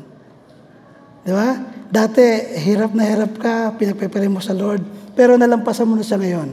Di 1.25 1.33
ba? 1.33 1.57
Dati, 1.89 2.59
hirap 2.61 2.93
na 2.93 3.09
hirap 3.09 3.41
ka, 3.41 3.73
pinagpipili 3.81 4.29
mo 4.29 4.43
sa 4.43 4.53
Lord, 4.53 4.83
pero 5.17 5.39
nalampasan 5.39 5.87
mo 5.87 5.97
na 5.97 6.05
siya 6.05 6.21
ngayon. 6.21 6.51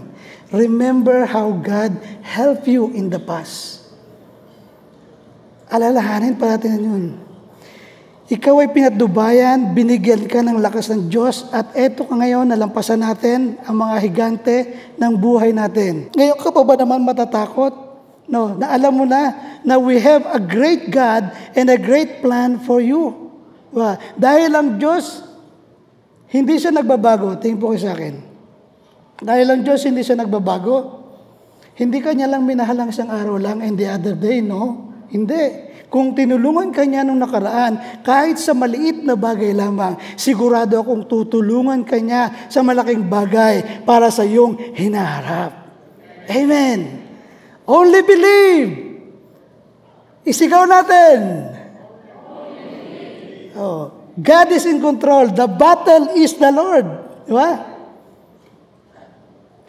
Remember 0.54 1.28
how 1.28 1.50
God 1.52 2.00
helped 2.24 2.70
you 2.70 2.94
in 2.96 3.12
the 3.12 3.20
past. 3.20 3.81
Alalahanin 5.72 6.36
pa 6.36 6.60
natin 6.60 6.84
yun. 6.84 7.06
Ikaw 8.32 8.64
ay 8.64 8.70
pinatdubayan, 8.72 9.76
binigyan 9.76 10.24
ka 10.28 10.40
ng 10.40 10.60
lakas 10.64 10.88
ng 10.88 11.12
Diyos, 11.12 11.52
at 11.52 11.76
eto 11.76 12.08
ka 12.08 12.16
ngayon, 12.16 12.48
nalampasan 12.48 13.04
natin 13.04 13.60
ang 13.68 13.76
mga 13.76 13.96
higante 14.04 14.58
ng 14.96 15.14
buhay 15.20 15.52
natin. 15.52 16.12
Ngayon 16.16 16.40
ka 16.40 16.52
pa 16.52 16.64
ba 16.64 16.76
naman 16.80 17.04
matatakot? 17.04 17.72
No, 18.32 18.56
na 18.56 18.72
alam 18.72 18.96
mo 18.96 19.04
na 19.04 19.36
na 19.68 19.76
we 19.76 20.00
have 20.00 20.24
a 20.32 20.40
great 20.40 20.88
God 20.88 21.36
and 21.56 21.68
a 21.68 21.76
great 21.76 22.24
plan 22.24 22.60
for 22.64 22.80
you. 22.80 23.32
Diba? 23.72 24.00
Dahil 24.16 24.52
ang 24.56 24.80
Diyos, 24.80 25.28
hindi 26.32 26.56
siya 26.56 26.72
nagbabago. 26.72 27.36
Tingin 27.40 27.60
po 27.60 27.76
kayo 27.76 27.84
sa 27.84 27.92
akin. 27.92 28.16
Dahil 29.20 29.48
ang 29.52 29.62
Diyos, 29.64 29.84
hindi 29.84 30.08
siya 30.08 30.16
nagbabago. 30.16 31.04
Hindi 31.76 32.00
kanya 32.00 32.32
lang 32.32 32.48
minahal 32.48 32.80
ang 32.80 32.90
isang 32.92 33.12
araw 33.12 33.36
lang 33.36 33.60
and 33.60 33.76
the 33.76 33.88
other 33.88 34.16
day, 34.16 34.40
no? 34.40 34.91
Hindi. 35.12 35.70
Kung 35.92 36.16
tinulungan 36.16 36.72
ka 36.72 36.88
niya 36.88 37.04
nung 37.04 37.20
nakaraan, 37.20 38.00
kahit 38.00 38.40
sa 38.40 38.56
maliit 38.56 39.04
na 39.04 39.20
bagay 39.20 39.52
lamang, 39.52 40.00
sigurado 40.16 40.80
akong 40.80 41.04
tutulungan 41.04 41.84
ka 41.84 42.00
niya 42.00 42.48
sa 42.48 42.64
malaking 42.64 43.12
bagay 43.12 43.84
para 43.84 44.08
sa 44.08 44.24
iyong 44.24 44.56
hinaharap. 44.72 45.52
Amen. 46.32 46.80
Only 47.68 48.02
believe. 48.08 48.70
Isigaw 50.24 50.64
natin. 50.64 51.20
Oh, 53.60 53.92
God 54.16 54.48
is 54.56 54.64
in 54.64 54.80
control. 54.80 55.36
The 55.36 55.48
battle 55.52 56.16
is 56.16 56.40
the 56.40 56.56
Lord. 56.56 56.88
Di 57.28 57.36
ba? 57.36 57.71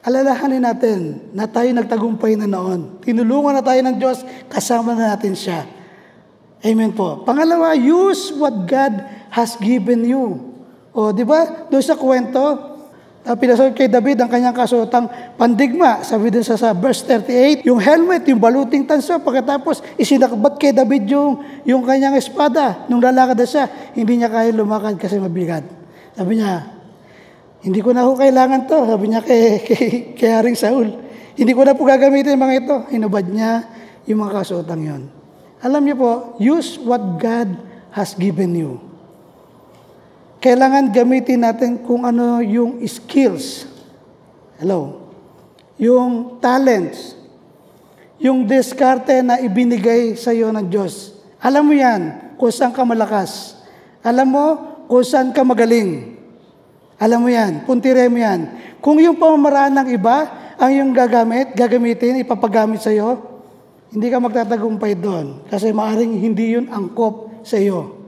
Alalahanin 0.02 0.66
natin 0.66 0.98
na 1.30 1.46
tayo 1.46 1.70
nagtagumpay 1.70 2.34
na 2.34 2.50
noon. 2.50 2.98
Tinulungan 3.06 3.54
na 3.54 3.62
tayo 3.62 3.78
ng 3.86 3.96
Diyos, 4.02 4.26
kasama 4.50 4.98
na 4.98 5.14
natin 5.14 5.38
siya. 5.38 5.62
Amen 6.58 6.90
po. 6.90 7.22
Pangalawa, 7.22 7.78
use 7.78 8.34
what 8.34 8.66
God 8.66 8.98
has 9.30 9.54
given 9.62 10.02
you. 10.02 10.42
O, 10.90 11.14
di 11.14 11.22
ba? 11.22 11.70
Doon 11.70 11.82
sa 11.86 11.94
kwento, 11.94 12.42
uh, 13.22 13.36
pinasal 13.38 13.70
kay 13.70 13.86
David 13.86 14.18
ang 14.18 14.30
kanyang 14.30 14.54
kasuotang 14.58 15.06
pandigma. 15.38 16.02
Sabi 16.02 16.34
din 16.34 16.42
sa, 16.42 16.58
sa 16.58 16.74
verse 16.74 17.06
38, 17.06 17.62
yung 17.62 17.78
helmet, 17.78 18.26
yung 18.26 18.42
baluting 18.42 18.82
tanso, 18.82 19.22
pagkatapos 19.22 19.86
isinakbat 20.02 20.58
kay 20.58 20.74
David 20.74 21.06
yung, 21.06 21.46
yung 21.62 21.86
kanyang 21.86 22.18
espada. 22.18 22.90
Nung 22.90 22.98
lalakad 22.98 23.38
na 23.38 23.46
siya, 23.46 23.64
hindi 23.94 24.18
niya 24.18 24.34
kaya 24.34 24.50
lumakad 24.50 24.98
kasi 24.98 25.22
mabigat. 25.22 25.62
Sabi 26.18 26.42
niya, 26.42 26.81
hindi 27.62 27.80
ko 27.80 27.94
na 27.94 28.05
ho 28.05 28.18
kailangan 28.18 28.66
to, 28.66 28.78
sabi 28.84 29.05
niya 29.10 29.22
kay, 29.22 29.43
kay, 29.66 29.84
kay 30.18 30.30
Haring 30.30 30.59
Saul. 30.59 30.90
Hindi 31.39 31.52
ko 31.56 31.62
na 31.64 31.78
po 31.78 31.86
gagamitin 31.86 32.36
mga 32.36 32.55
ito. 32.59 32.76
Hinubad 32.93 33.24
niya 33.24 33.64
yung 34.05 34.20
mga 34.26 34.43
kasuotang 34.43 34.82
yon. 34.82 35.02
Alam 35.62 35.82
niyo 35.86 35.97
po, 35.97 36.12
use 36.43 36.76
what 36.82 37.01
God 37.22 37.55
has 37.94 38.18
given 38.18 38.52
you. 38.52 38.82
Kailangan 40.43 40.90
gamitin 40.90 41.47
natin 41.47 41.78
kung 41.86 42.02
ano 42.02 42.43
yung 42.43 42.82
skills. 42.82 43.70
Hello? 44.59 45.02
yung 45.82 46.39
talents, 46.39 47.18
yung 48.22 48.47
diskarte 48.47 49.18
na 49.18 49.43
ibinigay 49.43 50.14
sa 50.14 50.30
iyo 50.30 50.55
ng 50.55 50.70
Diyos. 50.70 51.18
Alam 51.43 51.72
mo 51.72 51.74
yan 51.74 52.32
kung 52.39 52.55
saan 52.55 52.70
ka 52.70 52.86
malakas. 52.86 53.59
Alam 53.98 54.28
mo 54.30 54.47
kung 54.86 55.02
saan 55.02 55.34
ka 55.34 55.43
magaling. 55.43 56.11
Alam 57.02 57.26
mo 57.26 57.30
yan, 57.34 57.66
puntire 57.66 58.06
mo 58.06 58.22
yan. 58.22 58.46
Kung 58.78 59.02
yung 59.02 59.18
pamamaraan 59.18 59.74
ng 59.74 59.88
iba 59.90 60.30
ang 60.54 60.70
yung 60.70 60.90
gagamit, 60.94 61.50
gagamitin, 61.58 62.22
ipapagamit 62.22 62.78
sa 62.78 62.94
iyo, 62.94 63.18
hindi 63.90 64.06
ka 64.06 64.22
magtatagumpay 64.22 64.94
doon. 64.94 65.42
Kasi 65.50 65.74
maaring 65.74 66.14
hindi 66.22 66.54
yun 66.54 66.70
angkop 66.70 67.42
sa 67.42 67.58
iyo. 67.58 67.98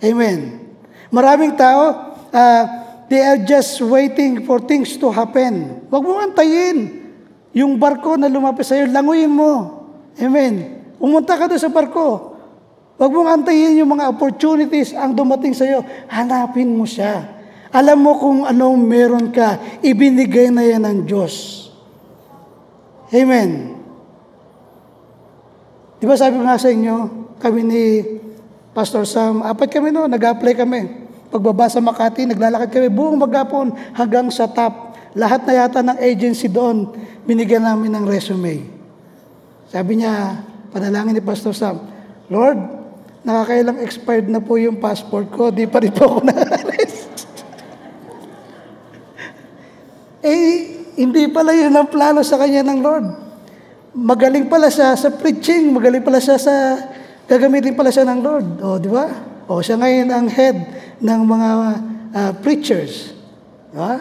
Amen. 0.00 0.64
Maraming 1.12 1.52
tao, 1.60 2.16
uh, 2.32 2.64
they 3.12 3.20
are 3.20 3.36
just 3.44 3.76
waiting 3.84 4.48
for 4.48 4.64
things 4.64 4.96
to 4.96 5.12
happen. 5.12 5.84
Huwag 5.92 6.00
mo 6.00 6.16
antayin. 6.16 7.04
Yung 7.52 7.76
barko 7.76 8.16
na 8.16 8.32
lumapit 8.32 8.64
sa 8.64 8.80
iyo, 8.80 8.88
languyin 8.88 9.28
mo. 9.28 9.84
Amen. 10.16 10.80
Umunta 10.96 11.36
ka 11.36 11.44
doon 11.52 11.60
sa 11.60 11.68
barko. 11.68 12.32
Huwag 12.96 13.12
mong 13.12 13.44
antayin 13.44 13.76
yung 13.76 13.92
mga 13.92 14.08
opportunities 14.08 14.96
ang 14.96 15.12
dumating 15.12 15.52
sa 15.52 15.68
iyo. 15.68 15.84
Hanapin 16.08 16.72
mo 16.72 16.88
siya. 16.88 17.41
Alam 17.72 17.98
mo 18.04 18.12
kung 18.20 18.44
anong 18.44 18.78
meron 18.84 19.26
ka, 19.32 19.80
ibinigay 19.80 20.52
na 20.52 20.60
yan 20.60 20.84
ng 20.84 20.98
Diyos. 21.08 21.66
Amen. 23.08 23.80
Di 25.96 26.04
ba 26.04 26.12
sabi 26.12 26.36
ko 26.36 26.44
nga 26.44 26.60
sa 26.60 26.68
inyo, 26.68 26.96
kami 27.40 27.60
ni 27.64 27.84
Pastor 28.76 29.08
Sam, 29.08 29.40
apat 29.40 29.72
kami 29.72 29.88
no, 29.88 30.04
nag-apply 30.04 30.52
kami. 30.52 30.80
Pagbaba 31.32 31.68
sa 31.68 31.80
Makati, 31.80 32.28
naglalakad 32.28 32.68
kami 32.68 32.88
buong 32.92 33.16
magapon 33.16 33.72
hanggang 33.96 34.28
sa 34.28 34.44
top. 34.48 34.92
Lahat 35.16 35.40
na 35.44 35.52
yata 35.64 35.80
ng 35.80 35.96
agency 36.00 36.48
doon, 36.48 36.92
binigyan 37.24 37.64
namin 37.64 37.92
ng 37.92 38.04
resume. 38.04 38.68
Sabi 39.72 40.00
niya, 40.00 40.44
panalangin 40.72 41.16
ni 41.16 41.24
Pastor 41.24 41.56
Sam, 41.56 41.80
Lord, 42.28 42.60
nakakailang 43.22 43.80
expired 43.80 44.28
na 44.28 44.42
po 44.42 44.58
yung 44.58 44.76
passport 44.76 45.30
ko, 45.30 45.54
di 45.54 45.70
pa 45.70 45.78
rin 45.80 45.94
po 45.94 46.04
ako 46.04 46.18
na-arrest. 46.28 46.81
Eh, 50.22 50.50
hindi 50.94 51.26
pala 51.28 51.50
yun 51.50 51.74
ang 51.74 51.90
plano 51.90 52.22
sa 52.22 52.38
kanya 52.38 52.62
ng 52.62 52.78
Lord. 52.78 53.06
Magaling 53.92 54.46
pala 54.48 54.70
siya 54.70 54.94
sa 54.96 55.10
preaching, 55.12 55.68
magaling 55.74 56.00
pala 56.00 56.22
siya 56.22 56.38
sa, 56.38 56.54
gagamitin 57.26 57.76
pala 57.76 57.90
siya 57.90 58.06
ng 58.08 58.20
Lord. 58.22 58.48
O, 58.62 58.78
di 58.78 58.88
ba? 58.88 59.10
O, 59.50 59.60
siya 59.60 59.76
ngayon 59.76 60.08
ang 60.14 60.26
head 60.30 60.56
ng 61.02 61.20
mga 61.26 61.48
uh, 62.14 62.32
preachers. 62.40 63.12
Di 63.74 63.76
ba? 63.76 63.94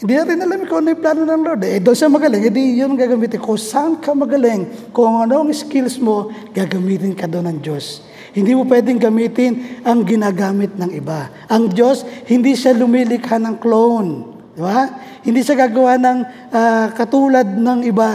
Hindi 0.00 0.16
natin 0.16 0.40
alam 0.40 0.64
kung 0.64 0.80
ano 0.80 0.96
yung 0.96 1.02
plano 1.04 1.22
ng 1.28 1.42
Lord. 1.44 1.60
Eh, 1.68 1.76
doon 1.76 1.92
siya 1.92 2.08
magaling, 2.08 2.42
hindi 2.48 2.80
yun 2.80 2.96
ang 2.96 3.00
gagamitin. 3.00 3.36
Kung 3.36 3.60
saan 3.60 4.00
ka 4.00 4.16
magaling, 4.16 4.90
kung 4.96 5.20
ano 5.20 5.44
ang 5.44 5.52
skills 5.52 6.00
mo, 6.00 6.32
gagamitin 6.56 7.12
ka 7.12 7.28
doon 7.28 7.52
ng 7.52 7.58
Diyos. 7.60 8.00
Hindi 8.32 8.56
mo 8.56 8.64
pwedeng 8.64 8.96
gamitin 8.96 9.84
ang 9.84 10.00
ginagamit 10.08 10.72
ng 10.80 10.90
iba. 10.96 11.28
Ang 11.52 11.68
Diyos, 11.68 12.08
hindi 12.32 12.56
siya 12.56 12.72
lumilikha 12.72 13.36
ng 13.36 13.60
clone. 13.60 14.39
Di 14.60 14.68
ba? 14.68 14.84
Hindi 15.24 15.40
siya 15.40 15.56
gagawa 15.56 15.96
ng 15.96 16.18
uh, 16.52 16.86
katulad 16.92 17.48
ng 17.48 17.80
iba. 17.88 18.12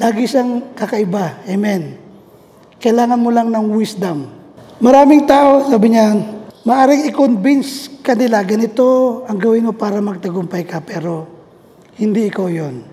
Lagi 0.00 0.24
siyang 0.24 0.72
kakaiba. 0.72 1.44
Amen. 1.44 2.00
Kailangan 2.80 3.20
mo 3.20 3.28
lang 3.28 3.52
ng 3.52 3.76
wisdom. 3.76 4.24
Maraming 4.80 5.28
tao, 5.28 5.68
sabi 5.68 5.92
niya, 5.92 6.16
maaring 6.64 7.12
i-convince 7.12 8.00
kanila, 8.00 8.40
ganito 8.40 9.20
ang 9.28 9.36
gawin 9.36 9.68
mo 9.68 9.76
para 9.76 10.00
magtagumpay 10.00 10.64
ka, 10.64 10.80
pero 10.80 11.28
hindi 12.00 12.32
ikaw 12.32 12.48
yon. 12.48 12.88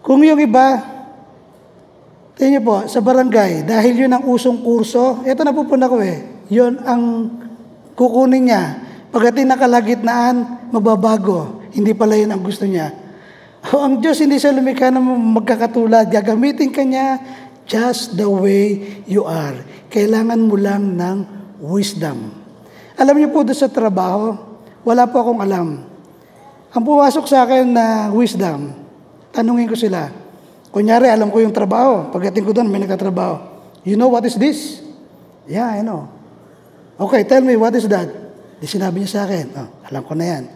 Kung 0.00 0.24
yung 0.24 0.40
iba, 0.40 0.80
niyo 2.40 2.64
po, 2.64 2.88
sa 2.88 3.04
barangay, 3.04 3.68
dahil 3.68 4.08
yun 4.08 4.16
ang 4.16 4.24
usong 4.24 4.64
kurso, 4.64 5.20
ito 5.28 5.44
napupuna 5.44 5.92
ko 5.92 6.00
eh, 6.00 6.46
yun 6.48 6.80
ang 6.88 7.28
kukunin 7.92 8.48
niya. 8.48 8.91
Pagdating 9.12 9.44
na 9.44 9.60
kalagitnaan, 9.60 10.36
magbabago. 10.72 11.60
Hindi 11.76 11.92
pala 11.92 12.16
yun 12.16 12.32
ang 12.32 12.40
gusto 12.40 12.64
niya. 12.64 12.96
O, 13.68 13.84
ang 13.84 14.00
Diyos 14.00 14.18
hindi 14.24 14.40
siya 14.40 14.56
lumikha 14.56 14.88
na 14.88 15.04
magkakatulad. 15.04 16.08
Gagamitin 16.08 16.72
ka 16.72 16.80
niya 16.80 17.20
just 17.68 18.16
the 18.16 18.24
way 18.24 18.98
you 19.04 19.22
are. 19.28 19.54
Kailangan 19.92 20.40
mo 20.40 20.56
lang 20.56 20.96
ng 20.96 21.18
wisdom. 21.60 22.32
Alam 22.96 23.20
niyo 23.20 23.28
po 23.28 23.44
doon 23.44 23.54
sa 23.54 23.68
trabaho, 23.68 24.34
wala 24.82 25.04
po 25.04 25.20
akong 25.20 25.44
alam. 25.44 25.84
Ang 26.72 26.82
pumasok 26.82 27.28
sa 27.28 27.44
akin 27.44 27.68
na 27.68 28.08
wisdom, 28.16 28.72
tanungin 29.28 29.68
ko 29.68 29.76
sila. 29.76 30.08
Kunyari, 30.72 31.12
alam 31.12 31.28
ko 31.28 31.44
yung 31.44 31.52
trabaho. 31.52 32.08
Pagdating 32.08 32.48
ko 32.48 32.56
doon, 32.56 32.72
may 32.72 32.80
nagkatrabaho. 32.80 33.44
You 33.84 34.00
know 34.00 34.08
what 34.08 34.24
is 34.24 34.40
this? 34.40 34.80
Yeah, 35.44 35.68
I 35.68 35.84
know. 35.84 36.08
Okay, 36.96 37.28
tell 37.28 37.44
me, 37.44 37.60
what 37.60 37.76
is 37.76 37.84
that? 37.92 38.08
Di 38.62 38.70
sinabi 38.70 39.02
niya 39.02 39.10
sa 39.10 39.20
akin, 39.26 39.46
oh, 39.58 39.68
alam 39.90 40.06
ko 40.06 40.14
na 40.14 40.22
yan. 40.22 40.46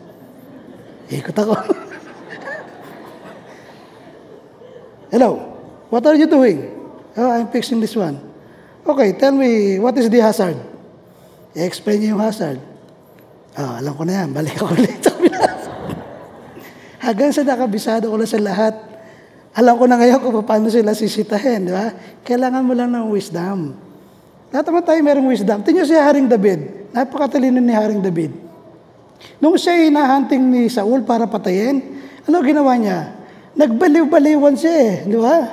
Ikot 1.10 1.34
ako. 1.34 1.58
Hello, 5.10 5.58
what 5.90 6.06
are 6.06 6.14
you 6.14 6.30
doing? 6.30 6.70
Oh, 7.18 7.34
I'm 7.34 7.50
fixing 7.50 7.82
this 7.82 7.98
one. 7.98 8.22
Okay, 8.86 9.18
tell 9.18 9.34
me, 9.34 9.82
what 9.82 9.98
is 9.98 10.06
the 10.06 10.22
hazard? 10.22 10.54
I-explain 11.58 11.98
niyo 11.98 12.14
yung 12.14 12.22
hazard. 12.22 12.62
Oh, 13.58 13.74
alam 13.74 13.90
ko 13.98 14.06
na 14.06 14.22
yan, 14.22 14.30
balik 14.30 14.54
ako 14.54 14.78
ulit 14.78 15.02
sa 15.02 15.10
Hanggang 17.10 17.34
sa 17.34 17.42
nakabisado 17.42 18.06
ko 18.06 18.14
na 18.14 18.28
sa 18.30 18.38
lahat, 18.38 18.74
alam 19.50 19.74
ko 19.74 19.90
na 19.90 19.98
ngayon 19.98 20.22
kung 20.22 20.46
paano 20.46 20.70
sila 20.70 20.94
sisitahin, 20.94 21.66
di 21.66 21.74
ba? 21.74 21.90
Kailangan 22.22 22.62
mo 22.62 22.70
lang 22.70 22.94
ng 22.94 23.10
wisdom. 23.10 23.74
Lahat 24.54 24.62
naman 24.62 24.86
tayo 24.86 25.00
merong 25.02 25.26
wisdom. 25.26 25.58
Tingnan 25.66 25.90
si 25.90 25.98
Haring 25.98 26.30
David. 26.30 26.85
Napakatalino 26.96 27.60
ni 27.60 27.76
Haring 27.76 28.00
David. 28.00 28.32
Nung 29.36 29.60
siya 29.60 29.84
hinahunting 29.84 30.40
ni 30.40 30.64
Saul 30.72 31.04
para 31.04 31.28
patayin, 31.28 32.00
ano 32.24 32.40
ginawa 32.40 32.72
niya? 32.72 33.12
Nagbaliw-baliwan 33.52 34.56
siya 34.56 34.74
eh, 34.80 34.94
di 35.04 35.16
ba? 35.20 35.44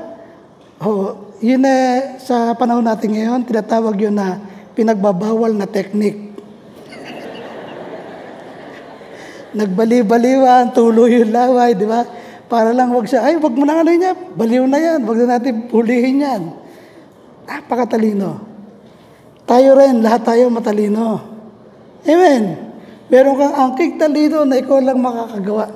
Oh, 0.79 1.35
yun 1.43 1.67
eh, 1.67 2.15
sa 2.23 2.55
panahon 2.55 2.87
natin 2.87 3.11
ngayon, 3.11 3.43
tinatawag 3.43 3.99
yun 3.99 4.15
na 4.15 4.39
pinagbabawal 4.71 5.51
na 5.51 5.67
technique. 5.67 6.31
Nagbaliw-baliwan, 9.59 10.71
tuloy 10.71 11.27
yung 11.27 11.35
laway, 11.35 11.75
di 11.75 11.83
ba? 11.83 12.07
Para 12.47 12.71
lang 12.71 12.95
wag 12.95 13.03
siya, 13.03 13.27
ay, 13.27 13.35
wag 13.35 13.51
mo 13.51 13.67
na 13.67 13.83
ano 13.83 13.91
niya, 13.91 14.15
baliw 14.15 14.63
na 14.63 14.79
yan, 14.79 15.03
wag 15.03 15.19
na 15.19 15.35
natin 15.35 15.67
pulihin 15.67 16.23
yan. 16.23 16.55
Napakatalino. 17.43 18.39
Tayo 19.43 19.75
rin, 19.75 19.99
lahat 19.99 20.23
tayo 20.23 20.47
matalino. 20.47 21.32
Amen. 22.03 22.43
Meron 23.07 23.39
kang 23.39 23.55
angking 23.55 23.95
talino 23.95 24.43
na 24.43 24.59
ikaw 24.59 24.79
lang 24.79 24.99
makakagawa. 24.99 25.71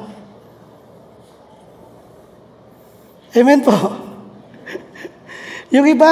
Amen 3.38 3.62
po. 3.62 3.76
yung 5.76 5.88
iba, 5.88 6.12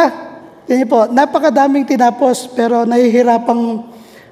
yun 0.69 0.85
po, 0.85 1.09
napakadaming 1.09 1.87
tinapos 1.87 2.51
pero 2.53 2.85
nahihirapang 2.85 3.81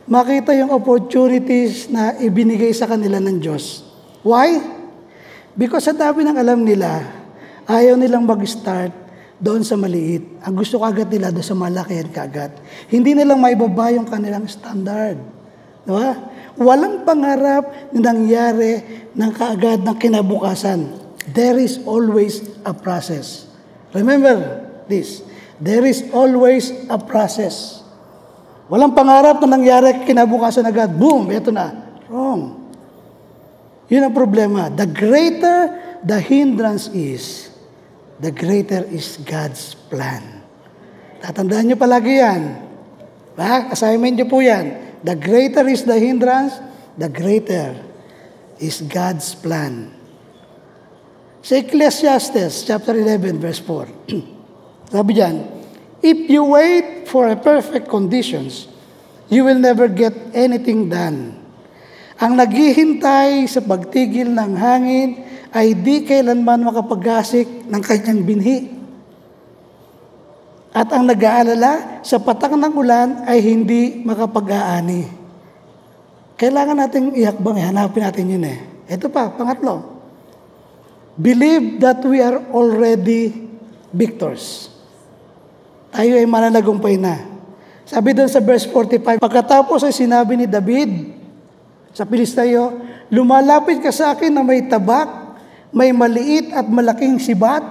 makita 0.05 0.53
yung 0.53 0.69
opportunities 0.69 1.89
na 1.89 2.13
ibinigay 2.19 2.69
sa 2.75 2.85
kanila 2.85 3.17
ng 3.17 3.39
Diyos. 3.39 3.81
Why? 4.21 4.61
Because 5.57 5.89
sa 5.89 5.95
dami 5.95 6.27
ng 6.27 6.37
alam 6.37 6.61
nila, 6.61 7.01
ayaw 7.67 7.99
nilang 7.99 8.23
mag-start 8.23 8.93
doon 9.39 9.63
sa 9.65 9.75
maliit. 9.75 10.23
Ang 10.43 10.55
gusto 10.55 10.79
kagad 10.79 11.11
nila 11.11 11.29
doon 11.29 11.45
sa 11.45 11.57
malaki 11.57 11.99
at 11.99 12.09
kagad. 12.09 12.51
Hindi 12.87 13.17
nilang 13.17 13.39
maibaba 13.39 13.91
yung 13.91 14.07
kanilang 14.07 14.47
standard. 14.47 15.19
Diba? 15.83 16.11
Walang 16.59 17.03
pangarap 17.03 17.91
na 17.91 18.13
nangyari 18.13 18.81
ng 19.11 19.31
kaagad 19.33 19.81
ng 19.83 19.97
kinabukasan. 19.97 21.01
There 21.33 21.57
is 21.57 21.81
always 21.83 22.43
a 22.63 22.75
process. 22.75 23.47
Remember 23.95 24.63
this. 24.85 25.25
There 25.57 25.83
is 25.87 26.03
always 26.11 26.71
a 26.91 26.99
process. 26.99 27.81
Walang 28.67 28.95
pangarap 28.95 29.43
na 29.43 29.59
nangyari 29.59 30.03
kinabukasan 30.07 30.65
agad. 30.65 30.93
Boom! 30.93 31.29
Ito 31.29 31.51
na. 31.51 31.67
Wrong. 32.07 32.63
Yun 33.91 34.07
ang 34.07 34.15
problema. 34.15 34.71
The 34.71 34.87
greater 34.87 35.83
the 36.03 36.19
hindrance 36.19 36.91
is, 36.91 37.49
the 38.19 38.29
greater 38.29 38.83
is 38.91 39.17
God's 39.23 39.73
plan. 39.87 40.43
Tatandaan 41.23 41.71
nyo 41.71 41.77
palagi 41.79 42.19
yan. 42.19 42.41
Ba? 43.39 43.71
Assignment 43.71 44.19
nyo 44.19 44.27
po 44.27 44.43
yan. 44.43 44.92
The 45.03 45.19
greater 45.19 45.67
is 45.67 45.83
the 45.83 45.99
hindrance, 45.99 46.55
the 46.95 47.11
greater 47.11 47.75
is 48.55 48.79
God's 48.87 49.35
plan. 49.35 49.91
Sa 51.43 51.59
Ecclesiastes 51.59 52.63
chapter 52.63 52.95
11 52.95 53.35
verse 53.43 53.59
4. 53.59 54.15
Sabi 54.95 55.11
diyan, 55.19 55.35
if 55.99 56.31
you 56.31 56.47
wait 56.47 57.03
for 57.11 57.27
a 57.27 57.35
perfect 57.35 57.91
conditions, 57.91 58.71
you 59.27 59.43
will 59.43 59.59
never 59.59 59.91
get 59.91 60.15
anything 60.31 60.87
done. 60.87 61.35
Ang 62.23 62.39
naghihintay 62.39 63.43
sa 63.51 63.59
pagtigil 63.59 64.31
ng 64.31 64.55
hangin 64.55 65.09
ay 65.51 65.75
di 65.75 66.07
kailanman 66.07 66.63
makapaggasik 66.63 67.67
ng 67.67 67.81
kanyang 67.83 68.23
binhi. 68.23 68.71
At 70.73 70.89
ang 70.89 71.05
nag-aalala 71.05 72.01
sa 72.01 72.17
patak 72.17 72.57
ng 72.57 72.73
ulan 72.73 73.29
ay 73.29 73.37
hindi 73.45 74.01
makapag-aani. 74.01 75.05
Kailangan 76.33 76.81
nating 76.81 77.13
ihakbang, 77.13 77.61
eh. 77.61 77.65
hanapin 77.69 78.01
natin 78.01 78.25
yun 78.33 78.45
eh. 78.49 78.59
Ito 78.89 79.05
pa, 79.13 79.29
pangatlo. 79.29 79.85
Believe 81.13 81.77
that 81.77 82.01
we 82.01 82.17
are 82.17 82.41
already 82.49 83.29
victors. 83.93 84.73
Tayo 85.93 86.17
ay 86.17 86.25
mananagumpay 86.25 86.97
na. 86.97 87.21
Sabi 87.85 88.17
doon 88.17 88.25
sa 88.25 88.41
verse 88.41 88.65
45, 88.65 89.21
pagkatapos 89.21 89.85
ay 89.85 89.93
sinabi 89.93 90.33
ni 90.41 90.49
David 90.49 90.89
sa 91.93 92.01
Pilisteo, 92.01 92.81
lumalapit 93.13 93.77
ka 93.77 93.93
sa 93.93 94.17
akin 94.17 94.33
na 94.33 94.41
may 94.41 94.65
tabak, 94.65 95.37
may 95.69 95.93
maliit 95.93 96.49
at 96.49 96.65
malaking 96.65 97.21
sibat, 97.21 97.61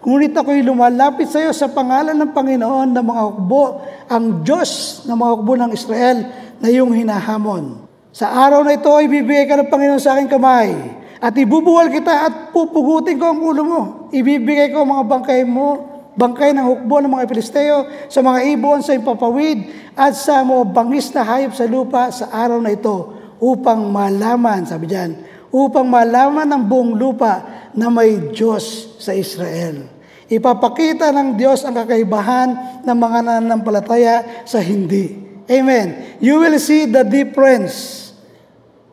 ngunit 0.00 0.32
ako'y 0.32 0.64
lumalapit 0.64 1.28
sa 1.28 1.44
iyo 1.44 1.52
sa 1.52 1.68
pangalan 1.68 2.16
ng 2.16 2.32
Panginoon 2.32 2.88
ng 2.96 3.04
mga 3.04 3.22
hukbo, 3.28 3.62
ang 4.08 4.40
Diyos 4.40 5.04
ng 5.04 5.16
mga 5.16 5.30
hukbo 5.36 5.52
ng 5.60 5.70
Israel 5.76 6.18
na 6.60 6.66
iyong 6.72 6.92
hinahamon. 6.96 7.84
Sa 8.10 8.32
araw 8.32 8.64
na 8.64 8.74
ito, 8.74 8.90
ibibigay 8.90 9.46
ka 9.46 9.60
ng 9.60 9.68
Panginoon 9.68 10.02
sa 10.02 10.16
aking 10.16 10.32
kamay 10.32 10.72
at 11.20 11.36
ibubuwal 11.36 11.92
kita 11.92 12.26
at 12.26 12.34
pupugutin 12.50 13.20
ko 13.20 13.28
ang 13.28 13.40
ulo 13.44 13.62
mo. 13.62 13.80
Ibibigay 14.08 14.72
ko 14.72 14.82
ang 14.82 14.90
mga 14.96 15.04
bangkay 15.04 15.40
mo, 15.44 15.68
bangkay 16.16 16.56
ng 16.56 16.64
hukbo 16.64 17.04
ng 17.04 17.12
mga 17.12 17.28
Pilisteo, 17.28 18.08
sa 18.08 18.24
mga 18.24 18.40
ibon 18.56 18.80
sa 18.80 18.96
ipapawid, 18.96 19.68
at 19.92 20.16
sa 20.16 20.40
mga 20.40 20.72
bangis 20.72 21.12
na 21.12 21.22
hayop 21.22 21.52
sa 21.52 21.64
lupa 21.68 22.08
sa 22.08 22.32
araw 22.32 22.56
na 22.58 22.72
ito, 22.72 23.12
upang 23.36 23.92
malaman, 23.92 24.64
sabi 24.64 24.88
diyan, 24.88 25.12
upang 25.52 25.84
malaman 25.86 26.46
ng 26.48 26.62
buong 26.64 26.92
lupa 26.96 27.59
na 27.74 27.88
may 27.92 28.30
Diyos 28.32 28.96
sa 28.98 29.14
Israel. 29.14 29.86
Ipapakita 30.30 31.10
ng 31.10 31.34
Diyos 31.34 31.66
ang 31.66 31.74
kakaibahan 31.74 32.82
ng 32.86 32.96
mga 32.96 33.18
nananampalataya 33.26 34.46
sa 34.46 34.62
hindi. 34.62 35.18
Amen. 35.50 36.18
You 36.22 36.38
will 36.38 36.54
see 36.62 36.86
the 36.86 37.02
difference 37.02 38.14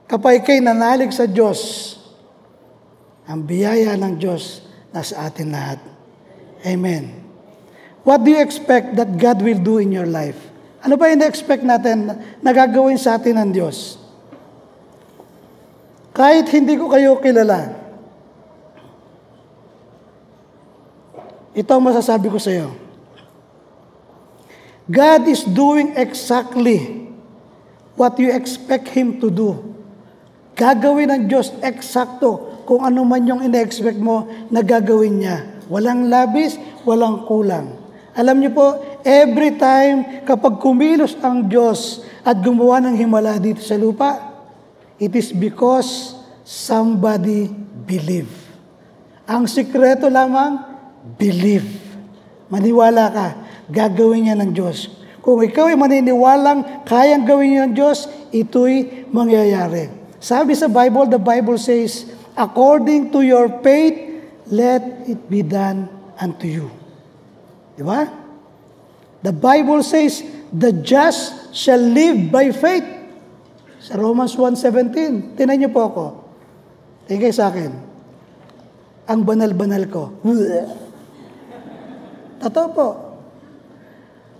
kapag 0.10 0.42
kay 0.42 0.58
nanalig 0.58 1.14
sa 1.14 1.30
Diyos. 1.30 1.94
Ang 3.30 3.46
biyaya 3.46 3.94
ng 3.94 4.18
Diyos 4.18 4.66
nasa 4.90 5.30
atin 5.30 5.54
lahat. 5.54 5.78
Amen. 6.66 7.22
What 8.02 8.26
do 8.26 8.34
you 8.34 8.42
expect 8.42 8.98
that 8.98 9.20
God 9.20 9.44
will 9.46 9.62
do 9.62 9.78
in 9.78 9.94
your 9.94 10.10
life? 10.10 10.40
Ano 10.82 10.98
ba 10.98 11.12
yung 11.12 11.22
expect 11.22 11.62
natin 11.62 12.18
na 12.42 12.52
gagawin 12.56 12.98
sa 12.98 13.20
atin 13.20 13.38
ng 13.38 13.50
Diyos? 13.52 14.00
Kahit 16.18 16.50
hindi 16.50 16.80
ko 16.82 16.90
kayo 16.90 17.22
kilala, 17.22 17.87
ito 21.58 21.70
ang 21.74 21.82
masasabi 21.82 22.30
ko 22.30 22.38
sa 22.38 22.54
iyo. 22.54 22.70
God 24.86 25.26
is 25.26 25.42
doing 25.44 25.98
exactly 25.98 27.10
what 27.98 28.14
you 28.22 28.30
expect 28.30 28.94
Him 28.94 29.18
to 29.18 29.34
do. 29.34 29.58
Gagawin 30.54 31.10
ng 31.10 31.24
Diyos 31.26 31.52
eksakto 31.60 32.62
kung 32.70 32.86
ano 32.86 33.02
man 33.02 33.26
yung 33.26 33.42
ina-expect 33.42 33.98
mo 33.98 34.30
na 34.54 34.62
gagawin 34.62 35.18
niya. 35.18 35.38
Walang 35.68 36.08
labis, 36.08 36.56
walang 36.86 37.26
kulang. 37.26 37.74
Alam 38.14 38.38
niyo 38.40 38.54
po, 38.54 38.68
every 39.02 39.58
time 39.58 40.24
kapag 40.24 40.62
kumilos 40.62 41.18
ang 41.20 41.50
Diyos 41.50 42.06
at 42.22 42.40
gumawa 42.40 42.80
ng 42.86 42.96
himala 42.96 43.36
dito 43.42 43.60
sa 43.60 43.76
lupa, 43.76 44.28
It 44.98 45.14
is 45.14 45.30
because 45.30 46.18
somebody 46.42 47.54
believe. 47.86 48.34
Ang 49.30 49.46
sikreto 49.46 50.10
lamang, 50.10 50.77
believe. 51.16 51.68
Maniwala 52.52 53.06
ka, 53.12 53.28
gagawin 53.72 54.28
niya 54.28 54.36
ng 54.36 54.52
Diyos. 54.52 54.92
Kung 55.24 55.44
ikaw 55.44 55.68
ay 55.68 55.76
maniniwalang 55.76 56.88
kayang 56.88 57.28
gawin 57.28 57.52
niya 57.52 57.64
ng 57.68 57.76
Diyos, 57.76 58.08
ito'y 58.32 59.08
mangyayari. 59.12 59.92
Sabi 60.24 60.56
sa 60.56 60.72
Bible, 60.72 61.12
the 61.12 61.20
Bible 61.20 61.60
says, 61.60 62.08
according 62.36 63.12
to 63.12 63.20
your 63.20 63.52
faith, 63.60 64.24
let 64.48 65.04
it 65.04 65.20
be 65.28 65.44
done 65.44 65.92
unto 66.16 66.48
you. 66.48 66.72
Di 67.76 67.84
ba? 67.84 68.08
The 69.20 69.36
Bible 69.36 69.84
says, 69.84 70.24
the 70.56 70.72
just 70.72 71.52
shall 71.52 71.82
live 71.82 72.32
by 72.32 72.56
faith. 72.56 72.88
Sa 73.84 74.00
Romans 74.00 74.32
1.17, 74.32 75.36
tinan 75.36 75.60
niyo 75.60 75.70
po 75.76 75.92
ako. 75.92 76.06
Tingay 77.12 77.36
sa 77.36 77.52
akin. 77.52 77.72
Ang 79.12 79.22
banal-banal 79.28 79.84
ko. 79.92 80.16
Totoo 82.42 82.68
po. 82.74 82.90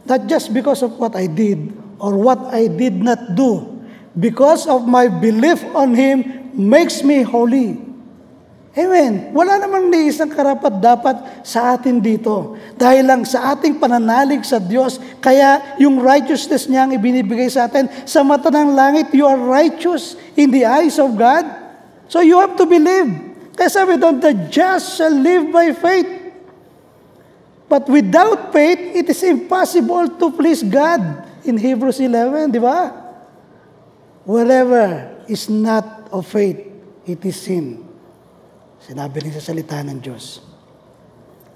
Not 0.08 0.30
just 0.32 0.54
because 0.56 0.82
of 0.86 0.96
what 0.96 1.18
I 1.18 1.28
did 1.28 1.74
or 2.00 2.16
what 2.16 2.54
I 2.54 2.72
did 2.72 3.02
not 3.02 3.36
do. 3.36 3.78
Because 4.18 4.66
of 4.66 4.88
my 4.88 5.12
belief 5.12 5.62
on 5.78 5.94
Him 5.94 6.50
makes 6.56 7.04
me 7.04 7.22
holy. 7.22 7.88
Amen. 8.78 9.34
Wala 9.34 9.58
namang 9.58 9.90
ni 9.90 10.14
isang 10.14 10.30
karapat 10.30 10.78
dapat 10.78 11.42
sa 11.42 11.74
atin 11.74 11.98
dito. 11.98 12.54
Dahil 12.78 13.10
lang 13.10 13.26
sa 13.26 13.58
ating 13.58 13.82
pananalig 13.82 14.46
sa 14.46 14.62
Diyos, 14.62 15.02
kaya 15.18 15.78
yung 15.82 15.98
righteousness 15.98 16.70
niya 16.70 16.86
ang 16.86 16.94
ibinibigay 16.94 17.50
sa 17.50 17.66
atin. 17.66 17.90
Sa 18.06 18.22
mata 18.22 18.54
ng 18.54 18.78
langit, 18.78 19.10
you 19.18 19.26
are 19.26 19.38
righteous 19.38 20.14
in 20.38 20.54
the 20.54 20.62
eyes 20.62 21.02
of 21.02 21.18
God. 21.18 21.50
So 22.06 22.22
you 22.22 22.38
have 22.38 22.54
to 22.62 22.70
believe. 22.70 23.10
Kaya 23.58 23.70
sabi 23.74 23.98
doon, 23.98 24.22
the 24.22 24.38
just 24.54 25.02
shall 25.02 25.14
live 25.14 25.50
by 25.50 25.74
faith. 25.74 26.27
But 27.68 27.92
without 27.92 28.56
faith, 28.56 28.96
it 28.96 29.12
is 29.12 29.20
impossible 29.28 30.16
to 30.16 30.32
please 30.32 30.64
God. 30.64 31.04
In 31.44 31.60
Hebrews 31.60 32.00
11, 32.00 32.56
di 32.56 32.64
ba? 32.64 32.92
Whatever 34.24 35.20
is 35.28 35.52
not 35.52 36.08
of 36.12 36.28
faith, 36.28 36.64
it 37.04 37.20
is 37.28 37.36
sin. 37.36 37.84
Sinabi 38.80 39.28
rin 39.28 39.36
sa 39.36 39.44
salita 39.44 39.84
ng 39.84 40.00
Diyos. 40.00 40.40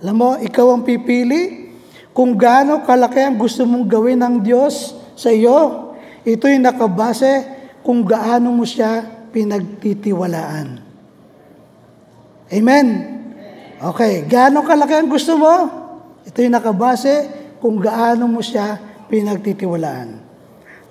Alam 0.04 0.16
mo, 0.20 0.30
ikaw 0.36 0.76
ang 0.76 0.84
pipili 0.84 1.72
kung 2.12 2.36
gaano 2.36 2.84
kalaki 2.84 3.24
ang 3.24 3.40
gusto 3.40 3.64
mong 3.64 3.88
gawin 3.88 4.20
ng 4.20 4.36
Diyos 4.44 4.96
sa 5.16 5.32
iyo. 5.32 5.96
Ito'y 6.28 6.60
nakabase 6.60 7.48
kung 7.88 8.04
gaano 8.04 8.52
mo 8.52 8.68
siya 8.68 9.04
pinagtitiwalaan. 9.32 10.68
Amen? 12.52 12.88
Okay, 13.80 14.28
gaano 14.28 14.60
kalaki 14.68 14.94
ang 15.00 15.08
gusto 15.08 15.40
mo? 15.40 15.81
Ito'y 16.32 16.48
nakabase 16.48 17.28
kung 17.60 17.84
gaano 17.84 18.24
mo 18.32 18.40
siya 18.40 18.80
pinagtitiwalaan. 19.12 20.24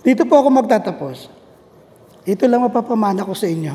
Dito 0.05 0.29
po 0.29 0.37
ako 0.37 0.53
magtatapos. 0.53 1.33
Ito 2.29 2.45
lang 2.45 2.69
mapapamana 2.69 3.25
ko 3.25 3.33
sa 3.33 3.49
inyo. 3.49 3.73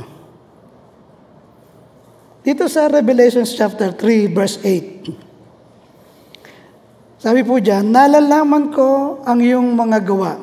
Dito 2.45 2.69
sa 2.69 2.85
Revelation 2.85 3.41
chapter 3.41 3.97
3 3.97 4.29
verse 4.29 4.61
8. 4.61 7.17
Sabi 7.17 7.41
po 7.41 7.57
diyan, 7.57 7.89
nalalaman 7.89 8.69
ko 8.69 9.17
ang 9.25 9.41
iyong 9.41 9.73
mga 9.73 10.05
gawa. 10.05 10.37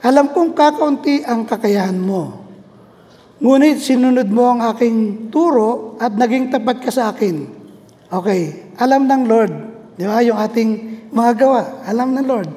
Alam 0.00 0.32
kong 0.32 0.56
kakaunti 0.56 1.20
ang 1.28 1.44
kakayahan 1.44 2.00
mo. 2.00 2.48
Ngunit 3.44 3.84
sinunod 3.84 4.32
mo 4.32 4.56
ang 4.56 4.72
aking 4.72 5.28
turo 5.28 6.00
at 6.00 6.16
naging 6.16 6.48
tapat 6.48 6.80
ka 6.80 6.88
sa 6.88 7.12
akin. 7.12 7.44
Okay, 8.08 8.72
alam 8.80 9.04
ng 9.04 9.28
Lord. 9.28 9.76
Di 9.98 10.06
ba? 10.06 10.22
Yung 10.22 10.38
ating 10.38 10.70
mga 11.10 11.32
gawa, 11.34 11.62
alam 11.82 12.14
ng 12.14 12.22
Lord. 12.22 12.50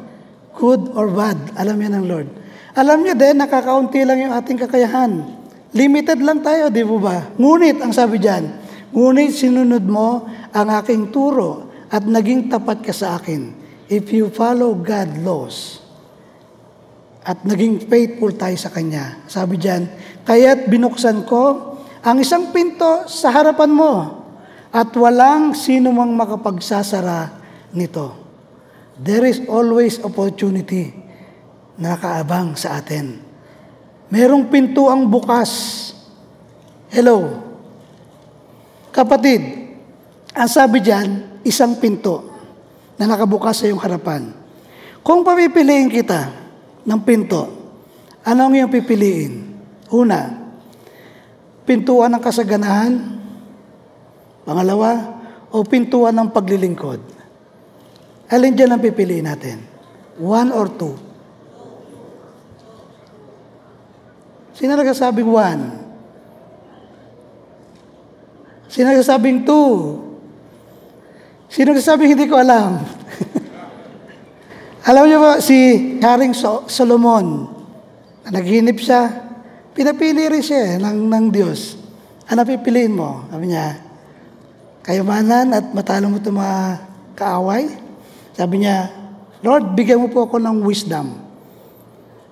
Good 0.53 0.93
or 0.93 1.09
bad, 1.09 1.57
alam 1.57 1.76
yan 1.81 1.97
ng 1.97 2.05
Lord. 2.05 2.30
Alam 2.77 3.01
niya 3.01 3.18
din, 3.18 3.41
nakakaunti 3.41 4.05
lang 4.05 4.22
yung 4.22 4.34
ating 4.38 4.61
kakayahan. 4.61 5.26
Limited 5.73 6.22
lang 6.22 6.45
tayo, 6.45 6.69
di 6.69 6.85
ba 6.85 6.97
ba? 7.01 7.18
Ngunit, 7.35 7.81
ang 7.81 7.89
sabi 7.89 8.22
diyan, 8.22 8.43
ngunit 8.93 9.34
sinunod 9.34 9.84
mo 9.89 10.30
ang 10.53 10.68
aking 10.69 11.09
turo 11.09 11.73
at 11.89 12.05
naging 12.05 12.45
tapat 12.45 12.85
ka 12.85 12.93
sa 12.93 13.18
akin. 13.18 13.57
If 13.89 14.13
you 14.13 14.30
follow 14.30 14.77
God 14.77 15.19
laws, 15.26 15.81
at 17.22 17.45
naging 17.45 17.85
faithful 17.85 18.34
tayo 18.34 18.57
sa 18.57 18.73
Kanya. 18.73 19.22
Sabi 19.30 19.61
diyan, 19.61 19.85
kaya't 20.26 20.65
binuksan 20.69 21.22
ko 21.30 21.77
ang 22.01 22.18
isang 22.18 22.49
pinto 22.49 23.05
sa 23.05 23.30
harapan 23.30 23.69
mo 23.69 24.20
at 24.72 24.89
walang 24.95 25.52
sino 25.52 25.91
mang 25.91 26.15
makapagsasara 26.15 27.35
nito. 27.76 28.15
There 28.95 29.27
is 29.27 29.43
always 29.52 29.99
opportunity 29.99 30.95
na 31.76 31.99
nakaabang 31.99 32.56
sa 32.56 32.80
atin. 32.80 33.19
Merong 34.11 34.48
pinto 34.48 34.88
ang 34.88 35.07
bukas. 35.07 35.52
Hello. 36.91 37.39
Kapatid, 38.91 39.39
ang 40.35 40.49
sabi 40.52 40.84
diyan, 40.84 41.39
isang 41.48 41.80
pinto 41.80 42.27
na 42.99 43.07
nakabukas 43.07 43.64
sa 43.64 43.68
iyong 43.68 43.80
harapan. 43.80 44.31
Kung 44.99 45.23
papipiliin 45.23 45.88
kita 45.88 46.31
ng 46.85 47.02
pinto, 47.07 47.41
ano 48.22 48.39
ang 48.45 48.53
iyong 48.53 48.69
pipiliin? 48.69 49.34
Una, 49.91 50.27
pintuan 51.65 52.14
ng 52.14 52.22
kasaganahan. 52.22 53.20
Pangalawa, 54.52 54.91
o 55.48 55.64
pintuan 55.64 56.11
ng 56.11 56.28
paglilingkod. 56.36 56.99
Alin 58.28 58.52
dyan 58.52 58.76
ang 58.76 58.84
pipiliin 58.84 59.23
natin? 59.23 59.64
One 60.19 60.52
or 60.52 60.68
two? 60.68 60.91
Sino 64.52 64.76
nagsasabing 64.76 65.28
one? 65.32 65.64
Sino 68.68 68.91
nagsasabing 68.91 69.48
two? 69.48 69.99
Sino 71.48 71.72
nagsasabing 71.72 72.15
hindi 72.15 72.28
ko 72.28 72.36
alam? 72.36 72.84
alam 74.91 75.03
niyo 75.07 75.19
ba 75.19 75.40
si 75.40 75.56
Haring 76.03 76.36
so- 76.36 76.68
Solomon, 76.68 77.48
na 78.28 78.40
naghinip 78.40 78.80
siya, 78.80 79.11
pinapili 79.72 80.28
rin 80.28 80.44
siya 80.44 80.76
eh, 80.76 80.80
ng, 80.80 81.07
ng 81.07 81.26
Diyos. 81.32 81.76
Ano 82.32 82.48
pipiliin 82.48 82.95
mo? 82.95 83.28
Sabi 83.28 83.52
niya, 83.52 83.90
kayamanan 84.81 85.53
at 85.53 85.65
matalo 85.73 86.09
mo 86.09 86.17
itong 86.17 86.37
mga 86.37 86.59
kaaway? 87.17 87.69
Sabi 88.33 88.65
niya, 88.65 88.89
Lord, 89.41 89.73
bigyan 89.73 90.01
mo 90.01 90.07
po 90.09 90.29
ako 90.29 90.37
ng 90.37 90.61
wisdom. 90.61 91.17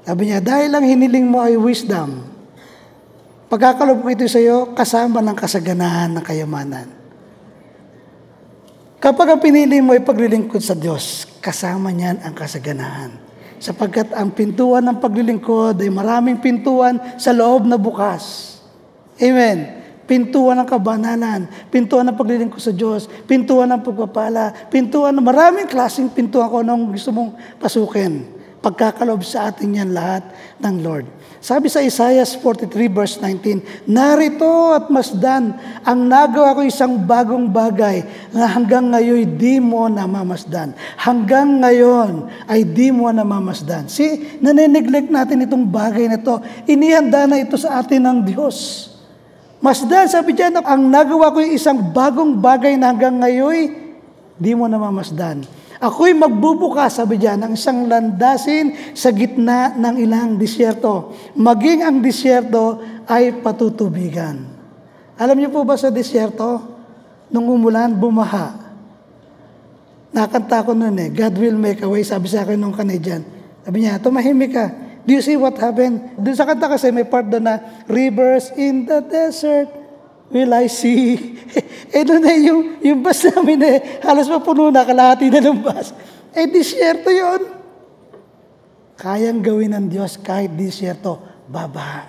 Sabi 0.05 0.30
niya, 0.30 0.41
dahil 0.41 0.73
lang 0.73 0.85
hiniling 0.85 1.26
mo 1.30 1.41
ay 1.41 1.57
wisdom, 1.57 2.26
pagkakalob 3.49 4.01
ko 4.01 4.07
ito 4.09 4.26
sa 4.26 4.41
iyo, 4.41 4.73
kasama 4.73 5.21
ng 5.21 5.38
kasaganahan 5.38 6.09
ng 6.13 6.23
kayamanan. 6.26 6.88
Kapag 8.99 9.27
ang 9.31 9.39
pinili 9.39 9.80
mo 9.80 9.95
ay 9.95 10.03
paglilingkod 10.03 10.59
sa 10.59 10.76
Diyos, 10.76 11.23
kasama 11.39 11.88
niyan 11.89 12.19
ang 12.19 12.35
kasaganahan. 12.35 13.15
Sapagkat 13.59 14.11
ang 14.11 14.31
pintuan 14.35 14.84
ng 14.88 14.99
paglilingkod 14.99 15.80
ay 15.80 15.88
maraming 15.91 16.39
pintuan 16.39 16.99
sa 17.15 17.31
loob 17.31 17.63
na 17.67 17.80
bukas. 17.80 18.55
Amen. 19.19 19.78
Pintuan 20.10 20.57
ng 20.57 20.65
kabanalan, 20.65 21.45
pintuan 21.69 22.10
ng 22.10 22.18
paglilingkod 22.18 22.57
sa 22.57 22.73
Diyos, 22.73 23.06
pintuan 23.30 23.69
ng 23.69 23.86
pagpapala, 23.86 24.49
pintuan 24.73 25.14
ng 25.14 25.22
maraming 25.22 25.69
klaseng 25.69 26.10
pintuan 26.10 26.49
ko 26.49 26.65
anong 26.65 26.98
gusto 26.98 27.14
mong 27.14 27.38
pasukin. 27.61 28.26
Pagkakalob 28.57 29.22
sa 29.22 29.53
atin 29.53 29.77
yan 29.77 29.94
lahat 29.94 30.26
ng 30.57 30.76
Lord. 30.81 31.06
Sabi 31.40 31.72
sa 31.72 31.80
Isaiah 31.80 32.26
43 32.26 32.73
verse 32.91 33.15
19, 33.22 33.88
Narito 33.88 34.76
at 34.76 34.91
masdan, 34.91 35.56
ang 35.86 35.99
nagawa 36.10 36.57
ko 36.57 36.65
isang 36.65 36.99
bagong 37.06 37.48
bagay 37.48 38.03
na 38.36 38.49
hanggang 38.49 38.90
ngayon 38.90 39.38
di 39.38 39.61
mo 39.61 39.88
namamasdan. 39.88 40.76
Hanggang 40.99 41.61
ngayon 41.61 42.27
ay 42.49 42.65
di 42.65 42.91
mo 42.91 43.07
namamasdan. 43.14 43.88
See, 43.88 44.41
nanineglect 44.44 45.07
natin 45.07 45.45
itong 45.45 45.69
bagay 45.69 46.11
na 46.11 46.18
ito. 46.18 46.41
Inihanda 46.65 47.30
na 47.30 47.40
ito 47.40 47.56
sa 47.61 47.80
atin 47.80 48.03
ng 48.03 48.18
Diyos. 48.26 48.89
Masdan, 49.60 50.07
sabi 50.07 50.31
dyan, 50.31 50.64
ang 50.64 50.88
nagawa 50.88 51.36
ko 51.36 51.44
yung 51.44 51.52
isang 51.52 51.91
bagong 51.91 52.40
bagay 52.40 52.80
na 52.80 52.95
hanggang 52.95 53.19
ngayon, 53.19 53.76
di 54.40 54.56
mo 54.56 54.72
namamasdan. 54.72 55.44
Ako'y 55.80 56.15
magbubukas, 56.15 56.99
sabi 56.99 57.19
dyan, 57.19 57.44
ng 57.44 57.53
isang 57.56 57.88
landasin 57.88 58.95
sa 58.95 59.11
gitna 59.11 59.76
ng 59.76 59.95
ilang 59.99 60.40
disyerto. 60.40 61.11
Maging 61.36 61.84
ang 61.84 61.99
disyerto 61.99 62.80
ay 63.07 63.40
patutubigan. 63.40 64.48
Alam 65.19 65.36
niyo 65.40 65.52
po 65.52 65.68
ba 65.68 65.76
sa 65.76 65.91
disyerto, 65.91 66.64
nung 67.27 67.48
umulan, 67.52 67.91
bumaha. 67.95 68.56
Nakanta 70.15 70.64
ko 70.64 70.72
noon 70.72 70.98
eh, 70.99 71.10
God 71.11 71.36
will 71.36 71.60
make 71.60 71.84
a 71.84 71.88
way, 71.88 72.03
sabi 72.03 72.31
sa 72.31 72.48
akin 72.48 72.56
nung 72.56 72.76
Canadian. 72.76 73.23
Sabi 73.64 73.84
niya, 73.84 73.99
tumahimik 73.99 74.52
ka. 74.56 74.89
Do 75.10 75.18
you 75.18 75.26
see 75.26 75.34
what 75.34 75.57
happened? 75.57 76.22
Doon 76.22 76.38
sa 76.38 76.45
kanta 76.45 76.69
kasi 76.69 76.94
may 76.94 77.02
part 77.02 77.26
doon 77.26 77.41
na, 77.41 77.57
Rivers 77.90 78.53
in 78.53 78.86
the 78.86 79.02
desert 79.02 79.65
will 80.30 80.53
I 80.53 80.69
see. 80.69 81.34
eh 81.98 82.06
doon 82.06 82.22
na 82.22 82.38
yung, 82.38 82.77
yung 82.77 83.02
bus 83.02 83.26
namin 83.26 83.57
eh, 83.65 83.77
halos 84.06 84.30
mapuno 84.30 84.69
na, 84.69 84.86
kalahati 84.86 85.34
na 85.34 85.41
ng 85.41 85.65
bus. 85.65 85.98
Eh, 86.38 86.45
disyerto 86.45 87.10
yon. 87.10 87.41
Kayang 89.02 89.41
gawin 89.41 89.73
ng 89.73 89.90
Diyos 89.90 90.22
kahit 90.22 90.53
disyerto, 90.53 91.18
babaha. 91.49 92.06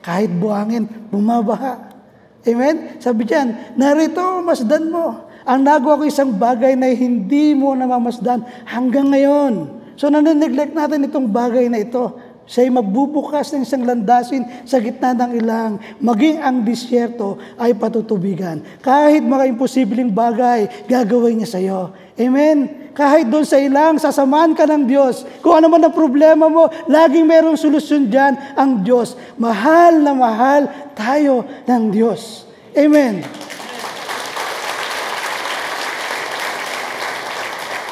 Kahit 0.00 0.32
buhangin, 0.32 0.88
bumabaha. 1.12 2.00
Amen? 2.48 2.96
Sabi 2.96 3.28
diyan, 3.28 3.76
narito, 3.76 4.40
masdan 4.40 4.88
mo. 4.88 5.28
Ang 5.44 5.68
nagawa 5.68 6.00
ko 6.00 6.08
isang 6.08 6.32
bagay 6.32 6.80
na 6.80 6.88
hindi 6.96 7.52
mo 7.52 7.76
namamasdan 7.76 8.40
hanggang 8.64 9.12
ngayon. 9.12 9.76
So 9.98 10.06
nanineglect 10.06 10.78
natin 10.78 11.10
itong 11.10 11.28
bagay 11.34 11.66
na 11.66 11.82
ito. 11.82 12.27
Siya'y 12.48 12.72
magbubukas 12.72 13.52
ng 13.52 13.68
isang 13.68 13.84
landasin 13.84 14.40
sa 14.64 14.80
gitna 14.80 15.12
ng 15.12 15.36
ilang, 15.36 15.76
maging 16.00 16.40
ang 16.40 16.64
disyerto 16.64 17.36
ay 17.60 17.76
patutubigan. 17.76 18.64
Kahit 18.80 19.20
mga 19.20 19.52
imposibleng 19.52 20.08
bagay, 20.08 20.88
gagawin 20.88 21.44
niya 21.44 21.48
sa 21.52 21.60
iyo. 21.60 21.92
Amen? 22.16 22.88
Kahit 22.96 23.28
doon 23.28 23.44
sa 23.44 23.60
ilang, 23.60 24.00
sasamahan 24.00 24.56
ka 24.56 24.64
ng 24.64 24.88
Diyos. 24.88 25.28
Kung 25.44 25.60
ano 25.60 25.68
man 25.68 25.84
ang 25.84 25.92
problema 25.92 26.48
mo, 26.48 26.72
laging 26.88 27.28
merong 27.28 27.60
solusyon 27.60 28.08
dyan 28.08 28.32
ang 28.56 28.80
Diyos. 28.80 29.12
Mahal 29.36 30.00
na 30.00 30.16
mahal 30.16 30.72
tayo 30.96 31.44
ng 31.68 31.82
Diyos. 31.92 32.48
Amen? 32.72 33.28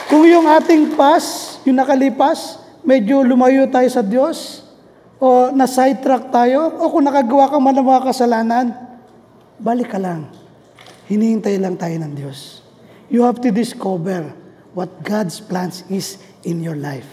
Kung 0.09 0.25
yung 0.25 0.49
ating 0.49 0.97
past, 0.97 1.61
yung 1.69 1.77
nakalipas, 1.77 2.66
medyo 2.87 3.27
lumayo 3.27 3.67
tayo 3.67 3.91
sa 3.91 4.01
Diyos, 4.01 4.63
o 5.19 5.51
na-sidetrack 5.51 6.31
tayo, 6.31 6.71
o 6.79 6.89
kung 6.89 7.03
nakagawa 7.03 7.51
ka 7.51 7.59
man 7.59 7.75
ng 7.75 7.87
mga 7.87 8.03
kasalanan, 8.07 8.67
balik 9.59 9.91
ka 9.91 9.99
lang. 9.99 10.31
Hinihintay 11.11 11.59
lang 11.59 11.75
tayo 11.75 11.99
ng 11.99 12.13
Diyos. 12.15 12.63
You 13.11 13.27
have 13.27 13.43
to 13.43 13.51
discover 13.51 14.31
what 14.71 15.03
God's 15.03 15.43
plans 15.43 15.83
is 15.91 16.23
in 16.47 16.63
your 16.63 16.79
life. 16.79 17.09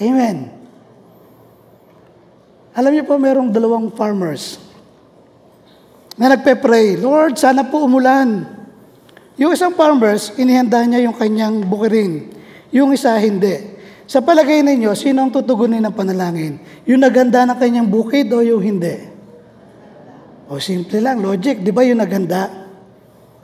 Amen. 0.00 0.48
Alam 2.72 2.94
niyo 2.94 3.04
po, 3.04 3.18
merong 3.18 3.50
dalawang 3.50 3.90
farmers 3.92 4.62
na 6.18 6.34
nagpe-pray, 6.34 6.98
Lord, 6.98 7.38
sana 7.38 7.66
po 7.66 7.86
umulan. 7.86 8.46
Yung 9.38 9.54
isang 9.54 9.74
farmers, 9.74 10.34
inihanda 10.34 10.82
niya 10.82 11.06
yung 11.06 11.14
kanyang 11.14 11.62
bukirin. 11.62 12.30
Yung 12.74 12.90
isa, 12.90 13.14
hindi. 13.18 13.77
Sa 14.08 14.24
palagay 14.24 14.64
ninyo, 14.64 14.96
sino 14.96 15.20
ang 15.20 15.28
tutugunin 15.28 15.84
ng 15.84 15.92
panalangin? 15.92 16.56
Yung 16.88 17.04
naganda 17.04 17.44
ng 17.44 17.60
kanyang 17.60 17.92
bukid 17.92 18.32
o 18.32 18.40
yung 18.40 18.64
hindi? 18.64 18.96
O 20.48 20.56
simple 20.56 20.96
lang, 21.04 21.20
logic, 21.20 21.60
di 21.60 21.68
ba 21.68 21.84
yung 21.84 22.00
naganda? 22.00 22.48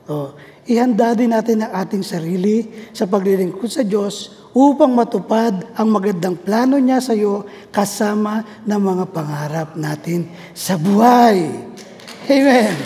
O, 0.08 0.32
ihanda 0.64 1.12
din 1.12 1.36
natin 1.36 1.68
ang 1.68 1.84
ating 1.84 2.00
sarili 2.00 2.88
sa 2.96 3.04
paglilingkod 3.04 3.68
sa 3.68 3.84
Diyos 3.84 4.48
upang 4.56 4.88
matupad 4.96 5.52
ang 5.76 5.88
magandang 5.92 6.40
plano 6.40 6.80
niya 6.80 6.96
sa 7.04 7.12
iyo 7.12 7.44
kasama 7.68 8.64
ng 8.64 8.80
mga 8.80 9.04
pangarap 9.12 9.68
natin 9.76 10.32
sa 10.56 10.80
buhay. 10.80 11.44
Amen. 12.24 12.76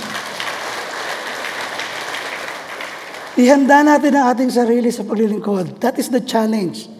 Ihanda 3.38 3.86
natin 3.86 4.18
ang 4.18 4.34
ating 4.34 4.50
sarili 4.50 4.90
sa 4.90 5.06
paglilingkod. 5.06 5.78
That 5.78 5.94
is 6.02 6.10
the 6.10 6.18
challenge. 6.18 6.97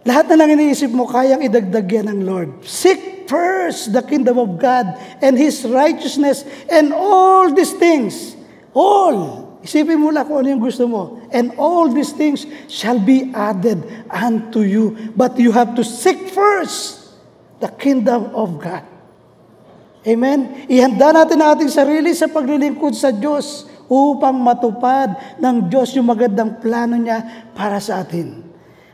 Lahat 0.00 0.32
na 0.32 0.36
lang 0.40 0.56
iniisip 0.56 0.88
mo, 0.96 1.04
kayang 1.04 1.44
idagdag 1.44 1.84
yan 1.84 2.08
ng 2.08 2.20
Lord. 2.24 2.64
Seek 2.64 3.28
first 3.28 3.92
the 3.92 4.00
kingdom 4.00 4.40
of 4.40 4.56
God 4.56 4.96
and 5.20 5.36
His 5.36 5.62
righteousness 5.68 6.42
and 6.72 6.90
all 6.96 7.52
these 7.52 7.76
things. 7.76 8.34
All. 8.72 9.48
Isipin 9.60 10.00
mo 10.00 10.08
lang 10.08 10.24
kung 10.24 10.40
ano 10.40 10.48
yung 10.56 10.64
gusto 10.64 10.88
mo. 10.88 11.20
And 11.28 11.52
all 11.60 11.92
these 11.92 12.16
things 12.16 12.48
shall 12.72 12.96
be 12.96 13.28
added 13.36 13.84
unto 14.08 14.64
you. 14.64 15.12
But 15.12 15.36
you 15.36 15.52
have 15.52 15.76
to 15.76 15.84
seek 15.84 16.32
first 16.32 17.12
the 17.60 17.68
kingdom 17.68 18.32
of 18.32 18.56
God. 18.56 18.88
Amen? 20.00 20.64
Ihanda 20.64 21.12
natin 21.12 21.44
ang 21.44 21.60
ating 21.60 21.68
sarili 21.68 22.16
sa 22.16 22.24
paglilingkod 22.24 22.96
sa 22.96 23.12
Diyos 23.12 23.68
upang 23.84 24.40
matupad 24.40 25.36
ng 25.36 25.68
Diyos 25.68 25.92
yung 25.92 26.08
magandang 26.08 26.56
plano 26.56 26.96
niya 26.96 27.52
para 27.52 27.76
sa 27.84 28.00
atin. 28.00 28.49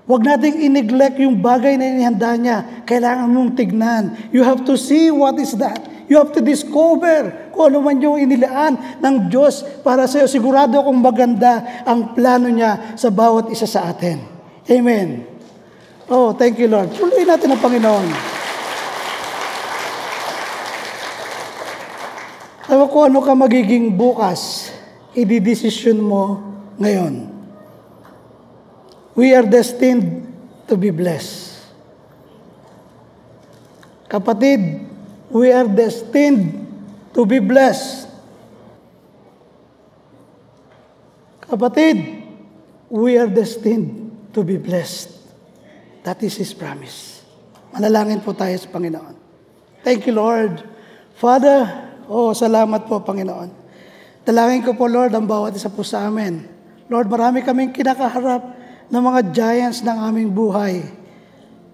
Huwag 0.06 0.22
nating 0.22 0.62
ineglect 0.62 1.18
yung 1.18 1.42
bagay 1.42 1.74
na 1.74 1.90
inihanda 1.90 2.38
niya. 2.38 2.58
Kailangan 2.86 3.26
mong 3.26 3.58
tignan. 3.58 4.04
You 4.30 4.46
have 4.46 4.62
to 4.62 4.78
see 4.78 5.10
what 5.10 5.34
is 5.42 5.58
that. 5.58 5.82
You 6.06 6.22
have 6.22 6.30
to 6.38 6.42
discover 6.42 7.50
kung 7.50 7.74
ano 7.74 7.82
man 7.82 7.98
yung 7.98 8.14
inilaan 8.14 9.02
ng 9.02 9.26
Diyos 9.26 9.66
para 9.82 10.06
sa 10.06 10.22
iyo. 10.22 10.30
Sigurado 10.30 10.78
akong 10.78 11.02
maganda 11.02 11.82
ang 11.82 12.14
plano 12.14 12.46
niya 12.46 12.94
sa 12.94 13.10
bawat 13.10 13.50
isa 13.50 13.66
sa 13.66 13.90
atin. 13.90 14.22
Amen. 14.70 15.26
Oh, 16.06 16.30
thank 16.38 16.62
you 16.62 16.70
Lord. 16.70 16.94
Tuloy 16.94 17.26
natin 17.26 17.50
ang 17.50 17.58
Panginoon. 17.58 18.06
Ewan 22.70 22.88
ko 22.90 22.98
ano 23.10 23.18
ka 23.22 23.34
magiging 23.34 23.94
bukas, 23.94 24.70
ididesisyon 25.18 25.98
mo 25.98 26.38
ngayon. 26.78 27.35
We 29.16 29.32
are 29.32 29.48
destined 29.48 30.28
to 30.68 30.76
be 30.76 30.92
blessed. 30.92 31.56
Kapatid, 34.12 34.84
we 35.32 35.48
are 35.50 35.64
destined 35.64 36.68
to 37.16 37.24
be 37.24 37.40
blessed. 37.40 38.12
Kapatid, 41.48 41.96
we 42.92 43.16
are 43.16 43.26
destined 43.26 44.12
to 44.36 44.44
be 44.44 44.60
blessed. 44.60 45.16
That 46.04 46.20
is 46.20 46.36
His 46.36 46.52
promise. 46.52 47.24
Manalangin 47.72 48.20
po 48.20 48.36
tayo 48.36 48.52
sa 48.60 48.68
Panginoon. 48.68 49.16
Thank 49.80 50.04
you, 50.04 50.12
Lord. 50.12 50.60
Father, 51.16 51.88
oh, 52.04 52.36
salamat 52.36 52.84
po, 52.84 53.00
Panginoon. 53.00 53.48
Dalangin 54.28 54.60
ko 54.60 54.76
po, 54.76 54.90
Lord, 54.90 55.16
ang 55.16 55.24
bawat 55.24 55.56
isa 55.56 55.72
po 55.72 55.80
sa 55.80 56.04
amin. 56.04 56.44
Lord, 56.92 57.08
marami 57.08 57.40
kaming 57.40 57.72
kinakaharap 57.72 58.55
ng 58.90 59.02
mga 59.02 59.20
giants 59.34 59.82
ng 59.82 59.98
aming 59.98 60.30
buhay. 60.30 60.82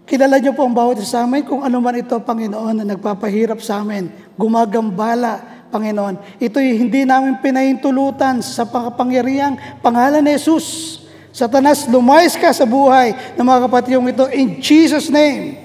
Kilala 0.03 0.43
niyo 0.43 0.53
po 0.53 0.67
ang 0.67 0.75
bawat 0.75 0.99
isa 0.99 1.17
sa 1.17 1.19
amin 1.25 1.47
kung 1.47 1.63
ano 1.63 1.79
man 1.79 1.97
ito, 1.97 2.13
Panginoon, 2.19 2.83
na 2.83 2.85
nagpapahirap 2.85 3.63
sa 3.63 3.81
amin, 3.81 4.11
gumagambala, 4.35 5.65
Panginoon. 5.73 6.37
Ito'y 6.37 6.77
hindi 6.77 7.09
namin 7.09 7.41
pinahintulutan 7.41 8.45
sa 8.45 8.69
pangkapangyarihang 8.69 9.81
pangalan 9.81 10.21
ni 10.21 10.37
Jesus. 10.37 11.01
Satanas, 11.33 11.89
lumayas 11.89 12.37
ka 12.37 12.53
sa 12.53 12.69
buhay 12.69 13.17
ng 13.41 13.45
mga 13.47 13.61
kapatiyong 13.65 14.05
ito 14.13 14.29
in 14.37 14.61
Jesus' 14.61 15.09
name. 15.09 15.57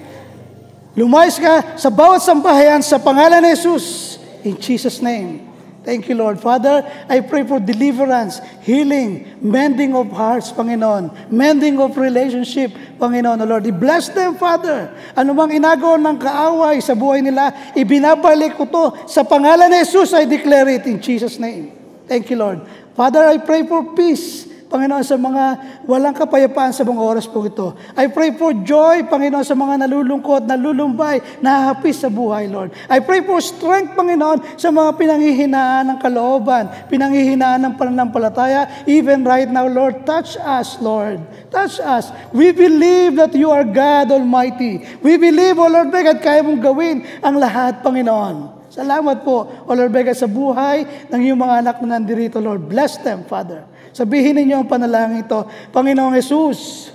Lumayas 0.95 1.35
ka 1.35 1.75
sa 1.75 1.91
bawat 1.91 2.23
sambahayan 2.23 2.79
sa 2.79 2.95
pangalan 3.03 3.43
ni 3.43 3.51
Jesus. 3.51 4.15
In 4.47 4.55
Jesus' 4.55 5.03
name. 5.03 5.43
Thank 5.87 6.11
you, 6.11 6.19
Lord. 6.19 6.35
Father, 6.35 6.83
I 7.07 7.23
pray 7.23 7.47
for 7.47 7.63
deliverance, 7.63 8.43
healing, 8.59 9.39
mending 9.39 9.95
of 9.95 10.11
hearts, 10.11 10.51
Panginoon. 10.51 11.31
Mending 11.31 11.79
of 11.79 11.95
relationship, 11.95 12.75
Panginoon, 12.99 13.39
O 13.39 13.45
Lord. 13.47 13.63
I-bless 13.63 14.11
them, 14.11 14.35
Father. 14.35 14.91
Ano 15.15 15.31
mang 15.31 15.47
inagaw 15.47 15.95
ng 15.95 16.19
kaaway 16.19 16.83
sa 16.83 16.91
buhay 16.91 17.23
nila, 17.23 17.71
ibinabalik 17.71 18.59
ko 18.59 18.67
to. 18.67 19.07
Sa 19.07 19.23
pangalan 19.23 19.71
ni 19.71 19.79
Jesus, 19.87 20.11
I 20.11 20.27
declare 20.27 20.67
it 20.75 20.83
in 20.91 20.99
Jesus' 20.99 21.39
name. 21.39 21.71
Thank 22.03 22.27
you, 22.27 22.35
Lord. 22.35 22.67
Father, 22.91 23.23
I 23.23 23.39
pray 23.39 23.63
for 23.63 23.95
peace. 23.95 24.46
Panginoon, 24.67 24.99
sa 24.99 25.15
mga 25.15 25.43
walang 25.87 26.11
kapayapaan 26.11 26.75
sa 26.75 26.83
mga 26.83 26.99
oras 26.99 27.23
po 27.23 27.39
ito. 27.47 27.71
I 27.95 28.11
pray 28.11 28.35
for 28.35 28.51
joy, 28.51 29.07
Panginoon, 29.07 29.47
sa 29.47 29.55
mga 29.55 29.87
nalulungkot, 29.87 30.43
nalulumbay, 30.43 31.39
nahahapis 31.39 32.03
sa 32.03 32.11
buhay, 32.11 32.51
Lord. 32.51 32.75
I 32.91 32.99
pray 32.99 33.23
for 33.23 33.39
strength, 33.39 33.95
Panginoon, 33.95 34.59
sa 34.59 34.67
mga 34.67 34.99
pinanghihinaan 34.99 35.87
ng 35.87 35.99
kalooban, 36.03 36.67
pinanghihinaan 36.91 37.63
ng 37.63 37.73
pananampalataya, 37.79 38.83
even 38.83 39.23
right 39.23 39.47
now, 39.47 39.63
Lord. 39.71 40.03
Touch 40.03 40.35
us, 40.35 40.75
Lord. 40.83 41.23
Touch 41.47 41.79
us. 41.79 42.11
We 42.35 42.51
believe 42.51 43.15
that 43.23 43.31
you 43.31 43.47
are 43.55 43.63
God 43.63 44.11
Almighty. 44.11 44.83
We 44.99 45.15
believe, 45.15 45.55
O 45.55 45.71
Lord, 45.71 45.95
God, 45.95 46.19
kaya 46.19 46.43
mong 46.43 46.59
gawin 46.59 47.07
ang 47.23 47.39
lahat, 47.39 47.79
Panginoon. 47.87 48.67
Salamat 48.67 49.23
po, 49.23 49.47
O 49.63 49.71
Lord 49.71 49.95
Bega, 49.95 50.11
sa 50.11 50.27
buhay 50.27 51.07
ng 51.07 51.21
iyong 51.23 51.39
mga 51.39 51.55
anak 51.63 51.75
na 51.81 51.97
nandirito, 51.97 52.37
Lord. 52.43 52.67
Bless 52.67 52.99
them, 52.99 53.23
Father. 53.23 53.76
Sabihin 53.95 54.37
ninyo 54.37 54.61
ang 54.61 54.67
panalangin 54.69 55.25
ito, 55.25 55.43
Panginoong 55.73 56.15
Jesus, 56.17 56.89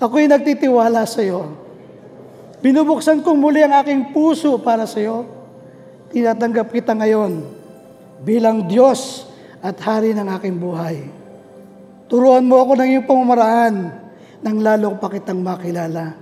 ako'y 0.00 0.26
nagtitiwala 0.26 1.04
sa 1.04 1.20
iyo. 1.20 1.54
Binubuksan 2.60 3.24
kong 3.24 3.38
muli 3.40 3.64
ang 3.64 3.76
aking 3.80 4.12
puso 4.12 4.60
para 4.60 4.84
sa 4.84 5.00
iyo. 5.00 5.28
Tinatanggap 6.10 6.68
kita 6.72 6.92
ngayon 6.92 7.46
bilang 8.20 8.68
Diyos 8.68 9.28
at 9.60 9.76
Hari 9.78 10.12
ng 10.16 10.28
aking 10.40 10.56
buhay. 10.58 10.96
Turuan 12.10 12.42
mo 12.42 12.58
ako 12.58 12.74
ng 12.80 12.88
iyong 12.90 13.06
pamamaraan 13.06 13.74
nang 14.42 14.56
lalo 14.58 14.98
pa 14.98 15.06
kitang 15.12 15.40
makilala. 15.44 16.16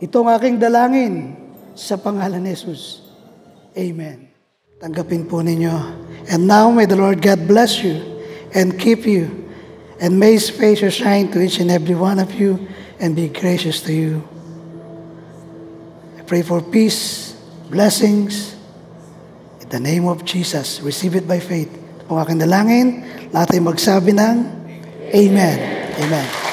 Ito 0.00 0.16
ang 0.24 0.30
aking 0.32 0.56
dalangin 0.56 1.14
sa 1.76 2.00
pangalan 2.00 2.40
ni 2.40 2.54
Jesus. 2.54 3.04
Amen. 3.74 4.30
Tanggapin 4.80 5.26
po 5.28 5.42
ninyo. 5.42 5.74
And 6.30 6.48
now 6.48 6.72
may 6.72 6.88
the 6.88 6.96
Lord 6.96 7.20
God 7.20 7.44
bless 7.44 7.84
you 7.84 8.13
and 8.54 8.78
keep 8.78 9.04
you. 9.04 9.50
And 10.00 10.18
may 10.18 10.32
His 10.38 10.48
face 10.48 10.80
shine 10.94 11.30
to 11.32 11.42
each 11.42 11.58
and 11.58 11.70
every 11.70 11.94
one 11.94 12.18
of 12.18 12.32
you 12.34 12.66
and 12.98 13.14
be 13.14 13.28
gracious 13.28 13.82
to 13.82 13.92
you. 13.92 14.22
I 16.18 16.22
pray 16.22 16.42
for 16.42 16.62
peace, 16.62 17.34
blessings, 17.68 18.56
in 19.60 19.68
the 19.68 19.80
name 19.80 20.06
of 20.06 20.24
Jesus. 20.24 20.80
Receive 20.80 21.14
it 21.14 21.28
by 21.28 21.38
faith. 21.40 21.70
Kung 22.08 22.20
aking 22.20 22.40
dalangin, 22.40 23.02
lahat 23.32 23.56
ay 23.56 23.60
magsabi 23.60 24.12
ng 24.14 24.36
Amen. 25.14 25.58
Amen. 26.00 26.43